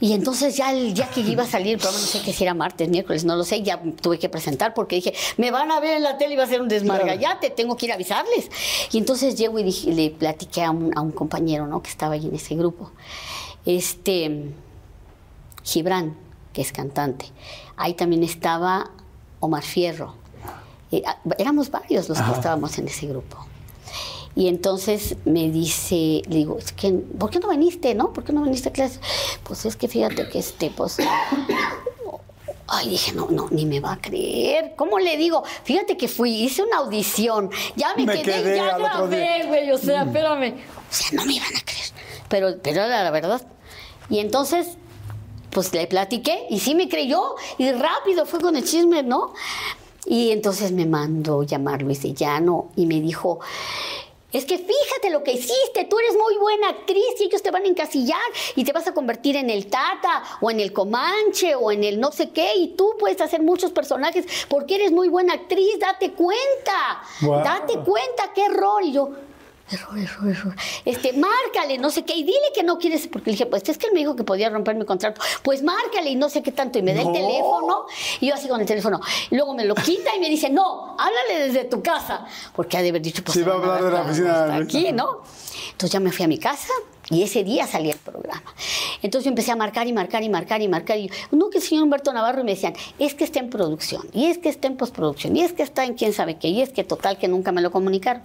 Y 0.00 0.14
entonces 0.14 0.56
ya 0.56 0.72
el 0.72 0.92
día 0.92 1.08
que 1.08 1.20
iba 1.20 1.44
a 1.44 1.46
salir 1.46 1.74
el 1.74 1.78
programa, 1.78 2.00
no 2.00 2.06
sé 2.08 2.20
qué 2.24 2.32
si 2.32 2.42
era 2.42 2.54
martes, 2.54 2.88
miércoles, 2.88 3.24
no 3.24 3.36
lo 3.36 3.44
sé, 3.44 3.62
ya 3.62 3.80
tuve 4.00 4.18
que 4.18 4.28
presentar 4.28 4.74
porque 4.74 4.96
dije, 4.96 5.14
me 5.36 5.52
van 5.52 5.70
a 5.70 5.78
ver 5.78 5.98
en 5.98 6.02
la 6.02 6.18
tele 6.18 6.34
y 6.34 6.36
va 6.36 6.42
a 6.42 6.48
ser 6.48 6.60
un 6.60 6.66
desmargallate, 6.68 7.50
tengo 7.50 7.76
que 7.76 7.86
ir 7.86 7.92
a 7.92 7.94
avisarles. 7.94 8.50
Y 8.90 8.98
entonces 8.98 9.36
llego 9.36 9.56
y 9.60 9.62
dije- 9.62 9.92
le 9.92 10.10
platiqué 10.10 10.64
a 10.64 10.72
un, 10.72 10.90
a 10.98 11.00
un 11.00 11.12
compañero, 11.12 11.68
¿no? 11.68 11.80
Que 11.80 11.90
estaba 11.90 12.14
ahí 12.14 12.26
en 12.26 12.34
ese 12.34 12.56
grupo. 12.56 12.90
Este, 13.64 14.50
Gibran, 15.62 16.16
que 16.52 16.62
es 16.62 16.72
cantante. 16.72 17.26
Ahí 17.76 17.94
también 17.94 18.24
estaba 18.24 18.90
Omar 19.42 19.64
Fierro. 19.64 20.14
Eh, 20.92 21.02
ah, 21.04 21.18
éramos 21.36 21.70
varios 21.70 22.08
los 22.08 22.20
que 22.20 22.30
estábamos 22.30 22.78
en 22.78 22.86
ese 22.86 23.06
grupo. 23.06 23.38
Y 24.34 24.48
entonces 24.48 25.16
me 25.24 25.50
dice, 25.50 26.22
le 26.26 26.36
digo, 26.36 26.58
es 26.58 26.72
que, 26.72 26.90
¿por 26.92 27.28
qué 27.28 27.40
no 27.40 27.48
viniste, 27.48 27.94
no? 27.94 28.12
¿Por 28.12 28.24
qué 28.24 28.32
no 28.32 28.42
viniste 28.42 28.70
a 28.70 28.72
clase? 28.72 29.00
Pues 29.42 29.66
es 29.66 29.76
que 29.76 29.88
fíjate 29.88 30.28
que 30.28 30.38
este, 30.38 30.70
pues, 30.70 30.98
ay, 32.68 32.88
dije, 32.88 33.12
no, 33.12 33.28
no, 33.30 33.48
ni 33.50 33.66
me 33.66 33.80
va 33.80 33.94
a 33.94 34.00
creer. 34.00 34.74
¿Cómo 34.76 34.98
le 34.98 35.16
digo? 35.16 35.42
Fíjate 35.64 35.96
que 35.96 36.06
fui, 36.08 36.30
hice 36.30 36.62
una 36.62 36.78
audición, 36.78 37.50
ya 37.74 37.94
me, 37.96 38.06
Me 38.06 38.22
quedé, 38.22 38.42
quedé 38.42 38.56
ya 38.56 38.78
grabé, 38.78 39.44
güey, 39.48 39.70
o 39.72 39.78
sea, 39.78 40.04
espérame. 40.04 40.54
O 40.54 40.94
sea, 40.94 41.18
no 41.18 41.26
me 41.26 41.34
iban 41.34 41.54
a 41.56 41.60
creer. 41.60 41.90
Pero, 42.28 42.58
pero 42.62 42.84
era 42.84 43.02
la 43.02 43.10
verdad. 43.10 43.42
Y 44.08 44.20
entonces, 44.20 44.78
pues 45.52 45.72
le 45.72 45.86
platiqué 45.86 46.46
y 46.50 46.58
sí 46.58 46.74
me 46.74 46.88
creyó 46.88 47.36
y 47.58 47.70
rápido 47.72 48.26
fue 48.26 48.40
con 48.40 48.56
el 48.56 48.64
chisme, 48.64 49.02
¿no? 49.02 49.34
Y 50.06 50.30
entonces 50.30 50.72
me 50.72 50.86
mandó 50.86 51.42
llamar 51.44 51.82
Luis 51.82 52.02
de 52.02 52.12
Llano 52.12 52.70
y 52.74 52.86
me 52.86 53.00
dijo, 53.00 53.38
es 54.32 54.46
que 54.46 54.56
fíjate 54.56 55.10
lo 55.10 55.22
que 55.22 55.32
hiciste, 55.32 55.84
tú 55.88 55.98
eres 55.98 56.16
muy 56.16 56.36
buena 56.38 56.70
actriz 56.70 57.20
y 57.20 57.24
ellos 57.24 57.42
te 57.42 57.50
van 57.50 57.64
a 57.64 57.68
encasillar 57.68 58.18
y 58.56 58.64
te 58.64 58.72
vas 58.72 58.88
a 58.88 58.94
convertir 58.94 59.36
en 59.36 59.50
el 59.50 59.66
Tata 59.66 60.22
o 60.40 60.50
en 60.50 60.58
el 60.58 60.72
Comanche 60.72 61.54
o 61.54 61.70
en 61.70 61.84
el 61.84 62.00
no 62.00 62.10
sé 62.10 62.30
qué 62.30 62.54
y 62.56 62.68
tú 62.68 62.94
puedes 62.98 63.20
hacer 63.20 63.42
muchos 63.42 63.72
personajes 63.72 64.24
porque 64.48 64.76
eres 64.76 64.90
muy 64.90 65.08
buena 65.08 65.34
actriz, 65.34 65.78
date 65.78 66.12
cuenta, 66.12 67.02
date 67.44 67.74
cuenta 67.74 68.32
qué 68.34 68.46
error. 68.46 68.82
Y 68.82 68.92
yo, 68.92 69.10
error, 69.72 69.98
error, 69.98 70.28
error. 70.28 70.54
Este, 70.84 71.12
márcale, 71.14 71.78
no 71.78 71.90
sé 71.90 72.04
qué, 72.04 72.14
y 72.14 72.22
dile 72.24 72.38
que 72.54 72.62
no 72.62 72.78
quieres, 72.78 73.06
porque 73.08 73.30
le 73.30 73.32
dije, 73.32 73.46
pues 73.46 73.68
es 73.68 73.78
que 73.78 73.86
él 73.86 73.92
me 73.92 74.00
dijo 74.00 74.14
que 74.16 74.24
podía 74.24 74.50
romper 74.50 74.74
mi 74.76 74.84
contrato. 74.84 75.20
Pues 75.42 75.62
márcale 75.62 76.10
y 76.10 76.16
no 76.16 76.28
sé 76.28 76.42
qué 76.42 76.52
tanto, 76.52 76.78
y 76.78 76.82
me 76.82 76.94
da 76.94 77.02
No. 77.02 77.08
el 77.08 77.14
teléfono, 77.14 77.86
y 78.20 78.28
yo 78.28 78.34
así 78.34 78.48
con 78.48 78.60
el 78.60 78.66
teléfono. 78.66 79.00
Y 79.30 79.36
luego 79.36 79.54
me 79.54 79.64
lo 79.64 79.74
quita 79.74 80.14
y 80.16 80.20
me 80.20 80.28
dice, 80.28 80.50
no, 80.50 80.92
háblale 80.98 81.46
desde 81.48 81.64
tu 81.64 81.82
casa, 81.82 82.26
porque 82.54 82.76
ha 82.76 82.82
de 82.82 82.90
haber 82.90 83.02
dicho, 83.02 83.22
pues 83.24 83.36
Sí, 83.38 83.42
va 83.42 83.52
a 83.54 83.56
hablar 83.56 83.82
de 83.84 83.90
la 83.90 84.00
oficina. 84.02 84.56
aquí, 84.56 84.92
¿no? 84.92 85.22
Entonces 85.72 85.90
ya 85.90 86.00
me 86.00 86.10
fui 86.12 86.24
a 86.24 86.28
mi 86.28 86.38
casa. 86.38 86.72
Y 87.10 87.22
ese 87.22 87.42
día 87.44 87.66
salí 87.66 87.90
el 87.90 87.98
programa. 87.98 88.54
Entonces 89.02 89.24
yo 89.24 89.30
empecé 89.30 89.50
a 89.50 89.56
marcar 89.56 89.86
y 89.86 89.92
marcar 89.92 90.22
y 90.22 90.28
marcar 90.28 90.62
y 90.62 90.68
marcar. 90.68 90.98
Y 90.98 91.10
no, 91.32 91.50
que 91.50 91.58
el 91.58 91.64
señor 91.64 91.84
Humberto 91.84 92.12
Navarro 92.12 92.44
me 92.44 92.52
decían, 92.52 92.74
es 92.98 93.14
que 93.14 93.24
está 93.24 93.40
en 93.40 93.50
producción, 93.50 94.02
y 94.12 94.26
es 94.26 94.38
que 94.38 94.48
está 94.48 94.68
en 94.68 94.76
postproducción, 94.76 95.36
y 95.36 95.42
es 95.42 95.52
que 95.52 95.62
está 95.62 95.84
en 95.84 95.94
quién 95.94 96.12
sabe 96.12 96.36
qué, 96.36 96.48
y 96.48 96.62
es 96.62 96.70
que 96.70 96.84
total 96.84 97.18
que 97.18 97.28
nunca 97.28 97.50
me 97.50 97.60
lo 97.60 97.70
comunicaron. 97.70 98.22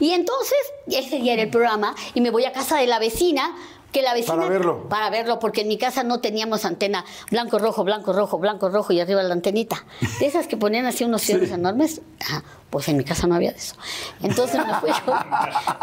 Y 0.00 0.10
entonces, 0.10 0.58
ese 0.88 1.20
día 1.20 1.34
era 1.34 1.42
el 1.42 1.50
programa, 1.50 1.94
y 2.14 2.20
me 2.20 2.30
voy 2.30 2.44
a 2.44 2.52
casa 2.52 2.78
de 2.78 2.86
la 2.86 2.98
vecina, 2.98 3.56
que 3.92 4.02
la 4.02 4.14
vecina... 4.14 4.36
Para 4.36 4.48
verlo. 4.48 4.88
Para 4.88 5.10
verlo, 5.10 5.38
porque 5.38 5.62
en 5.62 5.68
mi 5.68 5.78
casa 5.78 6.02
no 6.02 6.20
teníamos 6.20 6.64
antena 6.64 7.04
blanco, 7.30 7.58
rojo, 7.58 7.84
blanco, 7.84 8.12
rojo, 8.12 8.38
blanco, 8.38 8.68
rojo, 8.68 8.92
y 8.92 9.00
arriba 9.00 9.22
la 9.22 9.34
antenita. 9.34 9.84
De 10.20 10.26
esas 10.26 10.46
que 10.46 10.56
ponían 10.56 10.86
así 10.86 11.04
unos 11.04 11.22
cielos 11.22 11.50
enormes. 11.50 12.00
Ajá, 12.20 12.44
pues 12.70 12.88
en 12.88 12.96
mi 12.96 13.04
casa 13.04 13.26
no 13.26 13.34
había 13.34 13.52
de 13.52 13.58
eso. 13.58 13.76
Entonces 14.22 14.60
me 14.66 14.74
fui, 14.74 14.90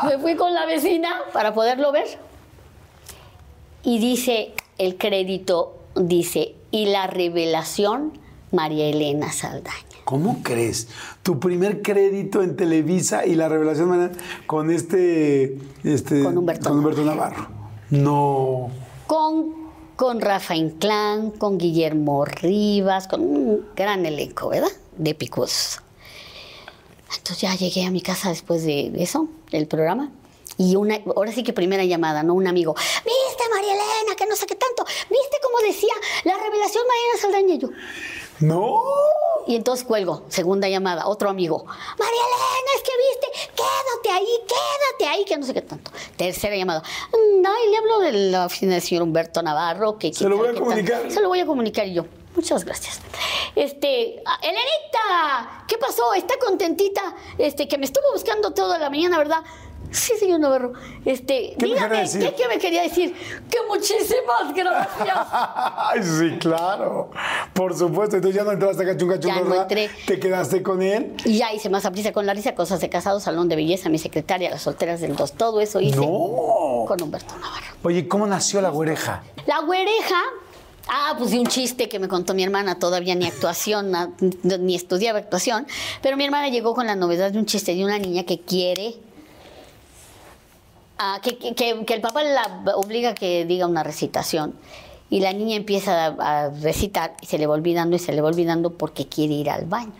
me 0.08 0.20
fui 0.20 0.36
con 0.36 0.54
la 0.54 0.66
vecina 0.66 1.10
para 1.34 1.54
poderlo 1.54 1.92
ver. 1.92 2.08
Y 3.84 4.00
dice 4.00 4.54
el 4.78 4.98
crédito, 4.98 5.78
dice, 5.96 6.56
y 6.72 6.88
la 6.88 7.08
revelación, 7.08 8.18
María 8.52 8.86
Elena 8.86 9.32
Saldaña. 9.32 9.86
¿Cómo 10.06 10.42
crees? 10.44 10.88
Tu 11.24 11.40
primer 11.40 11.82
crédito 11.82 12.44
en 12.44 12.56
Televisa 12.56 13.26
y 13.26 13.36
la 13.36 13.50
revelación 13.50 14.12
con 14.46 14.70
este, 14.70 15.58
este 15.84 16.22
Con 16.22 16.38
Humberto 16.38 16.70
con 16.70 16.78
Humberto 16.78 17.04
Navarro. 17.04 17.55
No. 17.90 18.70
Con, 19.08 19.54
con 19.96 20.22
Rafa 20.22 20.56
Inclán, 20.56 21.32
con 21.32 21.58
Guillermo 21.58 22.26
Rivas, 22.26 23.08
con 23.08 23.22
un 23.22 23.68
gran 23.76 24.06
elenco, 24.06 24.50
¿verdad? 24.50 24.72
De 24.98 25.14
picudos. 25.14 25.80
Entonces 27.18 27.42
ya 27.42 27.56
llegué 27.56 27.86
a 27.86 27.92
mi 27.92 28.02
casa 28.02 28.30
después 28.30 28.64
de 28.66 28.92
eso, 28.98 29.28
del 29.52 29.68
programa. 29.68 30.12
Y 30.58 30.76
una, 30.78 31.00
ahora 31.16 31.32
sí 31.32 31.44
que 31.44 31.52
primera 31.54 31.84
llamada, 31.84 32.24
¿no? 32.24 32.34
Un 32.34 32.48
amigo, 32.48 32.74
¿viste 32.76 33.44
María 33.54 33.74
Elena? 33.74 34.16
Que 34.18 34.26
no 34.26 34.36
sé 34.36 34.46
qué 34.46 34.56
tanto. 34.56 34.86
¿Viste 34.86 35.38
cómo 35.44 35.60
decía 35.68 35.94
la 36.24 36.38
revelación 36.38 36.84
María 36.88 37.22
Saldaña? 37.22 37.56
Y 37.56 37.58
yo, 37.58 37.70
No. 38.40 38.82
Y 39.48 39.56
entonces 39.56 39.86
cuelgo, 39.86 40.24
segunda 40.28 40.68
llamada, 40.68 41.08
otro 41.08 41.30
amigo. 41.30 41.66
María 41.66 42.22
Elena, 42.28 42.72
es 42.76 42.82
que 42.82 42.92
viste, 42.98 43.52
quédate 43.56 44.10
ahí, 44.18 44.40
quédate 44.48 45.12
ahí, 45.12 45.26
que 45.26 45.38
no 45.38 45.46
sé 45.46 45.54
qué 45.54 45.62
tanto. 45.62 45.92
Tercera 46.18 46.56
llamada. 46.56 46.82
No, 47.42 47.50
y 47.64 47.70
le 47.70 47.78
hablo 47.78 48.00
de 48.00 48.12
la 48.32 48.46
oficina 48.46 48.74
del 48.74 48.82
señor 48.82 49.04
Humberto 49.04 49.44
Navarro. 49.44 50.00
Que 50.00 50.14
Se 50.14 50.28
lo 50.28 50.38
voy 50.38 50.50
a 50.50 50.56
comunicar. 50.56 51.12
Se 51.12 51.22
lo 51.22 51.28
voy 51.28 51.40
a 51.42 51.46
comunicar 51.46 51.88
y 51.88 51.94
yo. 51.94 52.06
Muchas 52.36 52.66
gracias. 52.66 53.00
Este, 53.56 54.22
ah, 54.26 54.38
Elenita, 54.42 55.64
¿qué 55.68 55.78
pasó? 55.78 56.14
¿Está 56.16 56.38
contentita? 56.38 57.16
Este, 57.38 57.68
que 57.68 57.78
me 57.78 57.86
estuvo 57.86 58.12
buscando 58.12 58.52
toda 58.52 58.78
la 58.78 58.90
mañana, 58.90 59.18
¿verdad? 59.18 59.42
Sí, 59.96 60.14
señor 60.20 60.40
Navarro. 60.40 60.74
Este, 61.06 61.56
¿Qué 61.58 61.66
me 61.68 61.68
dígame, 61.74 61.88
quería 61.90 62.02
decir? 62.02 62.22
¿qué, 62.22 62.36
qué 62.36 62.48
me 62.48 62.58
quería 62.60 62.82
decir? 62.84 63.14
Que 63.50 63.58
muchísimas 63.68 64.54
gracias. 64.56 65.18
Ay, 65.32 66.04
sí, 66.04 66.38
claro. 66.40 67.12
Por 67.54 67.76
supuesto. 67.78 68.18
Entonces 68.18 68.36
ya 68.38 68.44
no 68.44 68.52
entraste 68.52 68.84
a 68.84 68.86
Cachunga 68.88 69.20
Ya 69.20 69.40
no 69.42 69.56
entré. 69.62 69.90
Te 70.06 70.20
quedaste 70.20 70.62
con 70.62 70.82
él. 70.82 71.14
Y 71.26 71.38
ya 71.40 71.54
hice 71.54 71.70
más 71.70 71.86
a 71.86 71.92
prisa 71.92 72.12
con 72.12 72.26
Larisa, 72.26 72.54
cosas 72.56 72.80
de 72.82 72.90
casado, 72.90 73.20
salón 73.20 73.48
de 73.50 73.56
belleza, 73.56 73.90
mi 73.90 73.98
secretaria, 73.98 74.50
las 74.50 74.62
solteras 74.64 75.02
del 75.02 75.16
dos, 75.16 75.34
todo 75.34 75.62
eso 75.62 75.80
hice 75.80 75.96
No. 75.98 76.86
con 76.88 77.02
Humberto 77.02 77.36
Navarro. 77.38 77.66
Oye, 77.84 78.08
¿cómo 78.08 78.28
nació 78.28 78.62
la 78.62 78.70
güereja? 78.70 79.24
La 79.46 79.60
güereja, 79.62 80.22
ah, 80.90 81.16
pues 81.18 81.32
de 81.32 81.40
un 81.40 81.48
chiste 81.48 81.88
que 81.88 82.00
me 82.00 82.08
contó 82.08 82.34
mi 82.34 82.44
hermana, 82.44 82.80
todavía 82.80 83.16
ni 83.16 83.26
actuación, 83.28 83.92
na- 83.92 84.12
ni 84.60 84.76
estudiaba 84.76 85.20
actuación, 85.20 85.68
pero 86.02 86.18
mi 86.18 86.26
hermana 86.26 86.50
llegó 86.50 86.74
con 86.74 86.88
la 86.88 86.96
novedad 86.96 87.32
de 87.32 87.38
un 87.40 87.46
chiste 87.46 87.76
de 87.76 87.84
una 87.86 88.00
niña 88.00 88.24
que 88.24 88.40
quiere, 88.40 88.96
ah, 90.98 91.20
que, 91.22 91.38
que- 91.38 91.56
que- 91.56 91.86
que 91.86 91.94
el 91.94 92.02
papá 92.02 92.24
la 92.24 92.62
obliga 92.76 93.10
a 93.12 93.16
que 93.16 93.46
diga 93.46 93.68
una 93.68 93.84
recitación. 93.84 94.54
Y 95.10 95.20
la 95.20 95.34
niña 95.34 95.56
empieza 95.56 96.08
a, 96.08 96.46
a 96.46 96.50
recitar 96.50 97.16
y 97.22 97.28
se 97.28 97.38
le 97.38 97.46
va 97.48 97.54
olvidando 97.54 97.96
y 97.96 98.00
se 98.00 98.12
le 98.12 98.22
va 98.22 98.28
olvidando 98.30 98.72
porque 98.72 99.08
quiere 99.08 99.36
ir 99.36 99.50
al 99.50 99.66
baño. 99.66 99.94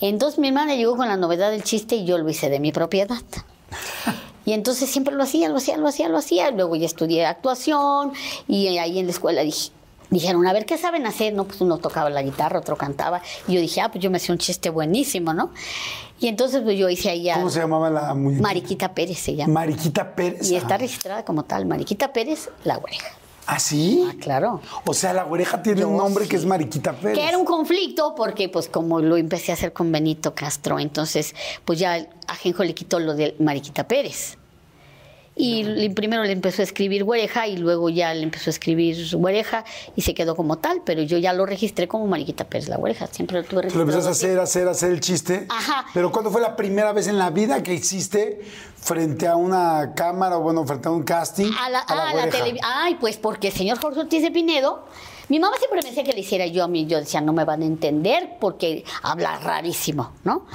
Entonces 0.00 0.38
mi 0.38 0.48
hermana 0.48 0.74
llegó 0.76 0.96
con 0.96 1.08
la 1.08 1.16
novedad 1.16 1.50
del 1.50 1.62
chiste 1.62 1.96
y 1.96 2.04
yo 2.04 2.18
lo 2.18 2.28
hice 2.28 2.48
de 2.50 2.60
mi 2.60 2.72
propiedad. 2.72 3.16
Y 4.46 4.54
entonces 4.54 4.90
siempre 4.90 5.14
lo 5.14 5.22
hacía, 5.22 5.50
lo 5.50 5.58
hacía, 5.58 5.76
lo 5.76 5.86
hacía, 5.86 6.08
lo 6.08 6.16
hacía. 6.16 6.50
Luego 6.50 6.74
ya 6.74 6.86
estudié 6.86 7.26
actuación 7.26 8.12
y 8.48 8.78
ahí 8.78 8.98
en 8.98 9.04
la 9.06 9.12
escuela 9.12 9.42
dije, 9.42 9.70
dijeron, 10.08 10.44
a 10.46 10.52
ver, 10.54 10.64
¿qué 10.64 10.78
saben 10.78 11.06
hacer? 11.06 11.34
No, 11.34 11.44
pues 11.44 11.60
uno 11.60 11.76
tocaba 11.76 12.08
la 12.08 12.22
guitarra, 12.22 12.58
otro 12.58 12.74
cantaba. 12.76 13.20
Y 13.46 13.52
yo 13.54 13.60
dije, 13.60 13.82
ah, 13.82 13.90
pues 13.92 14.02
yo 14.02 14.10
me 14.10 14.16
hacía 14.16 14.32
un 14.32 14.38
chiste 14.38 14.70
buenísimo, 14.70 15.34
¿no? 15.34 15.50
Y 16.20 16.28
entonces 16.28 16.60
pues 16.62 16.78
yo 16.78 16.88
hice 16.88 17.10
ahí 17.10 17.30
a 17.30 17.34
¿Cómo 17.34 17.50
se 17.50 17.60
llamaba 17.60 17.88
la 17.88 18.14
muñeca? 18.14 18.42
Mariquita 18.42 18.94
Pérez 18.94 19.18
se 19.18 19.34
llama. 19.34 19.52
Mariquita 19.54 20.14
Pérez. 20.14 20.50
y 20.50 20.56
está 20.56 20.76
registrada 20.76 21.24
como 21.24 21.44
tal, 21.44 21.66
Mariquita 21.66 22.12
Pérez, 22.12 22.50
la 22.64 22.78
oreja. 22.78 23.08
¿Ah, 23.46 23.58
sí? 23.58 24.06
Ah, 24.08 24.14
claro. 24.20 24.60
O 24.84 24.94
sea, 24.94 25.12
la 25.12 25.24
güereja 25.24 25.60
tiene 25.60 25.80
Yo 25.80 25.88
un 25.88 25.96
nombre 25.96 26.28
que 26.28 26.36
es 26.36 26.44
Mariquita 26.44 26.92
Pérez. 26.92 27.18
Que 27.18 27.26
era 27.26 27.36
un 27.36 27.44
conflicto 27.44 28.14
porque 28.14 28.48
pues 28.48 28.68
como 28.68 29.00
lo 29.00 29.16
empecé 29.16 29.50
a 29.50 29.54
hacer 29.54 29.72
con 29.72 29.90
Benito 29.90 30.34
Castro, 30.34 30.78
entonces 30.78 31.34
pues 31.64 31.78
ya 31.78 32.06
a 32.28 32.34
Genjo 32.36 32.62
le 32.62 32.74
quitó 32.74 33.00
lo 33.00 33.14
de 33.14 33.34
Mariquita 33.40 33.88
Pérez. 33.88 34.36
Y 35.42 35.88
primero 35.90 36.22
le 36.24 36.32
empezó 36.32 36.60
a 36.62 36.64
escribir 36.64 37.04
Güereja 37.04 37.46
y 37.46 37.56
luego 37.56 37.88
ya 37.88 38.12
le 38.12 38.22
empezó 38.22 38.50
a 38.50 38.52
escribir 38.52 38.96
Güereja 39.16 39.64
y 39.96 40.02
se 40.02 40.12
quedó 40.14 40.36
como 40.36 40.58
tal, 40.58 40.82
pero 40.84 41.02
yo 41.02 41.16
ya 41.18 41.32
lo 41.32 41.46
registré 41.46 41.88
como 41.88 42.06
Mariquita 42.06 42.44
Pérez 42.44 42.68
la 42.68 42.76
Güereja, 42.76 43.06
siempre 43.06 43.40
lo 43.40 43.44
tuve 43.48 43.62
Tú 43.68 43.76
lo 43.76 43.82
empezaste 43.82 44.08
a 44.08 44.10
registrado 44.10 44.42
hacer, 44.42 44.64
hacer, 44.64 44.68
hacer 44.68 44.90
el 44.92 45.00
chiste. 45.00 45.46
Ajá. 45.48 45.86
Pero 45.94 46.12
¿cuándo 46.12 46.30
fue 46.30 46.40
la 46.40 46.56
primera 46.56 46.92
vez 46.92 47.06
en 47.08 47.16
la 47.18 47.30
vida 47.30 47.62
que 47.62 47.72
hiciste 47.74 48.40
frente 48.76 49.26
a 49.28 49.36
una 49.36 49.92
cámara 49.94 50.36
o 50.38 50.42
bueno, 50.42 50.66
frente 50.66 50.88
a 50.88 50.90
un 50.90 51.02
casting? 51.04 51.50
A 51.58 51.70
la, 51.70 51.78
a 51.80 51.94
la 51.94 52.02
a 52.02 52.06
la 52.06 52.12
güereja? 52.12 52.44
televi- 52.44 52.60
Ay, 52.62 52.96
pues 53.00 53.16
porque 53.16 53.48
el 53.48 53.54
señor 53.54 53.78
Jorge 53.80 54.00
Ortiz 54.00 54.22
de 54.22 54.30
Pinedo, 54.30 54.84
mi 55.30 55.38
mamá 55.40 55.56
siempre 55.58 55.80
me 55.82 55.88
decía 55.88 56.04
que 56.04 56.12
le 56.12 56.20
hiciera 56.20 56.44
yo 56.46 56.62
a 56.64 56.68
mí. 56.68 56.84
Yo 56.86 56.98
decía, 56.98 57.20
no 57.22 57.32
me 57.32 57.44
van 57.44 57.62
a 57.62 57.64
entender 57.64 58.36
porque 58.38 58.84
habla 59.02 59.38
rarísimo, 59.38 60.12
¿no? 60.24 60.46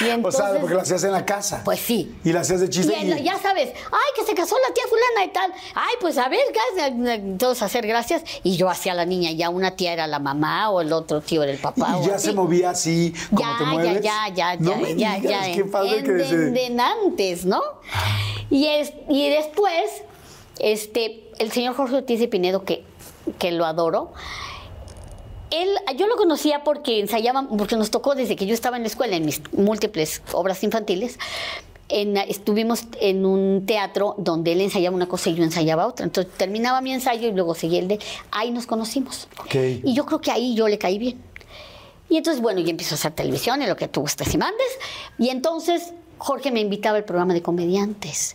Y 0.00 0.04
o 0.04 0.06
sea, 0.06 0.14
entonces- 0.14 0.44
porque 0.60 0.74
la 0.76 0.82
hacías 0.82 1.02
en 1.02 1.10
la 1.10 1.26
casa. 1.26 1.62
Pues 1.64 1.80
sí. 1.80 2.14
Y 2.22 2.32
la 2.32 2.40
hacías 2.42 2.60
de 2.60 2.68
chiste. 2.70 2.92
Y 2.96 3.10
en- 3.10 3.18
y- 3.18 3.22
ya 3.24 3.36
sabes, 3.38 3.70
ay, 3.90 4.10
que 4.14 4.24
se 4.24 4.32
casó 4.32 4.54
la 4.68 4.72
tía 4.72 4.84
fulana 4.88 5.24
y 5.24 5.32
tal. 5.32 5.52
Ay, 5.74 5.94
pues 6.00 6.16
a 6.18 6.28
ver, 6.28 6.38
gas- 6.54 7.20
todos 7.36 7.62
a 7.62 7.64
hacer 7.64 7.84
gracias. 7.84 8.22
Y 8.44 8.56
yo 8.56 8.70
hacía 8.70 8.94
la 8.94 9.04
niña, 9.04 9.32
ya 9.32 9.50
una 9.50 9.72
tía 9.74 9.92
era 9.92 10.06
la 10.06 10.20
mamá 10.20 10.70
o 10.70 10.82
el 10.82 10.92
otro 10.92 11.20
tío 11.20 11.42
era 11.42 11.50
el 11.50 11.58
papá. 11.58 11.96
y 12.00 12.04
o 12.04 12.08
ya 12.10 12.14
así. 12.14 12.26
se 12.28 12.32
movía 12.32 12.70
así, 12.70 13.12
como 13.30 13.40
Ya, 13.42 13.58
te 13.58 13.64
ya, 13.64 13.70
mueves. 13.72 14.02
ya, 14.02 14.28
ya, 14.32 14.56
no 14.56 14.70
ya, 14.70 14.76
me 14.76 14.94
ya, 14.94 15.14
digas, 15.16 15.46
ya. 15.48 15.52
qué 15.56 15.64
padre 15.64 15.98
en, 15.98 16.04
que 16.04 16.28
en- 16.28 16.56
en 16.56 16.80
antes, 16.80 17.44
¿no? 17.44 17.60
Y, 18.50 18.66
es, 18.68 18.92
y 19.08 19.28
después, 19.30 19.82
este, 20.60 21.28
el 21.38 21.50
señor 21.50 21.74
Jorge 21.74 21.96
Ortiz 21.96 22.20
de 22.20 22.28
Pinedo, 22.28 22.64
que, 22.64 22.84
que 23.38 23.52
lo 23.52 23.64
adoro, 23.66 24.12
él, 25.50 25.70
yo 25.96 26.06
lo 26.06 26.16
conocía 26.16 26.62
porque 26.62 27.00
ensayaba, 27.00 27.46
porque 27.56 27.76
nos 27.76 27.90
tocó 27.90 28.14
desde 28.14 28.36
que 28.36 28.46
yo 28.46 28.52
estaba 28.54 28.76
en 28.76 28.82
la 28.82 28.88
escuela, 28.88 29.16
en 29.16 29.24
mis 29.24 29.40
múltiples 29.52 30.22
obras 30.32 30.62
infantiles, 30.62 31.18
en- 31.88 32.18
estuvimos 32.18 32.82
en 33.00 33.24
un 33.24 33.64
teatro 33.64 34.14
donde 34.18 34.52
él 34.52 34.60
ensayaba 34.60 34.94
una 34.94 35.08
cosa 35.08 35.30
y 35.30 35.34
yo 35.36 35.42
ensayaba 35.44 35.86
otra. 35.86 36.04
Entonces 36.04 36.30
terminaba 36.36 36.82
mi 36.82 36.92
ensayo 36.92 37.28
y 37.28 37.32
luego 37.32 37.54
seguía 37.54 37.78
el 37.78 37.88
de, 37.88 37.98
ahí 38.30 38.50
nos 38.50 38.66
conocimos. 38.66 39.26
Ok. 39.40 39.54
Y 39.84 39.94
yo 39.94 40.04
creo 40.04 40.20
que 40.20 40.30
ahí 40.30 40.54
yo 40.54 40.68
le 40.68 40.76
caí 40.76 40.98
bien. 40.98 41.22
Y 42.10 42.18
entonces, 42.18 42.42
bueno, 42.42 42.60
yo 42.60 42.68
empiezo 42.68 42.94
a 42.94 42.96
hacer 42.98 43.12
televisión 43.12 43.62
y 43.62 43.66
lo 43.66 43.76
que 43.76 43.88
tú 43.88 44.02
gustes 44.02 44.32
y 44.34 44.38
mandes. 44.38 44.66
Y 45.18 45.30
entonces 45.30 45.94
Jorge 46.18 46.50
me 46.50 46.60
invitaba 46.60 46.98
al 46.98 47.04
programa 47.04 47.32
de 47.32 47.40
comediantes. 47.42 48.34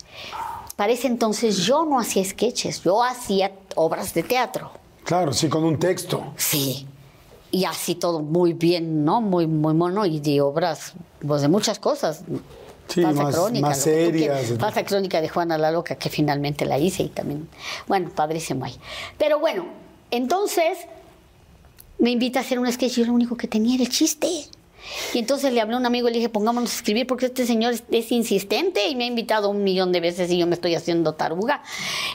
Para 0.74 0.92
ese 0.92 1.06
entonces 1.06 1.58
yo 1.58 1.84
no 1.84 2.00
hacía 2.00 2.24
sketches, 2.24 2.82
yo 2.82 3.04
hacía 3.04 3.52
obras 3.76 4.14
de 4.14 4.24
teatro. 4.24 4.72
Claro, 5.04 5.32
sí, 5.32 5.48
con 5.48 5.64
un 5.64 5.78
texto. 5.78 6.32
Sí. 6.36 6.86
y 7.50 7.66
así 7.66 7.94
todo 7.94 8.18
muy 8.20 8.52
bien, 8.52 9.04
¿no? 9.04 9.20
Muy, 9.20 9.46
muy 9.46 9.74
mono 9.74 10.04
y 10.06 10.18
de 10.18 10.40
obras, 10.40 10.94
pues 11.24 11.40
de 11.42 11.46
muchas 11.48 11.78
cosas. 11.78 12.22
Sí, 12.88 13.00
más- 13.02 13.14
más 13.14 13.84
que 13.84 14.06
tú 14.06 14.10
serias. 14.10 14.52
Falsa 14.58 14.84
crónica 14.84 15.20
de 15.20 15.28
Juana 15.28 15.56
la 15.56 15.70
Loca, 15.70 15.94
que 15.94 16.08
finalmente 16.10 16.64
la 16.66 16.78
hice 16.78 17.04
y 17.04 17.08
también, 17.10 17.48
bueno, 17.86 18.10
padrísimo 18.10 18.64
ahí. 18.64 18.74
Pero 19.18 19.38
bueno, 19.38 19.66
entonces 20.10 20.78
me 21.98 22.10
invita 22.10 22.40
a 22.40 22.42
hacer 22.42 22.58
un 22.58 22.70
sketch 22.72 22.98
y 22.98 23.00
yo 23.02 23.06
lo 23.06 23.12
único 23.12 23.36
que 23.36 23.46
tenía 23.46 23.76
era 23.76 23.84
el 23.84 23.90
chiste. 23.90 24.46
Y 25.12 25.18
entonces 25.18 25.52
le 25.52 25.60
hablé 25.60 25.74
a 25.74 25.78
un 25.78 25.86
amigo 25.86 26.08
y 26.08 26.12
le 26.12 26.18
dije, 26.18 26.28
pongámonos 26.28 26.72
a 26.72 26.74
escribir 26.76 27.06
porque 27.06 27.26
este 27.26 27.46
señor 27.46 27.74
es, 27.90 28.12
insistente 28.12 28.88
y 28.88 28.96
me 28.96 29.04
ha 29.04 29.06
invitado 29.06 29.48
un 29.50 29.64
millón 29.64 29.92
de 29.92 30.00
veces 30.00 30.30
y 30.30 30.38
yo 30.38 30.46
me 30.46 30.54
estoy 30.54 30.74
haciendo 30.74 31.14
taruga. 31.14 31.62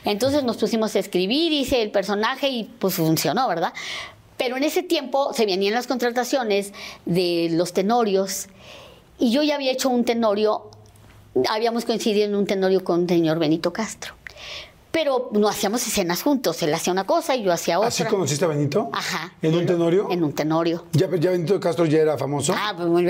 Entonces 0.06 0.44
nos 0.44 0.58
pusimos 0.58 0.96
a 0.96 1.00
escribir, 1.00 1.52
hice 1.52 1.82
el 1.82 1.92
personaje 1.92 2.50
y 2.50 2.64
pues 2.64 2.96
funcionó, 2.96 3.48
¿verdad? 3.48 3.74
Pero 4.38 4.58
en 4.58 4.64
ese 4.64 4.84
tiempo 4.84 5.34
se 5.34 5.46
venían 5.46 5.74
las 5.74 5.88
contrataciones 5.88 6.74
de 7.06 7.50
los 7.52 7.74
tenorios 7.74 8.48
y 9.18 9.32
yo 9.32 9.44
ya 9.44 9.56
había 9.56 9.72
hecho 9.72 9.90
un 9.90 10.06
tenorio, 10.06 10.70
habíamos 11.50 11.86
coincidido 11.86 12.26
en 12.26 12.36
un 12.36 12.46
tenorio 12.46 12.84
con 12.84 13.02
el 13.02 13.10
señor 13.10 13.40
Benito 13.40 13.74
Castro. 13.74 14.14
Pero 14.92 15.30
no 15.34 15.48
hacíamos 15.48 15.86
escenas 15.86 16.24
juntos, 16.24 16.64
él 16.64 16.74
hacía 16.74 16.92
una 16.92 17.04
cosa 17.04 17.36
y 17.36 17.44
yo 17.44 17.54
hacía 17.54 17.78
otra. 17.78 17.90
¿Así 17.90 18.04
conociste 18.06 18.46
a 18.46 18.48
Benito? 18.48 18.90
Ajá. 18.92 19.32
¿En 19.42 19.54
un 19.56 19.66
tenorio? 19.68 20.08
En 20.10 20.24
un 20.24 20.34
tenorio. 20.34 20.86
¿Ya, 20.94 21.08
ya 21.16 21.30
Benito 21.30 21.54
de 21.54 21.60
Castro 21.60 21.86
ya 21.86 22.00
era 22.00 22.18
famoso? 22.18 22.56
Ah, 22.58 22.74
pues 22.76 22.88
muy 22.88 23.08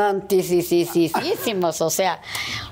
antisísimos, 0.00 1.80
o 1.80 1.90
sea, 1.90 2.20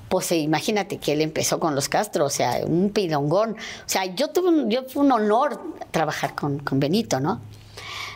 pues 0.08 0.32
imagínate 0.32 0.98
que 0.98 1.12
él 1.12 1.20
empezó 1.20 1.60
con 1.60 1.76
los 1.76 1.88
Castro, 1.88 2.24
o 2.24 2.30
sea, 2.30 2.62
un 2.66 2.90
pilongón. 2.90 3.52
O 3.52 3.56
sea, 3.86 4.06
yo 4.06 4.30
tuve 4.30 4.48
un, 4.48 4.70
yo 4.70 4.82
fue 4.82 5.04
un 5.04 5.12
honor 5.12 5.60
trabajar 5.92 6.34
con, 6.34 6.58
con 6.58 6.80
Benito, 6.80 7.20
¿no? 7.20 7.40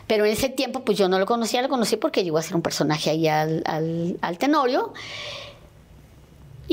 Pero 0.08 0.24
en 0.24 0.32
ese 0.32 0.48
tiempo, 0.48 0.80
pues 0.80 0.98
yo 0.98 1.08
no 1.08 1.18
lo 1.18 1.26
conocía, 1.26 1.62
lo 1.62 1.68
conocí 1.68 1.96
porque 1.96 2.24
llegó 2.24 2.38
a 2.38 2.42
ser 2.42 2.56
un 2.56 2.62
personaje 2.62 3.10
ahí 3.10 3.28
al, 3.28 3.62
al, 3.64 4.18
al 4.20 4.38
Tenorio. 4.38 4.92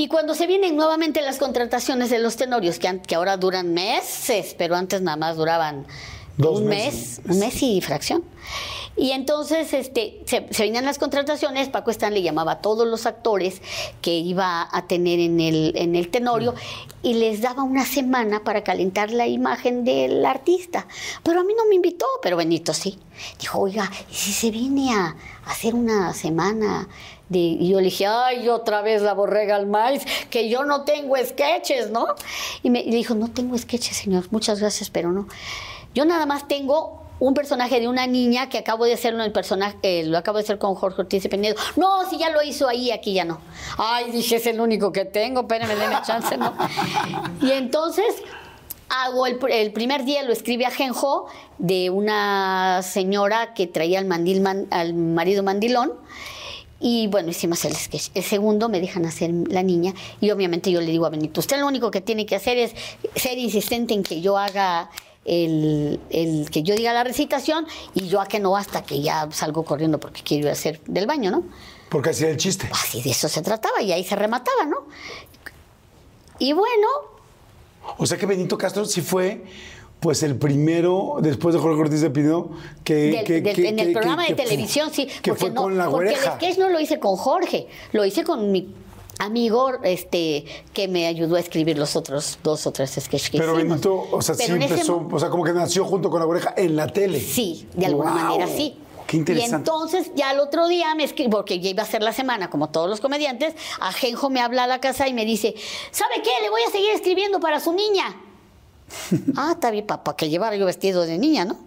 Y 0.00 0.08
cuando 0.08 0.34
se 0.34 0.46
vienen 0.46 0.76
nuevamente 0.76 1.20
las 1.20 1.36
contrataciones 1.36 2.08
de 2.08 2.18
los 2.18 2.36
tenorios, 2.36 2.78
que, 2.78 3.14
ahora 3.14 3.36
duran 3.36 3.74
meses, 3.74 4.54
pero 4.56 4.74
antes 4.74 5.02
nada 5.02 5.18
más 5.18 5.36
duraban 5.36 5.86
Dos 6.38 6.60
un 6.60 6.68
meses. 6.68 7.18
mes, 7.18 7.30
un 7.30 7.38
mes 7.38 7.62
y 7.62 7.80
fracción. 7.82 8.24
Y 8.96 9.10
entonces 9.10 9.74
este, 9.74 10.22
se, 10.24 10.46
se 10.50 10.62
venían 10.62 10.86
las 10.86 10.96
contrataciones, 10.96 11.68
Paco 11.68 11.90
Stanley 11.90 12.22
llamaba 12.22 12.52
a 12.52 12.60
todos 12.62 12.88
los 12.88 13.04
actores 13.04 13.60
que 14.00 14.14
iba 14.14 14.66
a 14.72 14.86
tener 14.86 15.20
en 15.20 15.38
el, 15.38 15.74
en 15.76 15.94
el 15.94 16.08
tenorio 16.08 16.54
y 17.02 17.12
les 17.12 17.42
daba 17.42 17.62
una 17.62 17.84
semana 17.84 18.42
para 18.42 18.64
calentar 18.64 19.10
la 19.10 19.26
imagen 19.26 19.84
del 19.84 20.24
artista. 20.24 20.86
Pero 21.22 21.40
a 21.40 21.44
mí 21.44 21.52
no 21.54 21.66
me 21.66 21.74
invitó, 21.74 22.06
pero 22.22 22.38
Benito 22.38 22.72
sí. 22.72 22.98
Dijo, 23.38 23.58
oiga, 23.58 23.90
¿y 24.10 24.14
si 24.14 24.32
se 24.32 24.50
viene 24.50 24.94
a 24.94 25.14
hacer 25.44 25.74
una 25.74 26.14
semana? 26.14 26.88
Y 27.32 27.68
yo 27.68 27.78
le 27.78 27.84
dije, 27.84 28.06
ay, 28.06 28.48
otra 28.48 28.82
vez 28.82 29.02
la 29.02 29.14
borrega 29.14 29.54
al 29.56 29.66
maíz, 29.66 30.02
que 30.30 30.48
yo 30.48 30.64
no 30.64 30.82
tengo 30.82 31.16
sketches, 31.16 31.90
¿no? 31.90 32.06
Y 32.62 32.70
me 32.70 32.80
y 32.80 32.90
dijo, 32.90 33.14
no 33.14 33.28
tengo 33.30 33.56
sketches, 33.56 33.96
señor, 33.96 34.24
muchas 34.30 34.58
gracias, 34.60 34.90
pero 34.90 35.12
no. 35.12 35.28
Yo 35.94 36.04
nada 36.04 36.26
más 36.26 36.48
tengo 36.48 36.98
un 37.20 37.34
personaje 37.34 37.78
de 37.80 37.86
una 37.86 38.06
niña 38.06 38.48
que 38.48 38.56
acabo 38.58 38.84
de 38.86 38.94
hacerlo 38.94 39.20
en 39.20 39.26
el 39.26 39.32
personaje, 39.32 39.76
eh, 39.82 40.04
lo 40.04 40.16
acabo 40.18 40.38
de 40.38 40.44
hacer 40.44 40.58
con 40.58 40.74
Jorge 40.74 41.02
Ortiz 41.02 41.22
de 41.22 41.28
Penedo. 41.28 41.54
No, 41.76 42.08
si 42.08 42.16
ya 42.18 42.30
lo 42.30 42.42
hizo 42.42 42.66
ahí, 42.66 42.90
aquí 42.90 43.12
ya 43.12 43.24
no. 43.24 43.40
Ay, 43.76 44.10
dije, 44.10 44.36
es 44.36 44.46
el 44.46 44.58
único 44.60 44.90
que 44.90 45.04
tengo, 45.04 45.42
espérenme, 45.42 45.76
denme 45.76 45.96
chance, 46.04 46.36
¿no? 46.38 46.54
Y 47.42 47.52
entonces 47.52 48.06
hago 48.88 49.26
el, 49.26 49.38
el 49.50 49.72
primer 49.72 50.04
día, 50.04 50.22
lo 50.22 50.32
escribe 50.32 50.64
a 50.66 50.70
Genjo 50.70 51.26
de 51.58 51.90
una 51.90 52.80
señora 52.82 53.52
que 53.54 53.66
traía 53.66 53.98
al, 53.98 54.06
mandil 54.06 54.40
man- 54.40 54.66
al 54.70 54.94
marido 54.94 55.42
mandilón. 55.42 55.92
Y 56.82 57.08
bueno, 57.08 57.28
hicimos 57.28 57.64
el 57.66 57.74
sketch. 57.76 58.08
El 58.14 58.22
segundo 58.24 58.68
me 58.70 58.80
dejan 58.80 59.04
hacer 59.04 59.30
la 59.48 59.62
niña 59.62 59.92
y 60.20 60.30
obviamente 60.30 60.70
yo 60.70 60.80
le 60.80 60.90
digo 60.90 61.04
a 61.06 61.10
Benito, 61.10 61.40
usted 61.40 61.58
lo 61.60 61.66
único 61.66 61.90
que 61.90 62.00
tiene 62.00 62.24
que 62.24 62.36
hacer 62.36 62.56
es 62.56 62.74
ser 63.14 63.36
insistente 63.38 63.92
en 63.92 64.02
que 64.02 64.20
yo 64.22 64.38
haga 64.38 64.90
el, 65.26 66.00
el- 66.08 66.48
que 66.50 66.62
yo 66.62 66.74
diga 66.74 66.94
la 66.94 67.04
recitación 67.04 67.66
y 67.94 68.08
yo 68.08 68.20
a 68.22 68.26
que 68.26 68.40
no 68.40 68.56
hasta 68.56 68.82
que 68.82 69.02
ya 69.02 69.28
salgo 69.30 69.62
corriendo 69.64 70.00
porque 70.00 70.22
quiero 70.22 70.44
ir 70.44 70.48
a 70.48 70.52
hacer 70.52 70.80
del 70.86 71.06
baño, 71.06 71.30
¿no? 71.30 71.42
Porque 71.90 72.10
hacía 72.10 72.30
el 72.30 72.38
chiste. 72.38 72.68
Así 72.72 73.02
de 73.02 73.10
eso 73.10 73.28
se 73.28 73.42
trataba 73.42 73.82
y 73.82 73.92
ahí 73.92 74.02
se 74.04 74.16
remataba, 74.16 74.64
¿no? 74.64 74.86
Y 76.38 76.52
bueno, 76.54 76.86
O 77.98 78.06
sea 78.06 78.16
que 78.16 78.24
Benito 78.24 78.56
Castro 78.56 78.84
sí 78.86 79.02
fue 79.02 79.44
pues 80.00 80.22
el 80.22 80.36
primero, 80.36 81.16
después 81.20 81.54
de 81.54 81.60
Jorge 81.60 81.80
Ortiz 81.80 82.00
de 82.00 82.10
Pinedo, 82.10 82.50
que, 82.82 82.94
del- 82.94 83.24
que- 83.24 83.40
del- 83.42 83.54
que- 83.54 83.68
en 83.68 83.78
el 83.78 83.86
que- 83.88 83.92
programa 83.92 84.26
de 84.26 84.34
televisión, 84.34 84.90
sí. 84.92 85.06
Que 85.06 85.30
porque 85.32 85.40
fue 85.40 85.50
no, 85.50 85.62
con 85.62 85.76
la 85.78 85.90
porque 85.90 86.08
oreja. 86.08 86.32
el 86.32 86.36
sketch 86.40 86.58
no 86.58 86.68
lo 86.70 86.80
hice 86.80 86.98
con 86.98 87.16
Jorge, 87.16 87.66
lo 87.92 88.04
hice 88.04 88.24
con 88.24 88.50
mi 88.50 88.74
amigo 89.18 89.72
este 89.82 90.46
que 90.72 90.88
me 90.88 91.06
ayudó 91.06 91.36
a 91.36 91.40
escribir 91.40 91.78
los 91.78 91.94
otros 91.96 92.38
dos 92.42 92.66
o 92.66 92.72
tres 92.72 92.92
sketches 92.92 93.28
que 93.30 93.38
Pero 93.38 93.52
hicimos. 93.58 93.80
Benito, 93.82 94.08
o 94.10 94.22
sea, 94.22 94.34
sí 94.34 94.44
Pero 94.46 94.56
ese 94.56 94.72
empezó, 94.72 95.06
o 95.12 95.18
sea, 95.20 95.28
como 95.28 95.44
que 95.44 95.52
nació 95.52 95.84
junto 95.84 96.08
con 96.08 96.20
la 96.20 96.26
oreja 96.26 96.54
en 96.56 96.76
la 96.76 96.86
tele. 96.86 97.20
Sí, 97.20 97.68
de 97.74 97.86
alguna 97.86 98.12
manera 98.12 98.46
sí. 98.46 98.76
Qué 99.06 99.16
interesante. 99.18 99.54
Y 99.54 99.56
entonces 99.56 100.12
ya 100.14 100.30
el 100.30 100.38
otro 100.40 100.68
día 100.68 100.94
me 100.94 101.02
escribo, 101.04 101.30
porque 101.38 101.58
ya 101.60 101.68
iba 101.68 101.82
a 101.82 101.86
ser 101.86 102.00
la 102.00 102.12
semana, 102.14 102.48
como 102.48 102.70
todos 102.70 102.88
los 102.88 103.00
comediantes, 103.00 103.54
Ajenjo 103.80 104.30
me 104.30 104.40
habla 104.40 104.64
a 104.64 104.66
la 104.68 104.80
casa 104.80 105.08
y 105.08 105.12
me 105.12 105.24
dice, 105.26 105.54
¿sabe 105.90 106.14
qué? 106.22 106.30
Le 106.42 106.48
voy 106.48 106.62
a 106.66 106.70
seguir 106.70 106.90
escribiendo 106.94 107.40
para 107.40 107.58
su 107.60 107.72
niña. 107.74 108.16
Ah, 109.36 109.52
está 109.52 109.70
bien, 109.70 109.86
para 109.86 110.16
que 110.16 110.28
llevara 110.28 110.56
yo 110.56 110.66
vestido 110.66 111.06
de 111.06 111.18
niña, 111.18 111.44
¿no? 111.44 111.58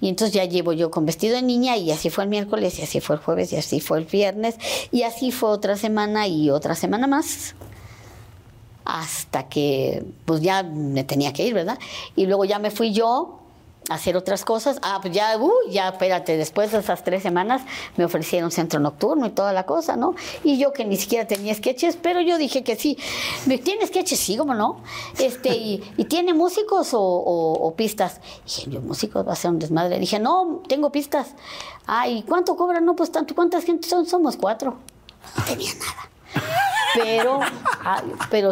Y 0.00 0.08
entonces 0.08 0.34
ya 0.34 0.44
llevo 0.44 0.72
yo 0.72 0.90
con 0.90 1.04
vestido 1.04 1.36
de 1.36 1.42
niña 1.42 1.76
y 1.76 1.90
así 1.90 2.08
fue 2.08 2.24
el 2.24 2.30
miércoles 2.30 2.78
y 2.78 2.82
así 2.82 3.00
fue 3.00 3.16
el 3.16 3.22
jueves 3.22 3.52
y 3.52 3.56
así 3.56 3.80
fue 3.80 3.98
el 3.98 4.06
viernes 4.06 4.56
y 4.90 5.02
así 5.02 5.30
fue 5.30 5.50
otra 5.50 5.76
semana 5.76 6.26
y 6.26 6.50
otra 6.50 6.74
semana 6.74 7.06
más 7.06 7.54
hasta 8.84 9.48
que 9.48 10.04
pues 10.24 10.40
ya 10.40 10.62
me 10.62 11.04
tenía 11.04 11.32
que 11.32 11.46
ir, 11.46 11.54
¿verdad? 11.54 11.78
Y 12.16 12.26
luego 12.26 12.44
ya 12.44 12.58
me 12.58 12.70
fui 12.70 12.92
yo 12.92 13.39
hacer 13.90 14.16
otras 14.16 14.44
cosas. 14.44 14.78
Ah, 14.82 14.98
pues 15.02 15.12
ya, 15.12 15.36
uy, 15.36 15.70
ya, 15.70 15.88
espérate, 15.88 16.36
después 16.36 16.72
de 16.72 16.78
esas 16.78 17.04
tres 17.04 17.22
semanas 17.22 17.62
me 17.96 18.04
ofrecieron 18.04 18.50
centro 18.50 18.80
nocturno 18.80 19.26
y 19.26 19.30
toda 19.30 19.52
la 19.52 19.66
cosa, 19.66 19.96
¿no? 19.96 20.14
Y 20.44 20.58
yo 20.58 20.72
que 20.72 20.84
ni 20.84 20.96
siquiera 20.96 21.26
tenía 21.26 21.54
sketches, 21.54 21.96
pero 21.96 22.20
yo 22.20 22.38
dije 22.38 22.62
que 22.64 22.76
sí. 22.76 22.96
¿Me 23.46 23.58
tiene 23.58 23.86
sketches? 23.86 24.18
Sí, 24.18 24.36
¿cómo 24.36 24.54
no? 24.54 24.82
Este, 25.18 25.50
y, 25.50 25.82
¿y 25.96 26.04
tiene 26.04 26.32
músicos 26.32 26.94
o, 26.94 27.00
o- 27.00 27.74
pistas? 27.74 28.20
Dije, 28.44 28.70
yo 28.70 28.80
músicos 28.80 29.26
va 29.26 29.32
a 29.32 29.36
ser 29.36 29.50
un 29.50 29.58
desmadre. 29.58 29.98
Dije, 29.98 30.18
no, 30.18 30.62
tengo 30.68 30.90
pistas. 30.90 31.28
Ay, 31.86 32.24
¿cuánto 32.28 32.56
cobran? 32.56 32.84
No, 32.84 32.94
pues 32.96 33.10
tanto, 33.12 33.34
¿cuántas 33.34 33.64
gente 33.64 33.88
son? 33.88 34.06
Somos 34.06 34.36
cuatro. 34.36 34.76
No 35.36 35.44
tenía 35.44 35.70
nada 35.74 36.10
pero, 36.94 37.38
ah, 37.84 38.02
pero 38.30 38.50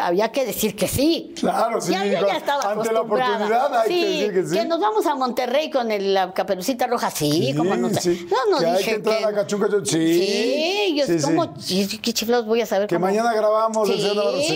había 0.00 0.30
que 0.32 0.44
decir 0.44 0.74
que 0.76 0.88
sí. 0.88 1.32
Claro, 1.38 1.80
sí, 1.80 1.92
Ya, 1.92 2.04
yo 2.04 2.26
ya 2.26 2.36
estaba 2.36 2.72
ante 2.72 2.92
la 2.92 3.00
oportunidad 3.02 3.74
hay 3.82 3.88
que 3.88 3.94
sí, 3.94 4.04
decir 4.28 4.32
que 4.32 4.62
sí. 4.62 4.68
nos 4.68 4.80
vamos 4.80 5.06
a 5.06 5.14
Monterrey 5.14 5.70
con 5.70 5.90
el- 5.92 6.14
la 6.14 6.32
caperucita 6.32 6.86
roja. 6.86 7.10
Sí, 7.10 7.30
Sí, 7.50 7.54
como 7.54 7.76
no 7.76 7.88
sí. 7.90 8.26
No, 8.30 8.50
no 8.50 8.58
Que 8.58 8.66
hay 8.66 8.76
dije 8.78 8.90
que 8.90 8.96
entrar 8.96 9.16
a 9.18 9.20
la 9.30 9.32
cachunca, 9.34 9.68
yo- 9.70 9.84
sí. 9.84 9.92
Sí, 10.18 10.94
yo 10.96 11.06
Sí, 11.06 11.18
sí. 11.18 11.24
como, 11.24 11.54
¿qué 12.02 12.12
chiflados 12.12 12.46
voy 12.46 12.60
a 12.60 12.66
saber? 12.66 12.88
Que 12.88 12.96
cómo? 12.96 13.06
mañana 13.06 13.32
grabamos 13.34 13.88
el 13.88 13.98
sí, 14.00 14.06
Navarro. 14.14 14.38
Sí. 14.40 14.46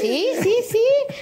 sí, 0.00 0.26
sí, 0.42 0.54
sí. 0.70 0.78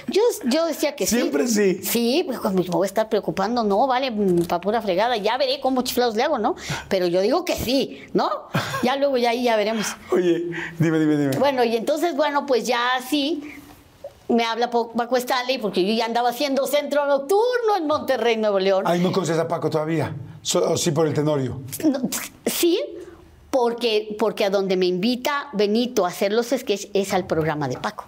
Yo, 0.07 0.21
yo 0.45 0.65
decía 0.65 0.95
que 0.95 1.05
Siempre 1.07 1.47
sí. 1.47 1.75
sí. 1.81 1.83
Sí, 1.83 2.23
pues 2.25 2.39
me 2.53 2.61
voy 2.63 2.85
a 2.85 2.87
estar 2.87 3.09
preocupando, 3.09 3.63
no, 3.63 3.87
vale, 3.87 4.11
para 4.47 4.61
pura 4.61 4.81
fregada, 4.81 5.17
ya 5.17 5.37
veré 5.37 5.59
cómo 5.61 5.81
chiflados 5.81 6.15
le 6.15 6.23
hago, 6.23 6.37
¿no? 6.37 6.55
Pero 6.89 7.07
yo 7.07 7.21
digo 7.21 7.45
que 7.45 7.55
sí, 7.55 8.01
¿no? 8.13 8.29
Ya 8.83 8.95
luego 8.95 9.17
ya 9.17 9.29
ahí 9.31 9.43
ya 9.43 9.55
veremos. 9.55 9.85
Oye, 10.11 10.45
dime, 10.79 10.99
dime, 10.99 11.17
dime. 11.17 11.37
Bueno, 11.37 11.63
y 11.63 11.75
entonces, 11.75 12.15
bueno, 12.15 12.45
pues 12.45 12.65
ya 12.65 12.95
así 12.95 13.43
me 14.31 14.45
habla 14.45 14.69
Paco 14.69 15.17
Stanley 15.17 15.57
porque 15.57 15.85
yo 15.85 15.93
ya 15.93 16.05
andaba 16.05 16.29
haciendo 16.29 16.65
centro 16.65 17.05
nocturno 17.05 17.75
en 17.77 17.85
Monterrey, 17.85 18.37
Nuevo 18.37 18.59
León. 18.59 18.83
Ay, 18.87 18.99
¿no 18.99 19.11
conoces 19.11 19.37
a 19.37 19.47
Paco 19.47 19.69
todavía? 19.69 20.15
So- 20.41 20.71
o 20.71 20.77
sí 20.77 20.91
por 20.91 21.05
el 21.05 21.13
tenorio. 21.13 21.61
No, 21.83 21.99
sí, 22.45 22.79
porque, 23.49 24.15
porque 24.17 24.45
a 24.45 24.49
donde 24.49 24.77
me 24.77 24.85
invita 24.85 25.49
Benito 25.51 26.05
a 26.05 26.09
hacer 26.09 26.31
los 26.31 26.47
sketches 26.47 26.87
es 26.93 27.13
al 27.13 27.27
programa 27.27 27.67
de 27.67 27.77
Paco. 27.77 28.05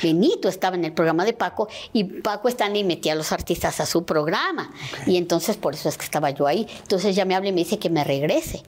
Benito 0.00 0.48
estaba 0.48 0.76
en 0.76 0.84
el 0.84 0.92
programa 0.92 1.24
de 1.24 1.32
Paco 1.32 1.68
y 1.92 2.04
Paco 2.04 2.48
Stanley 2.48 2.84
metía 2.84 3.12
a 3.12 3.16
los 3.16 3.32
artistas 3.32 3.80
a 3.80 3.86
su 3.86 4.04
programa. 4.04 4.70
Y 5.06 5.16
entonces 5.16 5.56
por 5.56 5.74
eso 5.74 5.88
es 5.88 5.98
que 5.98 6.04
estaba 6.04 6.30
yo 6.30 6.46
ahí. 6.46 6.68
Entonces 6.82 7.16
ya 7.16 7.24
me 7.24 7.34
habla 7.34 7.48
y 7.48 7.52
me 7.52 7.62
dice 7.62 7.80
que 7.80 7.90
me 7.90 8.04
regrese. 8.04 8.62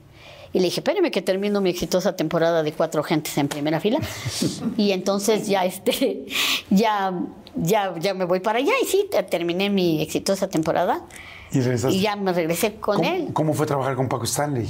Y 0.53 0.59
le 0.59 0.65
dije, 0.65 0.79
espérame 0.79 1.11
que 1.11 1.21
termino 1.21 1.61
mi 1.61 1.69
exitosa 1.69 2.15
temporada 2.15 2.63
de 2.63 2.71
cuatro 2.71 3.03
gentes 3.03 3.37
en 3.37 3.47
primera 3.47 3.79
fila. 3.79 3.99
y 4.77 4.91
entonces 4.91 5.47
ya 5.47 5.65
este, 5.65 6.25
ya, 6.69 7.13
ya, 7.55 7.93
ya 7.99 8.13
me 8.13 8.25
voy 8.25 8.39
para 8.39 8.59
allá. 8.59 8.73
Y 8.81 8.85
sí, 8.85 9.07
te- 9.09 9.23
terminé 9.23 9.69
mi 9.69 10.01
exitosa 10.01 10.47
temporada. 10.47 11.01
Y 11.51 11.61
regresaste. 11.61 11.95
Y 11.95 12.01
ya 12.01 12.15
me 12.15 12.33
regresé 12.33 12.75
con 12.75 12.97
¿Cómo, 12.97 13.09
él. 13.09 13.29
cómo 13.33 13.53
fue 13.53 13.65
trabajar 13.65 13.95
con 13.95 14.07
Paco 14.09 14.25
Stanley? 14.25 14.67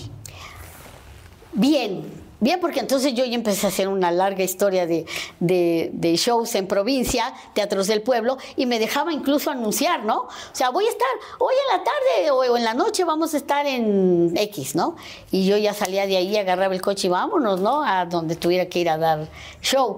Bien, 1.53 2.27
Bien, 2.39 2.59
porque 2.59 2.79
entonces 2.81 3.15
yo 3.15 3.25
ya 3.25 3.33
empecé 3.33 3.65
a 3.65 3.69
hacer 3.69 3.87
una 3.87 4.11
larga 4.11 4.43
historia 4.43 4.85
de, 4.85 5.07
de- 5.39 5.89
de 5.91 6.15
shows 6.17 6.53
en 6.53 6.67
provincia, 6.67 7.33
teatros 7.55 7.87
del 7.87 8.03
pueblo, 8.03 8.37
y 8.55 8.67
me 8.67 8.77
dejaba 8.77 9.11
incluso 9.11 9.49
anunciar, 9.49 10.05
¿no? 10.05 10.19
O 10.21 10.29
sea, 10.51 10.69
voy 10.69 10.85
a 10.85 10.89
estar 10.89 11.07
hoy 11.39 11.55
en 11.71 11.77
la 11.79 11.83
tarde 11.83 12.29
o 12.29 12.55
en 12.55 12.63
la 12.63 12.75
noche 12.75 13.03
vamos 13.05 13.33
a 13.33 13.37
estar 13.37 13.65
en 13.65 14.33
X, 14.37 14.75
¿no? 14.75 14.97
Y 15.31 15.47
yo 15.47 15.57
ya 15.57 15.73
salía 15.73 16.05
de 16.05 16.15
ahí, 16.17 16.37
agarraba 16.37 16.75
el 16.75 16.81
coche 16.83 17.07
y 17.07 17.09
vámonos, 17.09 17.59
¿no? 17.59 17.81
A 17.83 18.05
donde 18.05 18.35
tuviera 18.35 18.67
que 18.67 18.81
ir 18.81 18.89
a 18.91 18.99
dar 18.99 19.27
show. 19.63 19.97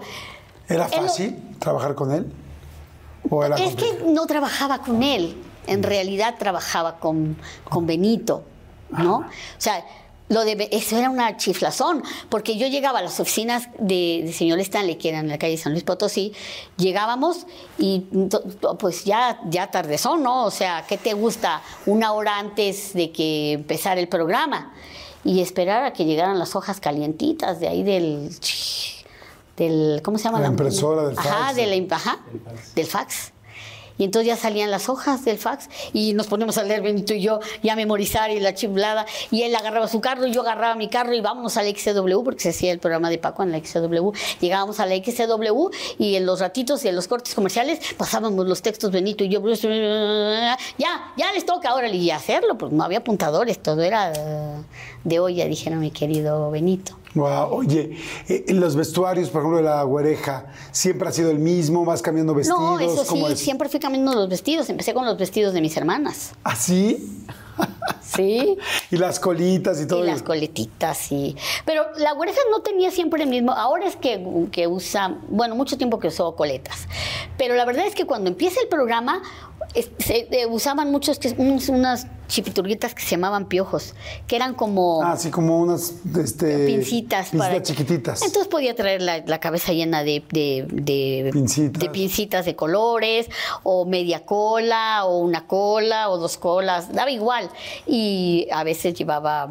¿Era 0.69 0.85
Él 0.85 1.01
fácil 1.01 1.37
trabajar 1.59 1.95
con 1.95 2.11
él? 2.11 2.31
¿O 3.29 3.43
era 3.43 3.57
Es 3.57 3.75
que 3.75 4.03
no 4.05 4.25
trabajaba 4.27 4.79
con 4.79 5.03
él, 5.03 5.35
en 5.67 5.83
realidad 5.83 6.35
trabajaba 6.39 6.99
con, 6.99 7.37
con 7.67 7.85
Benito, 7.85 8.43
¿no? 8.91 9.17
O 9.17 9.25
sea, 9.57 9.83
lo 10.29 10.45
de 10.45 10.69
eso 10.71 10.95
era 10.95 11.09
una 11.09 11.37
chiflazón, 11.37 12.03
porque 12.29 12.55
yo 12.57 12.67
llegaba 12.67 12.99
a 12.99 13.01
las 13.01 13.19
oficinas 13.19 13.67
de, 13.79 14.21
de 14.25 14.31
señor 14.31 14.59
Stanley, 14.59 14.95
que 14.95 15.09
eran 15.09 15.25
en 15.25 15.31
la 15.31 15.39
calle 15.39 15.57
San 15.57 15.71
Luis 15.71 15.83
Potosí, 15.83 16.33
llegábamos 16.77 17.47
y 17.79 18.05
pues 18.77 19.05
ya, 19.05 19.41
ya 19.49 19.71
tardezón, 19.71 20.21
¿no? 20.21 20.45
O 20.45 20.51
sea, 20.51 20.85
¿qué 20.87 20.97
te 20.97 21.13
gusta? 21.13 21.63
Una 21.87 22.13
hora 22.13 22.37
antes 22.37 22.93
de 22.93 23.11
que 23.11 23.53
empezara 23.53 23.99
el 23.99 24.07
programa 24.07 24.71
y 25.23 25.41
esperar 25.41 25.83
a 25.83 25.93
que 25.93 26.05
llegaran 26.05 26.37
las 26.37 26.55
hojas 26.55 26.79
calientitas 26.79 27.59
de 27.59 27.67
ahí 27.67 27.83
del... 27.83 28.29
del 29.59 30.01
¿Cómo 30.01 30.17
se 30.17 30.23
llama? 30.23 30.39
La 30.39 30.47
impresora, 30.47 31.03
del 31.07 31.19
Ajá, 31.19 31.29
fax. 31.29 31.55
de 31.55 31.67
la 31.67 31.95
ajá, 31.95 32.19
del 32.75 32.87
fax. 32.87 33.33
Y 33.99 34.05
entonces 34.05 34.27
ya 34.27 34.37
salían 34.37 34.71
las 34.71 34.87
hojas 34.87 35.25
del 35.25 35.37
fax 35.37 35.69
y 35.91 36.13
nos 36.13 36.27
poníamos 36.27 36.57
a 36.57 36.63
leer 36.63 36.81
Benito 36.81 37.13
y 37.13 37.21
yo, 37.21 37.41
y 37.61 37.67
a 37.67 37.75
memorizar 37.75 38.31
y 38.31 38.39
la 38.39 38.55
chiflada. 38.55 39.05
Y 39.29 39.43
él 39.43 39.53
agarraba 39.53 39.89
su 39.89 39.99
carro 39.99 40.25
y 40.25 40.31
yo 40.31 40.41
agarraba 40.41 40.73
mi 40.75 40.87
carro 40.87 41.13
y 41.13 41.19
vámonos 41.19 41.57
a 41.57 41.63
la 41.63 41.69
XCW, 41.69 42.23
porque 42.23 42.39
se 42.39 42.49
hacía 42.49 42.71
el 42.71 42.79
programa 42.79 43.09
de 43.09 43.17
Paco 43.17 43.43
en 43.43 43.51
la 43.51 43.59
XCW. 43.59 44.11
Llegábamos 44.39 44.79
a 44.79 44.85
la 44.85 44.95
XCW 44.95 45.69
y 45.97 46.15
en 46.15 46.25
los 46.25 46.39
ratitos 46.39 46.85
y 46.85 46.87
en 46.87 46.95
los 46.95 47.09
cortes 47.09 47.35
comerciales 47.35 47.81
pasábamos 47.97 48.47
los 48.47 48.61
textos 48.61 48.89
Benito 48.89 49.25
y 49.25 49.29
yo. 49.29 49.41
Ya, 50.77 51.13
ya 51.17 51.31
les 51.33 51.45
toca 51.45 51.69
ahora 51.69 51.89
y 51.89 52.09
hacerlo, 52.09 52.57
porque 52.57 52.75
no 52.75 52.85
había 52.85 52.99
apuntadores, 52.99 53.61
todo 53.61 53.81
era 53.81 54.13
eh, 54.13 54.63
de 55.03 55.19
olla, 55.19 55.45
dijeron 55.45 55.79
mi 55.79 55.91
querido 55.91 56.51
Benito. 56.51 56.93
Guau, 57.15 57.55
Oye, 57.55 57.97
eh, 58.27 58.45
los 58.49 58.75
vestuarios, 58.75 59.29
por 59.29 59.41
ejemplo, 59.41 59.57
de 59.57 59.63
la 59.63 59.81
güereja, 59.83 60.45
¿siempre 60.71 61.09
ha 61.09 61.11
sido 61.11 61.31
el 61.31 61.39
mismo? 61.39 61.83
¿Vas 61.83 62.01
cambiando 62.01 62.35
vestidos? 62.35 62.59
No, 62.59 62.79
eso 62.79 63.05
¿Cómo 63.07 63.27
sí, 63.27 63.33
es? 63.33 63.39
siempre 63.39 63.67
fui 63.67 63.79
cambiando 63.79 64.13
los 64.13 64.29
vestidos. 64.29 64.69
Empecé 64.69 64.93
con 64.93 65.05
los 65.05 65.17
vestidos 65.17 65.53
de 65.53 65.61
mis 65.61 65.75
hermanas. 65.75 66.33
¿Así? 66.43 67.25
Sí. 68.01 68.57
Y 68.91 68.97
las 68.97 69.19
colitas 69.19 69.79
y 69.79 69.85
todo. 69.85 70.03
Y 70.03 70.07
las 70.07 70.23
coletitas, 70.23 70.97
sí. 70.97 71.35
Pero 71.63 71.83
la 71.97 72.13
oreja 72.13 72.39
no 72.49 72.61
tenía 72.61 72.89
siempre 72.89 73.21
el 73.21 73.29
mismo. 73.29 73.51
Ahora 73.51 73.85
es 73.85 73.95
que, 73.95 74.25
que 74.51 74.65
usa, 74.65 75.19
bueno, 75.29 75.55
mucho 75.55 75.77
tiempo 75.77 75.99
que 75.99 76.07
usó 76.07 76.35
coletas. 76.35 76.87
Pero 77.37 77.53
la 77.53 77.65
verdad 77.65 77.85
es 77.85 77.93
que 77.93 78.05
cuando 78.05 78.29
empieza 78.31 78.59
el 78.61 78.67
programa, 78.67 79.21
es- 79.73 79.89
se, 79.99 80.27
eh, 80.31 80.45
usaban 80.47 80.91
muchos, 80.91 81.19
unas 81.37 82.07
chipiturguitas 82.27 82.93
que 82.93 83.01
se 83.01 83.09
llamaban 83.11 83.45
piojos, 83.47 83.95
que 84.27 84.35
eran 84.35 84.53
como 84.53 85.01
Ah, 85.03 85.17
sí, 85.17 85.31
como 85.31 85.59
unas 85.59 85.93
este, 86.17 86.65
pincitas. 86.67 87.29
pincitas 87.29 87.63
chiquititas. 87.63 88.21
Entonces 88.21 88.47
podía 88.47 88.75
traer 88.75 89.01
la, 89.01 89.19
la 89.25 89.39
cabeza 89.39 89.73
llena 89.73 90.03
de, 90.03 90.23
de, 90.31 90.65
de- 90.69 91.29
Pincitas. 91.33 91.81
de 91.81 91.89
pincitas 91.89 92.45
de 92.45 92.55
colores, 92.55 93.27
o 93.63 93.85
media 93.85 94.25
cola, 94.25 95.05
o 95.05 95.19
una 95.19 95.47
cola, 95.47 96.09
o 96.09 96.17
dos 96.17 96.37
colas, 96.37 96.93
daba 96.93 97.09
igual. 97.11 97.49
Y 97.87 98.47
a 98.51 98.63
veces 98.63 98.93
llevaba. 98.93 99.49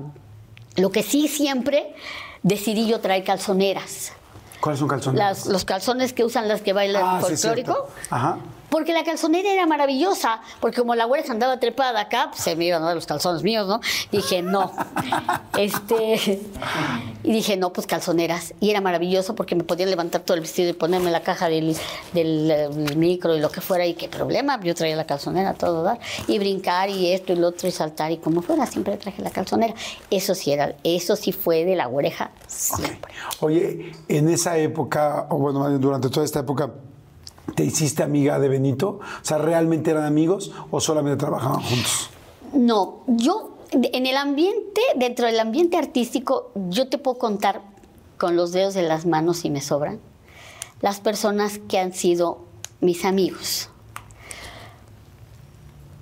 Lo 0.76 0.90
que 0.90 1.02
sí 1.02 1.26
siempre 1.26 1.94
decidí 2.44 2.86
yo 2.86 3.00
traer 3.00 3.24
calzoneras. 3.24 4.12
¿Cuáles 4.60 4.78
son 4.78 4.88
calzones? 4.88 5.18
Las- 5.18 5.46
los 5.46 5.64
calzones 5.64 6.12
que 6.12 6.24
usan 6.24 6.46
las 6.48 6.62
que 6.62 6.72
bailan 6.72 7.02
Ah, 7.04 7.18
folclórico. 7.20 7.88
Ajá. 8.10 8.38
Porque 8.70 8.92
la 8.92 9.04
calzonera 9.04 9.50
era 9.50 9.66
maravillosa, 9.66 10.40
porque 10.60 10.78
como 10.80 10.94
la 10.94 11.04
güera 11.04 11.24
andaba 11.30 11.58
trepada 11.58 12.00
acá, 12.00 12.28
pues 12.30 12.42
se 12.42 12.56
me 12.56 12.66
iban 12.66 12.82
a 12.82 12.86
dar 12.86 12.94
los 12.94 13.06
calzones 13.06 13.42
míos, 13.42 13.66
¿no? 13.66 13.80
Dije, 14.12 14.42
no. 14.42 14.72
Este, 15.58 16.40
y 17.24 17.32
dije, 17.32 17.56
no, 17.56 17.72
pues 17.72 17.88
calzoneras. 17.88 18.54
Y 18.60 18.70
era 18.70 18.80
maravilloso 18.80 19.34
porque 19.34 19.56
me 19.56 19.64
podían 19.64 19.90
levantar 19.90 20.20
todo 20.20 20.36
el 20.36 20.40
vestido 20.40 20.70
y 20.70 20.72
ponerme 20.72 21.10
la 21.10 21.22
caja 21.22 21.48
del, 21.48 21.76
del, 22.12 22.96
micro 22.96 23.34
y 23.34 23.40
lo 23.40 23.50
que 23.50 23.60
fuera, 23.60 23.84
y 23.84 23.94
qué 23.94 24.08
problema, 24.08 24.60
yo 24.62 24.72
traía 24.76 24.94
la 24.94 25.04
calzonera 25.04 25.54
todo 25.54 25.82
dar. 25.82 25.98
Y 26.28 26.38
brincar 26.38 26.90
y 26.90 27.12
esto 27.12 27.32
y 27.32 27.36
lo 27.36 27.48
otro 27.48 27.66
y 27.66 27.72
saltar 27.72 28.12
y 28.12 28.18
como 28.18 28.40
fuera, 28.40 28.66
siempre 28.66 28.96
traje 28.98 29.20
la 29.20 29.30
calzonera. 29.30 29.74
Eso 30.10 30.36
sí 30.36 30.52
era, 30.52 30.76
eso 30.84 31.16
sí 31.16 31.32
fue 31.32 31.64
de 31.64 31.74
la 31.74 31.88
oreja 31.88 32.30
siempre. 32.46 33.12
Oye, 33.40 33.92
en 34.08 34.28
esa 34.28 34.56
época, 34.58 35.26
o 35.30 35.38
bueno, 35.38 35.78
durante 35.78 36.08
toda 36.10 36.24
esta 36.24 36.40
época, 36.40 36.70
¿te 37.54 37.64
hiciste 37.64 38.02
amiga 38.02 38.38
de 38.38 38.48
Benito? 38.48 39.00
O 39.00 39.24
sea, 39.24 39.38
¿realmente 39.38 39.90
eran 39.90 40.04
amigos 40.04 40.52
o 40.70 40.80
solamente 40.80 41.16
trabajaban 41.16 41.60
juntos? 41.60 42.10
No, 42.52 43.00
yo 43.06 43.58
en 43.72 44.06
el 44.06 44.16
ambiente, 44.16 44.80
dentro 44.96 45.26
del 45.26 45.38
ambiente 45.40 45.76
artístico, 45.76 46.50
yo 46.54 46.88
te 46.88 46.98
puedo 46.98 47.18
contar 47.18 47.62
con 48.16 48.36
los 48.36 48.52
dedos 48.52 48.74
de 48.74 48.82
las 48.82 49.06
manos 49.06 49.38
si 49.38 49.50
me 49.50 49.60
sobran, 49.60 50.00
las 50.80 51.00
personas 51.00 51.58
que 51.68 51.78
han 51.78 51.92
sido 51.92 52.38
mis 52.80 53.04
amigos. 53.04 53.68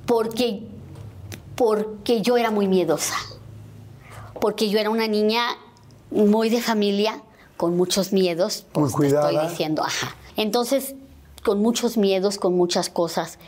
Porque, 0.06 0.62
porque 1.56 2.22
yo 2.22 2.36
era 2.36 2.50
muy 2.50 2.68
miedosa. 2.68 3.16
Porque 4.40 4.68
yo 4.68 4.78
era 4.78 4.90
una 4.90 5.08
niña 5.08 5.42
muy 6.10 6.48
de 6.48 6.60
familia, 6.60 7.22
con 7.56 7.76
muchos 7.76 8.12
miedos. 8.12 8.66
Muy 8.74 8.90
pues, 8.90 9.12
te 9.12 9.16
estoy 9.16 9.48
diciendo, 9.48 9.82
ajá. 9.82 10.14
Entonces, 10.36 10.94
con 11.46 11.62
muchos 11.62 11.96
miedos, 11.96 12.38
con 12.38 12.56
muchas 12.56 12.88
cosas. 12.90 13.38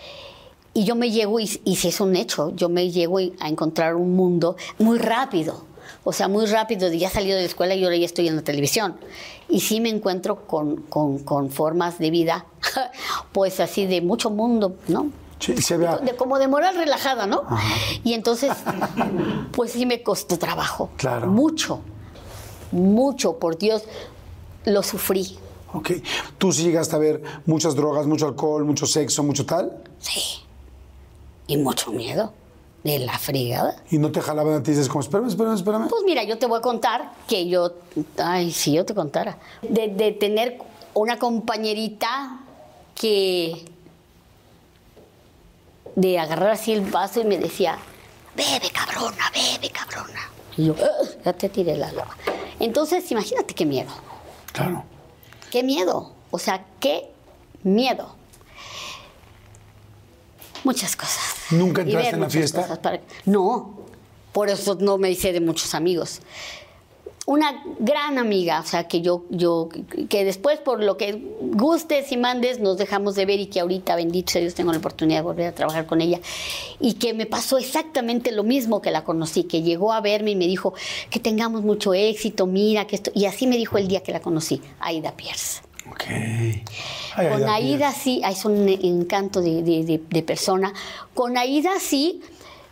Y 0.72 0.84
yo 0.84 0.94
me 0.94 1.10
llego, 1.10 1.40
y, 1.40 1.60
y 1.64 1.74
si 1.74 1.88
es 1.88 2.00
un 2.00 2.14
hecho, 2.14 2.54
yo 2.54 2.68
me 2.68 2.92
llego 2.92 3.18
a 3.18 3.48
encontrar 3.48 3.96
un 3.96 4.14
mundo 4.14 4.54
muy 4.78 4.98
rápido. 5.00 5.64
O 6.04 6.12
sea, 6.12 6.28
muy 6.28 6.46
rápido, 6.46 6.92
ya 6.92 7.10
salido 7.10 7.34
de 7.34 7.42
la 7.42 7.48
escuela 7.48 7.74
y 7.74 7.82
ahora 7.82 7.96
ya 7.96 8.04
estoy 8.06 8.28
en 8.28 8.36
la 8.36 8.42
televisión. 8.42 8.94
Y 9.48 9.58
sí 9.60 9.80
me 9.80 9.88
encuentro 9.88 10.46
con, 10.46 10.76
con- 10.82 11.18
con 11.24 11.50
formas 11.50 11.98
de 11.98 12.10
vida, 12.10 12.46
pues 13.32 13.58
así 13.58 13.86
de 13.86 14.00
mucho 14.00 14.30
mundo, 14.30 14.76
¿no? 14.86 15.10
Sí, 15.40 15.56
se 15.60 15.76
De, 15.76 16.14
como 16.16 16.38
de 16.38 16.46
moral 16.46 16.76
relajada, 16.76 17.26
¿no? 17.26 17.42
Y 18.04 18.12
entonces, 18.12 18.52
pues 19.52 19.72
sí 19.72 19.86
me 19.86 20.04
costó 20.04 20.38
trabajo. 20.38 20.90
Claro. 20.96 21.26
Mucho, 21.26 21.80
mucho, 22.70 23.38
por 23.38 23.58
Dios, 23.58 23.82
lo 24.66 24.82
sufrí. 24.84 25.36
Ok. 25.72 25.90
¿Tú 26.38 26.52
sí 26.52 26.64
llegaste 26.64 26.96
a 26.96 26.98
ver 26.98 27.22
muchas 27.46 27.74
drogas, 27.74 28.06
mucho 28.06 28.26
alcohol, 28.26 28.64
mucho 28.64 28.86
sexo, 28.86 29.22
mucho 29.22 29.44
tal? 29.44 29.82
Sí. 30.00 30.20
Y 31.46 31.56
mucho 31.56 31.92
miedo 31.92 32.32
de 32.84 32.98
la 33.00 33.18
fregada. 33.18 33.76
Y 33.90 33.98
no 33.98 34.10
te 34.10 34.20
jalaban 34.20 34.54
a 34.54 34.62
ti 34.62 34.70
y 34.70 34.74
dices 34.74 34.88
como, 34.88 35.00
espérame, 35.00 35.28
espérame, 35.28 35.54
espérame. 35.54 35.88
Pues 35.88 36.02
mira, 36.04 36.22
yo 36.24 36.38
te 36.38 36.46
voy 36.46 36.58
a 36.58 36.62
contar 36.62 37.12
que 37.26 37.48
yo, 37.48 37.74
ay, 38.18 38.50
si 38.52 38.72
yo 38.72 38.84
te 38.84 38.94
contara, 38.94 39.38
de, 39.62 39.88
de 39.88 40.12
tener 40.12 40.58
una 40.94 41.18
compañerita 41.18 42.40
que, 42.94 43.64
de 45.96 46.18
agarrar 46.18 46.50
así 46.50 46.72
el 46.72 46.82
vaso 46.82 47.20
y 47.20 47.24
me 47.24 47.38
decía, 47.38 47.78
bebe 48.36 48.70
cabrona, 48.70 49.30
bebe 49.34 49.70
cabrona. 49.70 50.20
Y 50.56 50.66
yo, 50.66 50.74
ya 51.24 51.32
te 51.32 51.48
tiré 51.48 51.76
la 51.76 51.92
lava. 51.92 52.16
Entonces, 52.60 53.10
imagínate 53.10 53.54
qué 53.54 53.66
miedo, 53.66 53.90
Claro. 54.52 54.82
Qué 55.50 55.62
miedo, 55.62 56.12
o 56.30 56.38
sea, 56.38 56.64
qué 56.80 57.10
miedo. 57.62 58.14
Muchas 60.64 60.96
cosas. 60.96 61.22
¿Nunca 61.50 61.82
entraste 61.82 62.14
en 62.14 62.20
la 62.20 62.30
fiesta? 62.30 62.80
para- 62.82 63.00
No, 63.24 63.78
por 64.32 64.48
eso 64.50 64.76
no 64.80 64.98
me 64.98 65.10
hice 65.10 65.32
de 65.32 65.40
muchos 65.40 65.74
amigos. 65.74 66.20
Una 67.30 67.62
gran 67.78 68.16
amiga, 68.16 68.58
o 68.60 68.64
sea, 68.66 68.88
que 68.88 69.02
yo, 69.02 69.26
yo, 69.28 69.68
que 70.08 70.24
después 70.24 70.60
por 70.60 70.82
lo 70.82 70.96
que 70.96 71.22
gustes 71.42 72.10
y 72.10 72.16
mandes 72.16 72.58
nos 72.58 72.78
dejamos 72.78 73.16
de 73.16 73.26
ver 73.26 73.38
y 73.38 73.46
que 73.48 73.60
ahorita, 73.60 73.96
bendito 73.96 74.32
sea 74.32 74.40
Dios, 74.40 74.54
tengo 74.54 74.72
la 74.72 74.78
oportunidad 74.78 75.18
de 75.18 75.22
volver 75.24 75.46
a 75.48 75.54
trabajar 75.54 75.84
con 75.84 76.00
ella. 76.00 76.20
Y 76.80 76.94
que 76.94 77.12
me 77.12 77.26
pasó 77.26 77.58
exactamente 77.58 78.32
lo 78.32 78.44
mismo 78.44 78.80
que 78.80 78.90
la 78.90 79.04
conocí, 79.04 79.44
que 79.44 79.60
llegó 79.60 79.92
a 79.92 80.00
verme 80.00 80.30
y 80.30 80.36
me 80.36 80.46
dijo 80.46 80.72
que 81.10 81.20
tengamos 81.20 81.60
mucho 81.60 81.92
éxito, 81.92 82.46
mira 82.46 82.86
que 82.86 82.96
esto. 82.96 83.10
Y 83.14 83.26
así 83.26 83.46
me 83.46 83.58
dijo 83.58 83.76
el 83.76 83.88
día 83.88 84.02
que 84.02 84.12
la 84.12 84.20
conocí, 84.20 84.62
Aida 84.80 85.12
Pierce. 85.12 85.60
Ok. 85.90 86.04
Ay, 87.14 87.28
Con 87.28 87.46
Aida 87.48 87.92
sí, 87.92 88.22
es 88.26 88.44
un 88.46 88.68
encanto 88.68 89.42
de, 89.42 89.62
de- 89.62 89.84
de- 89.84 90.02
de 90.08 90.22
persona. 90.22 90.72
Con 91.12 91.36
Aida 91.36 91.72
sí, 91.78 92.20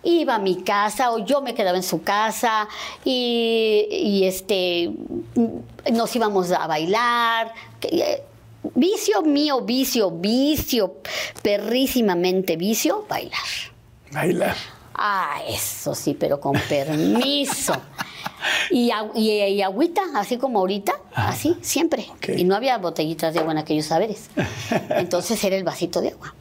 iba 0.06 0.36
a 0.36 0.38
mi 0.38 0.62
casa 0.62 1.10
o 1.12 1.18
yo 1.18 1.42
me 1.42 1.54
quedaba 1.54 1.76
en 1.76 1.82
su 1.82 2.02
casa 2.02 2.68
y, 3.04 3.86
y, 3.90 4.24
este, 4.24 4.90
nos 5.92 6.16
íbamos 6.16 6.50
a 6.52 6.66
bailar. 6.66 7.52
eh, 7.82 8.22
Vicio 8.74 9.22
mío, 9.22 9.60
vicio, 9.60 10.10
vicio, 10.10 10.96
perrísimamente 11.40 12.56
vicio, 12.56 13.06
bailar. 13.08 13.38
Bailar. 14.10 14.56
Ah, 14.94 15.40
eso 15.48 15.94
sí, 15.94 16.16
pero 16.18 16.40
con 16.40 16.54
permiso. 16.68 17.74
Y, 18.70 18.90
y, 19.14 19.30
y 19.30 19.62
agüita, 19.62 20.02
así 20.16 20.36
como 20.36 20.58
ahorita, 20.60 20.94
así, 21.14 21.56
siempre. 21.60 22.08
Y 22.36 22.42
no 22.44 22.56
había 22.56 22.78
botellitas 22.78 23.34
de 23.34 23.40
agua 23.40 23.52
en 23.52 23.58
aquellos 23.58 23.86
saberes. 23.86 24.30
Entonces 24.90 25.42
era 25.44 25.54
el 25.56 25.62
vasito 25.64 26.00
de 26.00 26.08
agua. 26.10 26.34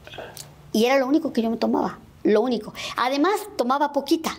Y 0.73 0.85
era 0.85 0.97
lo 0.97 1.05
único 1.07 1.31
que 1.31 1.41
yo 1.43 1.49
me 1.51 1.57
tomaba, 1.57 1.99
lo 2.25 2.41
único. 2.41 2.73
Además, 2.97 3.33
tomaba 3.55 3.93
poquita, 3.93 4.37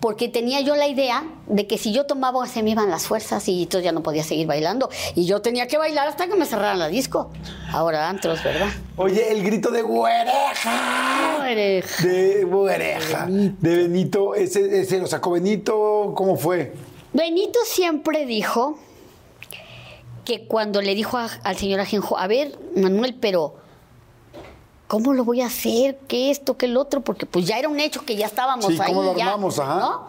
porque 0.00 0.28
tenía 0.28 0.60
yo 0.60 0.74
la 0.74 0.88
idea 0.88 1.24
de 1.46 1.66
que 1.68 1.78
si 1.78 1.92
yo 1.92 2.06
tomaba 2.06 2.44
se 2.48 2.62
me 2.64 2.70
iban 2.70 2.90
las 2.90 3.06
fuerzas 3.06 3.46
y 3.48 3.62
entonces 3.62 3.84
ya 3.84 3.92
no 3.92 4.02
podía 4.02 4.24
seguir 4.24 4.46
bailando. 4.48 4.88
Y 5.14 5.26
yo 5.26 5.40
tenía 5.42 5.68
que 5.68 5.78
bailar 5.78 6.08
hasta 6.08 6.26
que 6.26 6.34
me 6.34 6.44
cerraran 6.46 6.78
la 6.80 6.88
disco. 6.88 7.30
Ahora 7.70 8.08
antros, 8.08 8.42
¿verdad? 8.42 8.68
Oye, 8.96 9.30
el 9.30 9.44
grito 9.44 9.70
de 9.70 9.82
güereja. 9.82 11.36
Güereja. 11.38 12.04
De 12.06 12.44
güereja. 12.44 13.26
De 13.28 13.76
Benito. 13.76 14.34
Ese, 14.34 14.80
ese 14.80 14.98
lo 14.98 15.06
sacó 15.06 15.30
Benito. 15.32 16.12
¿Cómo 16.16 16.36
fue? 16.36 16.72
Benito 17.12 17.58
siempre 17.64 18.26
dijo 18.26 18.78
que 20.24 20.46
cuando 20.46 20.80
le 20.82 20.94
dijo 20.94 21.18
a- 21.18 21.28
al 21.44 21.56
señor 21.56 21.80
Ajenjo, 21.80 22.16
a 22.18 22.26
ver, 22.26 22.58
Manuel, 22.76 23.14
pero 23.20 23.56
¿cómo 24.92 25.14
lo 25.14 25.24
voy 25.24 25.40
a 25.40 25.46
hacer? 25.46 25.98
¿Qué 26.06 26.30
esto? 26.30 26.58
¿Qué 26.58 26.66
el 26.66 26.76
otro? 26.76 27.00
Porque 27.00 27.24
pues 27.24 27.46
ya 27.46 27.58
era 27.58 27.66
un 27.66 27.80
hecho 27.80 28.04
que 28.04 28.14
ya 28.14 28.26
estábamos 28.26 28.66
Sí, 28.66 28.78
ahí. 28.78 28.92
¿cómo 28.92 29.02
lo 29.02 29.16
ya, 29.16 29.24
armamos? 29.24 29.58
Ajá. 29.58 29.80
¿no? 29.80 30.06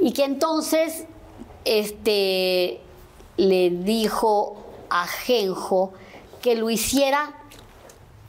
Y 0.00 0.10
que 0.12 0.24
entonces 0.24 1.04
este, 1.64 2.80
le 3.36 3.70
dijo 3.70 4.56
a 4.88 5.02
Ajenjo 5.04 5.92
que 6.42 6.56
lo 6.56 6.70
hiciera 6.70 7.36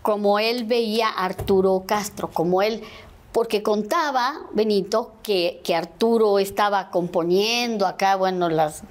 como 0.03 0.37
él 0.37 0.65
veía 0.65 1.09
a 1.09 1.25
Arturo 1.25 1.85
Castro, 1.87 2.29
como 2.31 2.61
él, 2.61 2.83
porque 3.31 3.63
contaba 3.63 4.39
Benito 4.51 5.13
que, 5.23 5.61
que 5.63 5.73
Arturo 5.73 6.37
estaba 6.37 6.91
componiendo 6.91 7.87
acá, 7.87 8.17
bueno, 8.17 8.49
las, 8.49 8.83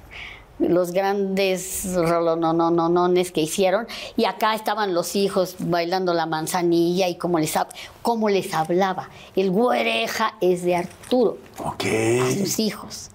los 0.61 0.91
grandes 0.91 1.93
rolonononones 1.95 3.31
que 3.31 3.41
hicieron, 3.41 3.87
y 4.15 4.25
acá 4.25 4.53
estaban 4.55 4.93
los 4.93 5.15
hijos 5.15 5.55
bailando 5.59 6.13
la 6.13 6.25
manzanilla 6.25 7.07
y 7.07 7.15
cómo 7.15 7.39
les, 7.39 7.53
cómo 8.01 8.29
les 8.29 8.53
hablaba. 8.53 9.09
El 9.35 9.51
güereja 9.51 10.35
es 10.41 10.63
de 10.63 10.75
Arturo 10.75 11.37
a 11.63 12.31
sus 12.31 12.59
hijos. 12.59 13.09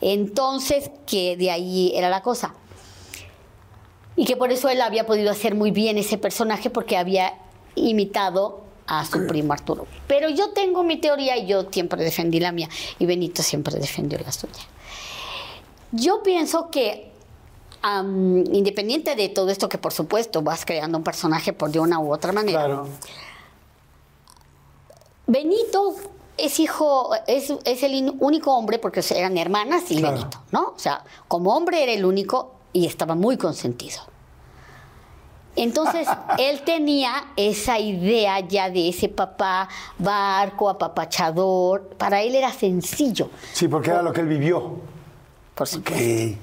Entonces, 0.00 0.90
que 1.06 1.36
de 1.36 1.50
ahí 1.50 1.92
era 1.94 2.08
la 2.10 2.22
cosa. 2.22 2.54
Y 4.14 4.24
que 4.24 4.36
por 4.36 4.50
eso 4.50 4.68
él 4.68 4.80
había 4.80 5.04
podido 5.06 5.30
hacer 5.30 5.54
muy 5.54 5.70
bien 5.70 5.98
ese 5.98 6.16
personaje 6.16 6.70
porque 6.70 6.96
había 6.96 7.34
imitado 7.74 8.64
a 8.86 9.04
su 9.04 9.26
primo 9.26 9.52
Arturo. 9.52 9.86
Pero 10.06 10.30
yo 10.30 10.50
tengo 10.50 10.82
mi 10.84 10.96
teoría 10.96 11.36
y 11.36 11.46
yo 11.46 11.66
siempre 11.70 12.02
defendí 12.02 12.40
la 12.40 12.52
mía 12.52 12.68
y 12.98 13.06
Benito 13.06 13.42
siempre 13.42 13.76
defendió 13.78 14.18
la 14.18 14.32
suya. 14.32 14.54
Yo 15.92 16.22
pienso 16.22 16.70
que 16.70 17.12
am, 17.82 18.38
independiente 18.52 19.14
de 19.16 19.28
todo 19.28 19.50
esto 19.50 19.68
que 19.68 19.78
por 19.78 19.92
supuesto 19.92 20.42
vas 20.42 20.64
creando 20.64 20.98
un 20.98 21.04
personaje 21.04 21.52
por 21.52 21.70
de 21.70 21.80
una 21.80 21.98
u 21.98 22.12
otra 22.12 22.32
manera, 22.32 22.64
Claro. 22.64 22.88
Benito 25.26 25.94
es 26.38 26.60
hijo, 26.60 27.10
es, 27.26 27.52
es 27.64 27.82
el 27.82 28.14
único 28.20 28.54
hombre, 28.54 28.78
porque 28.78 29.02
eran 29.14 29.36
hermanas 29.38 29.90
y 29.90 29.96
Claro. 29.96 30.16
Benito, 30.18 30.38
¿no? 30.52 30.72
O 30.76 30.78
sea, 30.78 31.02
como 31.28 31.54
hombre 31.56 31.82
era 31.82 31.92
el 31.92 32.04
único 32.04 32.52
y 32.72 32.86
estaba 32.86 33.14
muy 33.14 33.36
consentido. 33.36 34.00
Entonces, 35.56 36.06
él 36.38 36.62
tenía 36.62 37.28
esa 37.36 37.78
idea 37.78 38.40
ya 38.40 38.68
de 38.70 38.88
ese 38.90 39.08
papá 39.08 39.68
barco, 39.98 40.68
apapachador. 40.68 41.88
Para 41.96 42.22
él 42.22 42.34
era 42.34 42.52
sencillo, 42.52 43.30
Sí, 43.52 43.66
porque 43.66 43.90
era 43.90 44.02
lo 44.02 44.12
que 44.12 44.20
él 44.20 44.28
vivió. 44.28 44.74
Por 45.56 45.66
supuesto. 45.66 46.38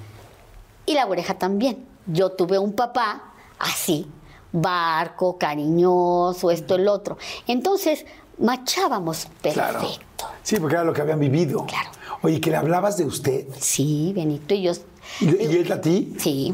Y 0.85 0.93
la 0.93 1.05
oreja 1.05 1.35
también. 1.35 1.85
Yo 2.07 2.31
tuve 2.33 2.59
un 2.59 2.73
papá 2.73 3.31
así, 3.59 4.05
barco, 4.51 5.37
cariñoso, 5.37 6.51
esto, 6.51 6.75
el 6.75 6.89
otro. 6.89 7.17
Entonces, 7.47 8.05
machábamos 8.37 9.27
Claro. 9.41 9.79
perfecto. 9.79 10.25
Sí, 10.41 10.57
porque 10.59 10.75
era 10.75 10.83
lo 10.83 10.91
que 10.93 11.01
habían 11.01 11.19
vivido. 11.19 11.65
Claro. 11.65 11.89
Oye, 12.23 12.41
que 12.41 12.49
le 12.49 12.57
hablabas 12.57 12.97
de 12.97 13.05
usted. 13.05 13.47
Sí, 13.57 14.11
Benito 14.15 14.53
y 14.53 14.63
yo. 14.63 14.71
¿Y, 15.21 15.25
y 15.25 15.57
él 15.57 15.71
a 15.71 15.79
ti? 15.79 16.13
Sí, 16.19 16.53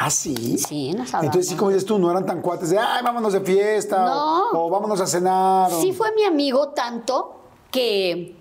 Ah, 0.00 0.10
sí. 0.10 0.56
Sí, 0.58 0.90
nos 0.92 1.08
hablamos. 1.08 1.24
Entonces, 1.24 1.48
sí, 1.50 1.56
como 1.56 1.70
dices 1.72 1.84
tú, 1.84 1.98
no 1.98 2.08
eran 2.08 2.24
tan 2.24 2.40
cuates 2.40 2.70
de, 2.70 2.78
ay, 2.78 3.02
vámonos 3.02 3.32
de 3.32 3.40
fiesta. 3.40 3.96
No. 4.06 4.50
O, 4.50 4.66
o 4.66 4.70
vámonos 4.70 5.00
a 5.00 5.08
cenar. 5.08 5.72
o- 5.72 5.80
sí 5.82 5.92
fue 5.92 6.12
mi 6.14 6.22
amigo 6.22 6.68
tanto 6.68 7.40
que, 7.72 8.36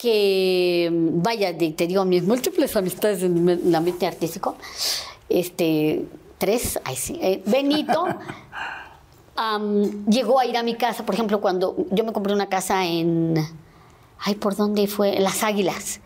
que 0.00 0.88
vaya, 0.92 1.52
de- 1.52 1.72
te 1.72 1.86
digo, 1.86 2.04
mis 2.04 2.22
múltiples 2.22 2.74
amistades 2.76 3.22
en 3.22 3.48
el 3.48 3.74
ambiente 3.74 4.06
artístico, 4.06 4.56
este, 5.28 6.06
tres, 6.38 6.80
ay 6.84 6.96
sí, 6.96 7.18
eh, 7.20 7.42
Benito 7.44 8.06
llegó 10.08 10.40
a 10.40 10.46
ir 10.46 10.56
a 10.56 10.62
mi 10.62 10.74
casa, 10.74 11.04
por 11.04 11.14
ejemplo, 11.14 11.40
cuando 11.40 11.76
yo 11.90 12.04
me 12.04 12.12
compré 12.12 12.32
una 12.32 12.48
casa 12.48 12.86
en, 12.86 13.34
ay, 14.18 14.34
¿por 14.36 14.56
dónde 14.56 14.86
fue? 14.86 15.16
En 15.16 15.24
Las 15.24 15.42
Águilas. 15.42 16.00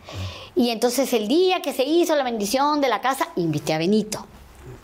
Y 0.55 0.69
entonces 0.69 1.11
el 1.13 1.27
día 1.27 1.61
que 1.61 1.73
se 1.73 1.83
hizo 1.83 2.15
la 2.15 2.23
bendición 2.23 2.81
de 2.81 2.89
la 2.89 3.01
casa, 3.01 3.27
invité 3.35 3.73
a 3.73 3.77
Benito. 3.77 4.25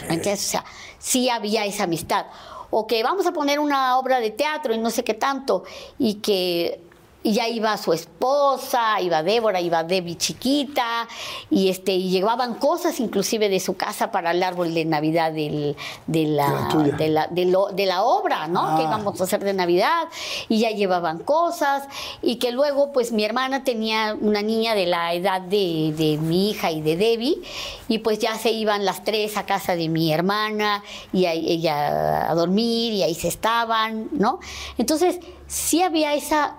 Entonces, 0.09 0.45
o 0.45 0.49
sea, 0.51 0.65
sí 0.99 1.29
había 1.29 1.65
esa 1.65 1.83
amistad. 1.83 2.25
O 2.69 2.87
que 2.87 3.03
vamos 3.03 3.25
a 3.25 3.33
poner 3.33 3.59
una 3.59 3.97
obra 3.97 4.19
de 4.19 4.31
teatro 4.31 4.73
y 4.73 4.77
no 4.77 4.89
sé 4.89 5.03
qué 5.03 5.13
tanto, 5.13 5.63
y 5.97 6.15
que 6.15 6.81
y 7.23 7.33
ya 7.33 7.47
iba 7.47 7.77
su 7.77 7.93
esposa, 7.93 8.99
iba 9.01 9.21
Débora, 9.23 9.61
iba 9.61 9.83
Debbie 9.83 10.15
chiquita, 10.17 11.07
y 11.49 11.69
este, 11.69 11.91
y 11.93 12.09
llevaban 12.09 12.55
cosas 12.55 12.99
inclusive 12.99 13.47
de 13.49 13.59
su 13.59 13.75
casa 13.75 14.11
para 14.11 14.31
el 14.31 14.41
árbol 14.41 14.73
de 14.73 14.85
Navidad 14.85 15.31
del- 15.31 15.75
de, 16.07 16.25
la 16.25 16.69
de, 16.97 17.09
la, 17.09 17.27
de, 17.27 17.45
lo- 17.45 17.67
de 17.71 17.85
la 17.85 18.03
obra, 18.03 18.47
¿no? 18.47 18.61
Ah. 18.65 18.75
Que 18.77 18.83
íbamos 18.83 19.21
a 19.21 19.23
hacer 19.25 19.43
de 19.43 19.53
Navidad, 19.53 20.07
y 20.49 20.59
ya 20.59 20.71
llevaban 20.71 21.19
cosas, 21.19 21.83
y 22.21 22.37
que 22.37 22.51
luego, 22.51 22.91
pues 22.91 23.11
mi 23.11 23.23
hermana 23.23 23.63
tenía 23.63 24.17
una 24.19 24.41
niña 24.41 24.73
de 24.73 24.85
la 24.87 25.13
edad 25.13 25.41
de, 25.41 25.93
de 25.95 26.17
mi 26.17 26.49
hija 26.51 26.71
y 26.71 26.81
de 26.81 26.95
Debbie, 26.97 27.41
y 27.87 27.99
pues 27.99 28.19
ya 28.19 28.35
se 28.35 28.51
iban 28.51 28.83
las 28.85 29.03
tres 29.03 29.37
a 29.37 29.45
casa 29.45 29.75
de 29.75 29.89
mi 29.89 30.11
hermana, 30.11 30.83
y 31.13 31.25
ahí, 31.25 31.45
ella 31.51 32.29
a 32.31 32.33
dormir, 32.35 32.93
y 32.93 33.03
ahí 33.03 33.13
se 33.13 33.27
estaban, 33.27 34.09
¿no? 34.11 34.39
Entonces, 34.77 35.19
sí 35.47 35.81
había 35.83 36.13
esa, 36.13 36.55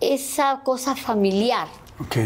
esa 0.00 0.60
cosa 0.64 0.94
familiar. 0.96 1.68
Ok. 2.00 2.16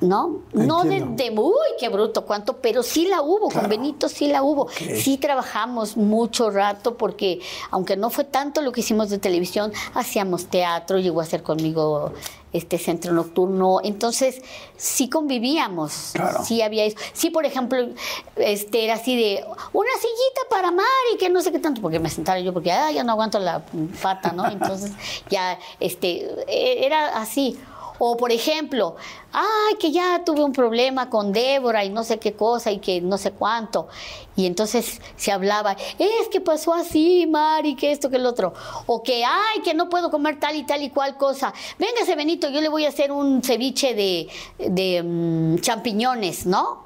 ¿no? 0.00 0.42
No 0.52 0.84
de, 0.84 1.00
de, 1.00 1.30
uy, 1.36 1.52
qué 1.80 1.88
bruto, 1.88 2.24
cuánto, 2.24 2.58
pero 2.58 2.84
sí 2.84 3.08
la 3.08 3.20
hubo, 3.20 3.48
Claro. 3.48 3.62
con 3.62 3.70
Benito 3.70 4.08
sí 4.08 4.28
la 4.28 4.44
hubo. 4.44 4.68
Sí 4.70 5.18
trabajamos 5.18 5.96
mucho 5.96 6.50
rato 6.50 6.96
porque, 6.96 7.40
aunque 7.72 7.96
no 7.96 8.08
fue 8.08 8.22
tanto 8.22 8.62
lo 8.62 8.70
que 8.70 8.80
hicimos 8.82 9.10
de 9.10 9.18
televisión, 9.18 9.72
hacíamos 9.94 10.46
teatro, 10.46 10.98
llegó 11.00 11.18
a 11.18 11.24
hacer 11.24 11.42
conmigo 11.42 12.12
este 12.52 12.78
centro 12.78 13.12
nocturno, 13.12 13.80
entonces 13.82 14.40
sí 14.76 15.08
convivíamos, 15.10 16.10
Claro. 16.14 16.44
sí 16.44 16.62
había 16.62 16.84
eso. 16.84 16.96
Sí, 17.12 17.30
por 17.30 17.44
ejemplo, 17.44 17.78
este 18.36 18.84
era 18.84 18.94
así 18.94 19.16
de 19.16 19.44
una 19.72 19.90
sillita 20.00 20.40
para 20.50 20.70
Mari, 20.70 21.18
que 21.18 21.28
no 21.28 21.40
sé 21.42 21.52
qué 21.52 21.58
tanto, 21.58 21.80
porque 21.82 21.98
me 21.98 22.08
sentara 22.10 22.40
yo, 22.40 22.52
porque 22.52 22.72
ah, 22.72 22.90
ya 22.90 23.04
no 23.04 23.12
aguanto 23.12 23.38
la 23.38 23.64
pata, 24.02 24.32
¿no? 24.32 24.48
Entonces 24.50 24.92
ya, 25.30 25.58
este, 25.80 26.26
e- 26.48 26.86
era 26.86 27.20
así. 27.20 27.58
O 27.98 28.16
por 28.16 28.32
ejemplo, 28.32 28.96
ay, 29.32 29.74
que 29.78 29.90
ya 29.90 30.22
tuve 30.24 30.44
un 30.44 30.52
problema 30.52 31.10
con 31.10 31.32
Débora 31.32 31.84
y 31.84 31.90
no 31.90 32.04
sé 32.04 32.18
qué 32.18 32.34
cosa 32.34 32.70
y 32.70 32.78
que 32.78 33.00
no 33.00 33.18
sé 33.18 33.32
cuánto. 33.32 33.88
Y 34.36 34.46
entonces 34.46 35.00
se 35.16 35.32
hablaba, 35.32 35.76
es 35.98 36.28
que 36.30 36.40
pasó 36.40 36.72
así, 36.72 37.26
Mari, 37.26 37.74
que 37.74 37.90
esto, 37.90 38.08
que 38.08 38.16
el 38.16 38.26
otro. 38.26 38.54
O 38.86 39.02
que, 39.02 39.24
ay, 39.24 39.62
que 39.64 39.74
no 39.74 39.88
puedo 39.88 40.10
comer 40.10 40.38
tal 40.38 40.54
y 40.56 40.64
tal 40.64 40.82
y 40.82 40.90
cual 40.90 41.16
cosa. 41.16 41.52
Véngase, 41.78 42.14
Benito, 42.14 42.48
yo 42.48 42.60
le 42.60 42.68
voy 42.68 42.84
a 42.84 42.88
hacer 42.88 43.10
un 43.10 43.42
ceviche 43.42 43.94
de, 43.94 44.28
de 44.58 45.02
mm, 45.02 45.58
champiñones, 45.60 46.46
¿no? 46.46 46.84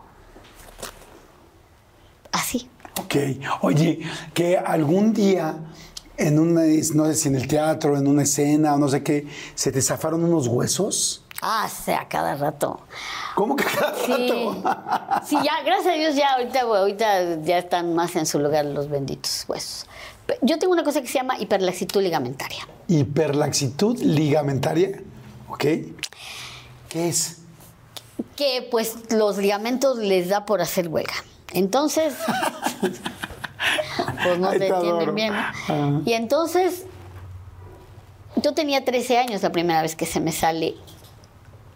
Así. 2.33 2.69
Ok. 3.01 3.17
Oye, 3.63 4.01
que 4.33 4.57
algún 4.57 5.13
día 5.13 5.57
en 6.17 6.39
una, 6.39 6.63
no 6.95 7.07
sé 7.07 7.15
si 7.15 7.29
en 7.29 7.37
el 7.37 7.47
teatro, 7.49 7.97
en 7.97 8.07
una 8.07 8.23
escena 8.23 8.75
o 8.75 8.79
no 8.79 8.89
sé 8.89 9.03
qué, 9.03 9.27
se 9.55 9.73
te 9.73 9.81
zafaron 9.83 10.23
unos 10.25 10.47
huesos. 10.49 11.25
Ah, 11.41 11.69
sea, 11.69 12.07
cada 12.09 12.37
rato. 12.37 12.81
¿Cómo 13.35 13.57
que 13.57 13.65
cada 13.65 13.95
Sí, 14.05 14.13
rato? 14.13 15.23
sí, 15.27 15.37
ya, 15.43 15.63
gracias 15.65 15.95
a 15.95 15.97
Dios, 15.99 16.15
ya 16.15 16.35
ahorita, 16.35 16.61
ahorita 16.61 17.43
ya 17.43 17.59
están 17.59 17.95
más 17.95 18.15
en 18.17 18.27
su 18.27 18.39
lugar 18.39 18.65
los 18.65 18.89
benditos 18.89 19.45
huesos. 19.49 19.87
Yo 20.41 20.59
tengo 20.59 20.73
una 20.73 20.85
cosa 20.85 21.01
que 21.03 21.09
se 21.09 21.15
llama 21.15 21.39
hiperlaxitud 21.39 22.01
ligamentaria. 22.01 22.67
Hiperlaxitud 22.87 23.99
ligamentaria. 23.99 25.03
¿Ok? 25.49 25.65
¿Qué 26.89 27.09
es? 27.09 27.39
Que 28.37 28.67
pues 28.71 28.95
los 29.11 29.37
ligamentos 29.39 29.99
les 29.99 30.29
da 30.29 30.47
por 30.47 30.61
hacer 30.63 30.89
huelga. 30.89 31.13
Entonces, 31.53 32.15
pues 34.23 34.39
no 34.39 34.51
te 34.51 34.67
entienden 34.69 35.15
bien. 35.15 35.35
Y 36.05 36.13
entonces, 36.13 36.87
Yo 38.37 38.55
tenía 38.55 38.85
13 38.85 39.19
años 39.19 39.43
la 39.43 39.53
primera 39.53 39.83
vez 39.83 39.95
que 39.95 40.07
se 40.07 40.19
me 40.19 40.33
sale 40.33 40.75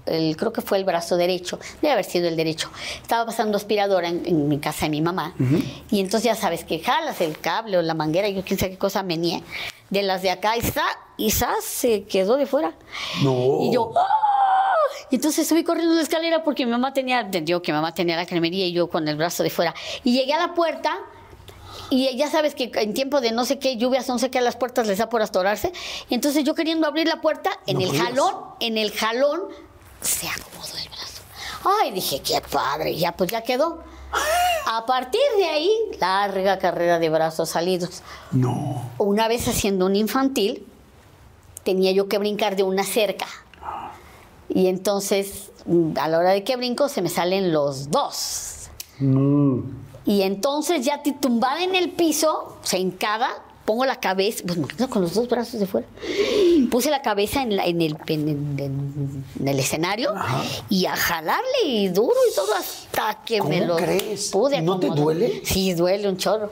el, 0.07 0.37
creo 0.37 0.53
que 0.53 0.63
fue 0.63 0.79
el 0.79 0.85
brazo 0.85 1.17
derecho, 1.17 1.59
debe 1.83 1.93
haber 1.93 2.05
sido 2.05 2.29
el 2.29 2.37
derecho. 2.37 2.71
Estaba 3.03 3.27
pasando 3.27 3.57
aspiradora 3.57 4.09
en, 4.09 4.25
en 4.25 4.49
mi 4.49 4.59
casa 4.59 4.87
de 4.87 4.91
mi 4.91 5.03
mamá. 5.03 5.35
Y 5.91 6.01
entonces 6.01 6.25
ya 6.25 6.35
sabes 6.35 6.65
que 6.65 6.79
jalas 6.79 7.21
el 7.21 7.39
cable 7.39 7.77
o 7.77 7.83
la 7.83 7.95
manguera, 7.95 8.29
yo 8.29 8.43
quién 8.45 8.59
sabe 8.59 8.73
qué 8.73 8.79
cosa 8.79 9.03
venía, 9.03 9.41
de 9.91 10.03
las 10.03 10.23
de 10.23 10.31
acá, 10.31 10.57
y 10.57 10.63
¡za! 10.63 10.85
y 11.17 11.31
¡za! 11.31 11.51
se 11.61 12.05
quedó 12.05 12.37
de 12.37 12.47
fuera. 12.47 12.73
No. 13.23 13.59
Y 13.63 13.73
yo, 13.75 13.93
¡ah! 13.97 14.07
Y 15.11 15.17
entonces 15.17 15.47
subí 15.47 15.63
corriendo 15.63 15.95
la 15.95 16.03
escalera 16.03 16.43
porque 16.43 16.65
mi 16.65 16.73
mamá 16.73 16.93
tenía, 16.93 17.21
entendió 17.21 17.61
que 17.61 17.71
mi 17.73 17.77
mamá 17.77 17.93
tenía 17.93 18.17
la 18.17 18.27
cremería 18.27 18.67
y 18.67 18.73
yo 18.73 18.89
con 18.89 19.07
el 19.09 19.17
brazo 19.17 19.43
de 19.43 19.51
fuera. 19.51 19.75
Y 20.05 20.13
llegué 20.13 20.33
a 20.33 20.39
la 20.39 20.55
puerta. 20.55 20.97
Y 21.91 22.17
ya 22.17 22.31
sabes 22.31 22.55
que 22.55 22.71
en 22.75 22.95
tiempo 22.95 23.21
de 23.21 23.33
no 23.33 23.45
sé 23.45 23.59
qué 23.59 23.77
lluvias, 23.77 24.09
no 24.09 24.19
sé 24.19 24.31
qué, 24.31 24.39
a 24.39 24.43
las 24.43 24.57
puertas 24.57 24.87
les 24.87 24.99
da 24.99 25.09
por 25.09 25.23
astorarse. 25.23 25.73
Y 26.09 26.15
entonces 26.15 26.45
yo 26.45 26.55
queriendo 26.55 26.87
abrir 26.87 27.07
la 27.07 27.21
puerta, 27.21 27.51
en 27.67 27.75
No 27.77 27.81
el 27.83 27.89
podías. 27.89 28.05
jalón, 28.07 28.35
en 28.61 28.79
el 28.79 28.93
jalón, 28.93 29.41
se 30.01 30.29
acomodó 30.29 30.77
el 30.83 30.89
brazo. 30.89 31.23
Ay, 31.83 31.93
dije, 31.93 32.21
qué 32.21 32.41
padre, 32.51 32.97
ya 32.97 33.13
pues 33.13 33.31
ya 33.31 33.43
quedó. 33.43 33.83
A 34.67 34.85
partir 34.87 35.21
de 35.37 35.45
ahí, 35.45 35.71
larga 36.01 36.59
carrera 36.59 36.99
de 36.99 37.09
brazos 37.09 37.51
salidos. 37.51 38.03
No. 38.33 38.91
Una 38.99 39.29
vez 39.29 39.47
haciendo 39.49 39.87
un 39.87 39.95
infantil, 39.97 40.67
tenía 41.65 41.93
yo 41.93 42.09
que 42.09 42.19
brincar 42.19 42.57
de 42.57 42.63
una 42.63 42.85
cerca. 42.85 43.27
Y 44.49 44.69
entonces, 44.69 45.51
mm, 45.67 45.99
a 46.01 46.09
la 46.09 46.19
hora 46.19 46.31
de 46.31 46.45
que 46.45 46.57
brinco, 46.57 46.89
se 46.89 47.03
me 47.03 47.09
salen 47.09 47.53
los 47.53 47.91
dos. 47.91 48.69
Y 50.07 50.23
entonces, 50.23 50.85
ya 50.87 51.03
tumbada 51.21 51.63
en 51.65 51.75
el 51.75 51.91
piso, 51.91 52.57
se 52.63 52.79
hincada, 52.79 53.29
pongo 53.65 53.85
la 53.85 53.99
cabeza, 53.99 54.45
pues 54.47 54.57
me 54.59 54.69
quedo 54.69 54.89
con 54.89 55.03
los 55.03 55.15
dos 55.15 55.29
brazos 55.29 55.59
de 55.59 55.67
fuera. 55.67 55.87
Puse 56.71 56.91
la 56.91 57.03
cabeza 57.03 57.43
en, 57.43 57.57
la- 57.57 57.67
en 57.67 57.81
el, 57.83 57.97
en 58.07 58.29
el- 58.29 58.61
en 59.41 59.49
el 59.49 59.59
escenario 59.59 60.15
y 60.69 60.87
a 60.87 60.95
jalarle 60.95 61.65
y 61.65 61.89
duro 61.89 62.15
y 62.31 62.35
todo 62.37 62.55
hasta 62.55 63.25
que 63.25 63.43
me 63.43 63.59
¿Cómo 63.61 63.73
lo 63.73 63.77
crees? 63.77 64.29
pude 64.29 64.63
¿No 64.63 64.79
te 64.79 64.89
duele? 64.91 65.43
Sí, 65.45 65.75
duele 65.75 66.09
un 66.09 66.17
chorro. 66.17 66.51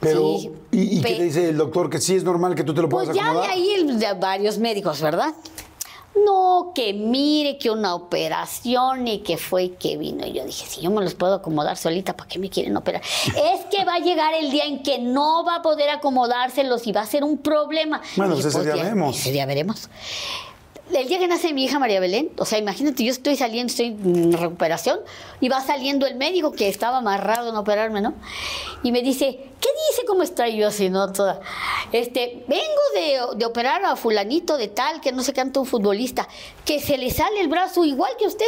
Pero, 0.00 0.38
Sí. 0.38 0.50
¿y, 0.70 0.98
y 0.98 1.02
qué 1.02 1.14
te 1.16 1.22
dice 1.24 1.48
el 1.48 1.56
doctor? 1.56 1.90
Que 1.90 1.98
sí 1.98 2.14
es 2.14 2.22
normal 2.22 2.54
que 2.54 2.62
tú 2.62 2.72
te 2.72 2.80
lo 2.80 2.88
puedas 2.88 3.08
Pues 3.08 3.18
ya 3.18 3.32
de 3.34 3.46
ahí 3.46 3.70
el- 3.72 3.98
de 3.98 4.12
varios 4.14 4.58
médicos, 4.58 5.00
¿verdad? 5.00 5.34
No, 6.24 6.72
que 6.74 6.92
mire, 6.94 7.58
que 7.58 7.70
una 7.70 7.94
operación 7.94 9.06
y 9.08 9.18
que 9.20 9.36
fue 9.38 9.64
y 9.64 9.68
que 9.70 9.96
vino. 9.96 10.26
Y 10.26 10.32
yo 10.32 10.44
dije, 10.44 10.66
si 10.66 10.80
yo 10.80 10.90
me 10.90 11.02
los 11.02 11.14
puedo 11.14 11.34
acomodar 11.34 11.76
solita, 11.76 12.16
¿para 12.16 12.28
qué 12.28 12.38
me 12.38 12.48
quieren 12.50 12.76
operar? 12.76 13.02
es 13.26 13.64
que 13.70 13.84
va 13.84 13.94
a 13.94 13.98
llegar 14.00 14.34
el 14.34 14.50
día 14.50 14.64
en 14.64 14.82
que 14.82 14.98
no 14.98 15.44
va 15.44 15.56
a 15.56 15.62
poder 15.62 15.90
acomodárselos 15.90 16.86
y 16.86 16.92
va 16.92 17.02
a 17.02 17.06
ser 17.06 17.24
un 17.24 17.38
problema. 17.38 18.00
Bueno, 18.16 18.34
Dije, 18.36 18.44
pues 18.44 18.54
ese 18.54 18.64
día 18.64 18.76
ya- 18.76 18.82
veremos. 18.82 19.16
Ese 19.18 19.32
día 19.32 19.46
veremos. 19.46 19.88
El 20.92 21.06
día 21.06 21.18
que 21.18 21.28
nace 21.28 21.52
mi 21.52 21.64
hija 21.64 21.78
María 21.78 22.00
Belén, 22.00 22.30
o 22.38 22.44
sea, 22.44 22.58
imagínate, 22.58 23.04
yo 23.04 23.10
estoy 23.12 23.36
saliendo, 23.36 23.70
estoy 23.70 23.86
en 23.88 24.32
recuperación, 24.32 25.00
y 25.40 25.48
va 25.48 25.60
saliendo 25.60 26.06
el 26.06 26.16
médico 26.16 26.52
que 26.52 26.68
estaba 26.68 26.98
amarrado 26.98 27.50
en 27.50 27.56
operarme, 27.56 28.00
¿no? 28.00 28.14
Y 28.82 28.90
me 28.92 29.02
dice, 29.02 29.26
¿qué 29.60 29.68
dice? 29.90 30.06
¿Cómo 30.06 30.22
está? 30.22 30.48
Yo 30.48 30.68
así, 30.68 30.88
¿no? 30.88 31.12
Toda. 31.12 31.40
Este, 31.92 32.42
vengo 32.48 32.62
de, 33.32 33.36
de 33.38 33.44
operar 33.44 33.84
a 33.84 33.96
fulanito 33.96 34.56
de 34.56 34.68
tal, 34.68 35.00
que 35.00 35.12
no 35.12 35.22
sé 35.22 35.32
canto 35.34 35.60
un 35.60 35.66
futbolista, 35.66 36.26
que 36.64 36.80
se 36.80 36.96
le 36.96 37.10
sale 37.10 37.40
el 37.40 37.48
brazo 37.48 37.84
igual 37.84 38.12
que 38.18 38.26
usted. 38.26 38.46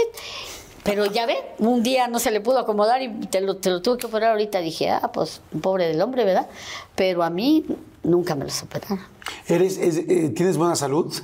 Pero 0.83 1.05
ya 1.05 1.27
ve, 1.27 1.37
un 1.59 1.83
día 1.83 2.09
no 2.09 2.19
se 2.19 2.31
le 2.31 2.41
pudo 2.41 2.59
acomodar 2.59 3.03
y 3.03 3.11
te 3.27 3.43
lo, 3.43 3.59
te 3.59 3.69
lo 3.69 3.83
tuve 3.83 3.99
que 3.99 4.07
operar 4.07 4.31
ahorita. 4.31 4.61
Dije, 4.61 4.89
ah, 4.89 5.11
pues, 5.12 5.43
pobre 5.61 5.87
del 5.89 6.01
hombre, 6.01 6.25
¿verdad? 6.25 6.49
Pero 6.95 7.23
a 7.23 7.29
mí 7.29 7.67
nunca 8.03 8.35
me 8.35 8.47
los 8.47 8.62
operaron. 8.62 8.99
¿Eres, 9.47 9.77
es- 9.77 9.99
eh, 9.99 10.33
¿Tienes 10.35 10.57
buena 10.57 10.75
salud? 10.77 11.15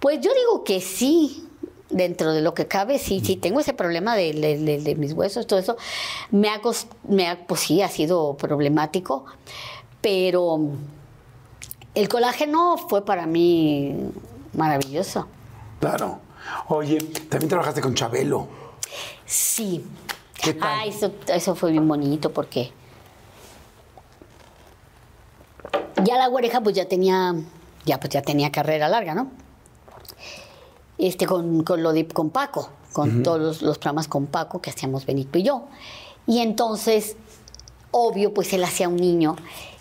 Pues 0.00 0.20
yo 0.20 0.30
digo 0.34 0.64
que 0.64 0.80
sí, 0.80 1.48
dentro 1.90 2.32
de 2.32 2.42
lo 2.42 2.54
que 2.54 2.66
cabe, 2.66 2.98
sí, 2.98 3.20
sí, 3.24 3.36
tengo 3.36 3.60
ese 3.60 3.72
problema 3.72 4.16
de, 4.16 4.32
de- 4.32 4.58
de- 4.58 4.78
de 4.80 4.94
mis 4.96 5.12
huesos, 5.12 5.46
todo 5.46 5.58
eso. 5.58 5.76
Me 6.30 6.48
ha, 6.50 6.60
cos- 6.60 6.86
me 7.08 7.28
ha, 7.28 7.46
pues 7.46 7.60
sí, 7.60 7.80
ha 7.82 7.88
sido 7.88 8.36
problemático, 8.36 9.24
pero 10.00 10.58
el 11.94 12.08
colágeno 12.08 12.76
fue 12.76 13.04
para 13.04 13.26
mí 13.26 13.94
maravilloso. 14.52 15.26
Claro. 15.80 16.18
Oye, 16.68 16.98
también 17.30 17.48
trabajaste 17.48 17.80
con 17.80 17.94
Chabelo. 17.94 18.48
Sí. 19.24 19.84
¿Qué 20.42 20.52
tal? 20.52 20.68
Ah, 20.80 20.84
eso, 20.86 21.12
eso 21.28 21.54
fue 21.54 21.70
bien 21.70 21.88
bonito 21.88 22.30
porque 22.32 22.70
ya 26.02 26.16
la 26.18 26.28
oreja 26.28 26.60
pues 26.60 26.76
ya 26.76 26.86
tenía, 26.86 27.34
ya 27.86 27.98
pues 27.98 28.10
ya 28.10 28.20
tenía 28.20 28.52
carrera 28.52 28.88
larga, 28.88 29.14
¿no? 29.14 29.30
Este, 30.98 31.26
con, 31.26 31.64
con 31.64 31.82
lo 31.82 31.92
de 31.92 32.06
con 32.06 32.30
Paco, 32.30 32.70
con 32.92 33.22
todos 33.22 33.40
los, 33.40 33.62
los 33.62 33.78
programas 33.78 34.06
con 34.08 34.26
Paco 34.26 34.60
que 34.60 34.70
hacíamos 34.70 35.04
Benito 35.06 35.38
y 35.38 35.42
yo. 35.42 35.64
Y 36.26 36.38
entonces, 36.38 37.16
obvio, 37.90 38.32
pues 38.32 38.52
él 38.52 38.62
hacía 38.64 38.88
un 38.88 38.96
niño 38.96 39.36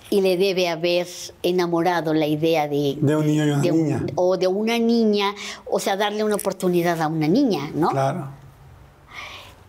y 0.09 0.21
le 0.21 0.37
debe 0.37 0.67
haber 0.69 1.07
enamorado 1.41 2.13
la 2.13 2.27
idea 2.27 2.67
de... 2.67 2.97
De 2.99 3.15
un 3.15 3.25
niño 3.25 3.45
y 3.45 3.49
una 3.51 3.61
de 3.61 3.71
un- 3.71 3.83
niña. 3.83 4.05
o 4.15 4.37
de 4.37 4.47
una 4.47 4.77
niña, 4.79 5.33
o 5.69 5.79
sea, 5.79 5.95
darle 5.97 6.23
una 6.23 6.35
oportunidad 6.35 7.01
a 7.01 7.07
una 7.07 7.27
niña, 7.27 7.71
¿no? 7.73 7.89
Claro. 7.89 8.27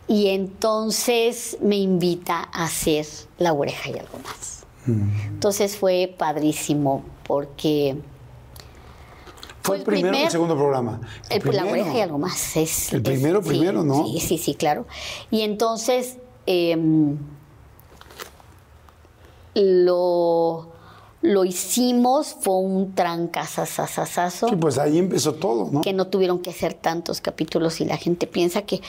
Y 0.06 0.28
entonces 0.28 1.56
me 1.62 1.76
invita 1.76 2.48
a 2.52 2.64
hacer 2.64 3.06
la 3.38 3.52
oreja 3.54 3.88
y 3.90 3.98
algo 3.98 4.18
más. 4.24 4.64
Entonces 4.86 5.78
fue 5.78 6.14
padrísimo 6.18 7.02
porque 7.26 7.96
¿Fue 9.64 9.76
el 9.76 9.80
el 9.80 9.86
primero 9.86 10.08
o 10.08 10.10
el 10.10 10.14
primer- 10.16 10.30
segundo 10.30 10.54
programa? 10.56 11.00
el, 11.30 11.38
la 11.38 11.42
primero. 11.42 11.70
oreja 11.70 11.94
y 11.96 12.00
algo 12.00 12.18
más 12.18 12.56
es 12.56 12.92
El 12.92 12.98
es- 12.98 13.02
primero, 13.02 13.42
sí, 13.42 13.48
primero, 13.48 13.82
¿no? 13.82 14.06
Sí, 14.06 14.20
sí, 14.20 14.38
sí, 14.38 14.54
claro. 14.54 14.86
Y 15.30 15.40
entonces 15.40 16.18
em, 16.46 17.16
lo, 19.54 20.68
lo 21.22 21.44
hicimos, 21.44 22.36
fue 22.40 22.56
un 22.58 22.94
trancazazazazazo 22.94 24.48
Sí, 24.48 24.56
pues 24.56 24.78
ahí 24.78 24.98
empezó 24.98 25.34
todo, 25.34 25.68
¿no? 25.70 25.80
que 25.80 25.92
no 25.92 26.06
tuvieron 26.08 26.40
que 26.40 26.50
hacer 26.50 26.74
tantos 26.74 27.20
capítulos 27.20 27.80
y 27.80 27.84
la 27.84 27.96
gente 27.96 28.26
piensa 28.26 28.62
que, 28.62 28.80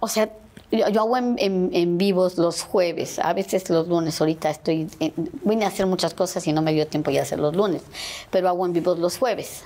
o 0.00 0.08
sea, 0.08 0.30
yo, 0.72 0.88
yo 0.88 1.00
hago 1.00 1.16
en, 1.16 1.36
en- 1.38 1.70
en 1.72 1.98
vivos 1.98 2.38
los 2.38 2.62
jueves, 2.62 3.18
a 3.18 3.32
veces 3.32 3.68
los 3.70 3.88
lunes, 3.88 4.20
ahorita 4.20 4.50
estoy, 4.50 4.88
en- 5.00 5.12
vine 5.44 5.64
a 5.64 5.68
hacer 5.68 5.86
muchas 5.86 6.14
cosas 6.14 6.46
y 6.46 6.52
no 6.52 6.62
me 6.62 6.72
dio 6.72 6.86
tiempo 6.86 7.10
ya 7.10 7.22
hacer 7.22 7.38
los 7.38 7.54
lunes, 7.56 7.82
pero 8.30 8.48
hago 8.48 8.64
en 8.66 8.72
vivos 8.72 8.98
los 8.98 9.18
jueves. 9.18 9.62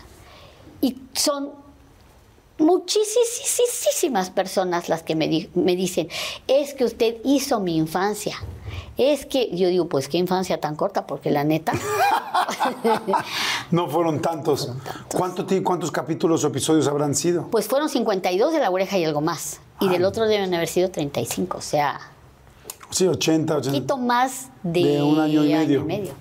Y 0.80 0.96
son 1.14 1.50
muchísimas 2.58 4.30
personas 4.30 4.88
las 4.88 5.02
que 5.02 5.14
me, 5.16 5.28
di- 5.28 5.50
me 5.54 5.76
dicen, 5.76 6.08
es 6.46 6.74
que 6.74 6.84
usted 6.84 7.16
hizo 7.24 7.60
mi 7.60 7.76
infancia. 7.76 8.36
Es 8.96 9.26
que 9.26 9.50
yo 9.56 9.68
digo, 9.68 9.88
pues 9.88 10.08
qué 10.08 10.18
infancia 10.18 10.60
tan 10.60 10.76
corta, 10.76 11.06
porque 11.06 11.30
la 11.30 11.42
neta, 11.42 11.72
No 13.70 13.88
fueron 13.88 14.20
tantos. 14.20 14.70
¿Cuánto 15.12 15.44
ti- 15.46 15.62
¿Cuántos 15.62 15.90
capítulos 15.90 16.44
o 16.44 16.46
episodios 16.48 16.86
habrán 16.86 17.14
sido? 17.14 17.48
Pues 17.50 17.66
fueron 17.66 17.88
52 17.88 18.52
de 18.52 18.58
la 18.60 18.70
oreja 18.70 18.98
y 18.98 19.04
algo 19.04 19.20
más. 19.20 19.60
Y 19.80 19.88
del 19.88 20.04
otro 20.04 20.26
deben 20.26 20.54
haber 20.54 20.68
sido 20.68 20.90
35, 20.90 21.58
o 21.58 21.60
sea, 21.60 22.00
Sí, 22.90 23.06
80, 23.08 23.54
un 23.54 23.58
80. 23.60 23.72
poquito 23.76 23.98
más 23.98 24.48
de, 24.62 24.84
De 24.84 25.02
un 25.02 25.18
año 25.18 25.44
y 25.44 25.52
medio. 25.78 26.12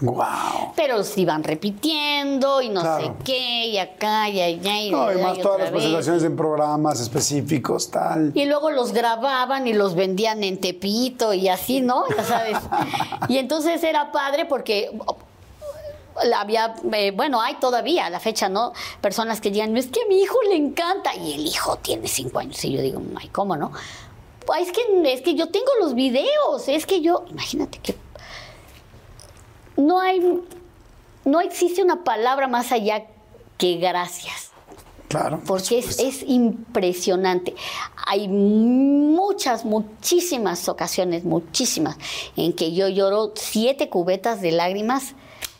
¡Wow! 0.00 0.72
Pero 0.76 1.02
se 1.04 1.22
iban 1.22 1.42
repitiendo 1.42 2.60
y 2.60 2.68
no 2.68 2.82
Claro. 2.82 3.04
sé 3.06 3.12
qué, 3.24 3.66
y 3.68 3.78
acá, 3.78 4.28
y 4.28 4.42
allá, 4.42 4.78
y, 4.80 4.90
No, 4.90 5.10
y 5.10 5.16
más 5.22 5.38
y 5.38 5.40
todas 5.40 5.58
las 5.58 5.70
vez. 5.72 5.80
presentaciones 5.80 6.22
en 6.24 6.36
programas 6.36 7.00
específicos, 7.00 7.90
tal. 7.90 8.30
Y 8.34 8.44
luego 8.44 8.70
los 8.70 8.92
grababan 8.92 9.66
y 9.66 9.72
los 9.72 9.94
vendían 9.94 10.44
en 10.44 10.60
Tepito 10.60 11.32
y 11.32 11.48
así, 11.48 11.80
¿no? 11.80 12.04
Ya 12.14 12.24
sabes. 12.24 12.58
y 13.28 13.38
entonces 13.38 13.82
era 13.82 14.12
padre 14.12 14.44
porque 14.44 14.90
había, 16.36 16.74
eh, 16.92 17.10
bueno, 17.10 17.40
hay 17.40 17.54
todavía 17.56 18.06
a 18.06 18.10
la 18.10 18.20
fecha, 18.20 18.48
¿no? 18.48 18.72
Personas 19.00 19.40
que 19.40 19.50
digan, 19.50 19.76
es 19.76 19.86
que 19.86 20.02
a 20.02 20.06
mi 20.06 20.20
hijo 20.20 20.38
le 20.48 20.56
encanta 20.56 21.14
y 21.14 21.34
el 21.34 21.46
hijo 21.46 21.76
tiene 21.76 22.08
cinco 22.08 22.38
años. 22.38 22.64
Y 22.64 22.72
yo 22.72 22.82
digo, 22.82 23.00
ay, 23.16 23.28
¿cómo 23.28 23.56
no? 23.56 23.72
Pues 24.46 24.68
es 24.68 24.72
que, 24.72 25.12
es 25.12 25.22
que 25.22 25.34
yo 25.34 25.48
tengo 25.48 25.72
los 25.80 25.94
videos, 25.94 26.68
es 26.68 26.86
que 26.86 27.00
yo, 27.00 27.24
imagínate 27.28 27.78
que 27.78 27.96
no 29.76 30.00
hay, 30.00 30.42
no 31.24 31.40
existe 31.40 31.82
una 31.82 32.04
palabra 32.04 32.48
más 32.48 32.72
allá 32.72 33.04
que 33.58 33.76
gracias 33.76 34.52
Claro. 35.08 35.40
porque 35.46 35.78
es, 35.78 35.98
es 35.98 36.22
impresionante. 36.26 37.54
Hay 38.06 38.28
muchas, 38.28 39.64
muchísimas 39.64 40.68
ocasiones, 40.68 41.24
muchísimas, 41.24 41.96
en 42.36 42.52
que 42.52 42.72
yo 42.72 42.88
lloro 42.88 43.32
siete 43.36 43.88
cubetas 43.88 44.40
de 44.40 44.52
lágrimas 44.52 45.14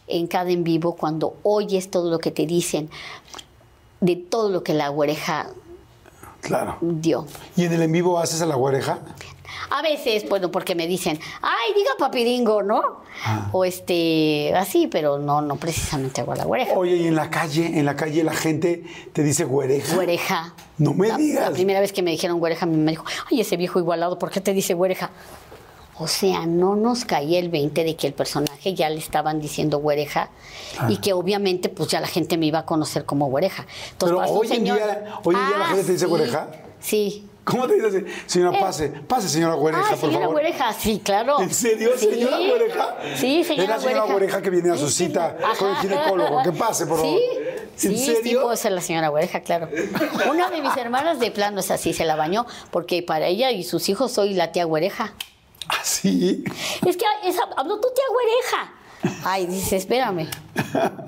en 0.09 0.27
cada 0.27 0.51
en 0.51 0.65
vivo 0.65 0.95
cuando 0.97 1.37
oyes 1.43 1.91
todo 1.91 2.11
lo 2.11 2.19
que 2.19 2.31
te 2.31 2.47
dicen, 2.47 2.91
de 4.01 4.17
todo 4.17 4.51
lo 4.51 4.63
que 4.63 4.75
la 4.75 4.91
oreja 4.91 5.49
Claro. 6.41 6.77
dio. 6.81 7.27
¿Y 7.57 7.65
en 7.65 7.73
el 7.73 7.83
en 7.83 7.93
vivo 7.93 8.19
haces 8.19 8.41
a 8.41 8.47
la 8.47 8.57
oreja? 8.57 9.01
A 9.71 9.83
veces, 9.83 10.29
bueno, 10.29 10.51
porque 10.51 10.75
me 10.75 10.87
dicen, 10.87 11.19
ay, 11.43 11.75
diga 11.75 11.91
papidingo, 11.99 12.63
¿no? 12.63 13.03
Ah. 13.25 13.49
O 13.53 13.65
este, 13.65 14.53
así, 14.55 14.87
pero 14.87 15.19
no, 15.19 15.41
no 15.41 15.57
precisamente 15.57 16.21
hago 16.21 16.35
la 16.35 16.45
güereja. 16.45 16.75
Oye, 16.75 16.97
y 16.97 17.07
en 17.07 17.17
la 17.17 17.31
calle, 17.31 17.79
en 17.79 17.85
la 17.85 17.97
calle 17.97 18.23
la 18.23 18.35
gente 18.35 18.85
te 19.13 19.23
dice 19.23 19.45
güereja. 19.45 19.95
Güereja. 19.95 20.55
No 20.79 20.95
me 20.95 21.09
la, 21.09 21.17
digas. 21.17 21.49
La 21.49 21.55
primera 21.55 21.81
vez 21.81 21.93
que 21.93 22.03
me 22.03 22.11
dijeron 22.11 22.39
güereja, 22.39 22.67
mi 22.67 22.77
mamá 22.77 22.91
dijo, 22.91 23.05
ay, 23.31 23.41
ese 23.41 23.57
viejo 23.57 23.79
igualado, 23.79 24.19
¿por 24.19 24.31
qué 24.31 24.41
te 24.41 24.53
dice 24.53 24.75
güereja? 24.75 25.11
O 25.99 26.09
sea, 26.09 26.45
no 26.47 26.77
nos 26.77 27.05
caía 27.05 27.39
el 27.39 27.49
20 27.49 27.83
de 27.85 27.97
que 27.97 28.07
el 28.07 28.13
personaje 28.13 28.75
ya 28.75 28.91
le 28.91 28.99
estaban 28.99 29.41
diciendo 29.41 29.79
güereja 29.79 30.31
Ah. 30.79 30.89
y 30.91 30.99
que 30.99 31.13
obviamente 31.15 31.69
pues 31.71 31.89
ya 31.89 32.01
la 32.01 32.07
gente 32.07 32.37
me 32.37 32.47
iba 32.47 32.59
a 32.61 32.67
conocer 32.67 33.05
como 33.07 33.29
güereja. 33.29 33.67
Entonces, 33.93 34.19
Pero 34.19 34.39
hoy 34.39 34.53
en 34.53 34.65
día- 34.65 34.75
hoy 35.25 35.35
en 35.35 35.47
día 35.47 35.59
la 35.59 35.65
Ah, 35.65 35.69
gente 35.69 35.85
te 35.85 35.93
dice 35.93 36.05
sí, 36.05 36.11
güereja. 36.11 36.49
Sí. 36.81 37.29
¿Cómo 37.45 37.67
te 37.69 37.75
dice? 37.81 38.05
Señora, 38.27 38.59
Eh. 38.59 38.61
pase. 38.61 38.89
Pase, 38.89 39.29
señora 39.29 39.55
güereja, 39.55 39.85
ah, 39.87 39.91
por 39.91 39.99
señora 40.01 40.19
favor. 40.19 40.33
güereja, 40.35 40.73
sí, 40.75 41.01
claro. 41.03 41.41
¿En 41.41 41.55
serio, 41.55 41.91
Sí. 41.97 42.11
señora 42.11 42.39
güereja? 42.39 42.97
Sí, 43.17 43.45
señora 43.45 43.63
Es 43.63 43.69
la 43.71 43.79
señora 43.79 44.01
güereja. 44.01 44.13
güereja 44.13 44.43
que 44.43 44.51
viene 44.51 44.71
a 44.73 44.77
su 44.77 44.89
Sí, 44.91 45.07
cita 45.07 45.31
señora. 45.37 45.55
con 45.59 45.69
el 45.71 45.77
ginecólogo. 45.77 46.43
Que 46.43 46.53
pase, 46.53 46.87
por 46.87 46.99
favor. 46.99 47.19
Sí, 47.77 47.89
¿En 47.89 47.97
sí, 47.97 48.05
sí, 48.05 48.15
serio? 48.17 48.43
puedo 48.43 48.57
ser 48.57 48.73
la 48.73 48.81
señora 48.81 49.09
güereja, 49.09 49.41
claro. 49.41 49.69
Una 50.29 50.51
de 50.51 50.61
mis 50.61 50.77
hermanas 50.77 51.21
de 51.21 51.31
plano 51.31 51.61
es 51.61 51.71
así, 51.71 51.93
se 51.95 52.05
la 52.05 52.17
bañó, 52.17 52.47
porque 52.73 53.03
para 53.03 53.29
ella 53.29 53.51
y 53.53 53.63
sus 53.63 53.89
hijos 53.89 54.11
soy 54.13 54.35
la 54.35 54.51
tía 54.53 54.65
güereja. 54.65 55.15
¿Ah, 55.69 55.81
sí? 55.83 56.45
Es 56.87 56.97
que 56.97 57.05
esa, 57.25 57.43
habló 57.57 57.81
tu 57.81 57.89
tía 57.95 58.05
güereja. 58.13 58.73
Ay, 59.25 59.47
dice, 59.47 59.77
espérame. 59.77 60.29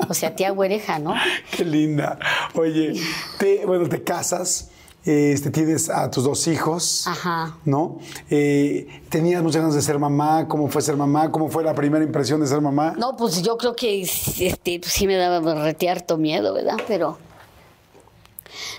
O 0.09 0.15
sea, 0.15 0.35
tía 0.35 0.51
güereja, 0.51 0.99
¿no? 0.99 1.15
Qué 1.51 1.65
linda. 1.65 2.19
Oye, 2.55 2.95
te, 3.39 3.65
bueno, 3.67 3.89
te 3.89 4.03
casas, 4.03 4.71
este, 5.05 5.51
tienes 5.51 5.89
a 5.89 6.11
tus 6.11 6.25
dos 6.25 6.47
hijos, 6.49 7.07
Ajá. 7.07 7.57
¿no? 7.65 7.99
Eh, 8.31 9.03
¿Tenías 9.09 9.43
muchas 9.43 9.63
ganas 9.63 9.75
de 9.75 9.83
ser 9.83 9.99
mamá? 9.99 10.47
¿Cómo 10.49 10.69
fue 10.69 10.83
ser 10.83 10.97
mamá? 10.97 11.31
¿Cómo 11.31 11.49
fue 11.49 11.65
la 11.65 11.75
primera 11.75 12.05
impresión 12.05 12.41
de 12.41 12.47
ser 12.47 12.61
mamá? 12.61 12.95
No, 12.99 13.17
pues 13.17 13.43
yo 13.43 13.57
creo 13.57 13.75
que 13.75 14.03
este, 14.03 14.81
pues 14.81 14.93
sí 14.93 15.07
me 15.07 15.17
daba 15.17 15.55
rete 15.63 15.89
harto 15.89 16.19
miedo, 16.19 16.53
¿verdad? 16.53 16.77
Pero 16.87 17.19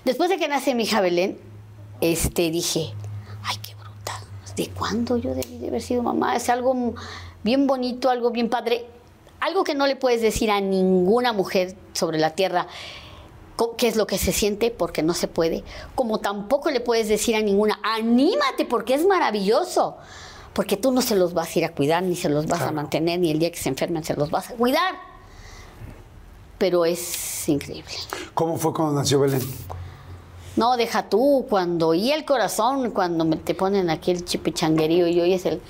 después 0.05 0.29
de 0.29 0.37
que 0.37 0.47
nace 0.47 0.75
mi 0.75 0.83
hija 0.83 1.01
Belén, 1.01 1.39
este, 2.01 2.51
dije, 2.51 2.93
ay, 3.43 3.57
qué 3.65 3.73
¿De 4.59 4.67
cuándo 4.67 5.15
yo 5.15 5.33
debí 5.33 5.57
de 5.57 5.69
haber 5.69 5.81
sido 5.81 6.03
mamá? 6.03 6.35
Es 6.35 6.49
algo 6.49 6.93
bien 7.45 7.65
bonito, 7.65 8.09
algo 8.09 8.29
bien 8.29 8.49
padre. 8.49 8.85
Algo 9.39 9.63
que 9.63 9.73
no 9.73 9.87
le 9.87 9.95
puedes 9.95 10.21
decir 10.21 10.51
a 10.51 10.59
ninguna 10.59 11.31
mujer 11.31 11.77
sobre 11.93 12.19
la 12.19 12.31
tierra 12.31 12.67
qué 13.77 13.87
es 13.87 13.95
lo 13.95 14.05
que 14.05 14.17
se 14.17 14.33
siente 14.33 14.69
porque 14.69 15.01
no 15.01 15.13
se 15.13 15.29
puede, 15.29 15.63
como 15.95 16.19
tampoco 16.19 16.71
le 16.71 16.81
puedes 16.81 17.07
decir 17.07 17.35
a 17.35 17.41
ninguna, 17.41 17.79
anímate 17.83 18.65
porque 18.65 18.95
es 18.95 19.05
maravilloso, 19.05 19.95
porque 20.53 20.75
tú 20.75 20.91
no 20.91 21.01
se 21.01 21.15
los 21.15 21.33
vas 21.33 21.55
a 21.55 21.59
ir 21.59 21.65
a 21.65 21.73
cuidar, 21.73 22.03
ni 22.03 22.17
se 22.17 22.27
los 22.27 22.45
vas 22.45 22.61
a 22.61 22.71
mantener, 22.71 23.19
ni 23.19 23.31
el 23.31 23.39
día 23.39 23.51
que 23.51 23.57
se 23.57 23.69
enfermen 23.69 24.03
se 24.03 24.15
los 24.15 24.29
vas 24.29 24.49
a 24.49 24.55
cuidar. 24.55 24.95
Pero 26.57 26.85
es 26.85 27.47
increíble. 27.47 27.93
¿Cómo 28.33 28.57
fue 28.57 28.73
cuando 28.73 28.99
nació 28.99 29.21
Belén? 29.21 29.41
No, 30.59 30.77
deja 30.77 31.09
tú, 31.09 31.45
cuando 31.49 31.87
oí 31.89 32.11
el 32.11 32.25
corazón, 32.25 32.91
cuando 32.91 33.25
me- 33.25 33.37
te 33.37 33.55
ponen 33.55 33.89
aquí 33.89 34.11
el 34.11 34.25
chipichanguerío 34.25 35.07
y 35.07 35.19
oyes 35.21 35.45
el... 35.45 35.61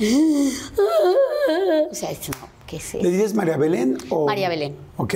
O 1.92 1.94
sea, 1.96 2.12
es- 2.12 2.30
no, 2.30 2.36
¿qué 2.68 2.80
sé? 2.80 3.02
¿Le 3.02 3.10
dices 3.12 3.34
María 3.34 3.58
Belén 3.58 3.98
o...? 4.10 4.26
María 4.26 4.50
Belén. 4.50 4.76
Ok. 4.98 5.16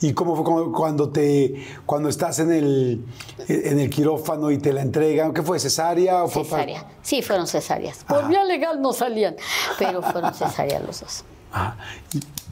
¿Y 0.00 0.12
cómo 0.12 0.34
fue 0.34 0.44
cuando, 0.44 0.72
cuando 0.72 1.08
te 1.10 1.64
cuando 1.86 2.08
estás 2.08 2.38
en 2.40 2.52
el 2.52 3.04
en 3.48 3.78
el 3.78 3.88
quirófano 3.90 4.50
y 4.50 4.58
te 4.58 4.72
la 4.72 4.82
entregan? 4.82 5.32
¿Qué 5.32 5.42
fue 5.42 5.58
cesárea 5.58 6.24
o 6.24 6.28
fue 6.28 6.44
Cesárea. 6.44 6.86
Sí, 7.02 7.22
fueron 7.22 7.46
cesáreas. 7.46 8.04
Por 8.04 8.26
vía 8.28 8.44
legal 8.44 8.80
no 8.82 8.92
salían, 8.92 9.36
pero 9.78 10.02
fueron 10.02 10.34
cesáreas 10.34 10.82
los 10.84 11.00
dos. 11.00 11.24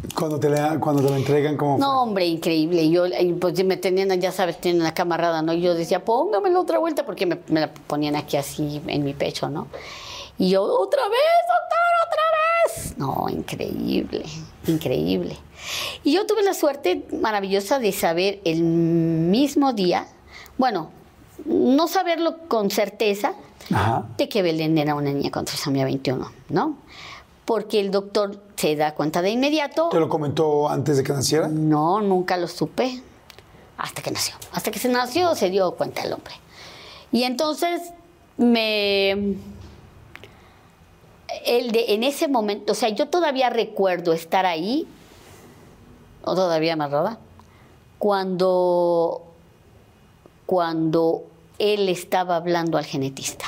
¿Y 0.07 0.13
cuando 0.15 0.39
te 0.39 0.49
la 0.49 0.79
cuando 0.79 1.03
te 1.03 1.11
la 1.11 1.17
entregan 1.17 1.57
cómo 1.57 1.79
No, 1.79 2.03
hombre, 2.03 2.27
increíble. 2.27 2.89
Yo, 2.89 3.07
y 3.07 3.33
pues 3.35 3.63
me 3.65 3.77
tenían, 3.77 4.09
ya 4.21 4.33
sabes, 4.33 4.61
tienen 4.61 4.83
la 4.83 4.95
cama 4.95 5.17
amarrada, 5.17 5.43
¿no? 5.43 5.53
Y 5.53 5.61
yo 5.61 5.75
decía, 5.75 6.05
póngamela 6.05 6.61
otra 6.61 6.79
vuelta, 6.79 7.05
porque 7.05 7.27
me, 7.27 7.39
me 7.49 7.61
la 7.61 7.73
ponían 7.73 8.15
aquí 8.17 8.37
así 8.37 8.81
en 8.87 9.05
mi 9.05 9.15
pecho, 9.15 9.49
¿no? 9.49 9.67
Y 10.39 10.51
yo, 10.51 10.63
otra 10.63 11.03
vez, 11.09 11.19
doctor, 11.49 11.89
otra 12.07 12.23
vez. 12.85 12.99
No, 12.99 13.29
increíble, 13.29 14.25
increíble. 14.69 15.37
Y 16.05 16.13
yo 16.13 16.27
tuve 16.27 16.43
la 16.45 16.55
suerte 16.55 17.05
maravillosa 17.21 17.81
de 17.81 17.91
saber 17.93 18.41
el 18.45 18.63
mismo 18.63 19.73
día, 19.73 20.07
bueno, 20.57 20.91
no 21.45 21.89
saberlo 21.89 22.39
con 22.47 22.71
certeza, 22.71 23.33
Ajá. 23.73 24.07
de 24.17 24.29
que 24.29 24.43
Belén 24.43 24.79
era 24.79 24.95
una 24.95 25.11
niña 25.11 25.31
con 25.31 25.45
trisomía 25.45 25.85
21, 25.85 26.31
¿no? 26.51 26.77
Porque 27.49 27.81
el 27.81 27.91
doctor 27.91 28.43
se 28.57 28.77
da 28.77 28.95
cuenta 28.95 29.23
de 29.23 29.31
inmediato. 29.31 29.89
¿Te 29.89 29.99
lo 29.99 30.11
comentó 30.11 30.69
antes 30.69 30.99
de 30.99 31.03
que 31.03 31.15
naciera? 31.15 31.49
No, 31.49 31.99
nunca 32.03 32.37
lo 32.37 32.47
supe. 32.47 33.03
Hasta 33.79 34.03
que 34.03 34.11
nació. 34.11 34.35
Hasta 34.53 34.71
que 34.71 34.79
se 34.79 34.91
nació 34.91 35.35
se 35.35 35.49
dio 35.49 35.71
cuenta 35.73 36.03
el 36.03 36.13
hombre. 36.13 36.35
Y 37.11 37.23
entonces 37.23 37.95
me... 38.37 39.13
El 41.47 41.73
de, 41.73 41.95
en 41.95 42.03
ese 42.03 42.29
momento, 42.29 42.73
o 42.73 42.75
sea, 42.75 42.91
yo 42.91 43.09
todavía 43.09 43.49
recuerdo 43.49 44.13
estar 44.13 44.45
ahí, 44.45 44.87
o 46.25 46.35
todavía 46.35 46.77
más 46.77 46.91
roda, 46.91 47.19
cuando, 47.99 49.23
cuando 50.45 51.25
él 51.59 51.89
estaba 51.89 52.37
hablando 52.37 52.77
al 52.77 52.85
genetista. 52.85 53.47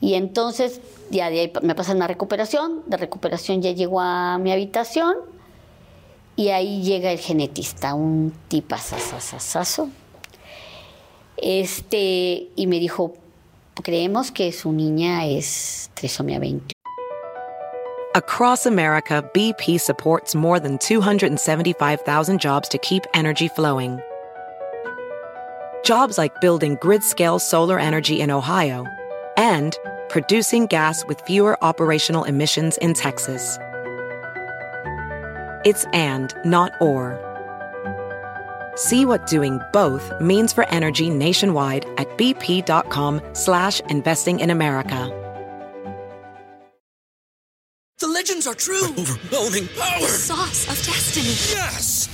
Y 0.00 0.14
entonces 0.14 0.80
ya 1.10 1.30
de 1.30 1.40
ahí 1.40 1.52
me 1.62 1.74
pasan 1.74 2.02
a 2.02 2.06
recuperación, 2.06 2.82
de 2.86 2.96
recuperación 2.96 3.62
ya 3.62 3.72
llego 3.72 4.00
a 4.00 4.38
mi 4.38 4.52
habitación 4.52 5.16
y 6.36 6.48
ahí 6.48 6.82
llega 6.82 7.12
el 7.12 7.18
genetista, 7.18 7.94
un 7.94 8.32
tipazazazazo. 8.48 9.88
Este, 11.36 12.48
y 12.56 12.66
me 12.66 12.78
dijo, 12.78 13.14
creemos 13.82 14.30
que 14.30 14.52
su 14.52 14.72
niña 14.72 15.26
es 15.26 15.90
trisomía 15.94 16.38
20. 16.38 16.74
Across 18.16 18.66
America, 18.66 19.28
BP 19.34 19.80
supports 19.80 20.36
more 20.36 20.60
than 20.60 20.78
275,000 20.78 22.40
jobs 22.40 22.68
to 22.68 22.78
keep 22.78 23.02
energy 23.12 23.48
flowing. 23.48 23.98
Jobs 25.84 26.16
like 26.16 26.40
building 26.40 26.76
grid 26.80 27.02
scale 27.02 27.38
solar 27.38 27.78
energy 27.78 28.20
in 28.20 28.30
Ohio 28.30 28.86
and 29.36 29.76
producing 30.08 30.66
gas 30.66 31.04
with 31.06 31.20
fewer 31.22 31.62
operational 31.64 32.24
emissions 32.24 32.76
in 32.78 32.94
Texas. 32.94 33.58
It's 35.64 35.84
and, 35.92 36.34
not 36.44 36.72
or. 36.80 37.20
See 38.76 39.06
what 39.06 39.26
doing 39.26 39.60
both 39.72 40.12
means 40.20 40.52
for 40.52 40.68
energy 40.68 41.10
nationwide 41.10 41.86
at 41.96 42.08
bp.com 42.18 43.20
slash 43.32 43.80
investing 43.88 44.40
in 44.40 44.50
America. 44.50 45.20
The 47.98 48.08
legends 48.08 48.46
are 48.46 48.54
true. 48.54 48.84
Overwhelming 48.98 49.68
power! 49.68 50.00
The 50.00 50.08
Sauce 50.08 50.68
of 50.68 50.76
destiny. 50.84 51.28
Yes! 51.56 52.13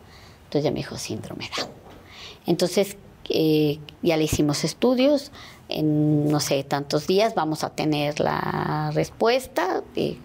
Entonces 0.51 0.65
ya 0.65 0.71
me 0.71 0.79
dijo 0.79 0.97
síndrome 0.97 1.49
Down. 1.55 1.69
Entonces 2.45 2.97
eh, 3.29 3.79
ya 4.01 4.17
le 4.17 4.25
hicimos 4.25 4.65
estudios, 4.65 5.31
en 5.69 6.27
no 6.27 6.41
sé, 6.41 6.65
tantos 6.65 7.07
días 7.07 7.35
vamos 7.35 7.63
a 7.63 7.69
tener 7.69 8.19
la 8.19 8.91
respuesta 8.93 9.81
de 9.95 10.17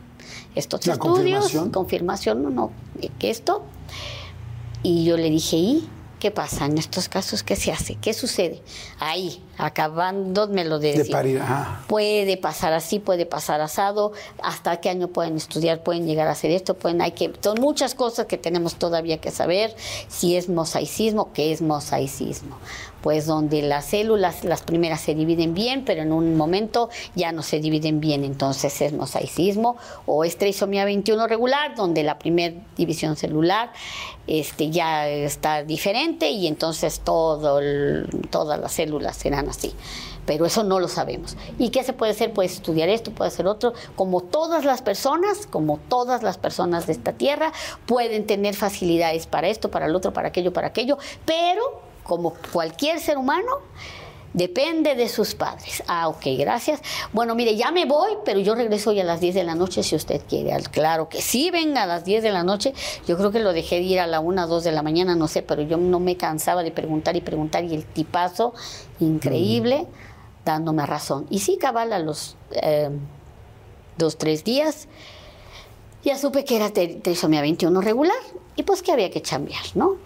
estos 0.56 0.84
¿La 0.88 0.94
estudios, 0.94 1.16
confirmación? 1.16 1.70
confirmación, 1.70 2.42
no, 2.42 2.50
no, 2.50 2.70
que 3.20 3.30
esto. 3.30 3.62
Y 4.82 5.04
yo 5.04 5.16
le 5.16 5.30
dije, 5.30 5.56
¿y 5.56 5.88
qué 6.18 6.30
pasa 6.30 6.66
en 6.66 6.78
estos 6.78 7.08
casos? 7.08 7.42
¿Qué 7.42 7.56
se 7.56 7.72
hace? 7.72 7.96
¿Qué 7.96 8.12
sucede? 8.14 8.62
Ahí, 8.98 9.42
acabándomelo 9.58 10.78
de 10.78 10.92
De 10.92 10.98
decir. 10.98 11.12
parir, 11.12 11.40
ajá. 11.40 11.82
Puede 11.88 12.36
pasar 12.36 12.72
así, 12.72 12.98
puede 12.98 13.26
pasar 13.26 13.60
asado, 13.60 14.12
hasta 14.42 14.80
qué 14.80 14.90
año 14.90 15.08
pueden 15.08 15.36
estudiar, 15.36 15.82
pueden 15.82 16.06
llegar 16.06 16.28
a 16.28 16.32
hacer 16.32 16.50
esto, 16.50 16.74
pueden, 16.74 17.00
hay 17.02 17.12
que, 17.12 17.32
son 17.40 17.60
muchas 17.60 17.94
cosas 17.94 18.26
que 18.26 18.38
tenemos 18.38 18.76
todavía 18.76 19.20
que 19.20 19.30
saber, 19.30 19.74
si 20.08 20.36
es 20.36 20.48
mosaicismo, 20.48 21.32
qué 21.32 21.52
es 21.52 21.62
mosaicismo. 21.62 22.56
Pues 23.06 23.24
donde 23.24 23.62
las 23.62 23.84
células, 23.84 24.42
las 24.42 24.62
primeras 24.62 25.00
se 25.00 25.14
dividen 25.14 25.54
bien, 25.54 25.84
pero 25.84 26.02
en 26.02 26.10
un 26.10 26.36
momento 26.36 26.90
ya 27.14 27.30
no 27.30 27.44
se 27.44 27.60
dividen 27.60 28.00
bien, 28.00 28.24
entonces 28.24 28.80
es 28.80 28.92
mosaicismo, 28.92 29.76
o 30.06 30.24
es 30.24 30.36
trisomía 30.38 30.84
21 30.84 31.28
regular, 31.28 31.76
donde 31.76 32.02
la 32.02 32.18
primera 32.18 32.56
división 32.76 33.14
celular 33.14 33.70
este, 34.26 34.70
ya 34.70 35.08
está 35.08 35.62
diferente 35.62 36.30
y 36.30 36.48
entonces 36.48 37.00
todas 37.04 37.62
las 38.60 38.72
células 38.72 39.16
serán 39.16 39.50
así. 39.50 39.72
Pero 40.26 40.44
eso 40.44 40.64
no 40.64 40.80
lo 40.80 40.88
sabemos. 40.88 41.36
¿Y 41.60 41.68
qué 41.68 41.84
se 41.84 41.92
puede 41.92 42.10
hacer? 42.10 42.32
Puedes 42.32 42.54
estudiar 42.54 42.88
esto, 42.88 43.12
puede 43.12 43.28
hacer 43.28 43.46
otro. 43.46 43.72
Como 43.94 44.20
todas 44.20 44.64
las 44.64 44.82
personas, 44.82 45.46
como 45.46 45.78
todas 45.88 46.24
las 46.24 46.38
personas 46.38 46.88
de 46.88 46.94
esta 46.94 47.12
tierra, 47.12 47.52
pueden 47.86 48.26
tener 48.26 48.56
facilidades 48.56 49.28
para 49.28 49.46
esto, 49.46 49.70
para 49.70 49.86
el 49.86 49.94
otro, 49.94 50.12
para 50.12 50.26
aquello, 50.26 50.52
para 50.52 50.66
aquello, 50.66 50.98
pero 51.24 51.85
como 52.06 52.34
cualquier 52.52 53.00
ser 53.00 53.18
humano, 53.18 53.50
Depende 54.32 54.94
de 54.96 55.08
sus 55.08 55.34
padres. 55.34 55.82
Ah, 55.86 56.08
ok, 56.08 56.26
gracias. 56.36 56.82
Bueno, 57.14 57.34
mire, 57.34 57.56
ya 57.56 57.70
me 57.70 57.86
voy, 57.86 58.18
pero 58.22 58.38
yo 58.38 58.54
regreso 58.54 58.90
hoy 58.90 59.00
a 59.00 59.04
las 59.04 59.18
10 59.18 59.34
de 59.34 59.44
la 59.44 59.54
noche 59.54 59.82
si 59.82 59.96
usted 59.96 60.20
quiere. 60.28 60.54
Claro 60.64 61.08
que 61.08 61.22
sí, 61.22 61.50
venga 61.50 61.84
a 61.84 61.86
las 61.86 62.04
10 62.04 62.22
de 62.22 62.30
la 62.32 62.42
noche. 62.42 62.74
Yo 63.08 63.16
creo 63.16 63.30
que 63.30 63.38
lo 63.38 63.54
dejé 63.54 63.76
de 63.76 63.82
ir 63.84 63.98
a 63.98 64.06
la 64.06 64.20
1, 64.20 64.46
2 64.46 64.62
de 64.62 64.72
la 64.72 64.82
mañana, 64.82 65.14
no 65.16 65.26
sé, 65.26 65.40
pero 65.40 65.62
yo 65.62 65.78
no 65.78 66.00
me 66.00 66.18
cansaba 66.18 66.62
de 66.62 66.70
preguntar 66.70 67.16
y 67.16 67.22
preguntar 67.22 67.64
y 67.64 67.74
el 67.74 67.86
tipazo 67.86 68.52
increíble 69.00 69.86
dándome 70.44 70.84
razón. 70.84 71.26
Y 71.30 71.38
sí, 71.38 71.56
cabal, 71.56 71.94
a 71.94 71.98
los 71.98 72.36
eh, 72.52 72.90
dos, 73.96 74.18
tres 74.18 74.44
días 74.44 74.86
ya 76.04 76.18
supe 76.18 76.44
que 76.44 76.56
era 76.56 76.74
tri- 76.74 77.00
trisomía 77.00 77.40
21 77.40 77.80
regular 77.80 78.18
y 78.54 78.64
pues 78.64 78.82
que 78.82 78.92
había 78.92 79.10
que 79.10 79.22
chambear, 79.22 79.64
¿no? 79.74 79.96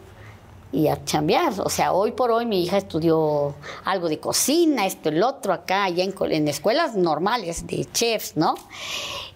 Y 0.73 0.89
a 0.89 1.05
chambear. 1.05 1.53
O 1.61 1.69
sea, 1.69 1.93
hoy 1.93 2.13
por 2.13 2.31
hoy 2.31 2.47
mi 2.47 2.63
hija 2.63 2.79
estudió 2.79 3.55
algo 3.85 4.09
de 4.09 4.19
cocina, 4.19 4.87
esto, 4.87 5.09
el 5.09 5.23
otro, 5.23 5.53
acá, 5.53 5.85
allá 5.85 6.05
en, 6.05 6.15
en 6.31 6.49
escuelas 6.49 6.97
normales 6.97 7.67
de 7.67 7.87
chefs, 7.93 8.37
¿no? 8.37 8.55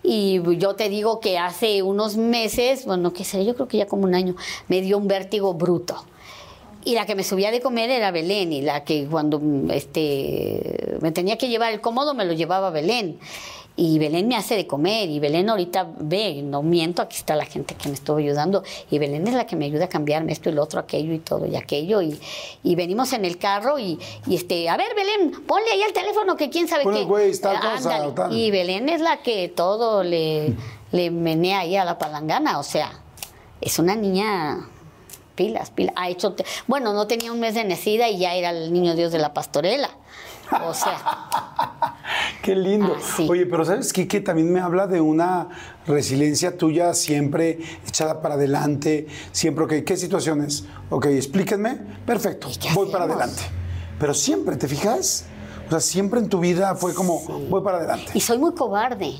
Y 0.02 0.40
yo 0.58 0.74
te 0.74 0.88
digo 0.88 1.20
que 1.20 1.38
hace 1.38 1.82
unos 1.82 2.16
meses, 2.16 2.84
bueno, 2.84 3.12
qué 3.12 3.24
sé, 3.24 3.44
yo 3.44 3.54
creo 3.54 3.68
que 3.68 3.78
ya 3.78 3.86
como 3.86 4.04
un 4.04 4.14
año, 4.14 4.36
me 4.68 4.80
dio 4.80 4.98
un 4.98 5.08
vértigo 5.08 5.54
bruto. 5.54 6.04
Y 6.84 6.94
la 6.94 7.06
que 7.06 7.14
me 7.14 7.24
subía 7.24 7.50
de 7.50 7.62
comer 7.62 7.88
era 7.88 8.10
Belén, 8.10 8.52
y 8.52 8.60
la 8.60 8.84
que 8.84 9.06
cuando 9.06 9.40
este, 9.70 10.98
me 11.00 11.10
tenía 11.12 11.38
que 11.38 11.48
llevar 11.48 11.72
el 11.72 11.80
cómodo 11.80 12.12
me 12.12 12.26
lo 12.26 12.34
llevaba 12.34 12.68
Belén. 12.68 13.18
Y 13.76 13.98
Belén 13.98 14.28
me 14.28 14.36
hace 14.36 14.54
de 14.54 14.68
comer, 14.68 15.08
y 15.08 15.18
Belén 15.18 15.50
ahorita 15.50 15.88
ve, 15.98 16.42
no 16.42 16.62
miento, 16.62 17.02
aquí 17.02 17.16
está 17.16 17.34
la 17.34 17.44
gente 17.44 17.74
que 17.74 17.88
me 17.88 17.94
estuvo 17.94 18.18
ayudando, 18.18 18.62
y 18.88 18.98
Belén 18.98 19.26
es 19.26 19.34
la 19.34 19.46
que 19.46 19.56
me 19.56 19.64
ayuda 19.64 19.86
a 19.86 19.88
cambiarme 19.88 20.30
esto 20.32 20.48
y 20.48 20.52
lo 20.52 20.62
otro, 20.62 20.78
aquello 20.78 21.12
y 21.12 21.18
todo 21.18 21.46
y 21.46 21.56
aquello. 21.56 22.00
Y, 22.00 22.20
y 22.62 22.76
venimos 22.76 23.12
en 23.12 23.24
el 23.24 23.36
carro 23.36 23.80
y, 23.80 23.98
y 24.26 24.36
este, 24.36 24.68
a 24.68 24.76
ver 24.76 24.94
Belén, 24.94 25.44
ponle 25.44 25.70
ahí 25.72 25.82
el 25.82 25.92
teléfono 25.92 26.36
que 26.36 26.50
quién 26.50 26.68
sabe 26.68 26.84
qué. 26.84 27.04
güey, 27.04 27.30
cosa. 27.60 28.30
Y 28.30 28.50
Belén 28.52 28.88
es 28.88 29.00
la 29.00 29.22
que 29.22 29.48
todo 29.48 30.04
le, 30.04 30.54
le 30.92 31.10
menea 31.10 31.60
ahí 31.60 31.74
a 31.76 31.84
la 31.84 31.98
palangana, 31.98 32.60
o 32.60 32.62
sea, 32.62 32.92
es 33.60 33.78
una 33.80 33.96
niña 33.96 34.68
pilas, 35.34 35.70
pilas. 35.70 35.94
Ha 35.96 36.08
hecho, 36.10 36.36
bueno, 36.66 36.92
no 36.92 37.06
tenía 37.06 37.32
un 37.32 37.40
mes 37.40 37.54
de 37.54 37.64
nacida 37.64 38.08
y 38.08 38.18
ya 38.18 38.34
era 38.34 38.50
el 38.50 38.72
niño 38.72 38.94
Dios 38.94 39.10
de 39.10 39.18
la 39.18 39.34
pastorela. 39.34 39.90
O 40.62 40.74
sea, 40.74 41.24
Qué 42.44 42.54
lindo. 42.54 42.94
Ah. 42.94 43.22
Oye, 43.26 43.46
pero 43.46 43.64
¿sabes 43.64 43.90
qué? 43.90 44.06
Que 44.06 44.20
también 44.20 44.52
me 44.52 44.60
habla 44.60 44.86
de 44.86 45.00
una 45.00 45.48
resiliencia 45.86 46.58
tuya 46.58 46.92
siempre 46.92 47.58
echada 47.86 48.20
para 48.20 48.34
adelante, 48.34 49.06
siempre, 49.32 49.64
ok, 49.64 49.72
¿qué 49.86 49.96
situaciones? 49.96 50.66
Ok, 50.90 51.06
explíquenme, 51.06 51.80
perfecto, 52.04 52.48
¿Y 52.50 52.56
qué 52.56 52.68
voy 52.74 52.90
para 52.90 53.04
adelante. 53.04 53.42
Pero 53.98 54.12
siempre, 54.12 54.56
¿te 54.56 54.68
fijas? 54.68 55.24
O 55.66 55.70
sea, 55.70 55.80
siempre 55.80 56.20
en 56.20 56.28
tu 56.28 56.40
vida 56.40 56.74
fue 56.74 56.92
como, 56.92 57.20
voy 57.48 57.62
para 57.62 57.78
adelante. 57.78 58.12
y 58.12 58.20
soy 58.20 58.36
muy 58.36 58.52
cobarde. 58.52 59.14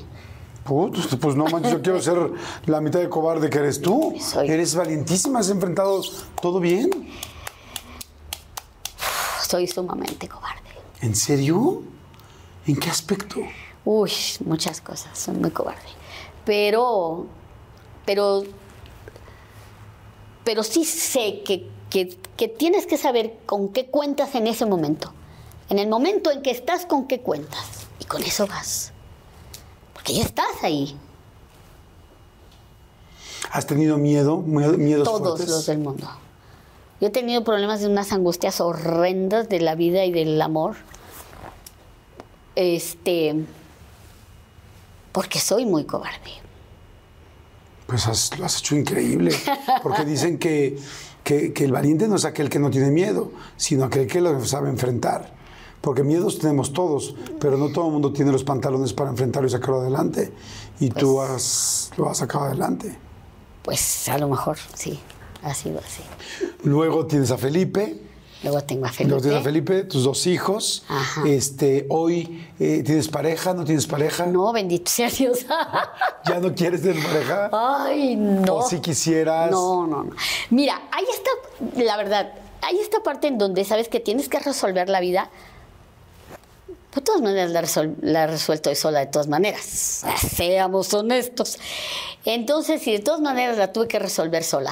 Put, 0.63 0.95
pues 1.19 1.35
no 1.35 1.45
manches, 1.45 1.71
yo 1.71 1.81
quiero 1.81 2.01
ser 2.01 2.31
la 2.67 2.79
mitad 2.79 2.99
de 2.99 3.09
cobarde 3.09 3.49
que 3.49 3.57
eres 3.57 3.81
tú. 3.81 4.15
Soy. 4.19 4.49
Eres 4.49 4.75
valientísima, 4.75 5.39
has 5.39 5.49
enfrentado 5.49 6.01
todo 6.39 6.59
bien. 6.59 6.89
Soy 9.47 9.67
sumamente 9.67 10.27
cobarde. 10.27 10.64
¿En 11.01 11.15
serio? 11.15 11.83
¿En 12.67 12.77
qué 12.77 12.89
aspecto? 12.89 13.41
Uy, 13.83 14.11
muchas 14.45 14.81
cosas, 14.81 15.17
soy 15.17 15.35
muy 15.35 15.51
cobarde. 15.51 15.81
Pero, 16.45 17.27
pero, 18.05 18.43
pero 20.43 20.63
sí 20.63 20.83
sé 20.85 21.41
que, 21.45 21.69
que, 21.89 22.17
que 22.37 22.47
tienes 22.47 22.85
que 22.87 22.97
saber 22.97 23.37
con 23.45 23.69
qué 23.69 23.87
cuentas 23.87 24.33
en 24.35 24.47
ese 24.47 24.65
momento. 24.65 25.13
En 25.69 25.79
el 25.79 25.87
momento 25.87 26.31
en 26.31 26.41
que 26.41 26.51
estás, 26.51 26.85
con 26.85 27.07
qué 27.07 27.21
cuentas. 27.21 27.65
Y 27.99 28.05
con 28.05 28.21
eso 28.23 28.47
vas. 28.47 28.91
Porque 29.93 30.13
ya 30.13 30.23
estás 30.23 30.63
ahí. 30.63 30.97
¿Has 33.51 33.65
tenido 33.67 33.97
miedo? 33.97 34.37
Miedo- 34.37 34.77
¿Miedos 34.77 35.05
Todos 35.05 35.21
fuertes? 35.37 35.49
los 35.49 35.65
del 35.65 35.79
mundo. 35.79 36.07
Yo 37.01 37.07
he 37.07 37.11
tenido 37.11 37.43
problemas 37.43 37.81
de 37.81 37.87
unas 37.87 38.11
angustias 38.13 38.61
horrendas 38.61 39.49
de 39.49 39.59
la 39.59 39.75
vida 39.75 40.05
y 40.05 40.11
del 40.11 40.41
amor. 40.41 40.75
Este. 42.55 43.35
Porque 45.11 45.39
soy 45.39 45.65
muy 45.65 45.85
cobarde. 45.85 46.31
Pues 47.87 48.07
has- 48.07 48.37
lo 48.39 48.45
has 48.45 48.59
hecho 48.59 48.75
increíble, 48.75 49.31
porque 49.83 50.05
dicen 50.05 50.39
que, 50.39 50.77
que- 51.23 51.53
que 51.53 51.65
el 51.65 51.71
valiente 51.71 52.07
no 52.07 52.15
es 52.15 52.25
aquel 52.25 52.49
que 52.49 52.57
no 52.59 52.71
tiene 52.71 52.89
miedo, 52.89 53.31
sino 53.57 53.85
aquel 53.85 54.07
que 54.07 54.21
lo 54.21 54.43
sabe 54.45 54.69
enfrentar. 54.69 55.33
Porque 55.81 56.01
miedos 56.01 56.39
tenemos 56.39 56.73
todos, 56.73 57.15
pero 57.39 57.57
no 57.57 57.71
todo 57.71 57.85
el 57.87 57.91
mundo 57.93 58.11
tiene 58.11 58.31
los 58.31 58.43
pantalones 58.43 58.91
para 58.93 59.11
enfrentarlo 59.11 59.47
y 59.47 59.51
sacarlo 59.51 59.81
adelante. 59.81 60.31
Y 60.79 60.89
tú 60.89 61.17
Pues 61.17 61.29
has, 61.29 61.91
lo 61.97 62.09
has 62.09 62.17
sacado 62.17 62.45
adelante. 62.45 62.97
Pues 63.61 64.09
a 64.09 64.17
lo 64.17 64.27
mejor 64.29 64.57
sí, 64.73 64.99
ha 65.45 65.53
sido 65.53 65.79
así. 65.79 66.01
Luego 66.63 67.05
tienes 67.07 67.31
a 67.31 67.37
Felipe, 67.37 68.01
Luego 68.43 68.61
tengo 68.61 68.85
a 68.85 68.89
Felipe. 68.89 69.09
luego 69.09 69.21
tienes 69.23 69.39
a 69.39 69.43
Felipe, 69.43 69.83
tus 69.85 70.03
dos 70.03 70.27
hijos. 70.27 70.83
Ajá. 70.87 71.23
Este, 71.27 71.85
hoy 71.89 72.45
eh, 72.59 72.83
tienes 72.85 73.07
pareja, 73.07 73.53
no 73.53 73.63
tienes 73.63 73.87
pareja. 73.87 74.25
No, 74.27 74.51
bendito 74.53 74.91
sea 74.91 75.09
Dios. 75.09 75.45
¿Ya 76.27 76.39
no 76.39 76.53
quieres 76.53 76.81
tener 76.83 77.01
pareja? 77.03 77.49
Ay, 77.53 78.15
no. 78.15 78.57
O 78.57 78.67
si 78.69 78.81
quisieras. 78.81 79.49
No, 79.49 79.87
no, 79.87 80.03
no. 80.03 80.11
Mira, 80.51 80.79
ahí 80.91 81.05
está, 81.11 81.81
la 81.83 81.97
verdad, 81.97 82.33
hay 82.61 82.77
esta 82.77 83.01
parte 83.01 83.27
en 83.27 83.37
donde 83.39 83.63
sabes 83.65 83.87
que 83.87 83.99
tienes 83.99 84.29
que 84.29 84.39
resolver 84.39 84.89
la 84.89 84.99
vida. 84.99 85.29
De 86.93 87.01
todas 87.01 87.21
maneras, 87.21 87.51
la, 87.51 87.61
resol- 87.61 87.95
la 88.01 88.23
he 88.23 88.27
resuelto 88.27 88.69
yo 88.69 88.75
sola, 88.75 88.99
de 88.99 89.07
todas 89.07 89.27
maneras. 89.27 90.03
Seamos 90.35 90.93
honestos. 90.93 91.57
Entonces, 92.25 92.81
si 92.81 92.91
de 92.93 92.99
todas 92.99 93.19
maneras 93.21 93.57
la 93.57 93.73
tuve 93.73 93.87
que 93.87 93.99
resolver 93.99 94.43
sola, 94.43 94.71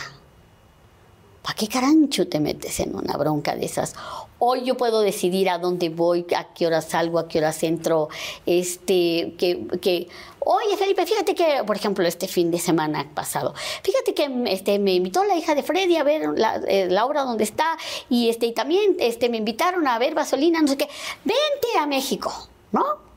¿para 1.44 1.56
qué 1.56 1.68
carancho 1.68 2.28
te 2.28 2.40
metes 2.40 2.80
en 2.80 2.96
una 2.96 3.18
bronca 3.18 3.56
de 3.56 3.66
esas? 3.66 3.94
Hoy 4.40 4.64
yo 4.64 4.76
puedo 4.76 5.02
decidir 5.02 5.50
a 5.50 5.58
dónde 5.58 5.90
voy, 5.90 6.26
a 6.36 6.54
qué 6.54 6.66
hora 6.66 6.82
salgo, 6.82 7.20
a 7.20 7.28
qué 7.28 7.40
hora 7.40 7.54
entro. 7.62 8.08
Este, 8.46 9.36
que, 9.38 9.68
que, 9.82 10.08
oye 10.40 10.78
Felipe, 10.78 11.06
fíjate 11.06 11.36
que, 11.36 11.64
por 11.66 11.76
ejemplo, 11.76 12.08
este 12.08 12.28
fin 12.28 12.50
de 12.50 12.60
semana 12.60 13.08
pasado, 13.14 13.54
fíjate 13.84 14.14
que 14.14 14.30
este, 14.48 14.80
me 14.80 14.94
invitó 14.94 15.24
la 15.26 15.36
hija 15.36 15.54
de 15.54 15.64
Freddy 15.64 15.98
a 15.98 16.04
ver 16.04 16.30
la, 16.36 16.56
eh, 16.68 16.88
la 16.90 17.06
obra 17.06 17.24
donde 17.24 17.44
está 17.44 17.78
y, 18.10 18.30
este, 18.30 18.48
y 18.48 18.54
también 18.54 18.96
este, 19.00 19.30
me 19.30 19.38
invitaron 19.38 19.86
a 19.88 20.00
ver 20.00 20.16
Vasolina, 20.16 20.62
no 20.62 20.70
sé 20.70 20.78
qué. 20.78 20.88
Vente 21.26 21.78
a 21.78 21.86
México, 21.86 22.32
¿no? 22.72 23.13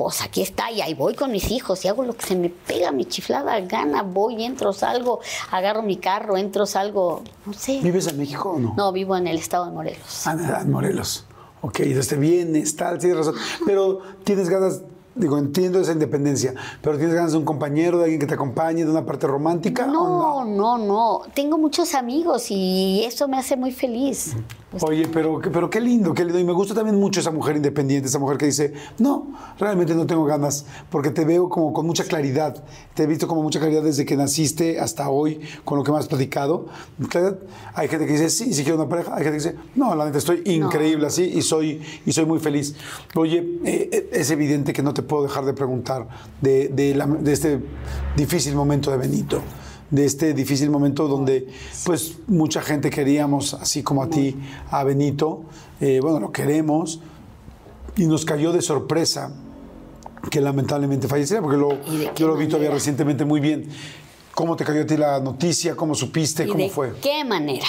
Pues 0.00 0.22
aquí 0.22 0.40
está, 0.40 0.70
y 0.70 0.80
ahí 0.80 0.94
voy 0.94 1.14
con 1.14 1.30
mis 1.30 1.50
hijos 1.50 1.84
y 1.84 1.88
hago 1.88 2.02
lo 2.04 2.16
que 2.16 2.24
se 2.24 2.34
me 2.34 2.48
pega 2.48 2.90
mi 2.90 3.04
chiflada 3.04 3.60
gana, 3.60 4.00
voy, 4.00 4.42
entro, 4.44 4.72
salgo, 4.72 5.20
agarro 5.50 5.82
mi 5.82 5.98
carro, 5.98 6.38
entro, 6.38 6.64
salgo, 6.64 7.22
no 7.44 7.52
sé. 7.52 7.80
¿Vives 7.82 8.06
en 8.06 8.16
México 8.16 8.52
o 8.52 8.58
no? 8.58 8.72
No, 8.78 8.92
vivo 8.92 9.14
en 9.14 9.26
el 9.26 9.36
estado 9.36 9.66
de 9.66 9.72
Morelos. 9.72 10.26
Ah, 10.26 10.62
en 10.62 10.70
Morelos. 10.70 11.26
Ok, 11.60 11.80
desde 11.80 12.16
vienes, 12.16 12.74
tal, 12.76 12.96
tienes 12.96 13.18
razón. 13.18 13.34
Pero 13.66 13.98
tienes 14.24 14.48
ganas, 14.48 14.80
digo, 15.14 15.36
entiendo 15.36 15.78
esa 15.78 15.92
independencia, 15.92 16.54
pero 16.80 16.96
tienes 16.96 17.14
ganas 17.14 17.32
de 17.32 17.38
un 17.38 17.44
compañero, 17.44 17.98
de 17.98 18.04
alguien 18.04 18.20
que 18.20 18.26
te 18.26 18.32
acompañe, 18.32 18.86
de 18.86 18.90
una 18.90 19.04
parte 19.04 19.26
romántica. 19.26 19.84
o 19.84 19.90
No, 19.90 20.44
no, 20.46 20.78
no. 20.78 21.22
Tengo 21.34 21.58
muchos 21.58 21.94
amigos 21.94 22.46
y 22.48 23.02
eso 23.04 23.28
me 23.28 23.36
hace 23.36 23.54
muy 23.54 23.70
feliz. 23.70 24.34
Oye, 24.82 25.08
pero, 25.12 25.40
pero 25.52 25.68
qué 25.68 25.80
lindo, 25.80 26.14
qué 26.14 26.24
lindo. 26.24 26.38
Y 26.38 26.44
me 26.44 26.52
gusta 26.52 26.74
también 26.74 26.96
mucho 26.96 27.18
esa 27.18 27.32
mujer 27.32 27.56
independiente, 27.56 28.06
esa 28.08 28.20
mujer 28.20 28.38
que 28.38 28.46
dice, 28.46 28.72
no, 28.98 29.26
realmente 29.58 29.96
no 29.96 30.06
tengo 30.06 30.24
ganas, 30.24 30.64
porque 30.90 31.10
te 31.10 31.24
veo 31.24 31.48
como 31.48 31.72
con 31.72 31.86
mucha 31.86 32.04
claridad. 32.04 32.62
Te 32.94 33.02
he 33.02 33.06
visto 33.08 33.26
como 33.26 33.42
mucha 33.42 33.58
claridad 33.58 33.82
desde 33.82 34.04
que 34.06 34.16
naciste 34.16 34.78
hasta 34.78 35.10
hoy, 35.10 35.40
con 35.64 35.76
lo 35.76 35.82
que 35.82 35.90
me 35.90 35.98
has 35.98 36.06
platicado. 36.06 36.66
Hay 37.74 37.88
gente 37.88 38.06
que 38.06 38.12
dice, 38.12 38.30
sí, 38.30 38.54
sí 38.54 38.62
quiero 38.62 38.78
una 38.78 38.88
pareja. 38.88 39.10
Hay 39.16 39.24
gente 39.24 39.38
que 39.38 39.44
dice, 39.50 39.56
no, 39.74 39.94
la 39.96 40.04
neta, 40.04 40.18
estoy 40.18 40.42
increíble 40.44 41.06
así 41.08 41.24
y 41.24 41.42
soy, 41.42 41.82
y 42.06 42.12
soy 42.12 42.24
muy 42.26 42.38
feliz. 42.38 42.76
Oye, 43.16 43.38
eh, 43.64 43.88
eh, 43.92 44.10
es 44.12 44.30
evidente 44.30 44.72
que 44.72 44.82
no 44.84 44.94
te 44.94 45.02
puedo 45.02 45.24
dejar 45.24 45.44
de 45.46 45.52
preguntar 45.52 46.06
de, 46.40 46.68
de 46.68 46.94
la- 46.94 47.06
de 47.06 47.32
este 47.32 47.60
difícil 48.16 48.54
momento 48.54 48.90
de 48.92 48.98
Benito 48.98 49.42
de 49.90 50.04
este 50.04 50.34
difícil 50.34 50.70
momento 50.70 51.08
donde 51.08 51.48
pues 51.84 52.18
mucha 52.28 52.62
gente 52.62 52.90
queríamos, 52.90 53.54
así 53.54 53.82
como 53.82 54.02
a 54.02 54.08
ti, 54.10 54.36
a 54.70 54.84
Benito, 54.84 55.42
eh, 55.80 55.98
bueno, 56.00 56.20
lo 56.20 56.32
queremos, 56.32 57.00
y 57.96 58.06
nos 58.06 58.24
cayó 58.24 58.52
de 58.52 58.62
sorpresa 58.62 59.32
que 60.30 60.40
lamentablemente 60.40 61.08
falleciera, 61.08 61.42
porque 61.42 61.56
lo, 61.56 61.78
¿Y 61.92 61.96
de 61.96 62.10
qué 62.12 62.20
yo 62.22 62.28
lo 62.28 62.36
vi 62.36 62.46
todavía 62.46 62.70
recientemente 62.70 63.24
muy 63.24 63.40
bien. 63.40 63.68
¿Cómo 64.34 64.56
te 64.56 64.64
cayó 64.64 64.82
a 64.82 64.86
ti 64.86 64.96
la 64.96 65.20
noticia? 65.20 65.74
¿Cómo 65.74 65.94
supiste? 65.94 66.44
¿Y 66.44 66.48
¿Cómo 66.48 66.62
de 66.64 66.70
fue? 66.70 66.92
qué 67.00 67.24
manera? 67.24 67.66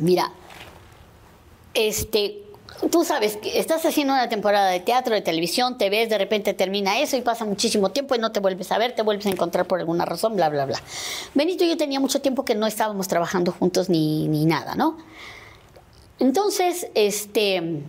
Mira, 0.00 0.30
este, 1.72 2.43
tú 2.90 3.04
sabes 3.04 3.38
estás 3.44 3.84
haciendo 3.84 4.12
una 4.12 4.28
temporada 4.28 4.70
de 4.70 4.80
teatro, 4.80 5.14
de 5.14 5.22
televisión, 5.22 5.78
te 5.78 5.90
ves, 5.90 6.08
de 6.08 6.18
repente 6.18 6.54
termina 6.54 6.98
eso 6.98 7.16
y 7.16 7.22
pasa 7.22 7.44
muchísimo 7.44 7.90
tiempo 7.90 8.14
y 8.14 8.18
no 8.18 8.32
te 8.32 8.40
vuelves 8.40 8.70
a 8.72 8.78
ver, 8.78 8.94
te 8.94 9.02
vuelves 9.02 9.26
a 9.26 9.30
encontrar 9.30 9.66
por 9.66 9.80
alguna 9.80 10.04
razón, 10.04 10.36
bla, 10.36 10.48
bla, 10.48 10.66
bla. 10.66 10.80
Benito 11.34 11.64
y 11.64 11.68
yo 11.68 11.76
tenía 11.76 12.00
mucho 12.00 12.20
tiempo 12.20 12.44
que 12.44 12.54
no 12.54 12.66
estábamos 12.66 13.08
trabajando 13.08 13.52
juntos 13.52 13.88
ni, 13.88 14.28
ni 14.28 14.44
nada, 14.44 14.74
¿no? 14.74 14.96
Entonces, 16.18 16.88
este, 16.94 17.82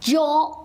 yo 0.00 0.64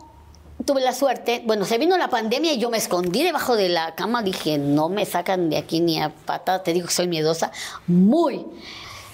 tuve 0.66 0.82
la 0.82 0.94
suerte, 0.94 1.44
bueno, 1.46 1.66
se 1.66 1.78
vino 1.78 1.98
la 1.98 2.10
pandemia 2.10 2.54
y 2.54 2.60
yo 2.60 2.70
me 2.70 2.78
escondí 2.78 3.24
debajo 3.24 3.56
de 3.56 3.70
la 3.70 3.96
cama, 3.96 4.24
dije, 4.24 4.58
no 4.58 4.90
me 4.90 5.06
sacan 5.06 5.50
de 5.50 5.58
aquí 5.58 5.80
ni 5.80 6.00
a 6.00 6.10
patada, 6.10 6.64
te 6.64 6.74
digo 6.74 6.88
que 6.88 6.94
soy 6.94 7.08
miedosa, 7.08 7.52
muy, 7.88 8.46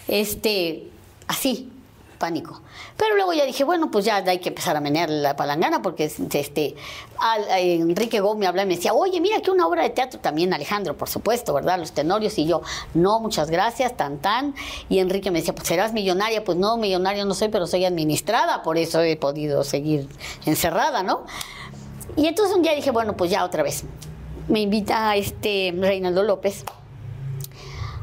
este, 0.07 0.89
así, 1.27 1.71
pánico. 2.21 2.61
Pero 2.97 3.15
luego 3.15 3.33
ya 3.33 3.45
dije, 3.45 3.63
bueno, 3.63 3.89
pues 3.89 4.05
ya 4.05 4.17
hay 4.17 4.37
que 4.37 4.49
empezar 4.49 4.77
a 4.77 4.79
menear 4.79 5.09
la 5.09 5.35
palangana 5.35 5.81
porque 5.81 6.03
este, 6.05 6.75
a 7.19 7.59
Enrique 7.59 8.19
Gómez 8.19 8.41
me 8.41 8.47
hablaba 8.47 8.65
y 8.65 8.67
me 8.69 8.75
decía, 8.75 8.93
oye, 8.93 9.19
mira 9.19 9.41
que 9.41 9.49
una 9.49 9.65
obra 9.65 9.81
de 9.81 9.89
teatro 9.89 10.19
también, 10.19 10.53
Alejandro, 10.53 10.95
por 10.95 11.09
supuesto, 11.09 11.51
¿verdad? 11.53 11.79
Los 11.79 11.93
tenorios 11.93 12.37
y 12.37 12.45
yo, 12.45 12.61
no, 12.93 13.19
muchas 13.19 13.49
gracias, 13.49 13.97
tan 13.97 14.19
tan. 14.19 14.53
Y 14.87 14.99
Enrique 14.99 15.31
me 15.31 15.39
decía, 15.39 15.55
pues 15.55 15.67
serás 15.67 15.93
millonaria, 15.93 16.43
pues 16.43 16.59
no, 16.59 16.77
millonaria 16.77 17.25
no 17.25 17.33
soy, 17.33 17.49
pero 17.49 17.65
soy 17.65 17.85
administrada, 17.85 18.61
por 18.61 18.77
eso 18.77 19.01
he 19.01 19.17
podido 19.17 19.63
seguir 19.63 20.07
encerrada, 20.45 21.01
¿no? 21.01 21.25
Y 22.15 22.27
entonces 22.27 22.55
un 22.55 22.61
día 22.61 22.75
dije, 22.75 22.91
bueno, 22.91 23.17
pues 23.17 23.31
ya 23.31 23.43
otra 23.43 23.63
vez. 23.63 23.83
Me 24.47 24.61
invita 24.61 25.15
este 25.15 25.73
Reinaldo 25.75 26.23
López 26.23 26.65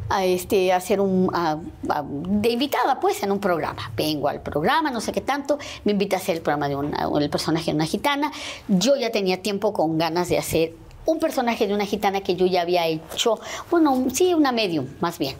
a 0.08 0.24
este 0.24 0.72
a 0.72 0.80
un 1.00 1.30
a- 1.34 1.58
a- 1.88 2.04
de 2.06 2.48
invitada 2.50 2.98
pues 3.00 3.22
en 3.22 3.32
un 3.32 3.40
programa. 3.40 3.90
Vengo 3.96 4.28
al 4.28 4.40
programa 4.42 4.90
no 4.90 5.00
sé 5.00 5.12
qué 5.12 5.20
tanto 5.20 5.58
me 5.84 5.92
invita 5.92 6.16
a 6.16 6.18
hacer 6.18 6.36
el 6.36 6.42
programa 6.42 6.68
de 6.68 6.76
una, 6.76 7.08
el 7.20 7.30
personaje 7.30 7.66
de 7.70 7.74
una 7.76 7.86
gitana. 7.86 8.32
Yo 8.68 8.96
ya 8.96 9.10
tenía 9.10 9.42
tiempo 9.42 9.72
con 9.72 9.98
ganas 9.98 10.28
de 10.28 10.38
hacer 10.38 10.72
un 11.06 11.18
personaje 11.18 11.66
de 11.66 11.74
una 11.74 11.86
gitana 11.86 12.20
que 12.20 12.36
yo 12.36 12.46
ya 12.46 12.62
había 12.62 12.86
hecho 12.86 13.40
bueno 13.70 14.06
sí 14.12 14.34
una 14.34 14.52
medium 14.52 14.86
más 15.00 15.18
bien. 15.18 15.36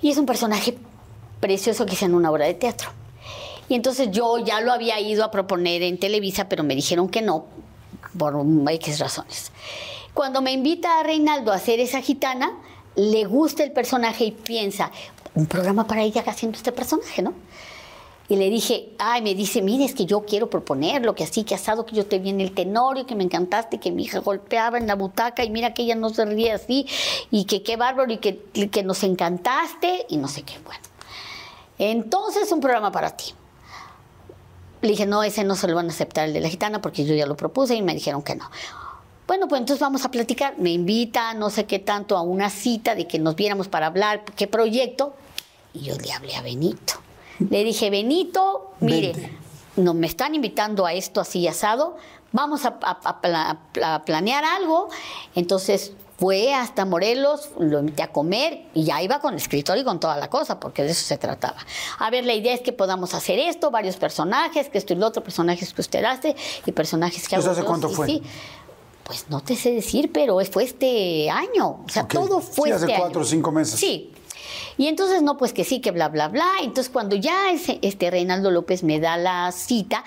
Y 0.00 0.10
es 0.10 0.18
un 0.18 0.26
personaje 0.26 0.76
precioso 1.40 1.86
que 1.86 1.92
hice 1.94 2.06
en 2.06 2.14
una 2.14 2.30
obra 2.30 2.46
de 2.46 2.54
teatro. 2.54 2.90
Y 3.68 3.74
entonces 3.74 4.10
yo 4.10 4.38
ya 4.38 4.60
lo 4.60 4.72
había 4.72 4.98
ido 5.00 5.24
a 5.24 5.30
proponer 5.30 5.82
en 5.82 5.98
Televisa 5.98 6.48
pero 6.48 6.64
me 6.64 6.74
dijeron 6.74 7.08
que 7.08 7.22
no 7.22 7.46
por 8.18 8.34
X 8.70 8.98
razones. 8.98 9.52
Cuando 10.14 10.42
me 10.42 10.52
invita 10.52 11.00
a 11.00 11.02
Reinaldo 11.02 11.52
a 11.52 11.56
hacer 11.56 11.80
esa 11.80 12.02
gitana, 12.02 12.52
le 12.96 13.24
gusta 13.24 13.64
el 13.64 13.72
personaje 13.72 14.24
y 14.24 14.30
piensa, 14.32 14.90
un 15.34 15.46
programa 15.46 15.86
para 15.86 16.02
ella 16.02 16.22
haciendo 16.26 16.56
este 16.56 16.72
personaje, 16.72 17.22
¿no? 17.22 17.32
Y 18.28 18.36
le 18.36 18.48
dije, 18.48 18.90
ay, 18.98 19.20
me 19.20 19.34
dice, 19.34 19.60
mire, 19.60 19.84
es 19.84 19.94
que 19.94 20.06
yo 20.06 20.22
quiero 20.22 20.48
proponerlo, 20.48 21.14
que 21.14 21.24
así, 21.24 21.44
que 21.44 21.54
asado, 21.54 21.84
que 21.84 21.96
yo 21.96 22.06
te 22.06 22.18
vi 22.18 22.30
en 22.30 22.40
el 22.40 22.52
tenorio, 22.52 23.04
que 23.04 23.14
me 23.14 23.24
encantaste, 23.24 23.78
que 23.78 23.90
mi 23.90 24.04
hija 24.04 24.20
golpeaba 24.20 24.78
en 24.78 24.86
la 24.86 24.94
butaca 24.94 25.44
y 25.44 25.50
mira 25.50 25.74
que 25.74 25.82
ella 25.82 25.96
no 25.96 26.08
se 26.10 26.24
ría 26.24 26.54
así, 26.54 26.86
y 27.30 27.44
que 27.44 27.62
qué 27.62 27.76
bárbaro, 27.76 28.10
y 28.10 28.18
que, 28.18 28.38
que 28.70 28.82
nos 28.82 29.02
encantaste, 29.02 30.06
y 30.08 30.16
no 30.16 30.28
sé 30.28 30.44
qué. 30.44 30.54
Bueno, 30.64 30.80
entonces 31.78 32.50
un 32.52 32.60
programa 32.60 32.90
para 32.92 33.10
ti. 33.16 33.34
Le 34.80 34.88
dije, 34.88 35.06
no, 35.06 35.22
ese 35.22 35.44
no 35.44 35.54
se 35.54 35.68
lo 35.68 35.76
van 35.76 35.86
a 35.86 35.90
aceptar 35.90 36.26
el 36.26 36.32
de 36.32 36.40
la 36.40 36.48
gitana 36.48 36.80
porque 36.80 37.04
yo 37.04 37.14
ya 37.14 37.26
lo 37.26 37.36
propuse 37.36 37.74
y 37.74 37.82
me 37.82 37.94
dijeron 37.94 38.22
que 38.22 38.34
no. 38.34 38.50
Bueno, 39.32 39.48
pues 39.48 39.60
entonces 39.62 39.80
vamos 39.80 40.04
a 40.04 40.10
platicar. 40.10 40.58
Me 40.58 40.68
invita, 40.72 41.32
no 41.32 41.48
sé 41.48 41.64
qué 41.64 41.78
tanto, 41.78 42.18
a 42.18 42.20
una 42.20 42.50
cita 42.50 42.94
de 42.94 43.06
que 43.06 43.18
nos 43.18 43.34
viéramos 43.34 43.66
para 43.66 43.86
hablar 43.86 44.26
qué 44.36 44.46
proyecto. 44.46 45.14
Y 45.72 45.84
yo 45.84 45.94
le 45.96 46.12
hablé 46.12 46.36
a 46.36 46.42
Benito. 46.42 46.92
Le 47.48 47.64
dije, 47.64 47.88
Benito, 47.88 48.72
mire, 48.80 49.14
Vente. 49.14 49.38
no 49.76 49.94
me 49.94 50.06
están 50.06 50.34
invitando 50.34 50.84
a 50.84 50.92
esto 50.92 51.18
así 51.18 51.48
asado, 51.48 51.96
vamos 52.32 52.66
a, 52.66 52.76
a- 52.82 53.00
a 53.02 53.20
pla- 53.22 53.58
a 53.82 54.04
planear 54.04 54.44
algo. 54.44 54.90
Entonces 55.34 55.92
fue 56.18 56.52
hasta 56.52 56.84
Morelos, 56.84 57.48
lo 57.58 57.80
invité 57.80 58.02
a 58.02 58.12
comer 58.12 58.66
y 58.74 58.84
ya 58.84 59.02
iba 59.02 59.18
con 59.18 59.32
el 59.32 59.40
escritorio 59.40 59.80
y 59.80 59.84
con 59.86 59.98
toda 59.98 60.18
la 60.18 60.28
cosa, 60.28 60.60
porque 60.60 60.82
de 60.84 60.90
eso 60.90 61.06
se 61.06 61.16
trataba. 61.16 61.56
A 61.98 62.10
ver, 62.10 62.26
la 62.26 62.34
idea 62.34 62.52
es 62.52 62.60
que 62.60 62.74
podamos 62.74 63.14
hacer 63.14 63.38
esto, 63.38 63.70
varios 63.70 63.96
personajes, 63.96 64.68
que 64.68 64.76
esto 64.76 64.92
y 64.92 64.96
lo 64.96 65.06
otro, 65.06 65.24
personajes 65.24 65.72
que 65.72 65.80
usted 65.80 66.04
hace 66.04 66.36
y 66.66 66.72
personajes 66.72 67.26
que 67.26 67.36
¿Eso 67.36 67.50
hace 67.50 67.64
cuánto 67.64 67.88
fue? 67.88 68.06
sí. 68.06 68.22
Pues 69.04 69.26
no 69.28 69.40
te 69.40 69.56
sé 69.56 69.72
decir, 69.72 70.10
pero 70.12 70.38
fue 70.50 70.64
este 70.64 71.28
año. 71.30 71.82
O 71.84 71.88
sea, 71.88 72.06
todo 72.06 72.40
fue 72.40 72.68
Sí, 72.68 72.72
hace 72.74 72.84
este 72.86 72.96
cuatro 72.98 73.20
año. 73.20 73.26
o 73.26 73.30
cinco 73.30 73.52
meses. 73.52 73.78
Sí. 73.78 74.12
Y 74.78 74.86
entonces, 74.86 75.22
no, 75.22 75.36
pues 75.36 75.52
que 75.52 75.64
sí, 75.64 75.80
que 75.80 75.90
bla, 75.90 76.08
bla, 76.08 76.28
bla. 76.28 76.46
Entonces, 76.62 76.88
cuando 76.90 77.14
ya 77.16 77.50
ese, 77.50 77.78
este 77.82 78.10
Reinaldo 78.10 78.50
López 78.50 78.82
me 78.82 79.00
da 79.00 79.16
la 79.16 79.52
cita, 79.52 80.02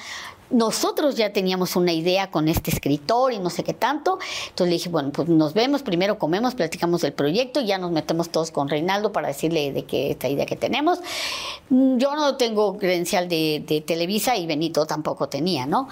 nosotros 0.49 1.15
ya 1.15 1.33
teníamos 1.33 1.75
una 1.75 1.91
idea 1.91 2.29
con 2.29 2.47
este 2.47 2.69
escritor 2.71 3.33
y 3.33 3.39
no 3.39 3.49
sé 3.49 3.63
qué 3.63 3.73
tanto. 3.73 4.19
Entonces 4.49 4.67
le 4.67 4.73
dije, 4.73 4.89
bueno, 4.89 5.11
pues 5.11 5.27
nos 5.27 5.53
vemos, 5.53 5.81
primero 5.81 6.19
comemos, 6.19 6.55
platicamos 6.55 7.01
del 7.01 7.13
proyecto, 7.13 7.61
y 7.61 7.65
ya 7.67 7.77
nos 7.77 7.91
metemos 7.91 8.29
todos 8.29 8.51
con 8.51 8.69
Reinaldo 8.69 9.11
para 9.11 9.27
decirle 9.29 9.71
de 9.71 9.85
qué 9.85 10.11
esta 10.11 10.27
idea 10.29 10.45
que 10.45 10.55
tenemos. 10.55 10.99
Mm, 11.69 11.97
Yo 11.97 12.15
no 12.15 12.37
tengo 12.37 12.77
credencial 12.77 13.27
de, 13.27 13.83
Televisa 13.85 14.37
y 14.37 14.45
Benito 14.45 14.85
tampoco 14.85 15.27
tenía, 15.29 15.65
¿no? 15.65 15.89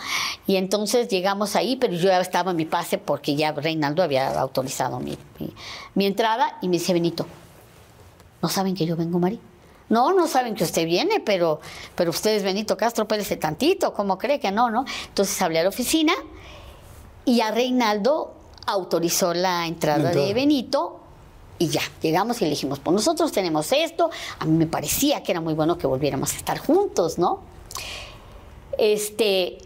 Y 0.48 0.56
entonces 0.58 1.08
llegamos 1.10 1.56
ahí, 1.56 1.76
pero 1.76 1.94
yo 1.94 2.10
ya 2.10 2.20
estaba 2.22 2.52
en 2.52 2.58
mi 2.58 2.66
pase 2.66 2.98
porque 2.98 3.36
ya 3.36 3.52
Reinaldo 3.54 4.04
había 4.04 4.40
autorizado 4.40 5.00
mi, 5.00 5.18
mi- 5.40 5.54
mi 5.96 6.06
entrada 6.06 6.58
y 6.62 6.68
me 6.68 6.74
dice 6.78 6.94
Benito, 6.94 7.26
¿no 8.42 8.50
saben 8.50 8.76
que 8.76 8.86
yo 8.86 8.96
vengo, 8.96 9.20
Mari? 9.20 9.40
No, 9.94 10.12
no 10.12 10.28
saben 10.28 10.56
que 10.56 10.64
usted 10.64 10.88
viene, 10.88 11.20
pero, 11.20 11.60
pero 11.94 12.10
usted 12.10 12.32
es 12.32 12.42
Benito 12.42 12.76
Castro, 12.76 13.04
espérese 13.04 13.38
tantito, 13.38 13.94
¿cómo 13.94 14.18
cree 14.18 14.40
que 14.40 14.52
no, 14.52 14.72
no? 14.72 14.86
Entonces 15.08 15.40
hablé 15.40 15.60
a 15.60 15.64
la 15.64 15.70
oficina 15.70 16.14
y 17.26 17.42
a 17.42 17.52
Reinaldo 17.52 18.34
autorizó 18.66 19.36
la 19.36 19.68
entrada 19.68 20.00
La 20.00 20.10
entrada. 20.10 20.28
de 20.28 20.34
Benito 20.34 21.00
y 21.60 21.68
ya, 21.68 21.82
llegamos 22.02 22.42
y 22.42 22.46
le 22.46 22.50
dijimos, 22.50 22.80
pues 22.80 22.92
nosotros 22.92 23.32
tenemos 23.32 23.72
esto, 23.72 24.10
a 24.40 24.46
mí 24.46 24.58
me 24.58 24.66
parecía 24.66 25.22
que 25.22 25.32
era 25.32 25.42
muy 25.42 25.54
bueno 25.54 25.78
que 25.78 25.86
volviéramos 25.86 26.34
a 26.34 26.38
estar 26.38 26.58
juntos, 26.58 27.20
¿no? 27.20 27.42
Este, 28.80 29.60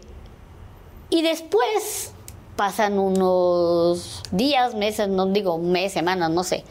y 1.08 1.22
después 1.22 2.12
pasan 2.54 2.98
unos 2.98 4.22
días, 4.30 4.74
meses, 4.74 5.08
no 5.08 5.24
digo 5.24 5.54
un 5.54 5.72
mes, 5.72 5.94
semanas, 5.94 6.30
no 6.30 6.44
sé. 6.44 6.64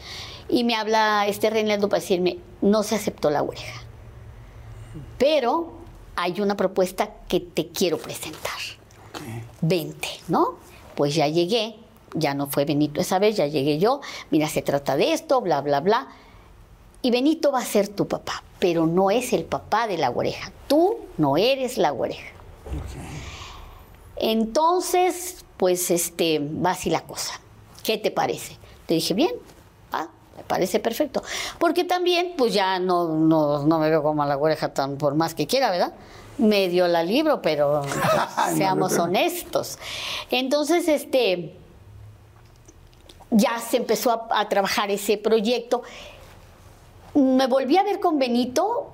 Y 0.48 0.64
me 0.64 0.76
habla 0.76 1.26
este 1.26 1.50
Reinaldo 1.50 1.90
para 1.90 2.02
decirme, 2.02 2.38
no 2.62 2.84
se 2.84 2.96
aceptó 2.96 3.30
la 3.30 3.44
oreja. 3.44 3.82
Pero 5.18 5.72
hay 6.16 6.42
una 6.42 6.56
propuesta 6.58 7.12
que 7.28 7.40
te 7.40 7.70
quiero 7.70 7.98
presentar. 7.98 8.58
Vente, 9.62 10.10
¿no? 10.28 10.56
Pues 10.96 11.16
ya 11.16 11.28
llegué, 11.28 11.76
ya 12.14 12.34
no 12.34 12.48
fue 12.48 12.66
Benito 12.66 13.02
esa 13.02 13.20
vez, 13.20 13.36
ya 13.36 13.48
llegué 13.48 13.78
yo. 13.78 14.02
Mira, 14.32 14.48
se 14.48 14.62
trata 14.62 14.96
de 14.96 15.14
esto, 15.14 15.42
bla, 15.42 15.62
bla, 15.62 15.80
bla. 15.80 16.08
Y 17.02 17.12
Benito 17.12 17.52
va 17.52 17.60
a 17.60 17.66
ser 17.66 17.88
tu 17.88 18.08
papá, 18.08 18.44
pero 18.60 18.88
no 18.88 19.12
es 19.12 19.34
el 19.34 19.46
papá 19.46 19.88
de 19.88 19.98
la 19.98 20.10
oreja. 20.10 20.52
Tú 20.68 20.98
no 21.18 21.38
eres 21.38 21.78
la 21.78 21.94
oreja. 21.94 22.34
Entonces, 24.16 25.46
pues 25.58 25.92
este, 25.92 26.40
va 26.40 26.72
así 26.72 26.90
la 26.90 27.02
cosa. 27.02 27.40
¿Qué 27.84 27.98
te 27.98 28.12
parece? 28.12 28.58
Te 28.88 28.96
dije, 28.96 29.14
bien, 29.14 29.32
parece 30.48 30.80
perfecto. 30.80 31.24
Porque 31.60 31.84
también, 31.84 32.34
pues 32.38 32.53
ya 32.53 32.80
no, 32.80 33.07
no, 33.10 33.65
no 33.65 33.80
me 33.80 33.90
veo 33.90 34.02
como 34.02 34.24
a 34.24 34.26
la 34.26 34.38
oreja 34.38 34.74
tan 34.74 34.98
por 34.98 35.15
más 35.15 35.36
que 35.36 35.48
quiera, 35.48 35.69
¿verdad? 35.69 35.94
Me 36.38 36.69
dio 36.69 36.88
la 36.88 37.03
libro, 37.03 37.41
pero 37.41 37.82
pues, 38.36 38.57
seamos 38.57 38.98
honestos. 38.98 39.78
Entonces, 40.32 40.88
este, 40.88 41.56
ya 43.32 43.60
se 43.60 43.78
empezó 43.78 44.11
a, 44.30 44.40
a 44.40 44.49
trabajar 44.49 44.90
ese 44.91 45.18
proyecto 45.18 45.84
me 47.18 47.48
volví 47.48 47.78
a 47.78 47.84
ver 47.84 47.99
con 47.99 48.19
Benito, 48.19 48.91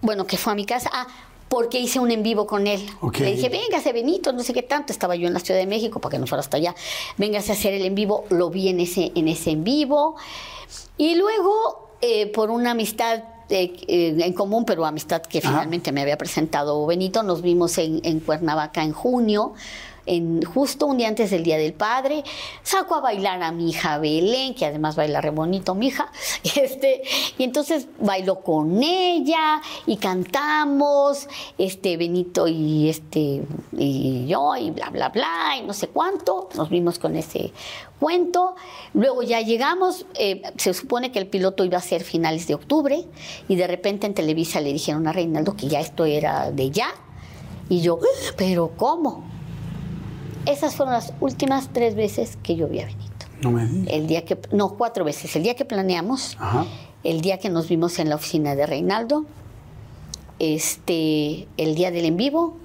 bueno, 0.00 0.26
que 0.26 0.36
fue 0.36 0.52
a 0.52 0.56
mi 0.56 0.64
casa, 0.64 0.90
ah, 0.92 1.06
porque 1.48 1.78
hice 1.78 1.98
un 1.98 2.10
en 2.10 2.22
vivo 2.22 2.46
con 2.46 2.66
él. 2.66 2.86
Le 3.18 3.32
dije, 3.32 3.48
véngase 3.48 3.92
Benito, 3.92 4.32
no 4.32 4.42
sé 4.42 4.52
qué 4.52 4.62
tanto, 4.62 4.92
estaba 4.92 5.16
yo 5.16 5.26
en 5.26 5.34
la 5.34 5.40
Ciudad 5.40 5.58
de 5.60 5.66
México 5.66 6.00
para 6.00 6.12
que 6.12 6.18
no 6.18 6.26
fuera 6.26 6.40
hasta 6.40 6.56
allá, 6.56 6.74
véngase 7.16 7.52
a 7.52 7.54
hacer 7.54 7.74
el 7.74 7.84
en 7.84 7.94
vivo, 7.94 8.24
lo 8.30 8.50
vi 8.50 8.68
en 8.68 8.80
ese, 8.80 9.12
en 9.14 9.28
ese 9.28 9.50
en 9.50 9.64
vivo. 9.64 10.16
Y 10.96 11.14
luego, 11.14 11.88
eh, 12.00 12.26
por 12.26 12.50
una 12.50 12.72
amistad 12.72 13.22
eh, 13.50 13.72
eh, 13.88 14.16
en 14.18 14.32
común, 14.34 14.64
pero 14.66 14.84
amistad 14.84 15.22
que 15.22 15.38
Ajá. 15.38 15.48
finalmente 15.48 15.90
me 15.90 16.02
había 16.02 16.18
presentado 16.18 16.84
Benito, 16.86 17.22
nos 17.22 17.40
vimos 17.40 17.78
en, 17.78 18.00
en 18.04 18.20
Cuernavaca 18.20 18.82
en 18.82 18.92
junio. 18.92 19.54
En, 20.08 20.42
justo 20.42 20.86
un 20.86 20.96
día 20.96 21.08
antes 21.08 21.30
del 21.30 21.42
Día 21.42 21.58
del 21.58 21.74
Padre, 21.74 22.24
saco 22.62 22.94
a 22.94 23.00
bailar 23.00 23.42
a 23.42 23.52
mi 23.52 23.70
hija 23.70 23.98
Belén, 23.98 24.54
que 24.54 24.64
además 24.64 24.96
baila 24.96 25.20
re 25.20 25.30
bonito 25.30 25.74
mi 25.74 25.88
hija, 25.88 26.10
este, 26.56 27.02
y 27.36 27.44
entonces 27.44 27.88
bailó 28.00 28.40
con 28.40 28.82
ella 28.82 29.60
y 29.86 29.98
cantamos, 29.98 31.28
este, 31.58 31.96
Benito 31.96 32.48
y 32.48 32.88
este, 32.88 33.42
y 33.76 34.26
yo, 34.26 34.56
y 34.56 34.70
bla, 34.70 34.90
bla, 34.90 35.10
bla, 35.10 35.56
y 35.58 35.66
no 35.66 35.74
sé 35.74 35.88
cuánto, 35.88 36.48
nos 36.56 36.70
vimos 36.70 36.98
con 36.98 37.14
ese 37.14 37.52
cuento, 38.00 38.54
luego 38.94 39.22
ya 39.22 39.40
llegamos, 39.40 40.06
eh, 40.18 40.42
se 40.56 40.72
supone 40.72 41.12
que 41.12 41.18
el 41.18 41.26
piloto 41.26 41.64
iba 41.64 41.78
a 41.78 41.82
ser 41.82 42.02
finales 42.02 42.46
de 42.46 42.54
octubre, 42.54 43.04
y 43.48 43.56
de 43.56 43.66
repente 43.66 44.06
en 44.06 44.14
Televisa 44.14 44.60
le 44.60 44.72
dijeron 44.72 45.06
a 45.06 45.12
Reinaldo 45.12 45.54
que 45.56 45.68
ya 45.68 45.80
esto 45.80 46.04
era 46.04 46.50
de 46.50 46.70
ya, 46.70 46.94
y 47.68 47.82
yo, 47.82 47.98
pero 48.36 48.72
¿cómo? 48.76 49.37
Esas 50.48 50.76
fueron 50.76 50.94
las 50.94 51.12
últimas 51.20 51.68
tres 51.74 51.94
veces 51.94 52.38
que 52.42 52.56
yo 52.56 52.68
vi 52.68 52.80
a 52.80 52.86
Benito. 52.86 53.26
No 53.42 53.50
me 53.50 53.66
digas. 53.66 53.94
El 53.94 54.06
día 54.06 54.24
que, 54.24 54.38
no, 54.50 54.70
cuatro 54.78 55.04
veces. 55.04 55.36
El 55.36 55.42
día 55.42 55.54
que 55.54 55.66
planeamos, 55.66 56.36
Ajá. 56.40 56.64
el 57.04 57.20
día 57.20 57.38
que 57.38 57.50
nos 57.50 57.68
vimos 57.68 57.98
en 57.98 58.08
la 58.08 58.16
oficina 58.16 58.56
de 58.56 58.64
Reinaldo, 58.64 59.26
este, 60.38 61.46
el 61.58 61.74
día 61.74 61.90
del 61.90 62.06
en 62.06 62.16
vivo 62.16 62.56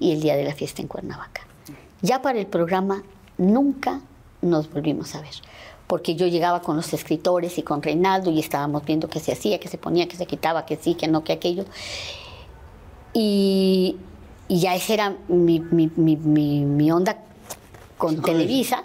y 0.00 0.10
el 0.10 0.20
día 0.20 0.34
de 0.34 0.42
la 0.42 0.52
fiesta 0.52 0.82
en 0.82 0.88
Cuernavaca. 0.88 1.42
Ya 2.00 2.22
para 2.22 2.40
el 2.40 2.46
programa 2.46 3.04
nunca 3.38 4.00
nos 4.40 4.68
volvimos 4.72 5.14
a 5.14 5.20
ver, 5.20 5.34
porque 5.86 6.16
yo 6.16 6.26
llegaba 6.26 6.60
con 6.60 6.74
los 6.74 6.92
escritores 6.92 7.56
y 7.56 7.62
con 7.62 7.82
Reinaldo 7.82 8.32
y 8.32 8.40
estábamos 8.40 8.84
viendo 8.84 9.08
qué 9.08 9.20
se 9.20 9.30
hacía, 9.32 9.60
qué 9.60 9.68
se 9.68 9.78
ponía, 9.78 10.08
qué 10.08 10.16
se 10.16 10.26
quitaba, 10.26 10.66
que 10.66 10.74
sí, 10.74 10.94
que 10.94 11.06
no, 11.06 11.22
que 11.22 11.34
aquello. 11.34 11.64
Y, 13.14 13.96
y 14.48 14.60
ya 14.60 14.74
esa 14.74 14.94
era 14.94 15.16
mi, 15.28 15.60
mi- 15.60 15.90
mi- 15.96 16.16
mi- 16.16 16.64
mi 16.64 16.90
onda 16.90 17.16
con 17.98 18.20
Televisa, 18.22 18.84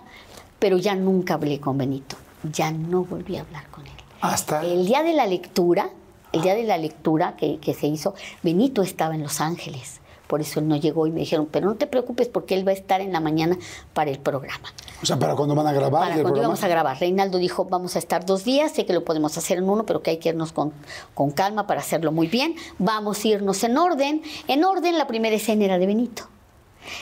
pero 0.60 0.78
ya 0.78 0.96
nunca 0.96 1.36
hablé 1.36 1.60
con 1.60 1.78
Benito, 1.78 2.16
ya 2.52 2.72
no 2.72 3.04
volví 3.04 3.38
a 3.38 3.42
hablar 3.42 3.68
con 3.70 3.86
él. 3.86 3.92
Hasta. 4.22 4.64
El 4.64 4.86
día 4.86 5.04
de 5.04 5.14
la 5.14 5.26
lectura, 5.28 5.90
el 6.32 6.42
día 6.42 6.56
de 6.56 6.64
la 6.64 6.78
lectura 6.78 7.36
que, 7.36 7.58
que 7.60 7.74
se 7.74 7.88
hizo, 7.88 8.16
Benito 8.44 8.82
estaba 8.82 9.16
en 9.16 9.24
Los 9.24 9.42
Ángeles. 9.42 10.00
Por 10.28 10.42
eso 10.42 10.60
él 10.60 10.68
no 10.68 10.76
llegó 10.76 11.08
y 11.08 11.12
me 11.12 11.22
dijeron, 11.22 11.48
pero 11.50 11.68
no 11.68 11.76
te 11.76 11.88
preocupes 11.88 12.28
porque 12.28 12.54
él 12.54 12.68
va 12.68 12.72
a 12.72 12.76
estar 12.76 13.02
en 13.02 13.14
la 13.14 13.20
mañana 13.20 13.58
para 13.94 14.12
el 14.12 14.20
programa. 14.20 14.74
O 15.02 15.06
sea, 15.06 15.18
para 15.18 15.36
cuando 15.36 15.56
van 15.56 15.68
a 15.68 15.74
grabar. 15.74 16.10
Para 16.10 16.22
cuando 16.22 16.40
íbamos 16.40 16.64
a 16.64 16.68
grabar. 16.68 17.00
Reinaldo 17.00 17.38
dijo, 17.38 17.66
vamos 17.66 17.96
a 17.96 18.00
estar 18.00 18.26
dos 18.26 18.44
días, 18.44 18.72
sé 18.72 18.86
que 18.86 18.94
lo 18.94 19.04
podemos 19.04 19.38
hacer 19.38 19.58
en 19.60 19.70
uno, 19.70 19.86
pero 19.86 20.02
que 20.02 20.12
hay 20.12 20.18
que 20.18 20.30
irnos 20.30 20.52
con, 20.52 20.74
con 21.14 21.32
calma 21.32 21.68
para 21.68 21.80
hacerlo 21.80 22.12
muy 22.12 22.28
bien. 22.28 22.56
Vamos 22.78 23.24
a 23.24 23.28
irnos 23.28 23.64
en 23.64 23.78
orden. 23.78 24.22
En 24.48 24.64
orden, 24.64 24.98
la 24.98 25.08
primera 25.08 25.36
escena 25.36 25.66
era 25.66 25.78
de 25.78 25.86
Benito. 25.86 26.24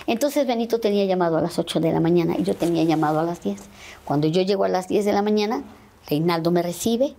Entonces 0.08 0.48
Benito 0.48 0.80
tenía 0.80 1.06
llamado 1.06 1.38
a 1.38 1.42
las 1.42 1.60
8 1.60 1.80
de 1.80 1.92
la 1.92 2.00
mañana 2.00 2.36
y 2.38 2.44
yo 2.44 2.56
tenía 2.56 2.84
llamado 2.84 3.20
a 3.20 3.24
las 3.24 3.42
10. 3.42 3.62
Cuando 4.04 4.28
yo 4.28 4.42
llego 4.42 4.64
a 4.64 4.70
las 4.70 4.88
10 4.88 5.06
de 5.06 5.14
la 5.14 5.22
mañana, 5.22 5.64
Reinaldo 6.08 6.52
me 6.52 6.62
recibe 6.62 7.16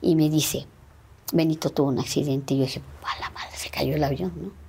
y 0.00 0.16
me 0.16 0.28
dice, 0.28 0.66
Benito 1.32 1.70
tuvo 1.70 1.88
un 1.88 1.98
accidente. 1.98 2.54
Y 2.54 2.58
yo 2.58 2.64
dije, 2.64 2.82
a 3.02 3.20
la 3.20 3.30
madre, 3.30 3.56
se 3.56 3.70
cayó 3.70 3.94
el 3.94 4.04
avión, 4.04 4.32
¿no? 4.36 4.63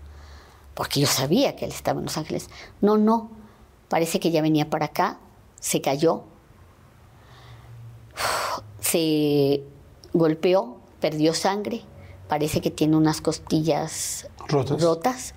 Porque 0.75 0.99
yo 0.99 1.07
sabía 1.07 1.55
que 1.55 1.65
él 1.65 1.71
estaba 1.71 1.99
en 1.99 2.05
Los 2.05 2.17
Ángeles. 2.17 2.49
No, 2.81 2.97
no, 2.97 3.31
parece 3.89 4.19
que 4.19 4.29
ya 4.29 4.41
venía 4.41 4.69
para 4.69 4.85
acá, 4.87 5.17
se 5.59 5.81
cayó, 5.81 6.23
se 8.79 9.63
golpeó, 10.13 10.77
perdió 10.99 11.33
sangre, 11.33 11.81
parece 12.27 12.61
que 12.61 12.71
tiene 12.71 12.97
unas 12.97 13.21
costillas 13.21 14.27
Rotas. 14.47 14.81
rotas. 14.81 15.33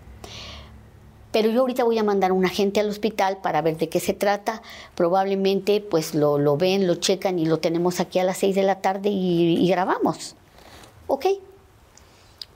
Pero 1.31 1.51
yo 1.51 1.61
ahorita 1.61 1.85
voy 1.85 1.99
a 1.99 2.03
mandar 2.03 2.31
a 2.31 2.35
un 2.35 2.45
agente 2.47 2.81
al 2.81 2.89
hospital 2.89 3.39
para 3.43 3.61
ver 3.61 3.77
de 3.77 3.89
qué 3.89 4.01
se 4.01 4.15
trata. 4.15 4.63
Probablemente 4.95 5.81
pues 5.81 6.15
lo, 6.15 6.39
lo 6.39 6.57
ven, 6.57 6.87
lo 6.87 6.97
checan 6.97 7.39
y 7.39 7.45
lo 7.45 7.59
tenemos 7.59 8.01
aquí 8.01 8.19
a 8.19 8.25
las 8.25 8.39
6 8.39 8.57
de 8.57 8.63
la 8.63 8.81
tarde 8.81 9.11
y, 9.11 9.57
y 9.57 9.69
grabamos. 9.69 10.37
¿Ok? 11.07 11.27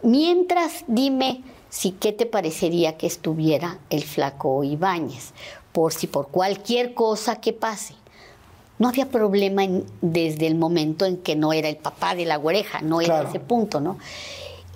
Mientras 0.03 0.85
dime 0.89 1.43
si 1.73 1.93
qué 1.93 2.13
te 2.13 2.27
parecería 2.27 2.99
que 2.99 3.07
estuviera 3.07 3.79
el 3.89 4.05
flaco 4.05 4.63
Ibáñez, 4.63 5.33
por 5.73 5.95
si 5.95 6.07
por 6.07 6.29
cualquier 6.29 6.93
cosa 6.93 7.41
que 7.41 7.55
pase. 7.55 7.95
No 8.79 8.89
había 8.89 9.09
problema 9.09 9.65
en- 9.65 9.87
desde 10.03 10.47
el 10.49 10.55
momento 10.55 11.07
en 11.07 11.17
que 11.17 11.35
no 11.35 11.55
era 11.55 11.71
el 11.71 11.77
papá 11.79 12.15
de 12.15 12.27
la 12.27 12.39
oreja, 12.39 12.83
no 12.83 13.01
era 13.01 13.15
Claro. 13.21 13.29
ese 13.31 13.41
punto, 13.41 13.81
¿no? 13.81 13.97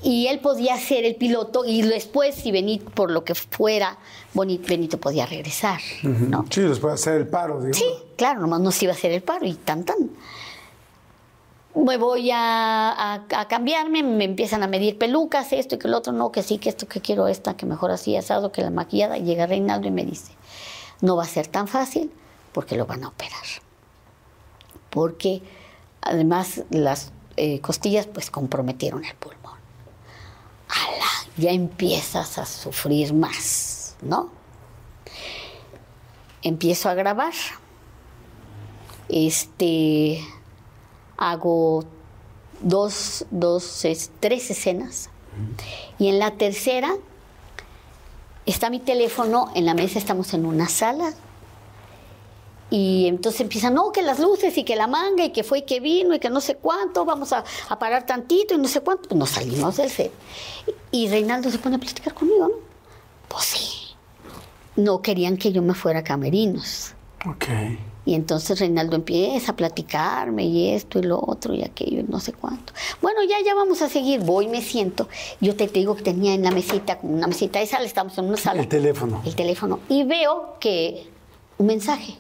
Y 0.03 0.29
él 0.29 0.39
podía 0.41 0.79
ser 0.79 1.05
el 1.05 1.17
piloto 1.17 1.65
y 1.67 1.83
después, 1.83 2.35
si 2.35 2.51
Benito, 2.51 2.89
por 2.91 3.11
lo 3.11 3.25
que 3.25 3.35
fuera, 3.35 3.99
Benito 4.35 4.99
podía 4.99 5.27
regresar, 5.27 5.81
¿no? 6.03 6.47
Sí, 6.51 6.61
les 6.63 6.79
puede 6.79 6.95
hacer 6.95 7.15
el 7.17 7.27
paro, 7.29 7.57
digamos. 7.59 7.77
Sí, 7.79 7.87
claro, 8.17 8.41
nomás 8.41 8.61
nos 8.61 8.83
iba 8.83 8.93
a 8.93 8.97
hacer 8.97 9.13
el 9.13 9.23
paro 9.23 9.45
y 9.47 9.53
tan 9.55 9.85
tan. 9.85 9.97
Me 11.77 11.99
voy 11.99 12.31
a, 12.33 13.15
a- 13.15 13.49
cambiarme, 13.49 14.03
me 14.03 14.25
empiezan 14.25 14.63
a 14.63 14.67
medir 14.67 14.97
pelucas, 14.99 15.53
esto 15.53 15.75
y 15.75 15.79
que 15.79 15.89
el 15.89 15.95
otro, 15.95 16.13
no, 16.13 16.33
que 16.33 16.43
sí, 16.43 16.59
que 16.59 16.71
esto, 16.71 16.89
que 16.89 17.01
quiero 17.01 17.29
esta, 17.29 17.57
que 17.57 17.67
mejor 17.67 17.91
así 17.91 18.17
asado, 18.17 18.51
que 18.51 18.63
la 18.63 18.71
maquillada. 18.71 19.19
Llega 19.19 19.47
Reinaldo 19.47 19.87
y 19.87 19.91
me 19.91 20.05
dice, 20.05 20.33
no 21.03 21.17
va 21.17 21.25
a 21.25 21.27
ser 21.27 21.47
tan 21.47 21.69
fácil 21.69 22.11
porque 22.53 22.77
lo 22.77 22.87
van 22.87 23.05
a 23.05 23.09
operar. 23.09 23.45
Porque 24.91 25.43
además 26.01 26.63
las 26.71 27.13
eh, 27.37 27.61
costillas 27.61 28.07
pues 28.07 28.31
comprometieron 28.31 29.05
el 29.05 29.15
pulmón. 29.17 29.59
¡Hala! 30.69 31.05
Ya 31.37 31.51
empiezas 31.51 32.39
a 32.39 32.47
sufrir 32.47 33.13
más, 33.13 33.97
¿no? 34.01 34.31
empiezo 36.43 36.89
a 36.89 36.95
grabar. 36.95 37.33
Este 39.09 40.21
hago 41.17 41.85
dos, 42.61 43.25
dos, 43.31 43.85
es- 43.85 44.11
tres 44.21 44.51
escenas. 44.51 45.11
Y 45.99 46.09
en 46.09 46.19
la 46.19 46.31
tercera 46.33 46.95
está 48.47 48.71
mi 48.71 48.79
teléfono, 48.81 49.51
en 49.55 49.67
la 49.67 49.75
mesa 49.75 49.99
estamos 49.99 50.33
en 50.35 50.47
una 50.47 50.69
sala. 50.69 51.13
Y 52.69 53.07
entonces 53.07 53.43
empiezan, 53.43 53.75
no, 53.75 53.93
que 53.93 54.03
las 54.03 54.19
luces 54.19 54.57
y 54.59 54.65
que 54.65 54.75
la 54.75 54.87
manga 54.89 55.25
y 55.25 55.31
que 55.33 55.45
fue 55.45 55.59
y 55.61 55.63
que 55.63 55.79
vino 55.79 56.15
y 56.15 56.19
que 56.19 56.31
no 56.31 56.41
sé 56.41 56.57
cuánto, 56.57 57.05
vamos 57.05 57.33
a, 57.33 57.45
a 57.69 57.79
parar 57.79 58.07
tantito 58.07 58.55
y 58.55 58.59
no 58.59 58.67
sé 58.67 58.81
cuánto. 58.81 59.09
Pues 59.09 59.19
nos 59.19 59.31
salimos 59.31 59.77
del 59.77 59.91
set. 59.91 60.11
Y 60.91 61.09
Reinaldo 61.09 61.51
se 61.51 61.59
pone 61.59 61.77
a 61.77 61.79
platicar 61.79 62.13
conmigo, 62.15 62.49
¿no? 62.49 62.55
Pues 63.29 63.45
sí 63.45 63.71
no 64.75 65.01
querían 65.01 65.37
que 65.39 65.53
yo 65.53 65.63
me 65.63 65.73
fuera 65.75 66.01
a 66.01 66.05
camerinos. 66.05 66.93
Ok. 67.27 67.45
Y 68.07 68.15
entonces 68.15 68.59
Reinaldo 68.61 68.97
empieza 68.97 69.53
a 69.53 69.57
platicarme 69.57 70.45
y 70.45 70.71
esto 70.71 70.99
y 70.99 71.03
lo 71.03 71.19
otro 71.21 71.53
y 71.55 71.63
aquello 71.65 72.01
y 72.01 72.05
no 72.05 72.21
sé 72.21 72.33
cuánto. 72.33 72.73
Bueno, 73.03 73.19
ya, 73.29 73.37
ya 73.45 73.55
vamos 73.55 73.83
a 73.83 73.89
seguir. 73.89 74.21
Voy, 74.21 74.47
me 74.47 74.63
siento. 74.63 75.09
Yo 75.41 75.57
te, 75.57 75.67
te 75.67 75.81
digo 75.81 75.97
que 75.97 76.03
tenía 76.03 76.33
en 76.33 76.43
la 76.45 76.53
mesita, 76.53 76.99
como 76.99 77.15
una 77.15 77.27
mesita 77.27 77.59
de 77.59 77.67
sala, 77.67 77.85
estamos 77.85 78.17
en 78.17 78.27
una 78.27 78.37
sala. 78.37 78.63
El 78.63 78.69
teléfono. 78.69 79.21
El 79.27 79.35
teléfono. 79.35 79.81
Y 79.89 80.05
veo 80.05 80.55
que 80.61 81.09
un 81.59 81.67
mensaje. 81.67 82.15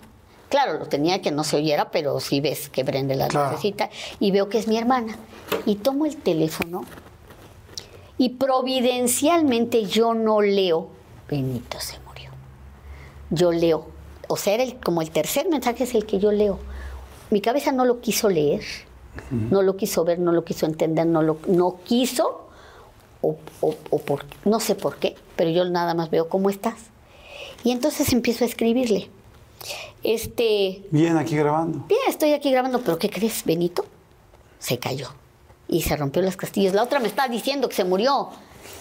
Claro, 0.48 0.78
lo 0.78 0.86
tenía 0.86 1.22
que 1.22 1.30
no 1.30 1.44
se 1.44 1.56
oyera, 1.56 1.90
pero 1.90 2.18
sí 2.20 2.40
ves 2.40 2.68
que 2.68 2.84
prende 2.84 3.14
la 3.14 3.28
Claro. 3.28 3.50
lucecita. 3.52 3.88
Y 4.20 4.32
veo 4.32 4.48
que 4.48 4.58
es 4.58 4.66
mi 4.68 4.76
hermana. 4.76 5.16
Y 5.66 5.76
tomo 5.76 6.04
el 6.04 6.16
teléfono 6.16 6.84
y 8.18 8.30
providencialmente 8.30 9.84
yo 9.84 10.14
no 10.14 10.40
leo. 10.40 10.88
Benito 11.28 11.78
se 11.80 11.98
murió 12.00 12.30
yo 13.30 13.52
leo. 13.52 13.86
O 14.28 14.36
sea, 14.36 14.54
era 14.54 14.62
el- 14.64 14.76
como 14.80 15.02
el 15.02 15.10
tercer 15.10 15.48
mensaje 15.48 15.84
es 15.84 15.94
el 15.94 16.06
que 16.06 16.18
yo 16.18 16.32
leo. 16.32 16.58
Mi 17.30 17.40
cabeza 17.40 17.72
no 17.72 17.84
lo 17.84 18.00
quiso 18.00 18.28
leer, 18.28 18.62
no 19.30 19.62
lo 19.62 19.76
quiso 19.76 20.04
ver, 20.04 20.18
no 20.18 20.32
lo 20.32 20.44
quiso 20.44 20.66
entender, 20.66 21.06
no 21.06 21.22
lo 21.22 21.38
no 21.48 21.78
quiso, 21.84 22.48
o, 23.22 23.36
o- 23.60 23.74
o 23.90 23.98
por, 23.98 24.24
no 24.44 24.60
sé 24.60 24.74
por 24.74 24.96
qué, 24.96 25.16
pero 25.36 25.50
yo 25.50 25.64
nada 25.64 25.94
más 25.94 26.10
veo 26.10 26.28
cómo 26.28 26.50
estás. 26.50 26.74
Y 27.64 27.70
entonces 27.72 28.12
empiezo 28.12 28.44
a 28.44 28.46
escribirle. 28.46 29.10
Este, 30.02 30.84
Bien, 30.90 31.16
aquí 31.16 31.36
grabando. 31.36 31.84
bien, 31.88 32.00
estoy 32.08 32.32
aquí 32.32 32.50
grabando, 32.52 32.80
pero 32.82 32.98
¿qué 32.98 33.10
crees, 33.10 33.44
Benito? 33.44 33.84
Se 34.58 34.78
cayó 34.78 35.08
y 35.68 35.82
se 35.82 35.96
rompió 35.96 36.22
las 36.22 36.36
castillas. 36.36 36.74
La 36.74 36.82
otra 36.82 37.00
me 37.00 37.08
está 37.08 37.26
diciendo 37.28 37.68
que 37.68 37.74
se 37.74 37.84
murió. 37.84 38.28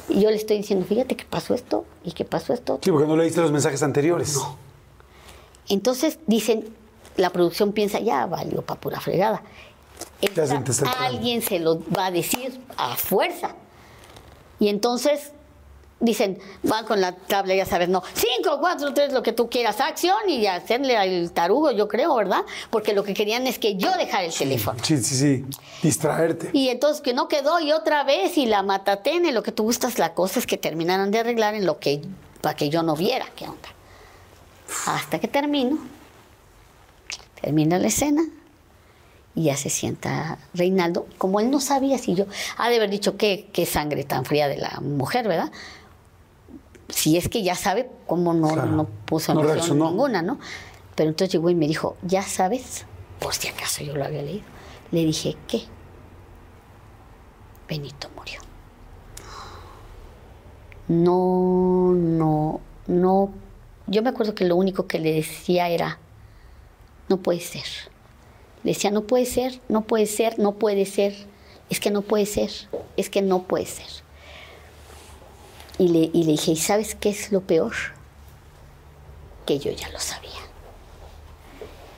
Y 0.07 0.22
yo 0.22 0.30
le 0.30 0.35
estoy 0.35 0.57
diciendo, 0.57 0.85
fíjate 0.85 1.15
que 1.15 1.26
pasó 1.26 1.55
esto 1.55 1.85
y 2.03 2.11
que 2.11 2.26
pasó 2.26 2.53
esto. 2.53 2.80
Sí, 2.84 2.91
porque 2.91 3.07
no 3.07 3.17
leíste 3.17 3.41
los 3.41 3.51
mensajes 3.51 3.81
anteriores. 3.81 4.38
Entonces 5.69 6.19
dicen, 6.27 6.65
la 7.17 7.29
producción 7.31 7.71
piensa, 7.73 7.99
ya 7.99 8.25
valió 8.25 8.61
para 8.61 8.79
pura 8.79 8.99
fregada. 8.99 9.41
Esta- 10.21 10.43
alguien 11.05 11.41
se 11.41 11.59
lo 11.59 11.79
va 11.95 12.07
a 12.07 12.11
decir 12.11 12.59
a 12.77 12.95
fuerza. 12.95 13.55
Y 14.59 14.67
entonces 14.69 15.31
dicen, 15.99 16.37
van 16.63 16.85
con 16.85 16.99
la 17.01 17.13
tabla, 17.15 17.55
ya 17.55 17.65
sabes, 17.65 17.87
no, 17.89 18.03
5, 18.13 18.57
4, 18.59 18.93
3, 18.93 19.13
lo 19.13 19.23
que 19.23 19.31
tú 19.31 19.49
quieras, 19.49 19.79
acción 19.79 20.29
y 20.29 20.45
hacerle 20.45 20.97
al 20.97 21.31
tarugo, 21.31 21.71
yo 21.71 21.87
creo, 21.87 22.13
¿verdad? 22.15 22.41
Porque 22.69 22.93
lo 22.93 23.03
que 23.03 23.13
querían 23.13 23.47
es 23.47 23.57
que 23.59 23.75
yo 23.77 23.95
dejara 23.97 24.25
el 24.25 24.33
teléfono. 24.33 24.77
Sí, 24.83 24.97
sí, 24.97 25.15
sí. 25.15 25.45
Distraerte. 25.81 26.49
Y 26.53 26.67
entonces 26.69 27.01
que 27.01 27.13
no 27.13 27.27
quedó 27.27 27.59
y 27.59 27.71
otra 27.71 28.03
vez 28.03 28.37
y 28.37 28.45
la 28.45 28.61
matatene, 28.61 29.31
lo 29.31 29.41
que 29.41 29.51
tú 29.53 29.63
gustas, 29.63 29.97
la 29.97 30.13
cosa 30.13 30.39
es 30.39 30.45
que 30.45 30.57
terminaran 30.57 31.11
de 31.11 31.19
arreglar 31.19 31.55
en 31.55 31.65
lo 31.65 31.79
que, 31.79 32.01
para 32.41 32.55
que 32.55 32.69
yo 32.69 32.83
no 32.83 32.95
viera 32.95 33.25
qué 33.35 33.45
onda. 33.45 33.69
Hasta 34.88 35.19
que 35.19 35.27
termino, 35.27 35.77
termina 37.41 37.80
la 37.80 37.88
escena 37.88 38.23
y 39.34 39.45
ya 39.45 39.57
se 39.57 39.69
sienta 39.69 40.38
Reinaldo, 40.53 41.07
como 41.18 41.39
él 41.39 41.52
no 41.52 41.60
sabía 41.60 41.97
si 41.97 42.15
yo, 42.15 42.26
ha 42.57 42.69
de 42.69 42.77
haber 42.77 42.89
dicho 42.89 43.18
qué, 43.18 43.49
qué 43.52 43.65
sangre 43.65 44.03
tan 44.03 44.26
fría 44.26 44.47
de 44.47 44.57
la 44.57 44.80
mujer, 44.81 45.27
¿verdad? 45.27 45.52
Si 46.89 47.18
es 47.18 47.27
que 47.30 47.43
ya 47.43 47.56
sabe 47.56 47.89
cómo 48.06 48.34
no, 48.34 48.49
Claro. 48.49 48.72
no 48.72 48.85
puso 48.85 49.34
No 49.34 49.41
emoción 49.41 49.80
ninguna, 49.80 50.22
¿no? 50.22 50.39
Pero 50.95 51.10
entonces 51.10 51.34
llegó 51.34 51.49
y 51.49 51.56
me 51.56 51.68
dijo, 51.68 51.97
ya 52.03 52.22
sabes, 52.22 52.85
por 53.19 53.34
si 53.34 53.47
acaso 53.47 53.84
yo 53.84 53.95
lo 53.95 54.06
había 54.06 54.22
leído. 54.22 54.45
Le 54.91 55.03
dije, 55.03 55.35
¿qué? 55.47 55.64
Benito 57.68 58.10
murió. 58.15 58.39
No, 60.88 61.91
no, 61.93 62.61
no. 62.88 63.34
Yo 63.87 64.01
me 64.01 64.09
acuerdo 64.09 64.33
que 64.33 64.45
lo 64.45 64.55
único 64.55 64.87
que 64.87 64.99
le 64.99 65.13
decía 65.13 65.69
era, 65.69 65.99
no 67.07 67.17
puede 67.17 67.39
ser. 67.39 67.65
Le 68.63 68.71
decía, 68.71 68.89
no 68.91 69.03
puede 69.03 69.25
ser, 69.25 69.61
no 69.69 69.81
puede 69.81 70.07
ser, 70.07 70.39
no 70.39 70.53
puede 70.53 70.85
ser. 70.85 71.13
Es 71.69 71.79
que 71.79 71.91
no 71.91 72.01
puede 72.01 72.25
ser, 72.25 72.51
es 72.97 73.09
que 73.09 73.21
no 73.21 73.43
puede 73.43 73.65
ser. 73.65 73.87
Y 75.77 75.89
le, 75.89 76.09
y 76.13 76.23
le 76.23 76.31
dije, 76.31 76.51
¿y 76.51 76.55
sabes 76.55 76.95
qué 76.95 77.09
es 77.09 77.31
lo 77.31 77.41
peor? 77.41 77.73
Que 79.45 79.59
yo 79.59 79.71
ya 79.71 79.89
lo 79.89 79.99
sabía. 79.99 80.31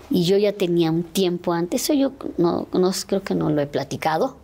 Y 0.10 0.24
yo 0.24 0.38
ya 0.38 0.54
tenía 0.54 0.90
un 0.90 1.04
tiempo 1.04 1.52
antes, 1.54 1.84
eso 1.84 1.94
yo 1.94 2.14
no, 2.38 2.68
no 2.72 2.92
creo 3.08 3.24
que 3.24 3.36
no 3.36 3.50
lo 3.50 3.62
he 3.62 3.68
platicado, 3.68 4.38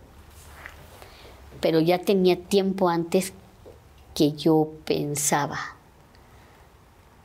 pero 1.60 1.80
ya 1.80 1.98
tenía 1.98 2.36
tiempo 2.38 2.90
antes 2.90 3.32
que 4.14 4.32
yo 4.32 4.72
pensaba. 4.84 5.58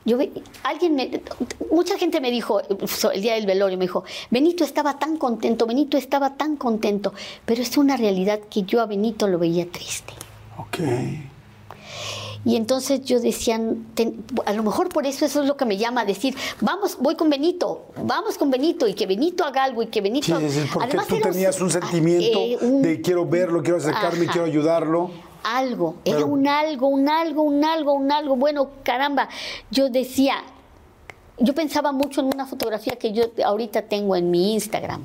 Yo 0.04 0.16
alguien 0.62 0.94
me, 0.94 1.20
mucha 1.70 1.98
gente 1.98 2.20
me 2.22 2.30
dijo 2.30 2.60
el 3.12 3.20
día 3.20 3.34
del 3.34 3.44
velorio 3.46 3.76
me 3.76 3.84
dijo 3.84 4.02
Benito 4.30 4.64
estaba 4.64 4.98
tan 4.98 5.18
contento, 5.18 5.66
Benito 5.66 5.98
estaba 5.98 6.36
tan 6.36 6.56
contento, 6.56 7.12
pero 7.44 7.60
es 7.62 7.76
una 7.76 7.96
realidad 7.98 8.40
que 8.50 8.62
yo 8.62 8.80
a 8.80 8.86
Benito 8.86 9.28
lo 9.28 9.38
veía 9.38 9.70
triste. 9.70 10.14
Ok. 10.56 10.78
Y 12.42 12.56
entonces 12.56 13.02
yo 13.04 13.20
decía, 13.20 13.60
ten- 13.94 14.24
a 14.46 14.54
lo 14.54 14.62
mejor 14.62 14.88
por 14.88 15.04
eso 15.06 15.26
eso 15.26 15.42
es 15.42 15.46
lo 15.46 15.58
que 15.58 15.66
me 15.66 15.76
llama 15.76 16.00
a 16.00 16.04
decir, 16.06 16.34
vamos, 16.62 16.96
voy 16.98 17.14
con 17.14 17.28
Benito, 17.28 17.84
vamos 18.02 18.38
con 18.38 18.50
Benito 18.50 18.88
y 18.88 18.94
que 18.94 19.06
Benito 19.06 19.44
haga 19.44 19.64
algo 19.64 19.82
y 19.82 19.88
que 19.88 20.00
Benito... 20.00 20.38
Sí, 20.38 20.44
es 20.46 20.54
decir, 20.54 20.70
porque 20.72 20.88
Además 20.88 21.06
tú 21.08 21.20
tenías 21.20 21.60
un 21.60 21.68
ah, 21.68 21.72
sentimiento 21.72 22.38
eh, 22.38 22.56
un- 22.62 22.80
de 22.80 23.02
quiero 23.02 23.26
verlo, 23.26 23.62
quiero 23.62 23.76
acercarme, 23.76 24.24
Ajá. 24.24 24.32
quiero 24.32 24.46
ayudarlo. 24.46 25.10
Algo, 25.42 25.96
era 26.04 26.24
un 26.24 26.46
algo, 26.46 26.88
un 26.88 27.08
algo, 27.08 27.42
un 27.42 27.64
algo, 27.64 27.92
un 27.92 28.12
algo. 28.12 28.36
Bueno, 28.36 28.70
caramba, 28.82 29.28
yo 29.70 29.88
decía, 29.88 30.42
yo 31.38 31.54
pensaba 31.54 31.92
mucho 31.92 32.20
en 32.20 32.26
una 32.26 32.46
fotografía 32.46 32.96
que 32.96 33.12
yo 33.12 33.24
ahorita 33.44 33.82
tengo 33.82 34.16
en 34.16 34.30
mi 34.30 34.52
Instagram. 34.54 35.04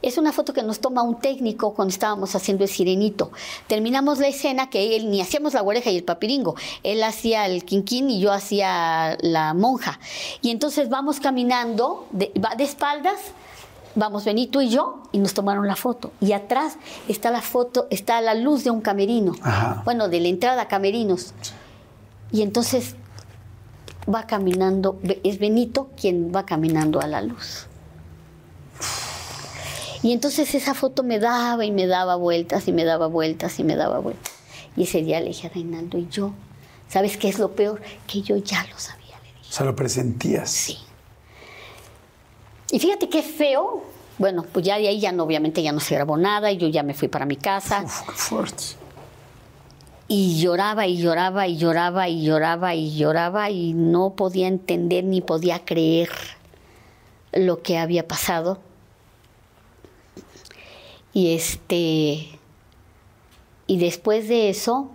Es 0.00 0.16
una 0.16 0.32
foto 0.32 0.52
que 0.52 0.62
nos 0.62 0.78
toma 0.78 1.02
un 1.02 1.18
técnico 1.18 1.74
cuando 1.74 1.90
estábamos 1.90 2.34
haciendo 2.36 2.62
el 2.62 2.70
sirenito. 2.70 3.32
Terminamos 3.66 4.20
la 4.20 4.28
escena 4.28 4.70
que 4.70 4.94
él 4.94 5.10
ni 5.10 5.20
hacíamos 5.20 5.54
la 5.54 5.62
oreja 5.62 5.90
y 5.90 5.96
el 5.96 6.04
papiringo. 6.04 6.54
Él 6.84 7.02
hacía 7.02 7.46
el 7.46 7.64
quinquín 7.64 8.08
y 8.08 8.20
yo 8.20 8.32
hacía 8.32 9.16
la 9.20 9.54
monja. 9.54 9.98
Y 10.40 10.50
entonces 10.50 10.88
vamos 10.88 11.18
caminando 11.18 12.06
de, 12.12 12.32
va 12.38 12.54
de 12.54 12.62
espaldas 12.62 13.18
Vamos 13.94 14.24
Benito 14.24 14.60
y 14.60 14.68
yo 14.68 15.02
y 15.12 15.18
nos 15.18 15.34
tomaron 15.34 15.66
la 15.66 15.76
foto. 15.76 16.12
Y 16.20 16.32
atrás 16.32 16.76
está 17.08 17.30
la 17.30 17.42
foto, 17.42 17.86
está 17.90 18.20
la 18.20 18.34
luz 18.34 18.64
de 18.64 18.70
un 18.70 18.80
camerino. 18.80 19.34
Ajá. 19.42 19.82
Bueno, 19.84 20.08
de 20.08 20.20
la 20.20 20.28
entrada 20.28 20.62
a 20.62 20.68
camerinos. 20.68 21.34
Y 22.30 22.42
entonces 22.42 22.94
va 24.12 24.26
caminando, 24.26 24.98
es 25.24 25.38
Benito 25.38 25.90
quien 26.00 26.32
va 26.34 26.44
caminando 26.46 27.00
a 27.00 27.06
la 27.06 27.22
luz. 27.22 27.66
Y 30.02 30.12
entonces 30.12 30.54
esa 30.54 30.74
foto 30.74 31.02
me 31.02 31.18
daba 31.18 31.64
y 31.64 31.70
me 31.70 31.86
daba 31.86 32.14
vueltas 32.16 32.68
y 32.68 32.72
me 32.72 32.84
daba 32.84 33.06
vueltas 33.08 33.58
y 33.58 33.64
me 33.64 33.74
daba 33.74 33.98
vueltas. 33.98 34.32
Y 34.76 34.84
ese 34.84 35.02
día 35.02 35.20
le 35.20 35.28
dije 35.28 35.48
a 35.48 35.50
Reinaldo 35.50 35.98
y 35.98 36.08
yo, 36.08 36.32
¿sabes 36.88 37.16
qué 37.16 37.28
es 37.28 37.38
lo 37.38 37.52
peor? 37.52 37.82
Que 38.06 38.22
yo 38.22 38.36
ya 38.36 38.64
lo 38.70 38.78
sabía, 38.78 39.18
le 39.22 39.38
dije. 39.38 39.50
O 39.50 39.52
sea, 39.52 39.66
lo 39.66 39.74
presentías. 39.74 40.50
Sí. 40.50 40.78
Y 42.70 42.78
fíjate 42.78 43.08
qué 43.08 43.22
feo. 43.22 43.82
Bueno, 44.18 44.44
pues 44.50 44.66
ya 44.66 44.78
de 44.78 44.88
ahí 44.88 45.00
ya 45.00 45.12
no, 45.12 45.24
obviamente 45.24 45.62
ya 45.62 45.72
no 45.72 45.80
se 45.80 45.94
grabó 45.94 46.16
nada 46.16 46.50
y 46.50 46.56
yo 46.56 46.68
ya 46.68 46.82
me 46.82 46.94
fui 46.94 47.08
para 47.08 47.24
mi 47.24 47.36
casa. 47.36 47.82
Uf, 47.84 48.02
qué 48.02 48.12
fuerte. 48.12 48.64
Y 50.08 50.40
lloraba 50.40 50.86
y 50.86 50.96
lloraba 50.96 51.46
y 51.46 51.56
lloraba 51.56 52.08
y 52.08 52.24
lloraba 52.24 52.74
y 52.74 52.96
lloraba 52.96 53.50
y 53.50 53.74
no 53.74 54.10
podía 54.10 54.48
entender 54.48 55.04
ni 55.04 55.20
podía 55.20 55.64
creer 55.64 56.10
lo 57.32 57.62
que 57.62 57.78
había 57.78 58.08
pasado. 58.08 58.58
Y 61.12 61.34
este 61.34 62.28
y 63.66 63.78
después 63.78 64.28
de 64.28 64.48
eso 64.48 64.90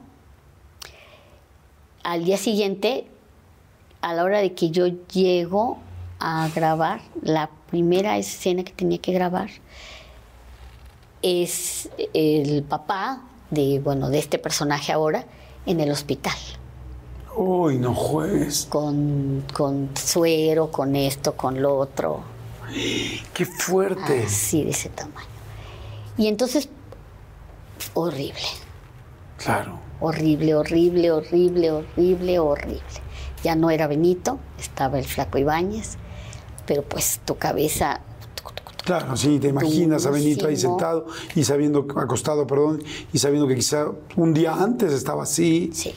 al 2.04 2.26
día 2.26 2.38
siguiente 2.38 3.08
a 4.02 4.14
la 4.14 4.24
hora 4.24 4.40
de 4.40 4.54
que 4.54 4.70
yo 4.70 4.88
llego 5.14 5.78
a 6.20 6.50
grabar 6.54 7.02
la 7.22 7.50
primera 7.78 8.20
escena 8.20 8.64
que 8.64 8.72
tenía 8.72 9.00
que 9.00 9.12
grabar 9.14 9.50
es 11.24 11.90
el 12.14 12.62
papá 12.62 13.24
de, 13.50 13.80
bueno, 13.84 14.12
de 14.12 14.20
este 14.20 14.38
personaje 14.38 14.92
ahora 14.92 15.26
en 15.66 15.80
el 15.80 15.90
hospital, 15.90 16.36
Uy, 17.36 17.80
no 17.80 17.96
juegues. 17.96 18.68
con, 18.70 19.44
con 19.56 19.90
suero, 19.96 20.70
con 20.70 20.96
esto, 20.96 21.36
con 21.36 21.64
lo 21.64 21.76
otro, 21.76 22.22
Qué 23.34 23.44
fuerte. 23.48 24.24
así 24.28 24.64
de 24.64 24.70
ese 24.70 24.90
tamaño. 24.90 25.26
Y 26.16 26.28
entonces, 26.28 26.70
horrible, 27.96 28.38
Claro. 29.38 29.80
horrible, 30.00 30.54
horrible, 30.54 31.12
horrible, 31.12 31.72
horrible, 31.72 32.38
horrible. 32.38 32.84
Ya 33.44 33.56
no 33.56 33.72
era 33.72 33.88
Benito, 33.88 34.38
estaba 34.60 35.00
el 35.00 35.06
flaco 35.06 35.40
Ibáñez, 35.40 35.98
pero 36.66 36.84
pues 36.84 37.20
tu 37.26 37.36
cabeza 37.38 38.02
Claro, 38.84 39.16
sí, 39.16 39.40
te 39.40 39.48
imaginas 39.48 40.06
a 40.06 40.10
Benito 40.10 40.48
ahí 40.48 40.58
sentado 40.58 41.08
y 41.36 41.46
sabiendo, 41.46 41.88
acostado, 41.96 42.46
perdón, 42.46 42.84
y 43.14 43.18
sabiendo 43.18 43.48
que 43.48 43.56
quizá 43.56 43.88
un 44.18 44.34
día 44.34 44.54
antes 44.54 44.92
estaba 44.92 45.24
así. 45.24 45.70
Sí. 45.74 45.96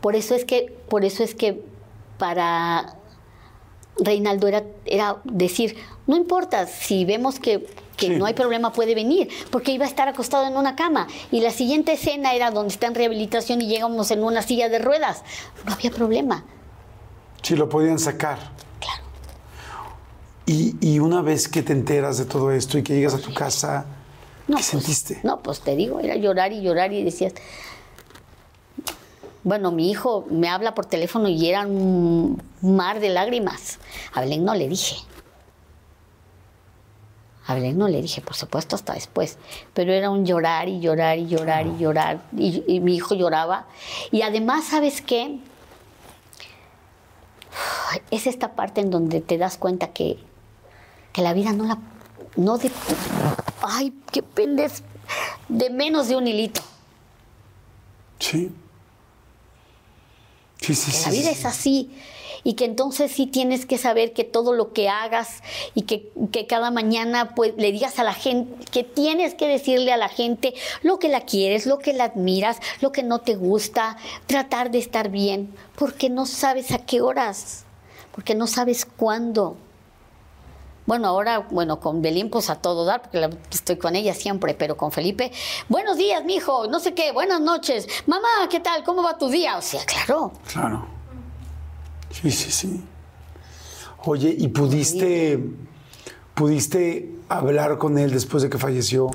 Por 0.00 0.16
eso 0.16 0.34
es 0.34 0.46
que, 0.46 0.74
por 0.88 1.04
eso 1.04 1.22
es 1.22 1.34
que 1.34 1.62
para 2.18 2.96
Reinaldo 3.98 4.48
era, 4.48 4.64
era 4.86 5.18
decir, 5.24 5.76
no 6.06 6.16
importa, 6.16 6.66
si 6.66 7.04
vemos 7.04 7.38
que, 7.38 7.66
que 7.98 8.06
Sí. 8.06 8.16
no 8.16 8.24
hay 8.24 8.32
problema 8.32 8.72
puede 8.72 8.94
venir, 8.94 9.28
porque 9.50 9.72
iba 9.72 9.84
a 9.84 9.88
estar 9.88 10.08
acostado 10.08 10.46
en 10.46 10.56
una 10.56 10.76
cama. 10.76 11.06
Y 11.30 11.40
la 11.40 11.50
siguiente 11.50 11.92
escena 11.92 12.32
era 12.32 12.50
donde 12.50 12.72
está 12.72 12.86
en 12.86 12.94
rehabilitación 12.94 13.60
y 13.60 13.66
llegamos 13.66 14.10
en 14.10 14.24
una 14.24 14.40
silla 14.40 14.70
de 14.70 14.78
ruedas. 14.78 15.22
No 15.66 15.74
había 15.74 15.90
problema. 15.90 16.44
Sí, 17.42 17.56
lo 17.56 17.68
podían 17.68 17.98
sacar. 17.98 18.38
Y 20.52 20.98
una 20.98 21.22
vez 21.22 21.46
que 21.46 21.62
te 21.62 21.72
enteras 21.72 22.18
de 22.18 22.24
todo 22.24 22.50
esto 22.50 22.76
y 22.76 22.82
que 22.82 22.94
llegas 22.94 23.14
a 23.14 23.20
tu 23.20 23.32
casa, 23.32 23.86
No, 24.48 24.56
¿qué 24.56 24.62
pues, 24.62 24.66
sentiste? 24.66 25.20
No, 25.22 25.40
pues 25.40 25.60
te 25.60 25.76
digo, 25.76 26.00
era 26.00 26.16
llorar 26.16 26.52
y 26.52 26.60
llorar 26.60 26.92
y 26.92 27.04
decías. 27.04 27.34
Bueno, 29.44 29.70
mi 29.70 29.88
hijo 29.90 30.26
me 30.28 30.48
habla 30.48 30.74
por 30.74 30.86
teléfono 30.86 31.28
y 31.28 31.48
era 31.48 31.66
un 31.68 32.42
mar 32.62 32.98
de 32.98 33.10
lágrimas. 33.10 33.78
A 34.12 34.22
Belén 34.22 34.44
no 34.44 34.56
le 34.56 34.66
dije. 34.68 34.96
A 37.46 37.54
Belén 37.54 37.78
no 37.78 37.86
le 37.86 38.02
dije, 38.02 38.20
por 38.20 38.34
supuesto, 38.34 38.74
hasta 38.74 38.94
después. 38.94 39.38
Pero 39.72 39.92
era 39.92 40.10
un 40.10 40.26
llorar 40.26 40.68
y 40.68 40.80
llorar 40.80 41.18
y 41.18 41.28
llorar 41.28 41.68
y 41.68 41.78
llorar. 41.78 42.22
Y, 42.36 42.64
y 42.66 42.80
mi 42.80 42.96
hijo 42.96 43.14
lloraba. 43.14 43.66
Y 44.10 44.22
además, 44.22 44.64
¿sabes 44.64 45.00
qué? 45.00 45.38
Es 48.10 48.26
esta 48.26 48.54
parte 48.54 48.80
en 48.80 48.90
donde 48.90 49.20
te 49.20 49.38
das 49.38 49.56
cuenta 49.56 49.92
que, 49.92 50.18
que 51.12 51.22
la 51.22 51.32
vida 51.32 51.52
no 51.52 51.64
la. 51.64 51.78
No 52.36 52.58
de, 52.58 52.70
ay, 53.62 53.92
qué 54.12 54.22
pendes. 54.22 54.82
De 55.48 55.70
menos 55.70 56.08
de 56.08 56.16
un 56.16 56.26
hilito. 56.26 56.60
Sí. 58.18 58.50
Sí, 60.60 60.74
sí, 60.74 60.90
Que 60.90 60.96
sí. 60.96 61.04
la 61.06 61.10
vida 61.12 61.30
es 61.30 61.44
así. 61.44 61.90
y 62.42 62.54
que 62.54 62.64
entonces 62.64 63.12
sí 63.12 63.26
tienes 63.26 63.66
que 63.66 63.76
saber 63.76 64.12
que 64.14 64.24
todo 64.24 64.52
lo 64.54 64.72
que 64.72 64.88
hagas 64.88 65.42
y 65.74 65.82
que, 65.82 66.10
que 66.32 66.46
cada 66.46 66.70
mañana 66.70 67.34
pues 67.34 67.52
le 67.58 67.70
digas 67.72 67.98
a 67.98 68.04
la 68.04 68.14
gente, 68.14 68.64
que 68.70 68.82
tienes 68.82 69.34
que 69.34 69.46
decirle 69.46 69.92
a 69.92 69.98
la 69.98 70.08
gente 70.08 70.54
lo 70.82 70.98
que 70.98 71.08
la 71.08 71.22
quieres, 71.22 71.66
lo 71.66 71.78
que 71.78 71.92
la 71.92 72.04
admiras, 72.04 72.58
lo 72.80 72.92
que 72.92 73.02
no 73.02 73.18
te 73.20 73.34
gusta, 73.34 73.98
tratar 74.26 74.70
de 74.70 74.78
estar 74.78 75.10
bien, 75.10 75.54
porque 75.76 76.08
no 76.08 76.24
sabes 76.24 76.70
a 76.72 76.78
qué 76.78 77.02
horas, 77.02 77.64
porque 78.12 78.34
no 78.34 78.46
sabes 78.46 78.86
cuándo. 78.86 79.56
Bueno, 80.90 81.06
ahora, 81.06 81.46
bueno, 81.52 81.78
con 81.78 82.02
Belín, 82.02 82.30
pues 82.30 82.50
a 82.50 82.56
todo 82.56 82.84
dar, 82.84 83.02
porque 83.02 83.20
la- 83.20 83.30
estoy 83.52 83.76
con 83.76 83.94
ella 83.94 84.12
siempre, 84.12 84.54
pero 84.54 84.76
con 84.76 84.90
Felipe, 84.90 85.30
buenos 85.68 85.96
días, 85.96 86.24
mijo, 86.24 86.66
no 86.66 86.80
sé 86.80 86.94
qué, 86.94 87.12
buenas 87.12 87.40
noches, 87.40 87.86
mamá, 88.08 88.26
¿qué 88.50 88.58
tal? 88.58 88.82
¿Cómo 88.82 89.00
va 89.04 89.16
tu 89.16 89.28
día? 89.28 89.56
O 89.56 89.62
sea, 89.62 89.84
claro, 89.84 90.32
Claro. 90.52 90.86
Sí, 92.10 92.28
sí, 92.32 92.50
sí. 92.50 92.84
Oye, 94.04 94.34
¿y 94.36 94.48
pudiste, 94.48 95.38
pudiste 96.34 97.08
hablar 97.28 97.78
con 97.78 97.96
él 97.96 98.10
después 98.10 98.42
de 98.42 98.50
que 98.50 98.58
falleció? 98.58 99.12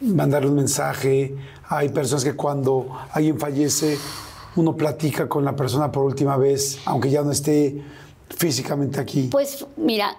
Mandarle 0.00 0.48
un 0.48 0.56
mensaje. 0.56 1.32
Hay 1.68 1.90
personas 1.90 2.24
que 2.24 2.34
cuando 2.34 2.88
alguien 3.12 3.38
fallece, 3.38 3.96
uno 4.56 4.74
platica 4.74 5.28
con 5.28 5.44
la 5.44 5.54
persona 5.54 5.92
por 5.92 6.02
última 6.02 6.36
vez, 6.36 6.80
aunque 6.86 7.08
ya 7.08 7.22
no 7.22 7.30
esté 7.30 7.84
físicamente 8.30 8.98
aquí. 8.98 9.28
Pues 9.30 9.64
mira, 9.76 10.16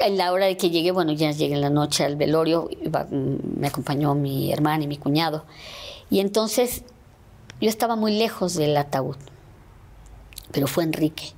en 0.00 0.16
la 0.18 0.32
hora 0.32 0.46
de 0.46 0.56
que 0.56 0.70
llegué, 0.70 0.90
bueno, 0.92 1.12
ya 1.12 1.30
llegué 1.30 1.54
en 1.54 1.60
la 1.60 1.70
noche 1.70 2.04
al 2.04 2.16
velorio, 2.16 2.68
mm, 3.10 3.58
me 3.60 3.66
acompañó 3.68 4.14
mi 4.14 4.52
hermana 4.52 4.84
y 4.84 4.86
mi 4.86 4.96
cuñado. 4.98 5.44
Y 6.10 6.20
entonces 6.20 6.82
yo 7.60 7.68
estaba 7.68 7.96
muy 7.96 8.16
lejos 8.18 8.54
del 8.54 8.76
ataúd, 8.76 9.16
pero 10.52 10.66
fue 10.66 10.84
Enrique, 10.84 11.32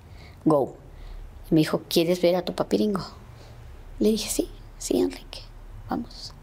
go. 0.45 0.77
Me 1.51 1.61
dijo, 1.61 1.83
¿quieres 1.89 2.21
ver 2.21 2.37
a 2.37 2.45
tu 2.45 2.55
papiringo? 2.55 3.03
Le 4.01 4.11
dije, 4.11 4.29
sí, 4.29 4.51
sí, 4.79 4.99
Enrique, 4.99 5.41
vamos. 5.89 6.35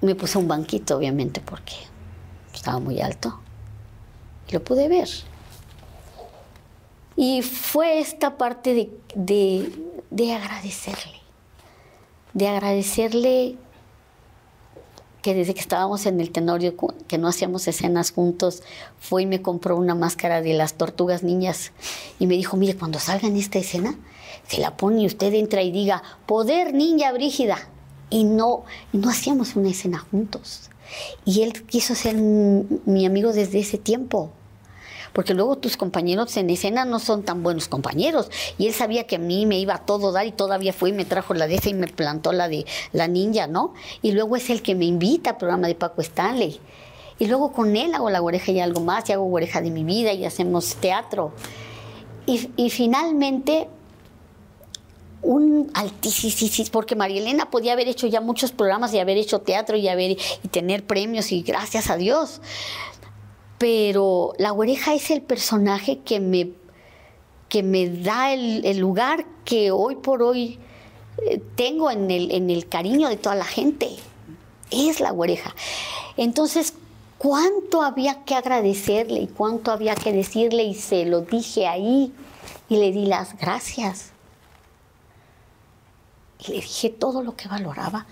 Me 0.00 0.14
puse 0.16 0.38
un 0.38 0.48
banquito, 0.48 0.96
obviamente, 0.96 1.40
porque 1.40 1.74
estaba 2.52 2.80
muy 2.80 3.00
alto. 3.00 3.38
Y 4.48 4.52
lo 4.52 4.64
pude 4.64 4.88
ver. 4.88 5.08
Y 7.14 7.42
fue 7.42 8.00
esta 8.00 8.36
parte 8.36 8.74
de- 9.14 9.91
de 10.12 10.34
agradecerle, 10.34 11.20
de 12.34 12.46
agradecerle 12.46 13.56
que 15.22 15.34
desde 15.34 15.54
que 15.54 15.60
estábamos 15.60 16.04
en 16.04 16.20
el 16.20 16.30
Tenorio, 16.30 16.74
que 17.08 17.16
no 17.16 17.28
hacíamos 17.28 17.66
escenas 17.66 18.10
juntos, 18.10 18.62
fue 18.98 19.22
y 19.22 19.26
me 19.26 19.40
compró 19.40 19.76
una 19.76 19.94
máscara 19.94 20.42
de 20.42 20.52
las 20.52 20.74
tortugas 20.74 21.22
niñas 21.22 21.72
y 22.18 22.26
me 22.26 22.34
dijo, 22.34 22.56
mire, 22.58 22.76
cuando 22.76 22.98
salga 22.98 23.28
esta 23.28 23.58
escena, 23.58 23.96
se 24.46 24.60
la 24.60 24.76
pone 24.76 25.02
y 25.02 25.06
usted 25.06 25.32
entra 25.32 25.62
y 25.62 25.70
diga, 25.70 26.02
poder 26.26 26.74
niña 26.74 27.12
brígida. 27.12 27.56
Y 28.10 28.24
no, 28.24 28.64
no 28.92 29.08
hacíamos 29.08 29.56
una 29.56 29.70
escena 29.70 29.98
juntos. 29.98 30.68
Y 31.24 31.42
él 31.42 31.64
quiso 31.64 31.94
ser 31.94 32.16
mi 32.16 33.06
amigo 33.06 33.32
desde 33.32 33.60
ese 33.60 33.78
tiempo 33.78 34.30
porque 35.12 35.34
luego 35.34 35.56
tus 35.56 35.76
compañeros 35.76 36.36
en 36.36 36.50
escena 36.50 36.84
no 36.84 36.98
son 36.98 37.22
tan 37.22 37.42
buenos 37.42 37.68
compañeros. 37.68 38.30
Y 38.58 38.66
él 38.66 38.74
sabía 38.74 39.06
que 39.06 39.16
a 39.16 39.18
mí 39.18 39.46
me 39.46 39.58
iba 39.58 39.74
a 39.74 39.84
todo 39.84 40.12
dar 40.12 40.26
y 40.26 40.32
todavía 40.32 40.72
fue 40.72 40.90
y 40.90 40.92
me 40.92 41.04
trajo 41.04 41.34
la 41.34 41.46
de 41.46 41.56
esa 41.56 41.68
y 41.68 41.74
me 41.74 41.86
plantó 41.88 42.32
la 42.32 42.48
de 42.48 42.66
la 42.92 43.08
ninja, 43.08 43.46
¿no? 43.46 43.74
Y 44.00 44.12
luego 44.12 44.36
es 44.36 44.50
el 44.50 44.62
que 44.62 44.74
me 44.74 44.84
invita 44.84 45.30
al 45.30 45.36
programa 45.36 45.68
de 45.68 45.74
Paco 45.74 46.00
Stanley. 46.00 46.60
Y 47.18 47.26
luego 47.26 47.52
con 47.52 47.76
él 47.76 47.94
hago 47.94 48.10
la 48.10 48.22
oreja 48.22 48.50
y 48.50 48.60
algo 48.60 48.80
más, 48.80 49.08
y 49.08 49.12
hago 49.12 49.30
oreja 49.30 49.60
de 49.60 49.70
mi 49.70 49.84
vida 49.84 50.12
y 50.12 50.24
hacemos 50.24 50.76
teatro. 50.76 51.32
Y, 52.26 52.70
finalmente 52.70 53.68
un 55.22 55.70
altísimo, 55.74 56.68
porque 56.72 56.96
María 56.96 57.20
Elena 57.20 57.48
podía 57.48 57.74
haber 57.74 57.86
hecho 57.86 58.08
ya 58.08 58.20
muchos 58.20 58.50
programas 58.50 58.92
y 58.92 58.98
haber 58.98 59.16
hecho 59.18 59.40
teatro 59.40 59.76
y 59.76 59.86
haber 59.86 60.12
y 60.12 60.48
tener 60.48 60.84
premios 60.84 61.30
y 61.30 61.42
gracias 61.42 61.90
a 61.90 61.96
Dios 61.96 62.40
pero 63.62 64.32
la 64.38 64.52
oreja 64.52 64.92
es 64.92 65.12
el 65.12 65.22
personaje 65.22 66.00
que 66.00 66.18
me, 66.18 66.50
que 67.48 67.62
me 67.62 67.88
da 67.88 68.32
el, 68.32 68.76
lugar 68.78 69.24
que 69.44 69.70
hoy 69.70 69.94
por 69.94 70.20
hoy 70.20 70.58
eh, 71.24 71.40
tengo 71.54 71.88
en 71.88 72.10
el, 72.10 72.32
en 72.32 72.50
el 72.50 72.68
cariño 72.68 73.08
de 73.08 73.16
toda 73.16 73.36
la 73.36 73.44
gente. 73.44 73.88
Es 74.72 74.98
la 74.98 75.12
oreja. 75.12 75.54
Entonces, 76.16 76.74
¿cuánto 77.18 77.82
había 77.82 78.24
que 78.24 78.34
agradecerle 78.34 79.20
y 79.20 79.26
cuánto 79.28 79.70
había 79.70 79.94
que 79.94 80.12
decirle? 80.12 80.64
Y 80.64 80.74
se 80.74 81.04
lo 81.04 81.20
dije 81.20 81.68
ahí 81.68 82.12
y 82.68 82.78
le 82.78 82.90
di 82.90 83.06
las 83.06 83.38
gracias. 83.38 84.10
Y 86.40 86.50
le 86.50 86.56
dije 86.56 86.90
todo 86.90 87.22
lo 87.22 87.36
que 87.36 87.46
valoraba 87.46 88.08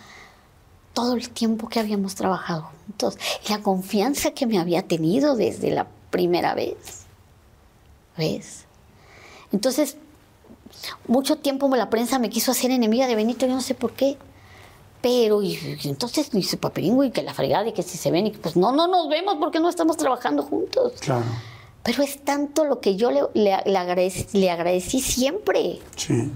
todo 0.92 1.14
el 1.14 1.30
tiempo 1.30 1.68
que 1.68 1.80
habíamos 1.80 2.14
trabajado 2.14 2.70
juntos 2.86 3.16
y 3.46 3.52
la 3.52 3.62
confianza 3.62 4.32
que 4.32 4.46
me 4.46 4.58
había 4.58 4.82
tenido 4.82 5.36
desde 5.36 5.70
la 5.70 5.86
primera 6.10 6.54
vez. 6.54 7.04
¿Ves? 8.16 8.64
Entonces, 9.52 9.96
mucho 11.06 11.36
tiempo 11.36 11.74
la 11.74 11.90
prensa 11.90 12.18
me 12.18 12.30
quiso 12.30 12.50
hacer 12.52 12.70
enemiga 12.70 13.06
de 13.06 13.14
Benito, 13.14 13.46
yo 13.46 13.54
no 13.54 13.60
sé 13.60 13.74
por 13.74 13.92
qué. 13.92 14.16
Pero, 15.02 15.42
y, 15.42 15.58
y 15.82 15.88
entonces 15.88 16.30
dice 16.30 16.58
papiringo 16.58 17.04
y 17.04 17.10
que 17.10 17.22
la 17.22 17.32
fregada 17.32 17.66
y 17.66 17.72
que 17.72 17.82
si 17.82 17.96
se 17.96 18.10
ven 18.10 18.26
y 18.26 18.32
que 18.32 18.38
pues 18.38 18.56
no, 18.56 18.70
no 18.72 18.86
nos 18.86 19.08
vemos 19.08 19.36
porque 19.40 19.58
no 19.58 19.70
estamos 19.70 19.96
trabajando 19.96 20.42
juntos. 20.42 20.92
Claro. 21.00 21.24
Pero 21.82 22.02
es 22.02 22.22
tanto 22.22 22.66
lo 22.66 22.80
que 22.80 22.96
yo 22.96 23.10
le, 23.10 23.22
le, 23.32 23.56
le 23.64 23.78
agradecí, 23.78 24.26
le 24.38 24.50
agradecí 24.50 25.00
siempre. 25.00 25.78
Sí. 25.96 26.30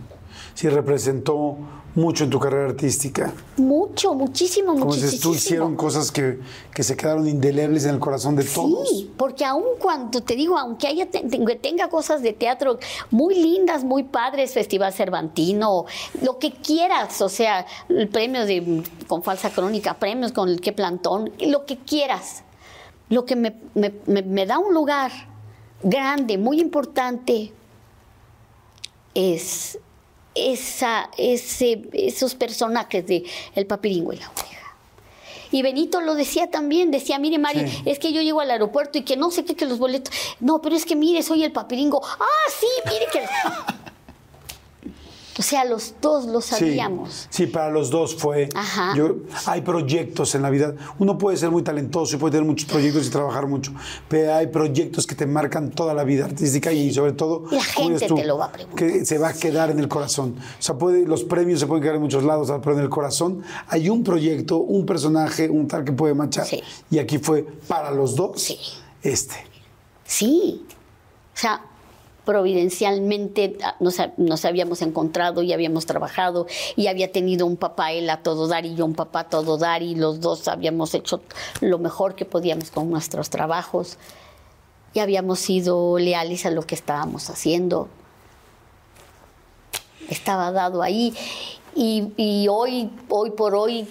Sí, 0.55 0.69
representó 0.69 1.59
mucho 1.95 2.25
en 2.25 2.31
tu 2.31 2.41
carrera 2.41 2.71
artística. 2.71 3.33
Mucho, 3.57 4.15
muchísimo, 4.15 4.73
Como 4.73 4.87
muchísimo. 4.87 5.07
dices 5.11 5.21
tú, 5.21 5.35
hicieron 5.35 5.77
cosas 5.77 6.11
que, 6.11 6.41
que 6.75 6.83
se 6.83 6.97
quedaron 6.97 7.29
indelebles 7.29 7.85
en 7.85 7.91
el 7.95 8.01
corazón 8.01 8.35
de 8.35 8.43
todos. 8.45 8.89
Sí, 8.89 9.11
porque 9.17 9.45
aun 9.45 9.63
cuando 9.79 10.21
te 10.23 10.35
digo, 10.35 10.59
aunque 10.59 10.89
haya 10.89 11.09
te- 11.09 11.21
te- 11.21 11.39
tenga 11.57 11.89
cosas 11.89 12.23
de 12.23 12.33
teatro 12.33 12.79
muy 13.11 13.37
lindas, 13.37 13.85
muy 13.85 14.03
padres, 14.03 14.53
Festival 14.55 14.93
Cervantino, 14.93 15.85
lo 16.23 16.39
que 16.39 16.51
quieras, 16.53 17.21
o 17.23 17.29
sea, 17.29 17.65
el 17.89 18.09
premio 18.09 18.45
de 18.45 18.83
con 19.07 19.23
falsa 19.23 19.51
crónica, 19.51 19.95
premios 19.95 20.33
con 20.33 20.49
el 20.49 20.61
que 20.61 20.73
plantón, 20.73 21.31
lo 21.41 21.65
que 21.65 21.79
quieras. 21.79 22.43
Lo 23.11 23.25
que 23.27 23.37
me, 23.37 23.55
me- 23.75 23.93
me- 24.07 24.23
me 24.23 24.47
da 24.47 24.59
un 24.59 24.73
lugar 24.75 25.13
grande, 25.83 26.39
muy 26.39 26.59
importante, 26.61 27.53
es 29.15 29.79
esa, 30.35 31.11
ese, 31.19 31.83
esos 31.93 32.35
personajes 32.35 33.07
de 33.07 33.25
El 33.55 33.67
Papiringo 33.67 34.13
y 34.13 34.17
la 34.17 34.29
Oreja. 34.31 34.49
Y 35.51 35.63
Benito 35.63 36.01
lo 36.01 36.15
decía 36.17 36.51
también, 36.51 36.91
decía, 36.91 37.19
mire 37.21 37.39
Mari, 37.39 37.69
Sí. 37.69 37.83
es 37.85 37.99
que 38.01 38.13
yo 38.13 38.21
llego 38.23 38.41
al 38.41 38.51
aeropuerto 38.51 38.99
y 38.99 39.03
que 39.03 39.17
no 39.17 39.31
sé 39.31 39.45
qué, 39.45 39.55
que 39.55 39.67
los 39.67 39.79
boletos, 39.79 40.13
no, 40.41 40.61
pero 40.61 40.75
es 40.75 40.85
que 40.85 40.97
mire, 40.97 41.23
soy 41.23 41.45
el 41.45 41.53
papiringo, 41.53 42.03
ah, 42.05 42.51
sí, 42.59 42.67
mire 42.87 43.07
que... 43.13 43.21
O 45.39 45.43
sea, 45.43 45.65
los 45.65 45.95
dos 46.01 46.27
lo 46.27 46.41
sabíamos. 46.41 47.27
Sí, 47.29 47.47
para 47.47 47.71
los 47.71 47.91
dos 47.91 48.15
fue. 48.15 48.49
Ajá. 48.55 48.95
Yo, 48.97 49.17
hay 49.47 49.63
proyectos 49.63 50.35
en 50.35 50.43
la 50.43 50.51
vida. 50.51 50.75
Uno 50.99 51.19
puede 51.19 51.37
ser 51.37 51.51
muy 51.51 51.63
talentoso 51.63 52.15
y 52.15 52.19
puede 52.19 52.33
tener 52.33 52.47
muchos 52.47 52.69
proyectos 52.69 53.07
y 53.07 53.11
trabajar 53.11 53.47
mucho, 53.47 53.73
pero 54.09 54.35
hay 54.35 54.47
proyectos 54.47 55.07
que 55.07 55.15
te 55.15 55.27
marcan 55.27 55.71
toda 55.71 55.93
la 55.93 56.05
vida 56.05 56.27
artística 56.27 56.73
y 56.73 56.93
sobre 56.93 57.13
todo. 57.13 57.45
La 57.51 57.63
gente 57.63 58.07
te 58.07 58.25
lo 58.25 58.39
va 58.39 58.47
a 58.47 58.53
preguntar. 58.53 58.79
Que 58.79 59.05
se 59.05 59.19
va 59.19 59.29
a 59.29 59.33
quedar 59.33 59.71
en 59.71 59.81
el 59.81 59.89
corazón. 59.89 60.37
O 60.39 60.63
sea, 60.63 60.77
puede, 60.77 61.05
los 61.05 61.25
premios 61.25 61.61
se 61.61 61.67
pueden 61.67 61.83
quedar 61.83 61.97
en 61.97 62.03
muchos 62.03 62.23
lados, 62.23 62.53
pero 62.63 62.77
en 62.77 62.83
el 62.83 62.91
corazón 62.91 63.43
hay 63.69 63.89
un 63.89 64.05
proyecto, 64.05 64.59
un 64.59 64.87
personaje, 64.87 65.49
un 65.51 65.67
tal 65.67 65.85
que 65.85 65.93
puede 65.93 66.15
manchar. 66.15 66.47
Sí. 66.47 66.63
Y 66.91 66.99
aquí 66.99 67.19
fue 67.19 67.43
para 67.67 67.91
los 67.91 68.15
dos 68.15 68.41
Sí. 68.41 68.59
este. 69.03 69.35
Sí. 70.05 70.67
O 71.35 71.37
sea, 71.37 71.61
providencialmente 72.25 73.57
ah, 73.63 73.77
nos, 73.81 73.99
nos 74.17 74.45
habíamos 74.45 74.83
encontrado 74.83 75.43
y 75.43 75.53
habíamos 75.53 75.87
trabajado 75.87 76.47
y 76.77 76.87
había 76.87 77.13
tenido 77.13 77.47
un 77.47 77.57
papá 77.57 77.93
él 77.93 78.09
a 78.11 78.23
todo 78.23 78.49
dar 78.49 78.67
y 78.67 78.75
yo 78.75 78.85
un 78.85 78.95
papá 78.95 79.21
a 79.21 79.29
todo 79.29 79.59
dar 79.59 79.83
y 79.83 79.95
los 79.95 80.21
dos 80.21 80.49
habíamos 80.49 80.95
hecho 80.95 81.21
lo 81.61 81.79
mejor 81.79 82.15
que 82.15 82.25
podíamos 82.25 82.71
con 82.71 82.91
nuestros 82.91 83.31
trabajos 83.31 83.99
y 84.95 85.01
habíamos 85.01 85.41
sido 85.41 85.99
leales 85.99 86.47
a 86.47 86.51
lo 86.51 86.63
que 86.63 86.77
estábamos 86.77 87.29
haciendo. 87.29 87.89
Estaba 90.09 90.53
dado 90.53 90.83
ahí 90.83 91.15
y, 91.75 92.47
hoy, 92.49 92.91
hoy 93.09 93.31
por 93.33 93.55
hoy 93.55 93.89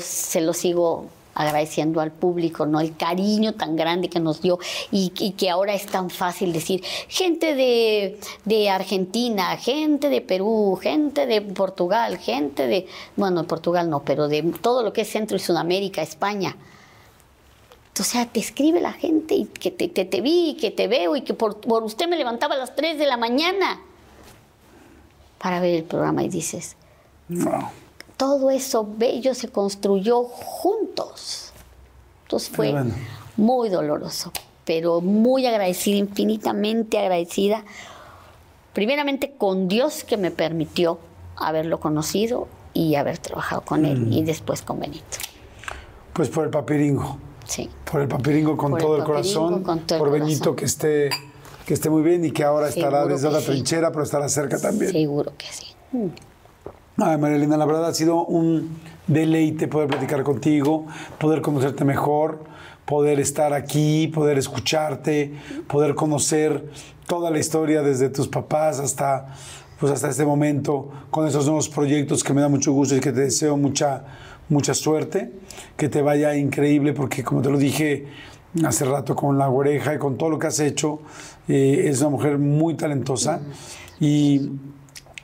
se 0.00 0.40
lo 0.40 0.52
sigo 0.52 1.06
agradeciendo 1.34 2.00
al 2.00 2.12
público, 2.12 2.66
¿no? 2.66 2.80
El 2.80 2.96
cariño 2.96 3.54
tan 3.54 3.76
grande 3.76 4.08
que 4.08 4.20
nos 4.20 4.40
dio 4.40 4.58
y, 4.90 5.12
y 5.18 5.32
que 5.32 5.50
ahora 5.50 5.74
es 5.74 5.86
tan 5.86 6.10
fácil 6.10 6.52
decir, 6.52 6.82
gente 7.08 7.54
de, 7.54 8.18
de 8.44 8.70
Argentina, 8.70 9.56
gente 9.56 10.08
de 10.08 10.20
Perú, 10.20 10.78
gente 10.80 11.26
de 11.26 11.40
Portugal, 11.40 12.18
gente 12.18 12.66
de, 12.66 12.86
bueno, 13.16 13.44
Portugal 13.44 13.90
no, 13.90 14.02
pero 14.04 14.28
de 14.28 14.42
todo 14.60 14.82
lo 14.82 14.92
que 14.92 15.02
es 15.02 15.10
Centro 15.10 15.36
y 15.36 15.40
Sudamérica, 15.40 16.02
España. 16.02 16.56
O 17.98 18.02
sea, 18.02 18.26
te 18.26 18.40
escribe 18.40 18.80
la 18.80 18.92
gente 18.92 19.34
y 19.34 19.44
que 19.44 19.70
te, 19.70 19.88
te, 19.88 20.04
te 20.04 20.20
vi, 20.20 20.50
y 20.50 20.54
que 20.54 20.70
te 20.72 20.88
veo 20.88 21.14
y 21.14 21.22
que 21.22 21.32
por, 21.32 21.60
por 21.60 21.84
usted 21.84 22.08
me 22.08 22.16
levantaba 22.16 22.56
a 22.56 22.58
las 22.58 22.74
3 22.74 22.98
de 22.98 23.06
la 23.06 23.16
mañana 23.16 23.80
para 25.38 25.60
ver 25.60 25.74
el 25.74 25.84
programa 25.84 26.24
y 26.24 26.28
dices, 26.28 26.76
Wow. 27.28 27.68
Todo 28.16 28.50
eso 28.50 28.86
bello 28.96 29.34
se 29.34 29.48
construyó 29.48 30.24
juntos. 30.24 31.52
Entonces 32.24 32.48
fue 32.50 32.72
bueno. 32.72 32.94
muy 33.36 33.68
doloroso, 33.68 34.32
pero 34.64 35.00
muy 35.00 35.46
agradecida, 35.46 35.96
infinitamente 35.96 36.98
agradecida, 36.98 37.64
primeramente 38.72 39.32
con 39.36 39.68
Dios 39.68 40.04
que 40.04 40.16
me 40.16 40.30
permitió 40.30 40.98
haberlo 41.36 41.80
conocido 41.80 42.48
y 42.72 42.94
haber 42.96 43.18
trabajado 43.18 43.62
con 43.62 43.82
Mm. 43.82 43.86
él 43.86 44.12
y 44.12 44.22
después 44.24 44.62
con 44.62 44.80
Benito. 44.80 45.18
Pues 46.12 46.28
por 46.28 46.44
el 46.44 46.50
papiringo. 46.50 47.18
Sí. 47.46 47.68
Por 47.90 48.00
el 48.00 48.08
papiringo 48.08 48.56
con 48.56 48.70
Por 48.72 48.80
todo 48.80 48.96
el, 48.96 49.04
corazón. 49.04 49.62
con 49.62 49.80
todo 49.80 49.96
el 49.98 50.00
por 50.04 50.10
Benito 50.12 50.38
corazón. 50.50 50.56
que 50.56 50.64
esté, 50.64 51.10
que 51.66 51.74
esté 51.74 51.90
muy 51.90 52.02
bien 52.02 52.24
y 52.24 52.30
que 52.30 52.42
ahora 52.44 52.68
estará 52.68 53.04
desde 53.06 53.30
la 53.30 53.40
sí. 53.40 53.46
trinchera, 53.46 53.90
pero 53.92 54.04
estará 54.04 54.28
cerca 54.28 54.58
también. 54.58 54.90
Seguro 54.92 55.32
que 55.36 55.46
sí. 55.52 55.66
Ay, 56.96 57.18
María 57.18 57.38
Elena, 57.38 57.56
la 57.56 57.66
verdad 57.66 57.86
ha 57.86 57.92
sido 57.92 58.24
un 58.24 58.78
deleite 59.08 59.66
poder 59.66 59.88
platicar 59.88 60.22
contigo, 60.22 60.86
poder 61.18 61.42
conocerte 61.42 61.84
mejor, 61.84 62.44
poder 62.84 63.18
estar 63.18 63.52
aquí, 63.52 64.06
poder 64.14 64.38
escucharte, 64.38 65.34
poder 65.66 65.96
conocer 65.96 66.70
toda 67.08 67.32
la 67.32 67.40
historia 67.40 67.82
desde 67.82 68.10
tus 68.10 68.28
papás 68.28 68.78
hasta, 68.78 69.34
pues 69.80 69.90
hasta 69.90 70.08
este 70.08 70.24
momento, 70.24 70.88
con 71.10 71.26
esos 71.26 71.46
nuevos 71.46 71.68
proyectos 71.68 72.22
que 72.22 72.32
me 72.32 72.40
da 72.40 72.48
mucho 72.48 72.70
gusto 72.70 72.94
y 72.94 73.00
que 73.00 73.10
te 73.10 73.22
deseo 73.22 73.56
mucha, 73.56 74.04
mucha 74.48 74.72
suerte, 74.72 75.32
que 75.76 75.88
te 75.88 76.00
vaya 76.00 76.36
increíble, 76.36 76.92
porque 76.92 77.24
como 77.24 77.42
te 77.42 77.50
lo 77.50 77.58
dije 77.58 78.06
hace 78.64 78.84
rato 78.84 79.16
con 79.16 79.36
la 79.36 79.48
oreja 79.48 79.96
y 79.96 79.98
con 79.98 80.16
todo 80.16 80.30
lo 80.30 80.38
que 80.38 80.46
has 80.46 80.60
hecho, 80.60 81.00
eh, 81.48 81.86
es 81.86 82.00
una 82.02 82.10
mujer 82.10 82.38
muy 82.38 82.74
talentosa 82.74 83.40
y 83.98 84.52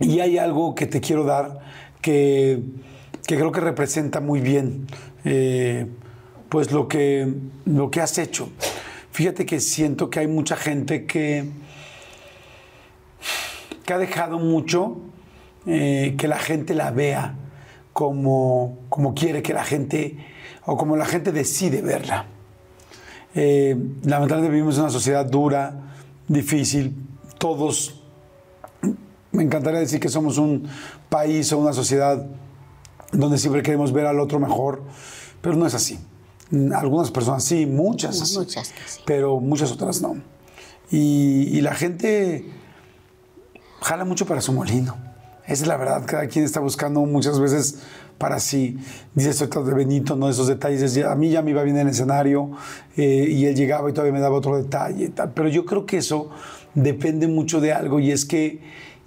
y 0.00 0.20
hay 0.20 0.38
algo 0.38 0.74
que 0.74 0.86
te 0.86 1.00
quiero 1.00 1.24
dar 1.24 1.60
que, 2.00 2.62
que 3.26 3.36
creo 3.36 3.52
que 3.52 3.60
representa 3.60 4.20
muy 4.20 4.40
bien 4.40 4.86
eh, 5.24 5.86
pues 6.48 6.72
lo 6.72 6.88
que, 6.88 7.32
lo 7.66 7.90
que 7.90 8.00
has 8.00 8.18
hecho. 8.18 8.50
Fíjate 9.12 9.46
que 9.46 9.60
siento 9.60 10.08
que 10.08 10.20
hay 10.20 10.26
mucha 10.26 10.56
gente 10.56 11.04
que, 11.04 11.44
que 13.84 13.92
ha 13.92 13.98
dejado 13.98 14.38
mucho 14.38 14.96
eh, 15.66 16.14
que 16.16 16.26
la 16.26 16.38
gente 16.38 16.74
la 16.74 16.90
vea 16.90 17.34
como, 17.92 18.78
como 18.88 19.14
quiere 19.14 19.42
que 19.42 19.52
la 19.52 19.64
gente, 19.64 20.16
o 20.64 20.76
como 20.76 20.96
la 20.96 21.04
gente 21.04 21.32
decide 21.32 21.82
verla. 21.82 22.26
Eh, 23.34 23.76
lamentablemente 24.04 24.50
vivimos 24.50 24.76
en 24.76 24.82
una 24.82 24.90
sociedad 24.90 25.26
dura, 25.26 25.92
difícil, 26.26 26.96
todos 27.38 27.99
me 29.32 29.42
encantaría 29.42 29.80
decir 29.80 30.00
que 30.00 30.08
somos 30.08 30.38
un 30.38 30.68
país 31.08 31.52
o 31.52 31.58
una 31.58 31.72
sociedad 31.72 32.26
donde 33.12 33.38
siempre 33.38 33.62
queremos 33.62 33.92
ver 33.92 34.06
al 34.06 34.20
otro 34.20 34.38
mejor, 34.38 34.82
pero 35.40 35.56
no 35.56 35.66
es 35.66 35.74
así. 35.74 35.98
Algunas 36.74 37.10
personas 37.10 37.44
sí, 37.44 37.66
muchas, 37.66 38.18
No, 38.18 38.26
sí, 38.26 38.38
muchas 38.38 38.72
sí. 38.86 39.00
pero 39.06 39.38
muchas 39.40 39.70
otras 39.70 40.02
no. 40.02 40.16
Y, 40.90 41.48
y 41.56 41.60
la 41.60 41.74
gente 41.74 42.50
jala 43.80 44.04
mucho 44.04 44.26
para 44.26 44.40
su 44.40 44.52
molino. 44.52 44.96
Esa 45.44 45.62
es 45.64 45.66
la 45.68 45.76
verdad, 45.76 46.04
cada 46.06 46.26
quien 46.28 46.44
está 46.44 46.60
buscando 46.60 47.00
muchas 47.00 47.40
veces 47.40 47.80
para 48.18 48.38
sí. 48.38 48.78
Dice 49.14 49.30
esto 49.30 49.64
de 49.64 49.74
Benito, 49.74 50.14
¿no? 50.14 50.28
Esos 50.28 50.46
detalles. 50.46 50.96
A 50.98 51.14
mí 51.14 51.30
ya 51.30 51.42
me 51.42 51.52
iba 51.52 51.62
bien 51.62 51.76
en 51.76 51.86
el 51.86 51.88
escenario 51.88 52.50
eh, 52.96 53.26
y 53.28 53.46
él 53.46 53.56
llegaba 53.56 53.88
y 53.88 53.92
todavía 53.92 54.12
me 54.12 54.20
daba 54.20 54.36
otro 54.36 54.56
detalle 54.56 55.08
tal. 55.08 55.32
Pero 55.32 55.48
yo 55.48 55.64
creo 55.64 55.86
que 55.86 55.96
eso 55.96 56.30
depende 56.74 57.26
mucho 57.26 57.60
de 57.60 57.72
algo 57.72 57.98
y 57.98 58.12
es 58.12 58.24
que, 58.24 58.60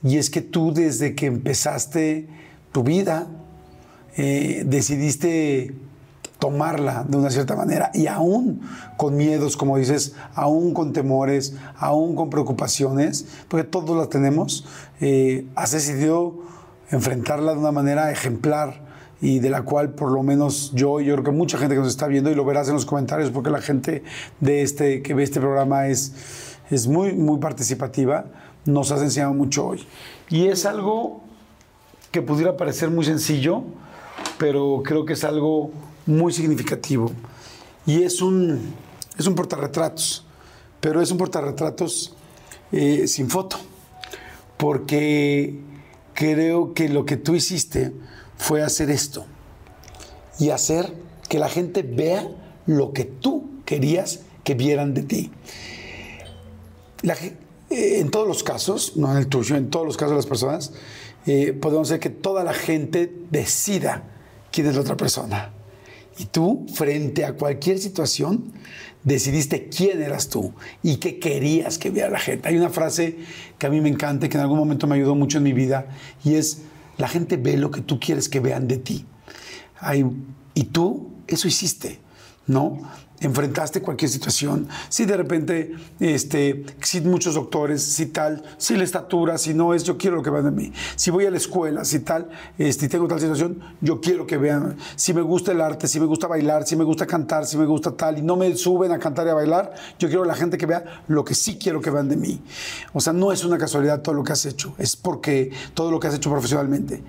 y 0.03 0.17
es 0.17 0.29
que 0.29 0.41
tú 0.41 0.73
desde 0.73 1.15
que 1.15 1.27
empezaste 1.27 2.27
tu 2.71 2.83
vida 2.83 3.27
eh, 4.17 4.63
decidiste 4.65 5.73
tomarla 6.39 7.05
de 7.07 7.17
una 7.17 7.29
cierta 7.29 7.55
manera 7.55 7.89
y 7.93 8.07
aún 8.07 8.61
con 8.97 9.15
miedos, 9.15 9.55
como 9.55 9.77
dices, 9.77 10.13
aún 10.35 10.73
con 10.73 10.91
temores, 10.91 11.55
aún 11.77 12.15
con 12.15 12.29
preocupaciones, 12.29 13.25
porque 13.47 13.63
todos 13.63 13.97
las 13.97 14.09
tenemos, 14.09 14.65
eh, 14.99 15.47
has 15.55 15.71
decidido 15.71 16.41
enfrentarla 16.91 17.53
de 17.53 17.59
una 17.59 17.71
manera 17.71 18.11
ejemplar 18.11 18.83
y 19.21 19.39
de 19.39 19.49
la 19.49 19.61
cual 19.61 19.93
por 19.93 20.11
lo 20.11 20.21
menos 20.21 20.73
yo 20.75 20.99
y 20.99 21.05
yo 21.05 21.13
creo 21.13 21.23
que 21.23 21.31
mucha 21.31 21.57
gente 21.57 21.75
que 21.75 21.81
nos 21.81 21.89
está 21.89 22.07
viendo 22.07 22.29
y 22.29 22.35
lo 22.35 22.43
verás 22.43 22.67
en 22.67 22.73
los 22.73 22.85
comentarios 22.85 23.31
porque 23.31 23.49
la 23.49 23.61
gente 23.61 24.03
de 24.41 24.63
este 24.63 25.01
que 25.01 25.13
ve 25.13 25.23
este 25.23 25.39
programa 25.39 25.87
es, 25.87 26.11
es 26.69 26.87
muy 26.87 27.13
muy 27.13 27.39
participativa, 27.39 28.25
nos 28.65 28.91
has 28.91 29.01
enseñado 29.01 29.33
mucho 29.33 29.67
hoy. 29.67 29.85
Y 30.29 30.47
es 30.47 30.65
algo 30.65 31.21
que 32.11 32.21
pudiera 32.21 32.57
parecer 32.57 32.89
muy 32.89 33.05
sencillo, 33.05 33.63
pero 34.37 34.81
creo 34.83 35.05
que 35.05 35.13
es 35.13 35.23
algo 35.23 35.71
muy 36.05 36.33
significativo. 36.33 37.11
Y 37.85 38.03
es 38.03 38.21
un, 38.21 38.73
es 39.17 39.27
un 39.27 39.35
portarretratos, 39.35 40.25
pero 40.79 41.01
es 41.01 41.11
un 41.11 41.17
portarretratos 41.17 42.15
eh, 42.71 43.07
sin 43.07 43.29
foto, 43.29 43.57
porque 44.57 45.59
creo 46.13 46.73
que 46.73 46.89
lo 46.89 47.05
que 47.05 47.17
tú 47.17 47.35
hiciste 47.35 47.93
fue 48.37 48.61
hacer 48.61 48.89
esto 48.89 49.25
y 50.39 50.49
hacer 50.49 50.93
que 51.29 51.39
la 51.39 51.49
gente 51.49 51.81
vea 51.81 52.27
lo 52.65 52.93
que 52.93 53.05
tú 53.05 53.49
querías 53.65 54.21
que 54.43 54.55
vieran 54.55 54.93
de 54.93 55.03
ti. 55.03 55.31
La 57.01 57.15
eh, 57.73 57.99
en 57.99 58.09
todos 58.09 58.27
los 58.27 58.43
casos, 58.43 58.95
no 58.95 59.11
en 59.11 59.17
el 59.17 59.27
tuyo, 59.27 59.55
en 59.55 59.69
todos 59.69 59.85
los 59.85 59.97
casos 59.97 60.11
de 60.11 60.17
las 60.17 60.25
personas, 60.25 60.71
eh, 61.25 61.53
podemos 61.53 61.89
hacer 61.89 61.99
que 61.99 62.09
toda 62.09 62.43
la 62.43 62.53
gente 62.53 63.11
decida 63.31 64.03
quién 64.51 64.67
es 64.67 64.75
la 64.75 64.81
otra 64.81 64.97
persona. 64.97 65.51
Y 66.17 66.25
tú, 66.25 66.65
frente 66.73 67.25
a 67.25 67.33
cualquier 67.33 67.79
situación, 67.79 68.53
decidiste 69.03 69.67
quién 69.67 70.01
eras 70.01 70.29
tú 70.29 70.53
y 70.83 70.97
qué 70.97 71.19
querías 71.19 71.77
que 71.77 71.89
viera 71.89 72.09
la 72.09 72.19
gente. 72.19 72.47
Hay 72.47 72.57
una 72.57 72.69
frase 72.69 73.17
que 73.57 73.67
a 73.67 73.69
mí 73.69 73.81
me 73.81 73.89
encanta 73.89 74.27
y 74.27 74.29
que 74.29 74.37
en 74.37 74.43
algún 74.43 74.59
momento 74.59 74.85
me 74.85 74.95
ayudó 74.95 75.15
mucho 75.15 75.39
en 75.39 75.43
mi 75.43 75.53
vida 75.53 75.87
y 76.23 76.35
es, 76.35 76.59
la 76.97 77.07
gente 77.07 77.37
ve 77.37 77.57
lo 77.57 77.71
que 77.71 77.81
tú 77.81 77.99
quieres 77.99 78.29
que 78.29 78.39
vean 78.39 78.67
de 78.67 78.77
ti. 78.77 79.05
Y 80.53 80.63
tú 80.65 81.09
eso 81.27 81.47
hiciste, 81.47 81.99
¿no? 82.47 82.81
Enfrentaste 83.23 83.81
cualquier 83.81 84.11
situación. 84.11 84.67
Si 84.89 85.05
de 85.05 85.15
repente, 85.15 85.73
este, 86.01 86.65
si 86.81 86.99
muchos 86.99 87.35
doctores, 87.35 87.81
si 87.81 88.07
tal, 88.07 88.43
si 88.57 88.75
la 88.75 88.83
estatura, 88.83 89.37
si 89.37 89.53
no 89.53 89.73
es, 89.73 89.85
yo 89.85 89.97
quiero 89.97 90.17
lo 90.17 90.23
que 90.23 90.29
vean 90.29 90.43
de 90.43 90.51
mí. 90.51 90.73
Si 90.97 91.09
voy 91.09 91.25
a 91.25 91.31
la 91.31 91.37
escuela, 91.37 91.85
si 91.85 91.99
tal, 91.99 92.29
este, 92.57 92.89
tengo 92.89 93.07
tal 93.07 93.21
situación, 93.21 93.61
yo 93.79 94.01
quiero 94.01 94.27
que 94.27 94.37
vean. 94.37 94.75
Si 94.97 95.13
me 95.13 95.21
gusta 95.21 95.53
el 95.53 95.61
arte, 95.61 95.87
si 95.87 96.01
me 96.01 96.05
gusta 96.05 96.27
bailar, 96.27 96.67
si 96.67 96.75
me 96.75 96.83
gusta 96.83 97.07
cantar, 97.07 97.45
si 97.45 97.55
me 97.55 97.65
gusta 97.65 97.95
tal, 97.95 98.17
y 98.17 98.21
no 98.21 98.35
me 98.35 98.53
suben 98.57 98.91
a 98.91 98.99
cantar 98.99 99.25
y 99.25 99.29
a 99.29 99.35
bailar, 99.35 99.73
yo 99.97 100.09
quiero 100.09 100.25
la 100.25 100.35
gente 100.35 100.57
que 100.57 100.65
vea 100.65 101.03
lo 101.07 101.23
que 101.23 101.33
sí 101.33 101.57
quiero 101.57 101.79
que 101.79 101.91
vean 101.91 102.09
de 102.09 102.17
mí. 102.17 102.41
O 102.91 102.99
sea, 102.99 103.13
no 103.13 103.31
es 103.31 103.45
una 103.45 103.57
casualidad 103.57 104.01
todo 104.01 104.15
lo 104.15 104.25
que 104.25 104.33
has 104.33 104.45
hecho, 104.45 104.75
es 104.77 104.97
porque 104.97 105.49
todo 105.73 105.91
lo 105.91 105.99
que 106.01 106.07
has 106.07 106.15
hecho 106.15 106.29
profesionalmente 106.29 107.01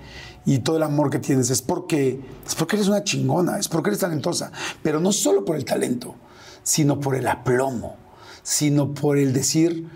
y 0.45 0.59
todo 0.59 0.77
el 0.77 0.83
amor 0.83 1.09
que 1.09 1.19
tienes 1.19 1.49
es 1.49 1.61
porque, 1.61 2.19
es 2.45 2.55
porque 2.55 2.75
eres 2.75 2.87
una 2.87 3.03
chingona, 3.03 3.57
es 3.57 3.67
porque 3.67 3.89
eres 3.89 3.99
talentosa, 3.99 4.51
pero 4.83 4.99
no 4.99 5.11
solo 5.11 5.43
por 5.43 5.55
el 5.55 5.65
talento, 5.65 6.15
sino 6.63 6.99
por 6.99 7.15
el 7.15 7.27
aplomo, 7.27 7.97
sino 8.43 8.93
por 8.93 9.17
el 9.17 9.33
decir, 9.33 9.87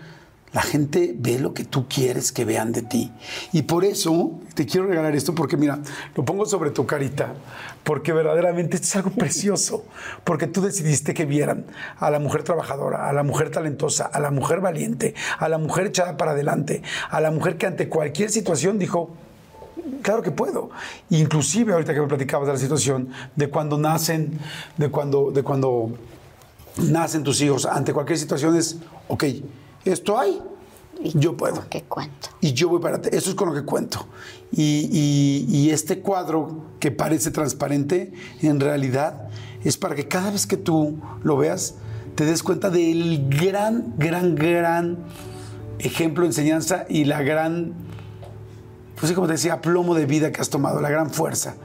la 0.52 0.62
gente 0.62 1.14
ve 1.16 1.38
lo 1.38 1.54
que 1.54 1.64
tú 1.64 1.86
quieres 1.88 2.32
que 2.32 2.44
vean 2.44 2.72
de 2.72 2.82
ti. 2.82 3.12
Y 3.52 3.62
por 3.62 3.84
eso 3.84 4.32
te 4.54 4.66
quiero 4.66 4.88
regalar 4.88 5.14
esto, 5.14 5.34
porque 5.34 5.56
mira, 5.56 5.78
lo 6.16 6.24
pongo 6.24 6.44
sobre 6.44 6.70
tu 6.70 6.86
carita, 6.86 7.34
porque 7.84 8.12
verdaderamente 8.12 8.76
esto 8.76 8.86
es 8.86 8.96
algo 8.96 9.10
precioso, 9.10 9.84
porque 10.24 10.48
tú 10.48 10.60
decidiste 10.60 11.14
que 11.14 11.24
vieran 11.24 11.66
a 11.98 12.10
la 12.10 12.18
mujer 12.18 12.42
trabajadora, 12.42 13.08
a 13.08 13.12
la 13.12 13.22
mujer 13.22 13.50
talentosa, 13.50 14.06
a 14.06 14.18
la 14.18 14.32
mujer 14.32 14.60
valiente, 14.60 15.14
a 15.38 15.48
la 15.48 15.58
mujer 15.58 15.86
echada 15.86 16.16
para 16.16 16.32
adelante, 16.32 16.82
a 17.08 17.20
la 17.20 17.30
mujer 17.30 17.56
que 17.56 17.66
ante 17.66 17.88
cualquier 17.88 18.30
situación 18.30 18.78
dijo, 18.80 19.10
Claro 20.02 20.22
que 20.22 20.30
puedo. 20.30 20.70
Inclusive 21.10 21.72
ahorita 21.72 21.94
que 21.94 22.00
me 22.00 22.06
platicabas 22.06 22.46
de 22.46 22.52
la 22.54 22.58
situación 22.58 23.08
de 23.36 23.48
cuando 23.50 23.78
nacen, 23.78 24.38
de 24.76 24.90
cuando, 24.90 25.30
de 25.30 25.42
cuando 25.42 25.90
nacen 26.78 27.22
tus 27.22 27.40
hijos, 27.40 27.66
ante 27.66 27.92
cualquier 27.92 28.18
situación 28.18 28.56
es, 28.56 28.78
ok, 29.08 29.24
esto 29.84 30.18
hay, 30.18 30.40
yo 31.14 31.36
puedo. 31.36 31.64
¿Qué 31.68 31.82
cuento? 31.82 32.28
Y 32.40 32.52
yo 32.52 32.68
voy 32.68 32.80
para 32.80 32.96
adelante. 32.96 33.16
Eso 33.16 33.30
es 33.30 33.36
con 33.36 33.48
lo 33.48 33.54
que 33.54 33.64
cuento. 33.64 34.06
Y, 34.52 34.88
y- 34.92 35.46
y 35.56 35.70
este 35.70 36.00
cuadro 36.00 36.64
que 36.78 36.90
parece 36.90 37.30
transparente, 37.30 38.12
en 38.42 38.60
realidad 38.60 39.28
es 39.64 39.76
para 39.76 39.94
que 39.94 40.08
cada 40.08 40.30
vez 40.30 40.46
que 40.46 40.56
tú 40.56 40.98
lo 41.22 41.36
veas, 41.36 41.74
te 42.14 42.24
des 42.24 42.42
cuenta 42.42 42.70
del 42.70 43.28
gran, 43.30 43.94
gran, 43.96 44.34
gran 44.34 44.98
ejemplo, 45.78 46.26
enseñanza 46.26 46.84
y 46.88 47.04
la 47.04 47.22
gran 47.22 47.72
pues 49.00 49.12
como 49.12 49.26
te 49.26 49.32
decía, 49.32 49.60
plomo 49.62 49.94
de 49.94 50.04
vida 50.06 50.30
que 50.30 50.40
has 50.40 50.50
tomado, 50.50 50.80
la 50.80 50.90
gran 50.90 51.10
fuerza, 51.10 51.56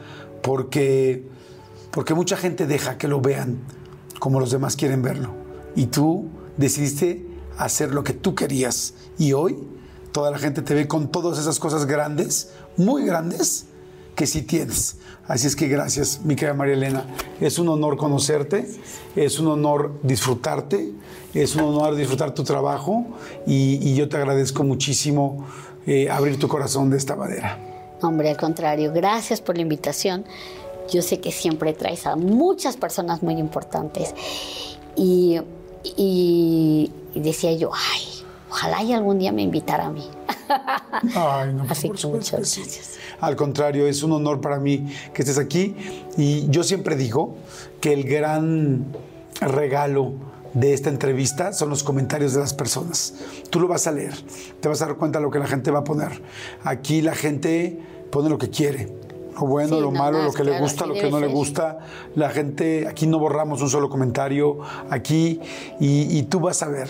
porque, 0.41 1.28
porque 1.91 2.14
mucha 2.14 2.38
gente 2.38 2.66
deja 2.66 2.98
que 2.98 3.07
lo 3.07 3.20
vean 3.20 3.60
como 4.20 4.40
los 4.40 4.52
demás 4.52 4.76
quieren 4.76 5.02
verlo. 5.02 5.32
Y 5.76 5.88
tú 5.88 6.30
decidiste 6.57 7.26
hacer 7.57 7.94
lo 7.94 8.03
que 8.03 8.14
tú 8.14 8.36
querías. 8.36 8.94
Y 9.18 9.34
hoy 9.34 9.57
toda 10.14 10.32
la 10.32 10.38
gente 10.38 10.62
te 10.62 10.74
ve 10.74 10.88
con 10.88 11.12
todas 11.12 11.38
esas 11.38 11.60
cosas 11.60 11.86
grandes, 11.86 12.52
muy 12.78 13.06
grandes, 13.06 13.66
que 14.16 14.28
sí 14.28 14.44
tienes. 14.44 14.95
Así 15.28 15.48
es 15.48 15.57
que 15.57 15.68
gracias, 15.68 16.22
mi 16.24 16.36
querida 16.38 16.53
María 16.53 16.76
Elena. 16.76 17.06
Es 17.41 17.60
un 17.60 17.68
honor 17.68 17.98
conocerte, 17.98 18.70
es 19.18 19.40
un 19.40 19.48
honor 19.48 19.99
disfrutarte, 20.03 20.94
es 21.34 21.56
un 21.56 21.64
honor 21.64 21.95
disfrutar 21.95 22.34
tu 22.34 22.45
trabajo 22.45 23.06
y 23.45 23.94
yo 23.95 24.07
te 24.07 24.16
agradezco 24.16 24.64
muchísimo 24.64 25.45
eh, 25.88 26.10
abrir 26.10 26.40
tu 26.40 26.48
corazón 26.48 26.90
de 26.90 26.98
esta 26.98 27.16
manera. 27.16 27.57
Hombre, 28.02 28.30
al 28.30 28.38
contrario, 28.38 28.91
gracias 28.94 29.41
por 29.41 29.56
la 29.56 29.62
invitación. 29.62 30.26
Yo 30.91 31.02
sé 31.02 31.20
que 31.20 31.32
siempre 31.32 31.74
traes 31.74 32.06
a 32.06 32.16
muchas 32.16 32.78
personas 32.78 33.24
muy 33.24 33.36
importantes 33.36 34.14
y, 34.95 35.40
y- 35.98 36.91
y 37.14 37.20
decía 37.20 37.53
yo, 37.53 37.72
ay, 37.74 38.02
ojalá 38.49 38.84
y 38.84 38.94
algún 38.94 39.18
día 39.20 39.32
me 39.32 39.41
invitara 39.41 39.86
a 39.88 39.90
mí. 39.91 40.03
Ay, 41.16 41.53
no, 41.53 41.66
Así 41.70 41.90
que 41.90 42.07
muchas 42.07 42.32
gracias. 42.40 42.98
Al 43.20 43.36
contrario, 43.36 43.88
es 43.88 44.03
un 44.03 44.12
honor 44.12 44.41
para 44.41 44.60
mí 44.60 44.88
que 45.14 45.24
estés 45.24 45.40
aquí 45.40 45.76
y 46.18 46.48
yo 46.49 46.64
siempre 46.64 46.95
digo 46.95 47.36
que 47.82 47.94
el 47.94 48.03
gran 48.03 48.86
regalo 49.41 50.14
de 50.56 50.73
esta 50.73 50.90
entrevista 50.90 51.53
son 51.53 51.69
los 51.69 51.84
comentarios 51.84 52.34
de 52.34 52.40
las 52.40 52.53
personas. 52.53 53.14
Tú 53.52 53.60
lo 53.60 53.68
vas 53.68 53.86
a 53.86 53.91
leer, 53.91 54.15
te 54.60 54.68
vas 54.68 54.82
a 54.82 54.88
dar 54.88 54.95
cuenta 54.95 55.19
de 55.19 55.23
lo 55.23 55.30
que 55.30 55.38
la 55.38 55.48
gente 55.48 55.69
va 55.69 55.80
a 55.80 55.84
poner. 55.84 56.22
Aquí 56.64 57.02
la 57.02 57.14
gente 57.14 57.80
pone 58.10 58.30
lo 58.30 58.40
que 58.40 58.49
quiere. 58.49 58.90
Lo 59.36 59.48
bueno, 59.48 59.76
Sí, 59.76 59.82
lo 59.82 59.91
malo, 59.91 60.23
lo 60.23 60.32
que 60.32 60.45
le 60.45 60.57
gusta, 60.60 60.86
lo 60.86 60.94
que 60.94 61.11
no 61.11 61.19
le 61.19 61.27
gusta. 61.27 61.80
La 62.15 62.30
gente, 62.30 62.88
aquí 62.88 63.06
no 63.06 63.19
borramos 63.19 63.61
un 63.61 63.69
solo 63.69 63.90
comentario, 63.90 64.60
aquí, 64.90 65.41
y, 65.80 66.18
y 66.18 66.23
tú 66.23 66.40
vas 66.40 66.64
a 66.64 66.69
ver 66.69 66.88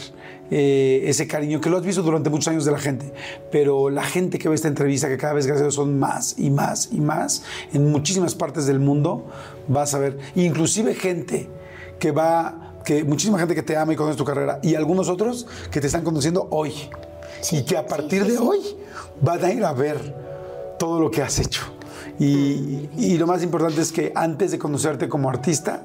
eh, 0.52 1.02
ese 1.06 1.28
cariño 1.28 1.60
que 1.60 1.72
lo 1.72 1.78
has 1.78 1.84
visto 1.84 2.04
durante 2.04 2.30
muchos 2.30 2.50
años 2.50 2.66
de 2.66 2.72
la 2.72 2.78
gente, 2.78 3.12
pero 3.52 3.90
la 3.90 4.04
gente 4.04 4.38
que 4.38 4.48
ve 4.48 4.54
esta 4.54 4.68
entrevista, 4.68 5.08
que 5.08 5.18
cada 5.18 5.34
vez 5.34 5.48
gracias 5.48 5.62
a 5.62 5.66
Dios 5.66 5.74
son 5.74 5.98
más 5.98 6.36
y 6.38 6.52
más 6.52 6.90
y 6.92 7.02
más, 7.02 7.42
en 7.74 7.92
muchísimas 7.92 8.36
partes 8.36 8.68
del 8.68 8.80
mundo, 8.80 9.26
vas 9.68 9.96
a 9.96 10.00
ver, 10.00 10.20
inclusive 10.36 10.94
gente 10.94 11.50
que 11.98 12.12
va, 12.12 12.65
que 12.86 13.04
muchísima 13.04 13.40
gente 13.40 13.56
que 13.56 13.64
te 13.64 13.76
ama 13.76 13.94
y 13.94 13.96
conoce 13.96 14.18
tu 14.18 14.24
carrera, 14.24 14.60
y 14.62 14.76
algunos 14.76 15.10
otros 15.10 15.48
que 15.72 15.82
te 15.82 15.88
están 15.88 16.04
conociendo 16.04 16.48
hoy, 16.52 16.90
Sí, 17.42 17.58
y 17.58 17.64
que 17.64 17.78
a 17.78 17.86
partir 17.86 18.24
sí, 18.24 18.32
de 18.32 18.38
hoy 18.38 18.60
van 19.22 19.44
a 19.44 19.52
ir 19.52 19.64
a 19.66 19.74
ver 19.74 20.16
todo 20.80 21.00
lo 21.00 21.12
que 21.12 21.22
has 21.22 21.40
hecho. 21.40 21.64
Y, 22.18 22.90
y 22.98 23.18
lo 23.18 23.28
más 23.28 23.44
importante 23.44 23.82
es 23.82 23.92
que 23.92 24.12
antes 24.16 24.52
de 24.52 24.60
conocerte 24.60 25.10
como 25.10 25.30
artista, 25.30 25.84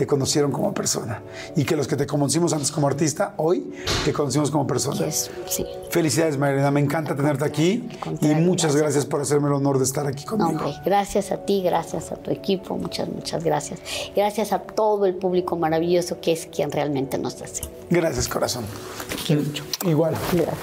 te 0.00 0.06
conocieron 0.06 0.50
como 0.50 0.72
persona. 0.72 1.20
Y 1.56 1.64
que 1.64 1.76
los 1.76 1.86
que 1.86 1.94
te 1.94 2.06
conocimos 2.06 2.54
antes 2.54 2.70
como 2.72 2.86
artista, 2.86 3.34
hoy 3.36 3.70
te 4.02 4.14
conocimos 4.14 4.50
como 4.50 4.66
persona. 4.66 4.96
Que 4.96 5.08
es- 5.08 5.30
sí. 5.46 5.66
Felicidades, 5.90 6.38
Marilena. 6.38 6.70
Me 6.70 6.80
encanta 6.80 7.14
tenerte 7.14 7.44
aquí. 7.44 7.86
Y 8.22 8.28
muchas 8.28 8.74
gracias. 8.74 8.80
gracias 8.80 9.04
por 9.04 9.20
hacerme 9.20 9.48
el 9.48 9.54
honor 9.54 9.76
de 9.76 9.84
estar 9.84 10.06
aquí 10.06 10.24
No, 10.24 10.30
conmigo. 10.38 10.64
hombre, 10.64 10.80
gracias 10.86 11.32
a 11.32 11.36
ti, 11.44 11.62
gracias 11.62 12.12
a 12.12 12.16
tu 12.16 12.30
equipo, 12.30 12.78
muchas, 12.78 13.10
muchas 13.10 13.44
gracias. 13.44 13.80
Gracias 14.16 14.54
a 14.54 14.60
todo 14.60 15.04
el 15.04 15.16
público 15.16 15.56
maravilloso 15.56 16.18
que 16.22 16.32
es 16.32 16.46
quien 16.46 16.72
realmente 16.72 17.18
nos 17.18 17.42
hace. 17.42 17.64
Gracias, 17.90 18.26
corazón. 18.26 18.64
Quiero 19.26 19.42
mucho. 19.42 19.64
Igual, 19.84 20.14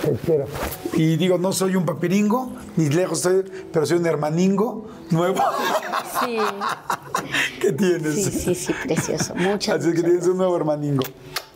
te 0.02 0.14
quiero. 0.26 0.46
Y 0.94 1.16
digo, 1.18 1.38
no 1.38 1.54
soy 1.54 1.76
un 1.76 1.86
papiringo, 1.86 2.54
ni 2.76 2.90
lejos 2.90 3.20
soy, 3.20 3.46
pero 3.72 3.86
soy 3.86 3.98
un 3.98 4.06
hermaningo 4.08 4.88
nuevo. 5.12 5.40
Sí, 6.26 6.38
¿Qué 7.62 7.72
tienes? 7.74 8.16
sí, 8.16 8.32
sí, 8.32 8.56
sí, 8.56 8.74
precioso. 8.86 9.27
Muchas, 9.36 9.80
Así 9.80 9.90
es 9.90 9.96
que 9.96 10.02
muchas 10.02 10.06
tienes 10.06 10.28
un 10.28 10.38
nuevo 10.38 10.56
hermaningo. 10.56 11.04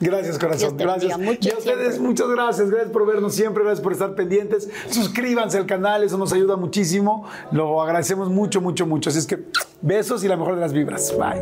Gracias, 0.02 0.40
corazón. 0.40 0.78
Gracias. 0.78 1.18
mucho 1.18 1.50
y 1.50 1.52
a 1.52 1.58
ustedes, 1.58 1.78
siempre. 1.78 2.00
muchas 2.00 2.28
gracias. 2.28 2.70
Gracias 2.70 2.92
por 2.92 3.06
vernos 3.06 3.36
siempre. 3.36 3.64
Gracias 3.64 3.84
por 3.84 3.94
estar 3.94 4.16
pendientes. 4.16 4.68
Suscríbanse 4.90 5.60
al 5.60 5.68
canal, 5.68 6.04
eso 6.04 6.18
nos 6.18 6.34
ayuda 6.34 6.58
muchísimo. 6.58 7.28
Lo 7.52 7.82
agradecemos 7.82 8.30
mucho, 8.30 8.62
mucho, 8.62 8.88
mucho. 8.88 9.12
Así 9.12 9.20
es 9.20 9.28
que 9.28 9.46
besos 9.82 10.24
y 10.24 10.28
la 10.28 10.38
mejor 10.38 10.56
de 10.56 10.62
las 10.62 10.74
vibras. 10.74 11.14
Bye. 11.18 11.42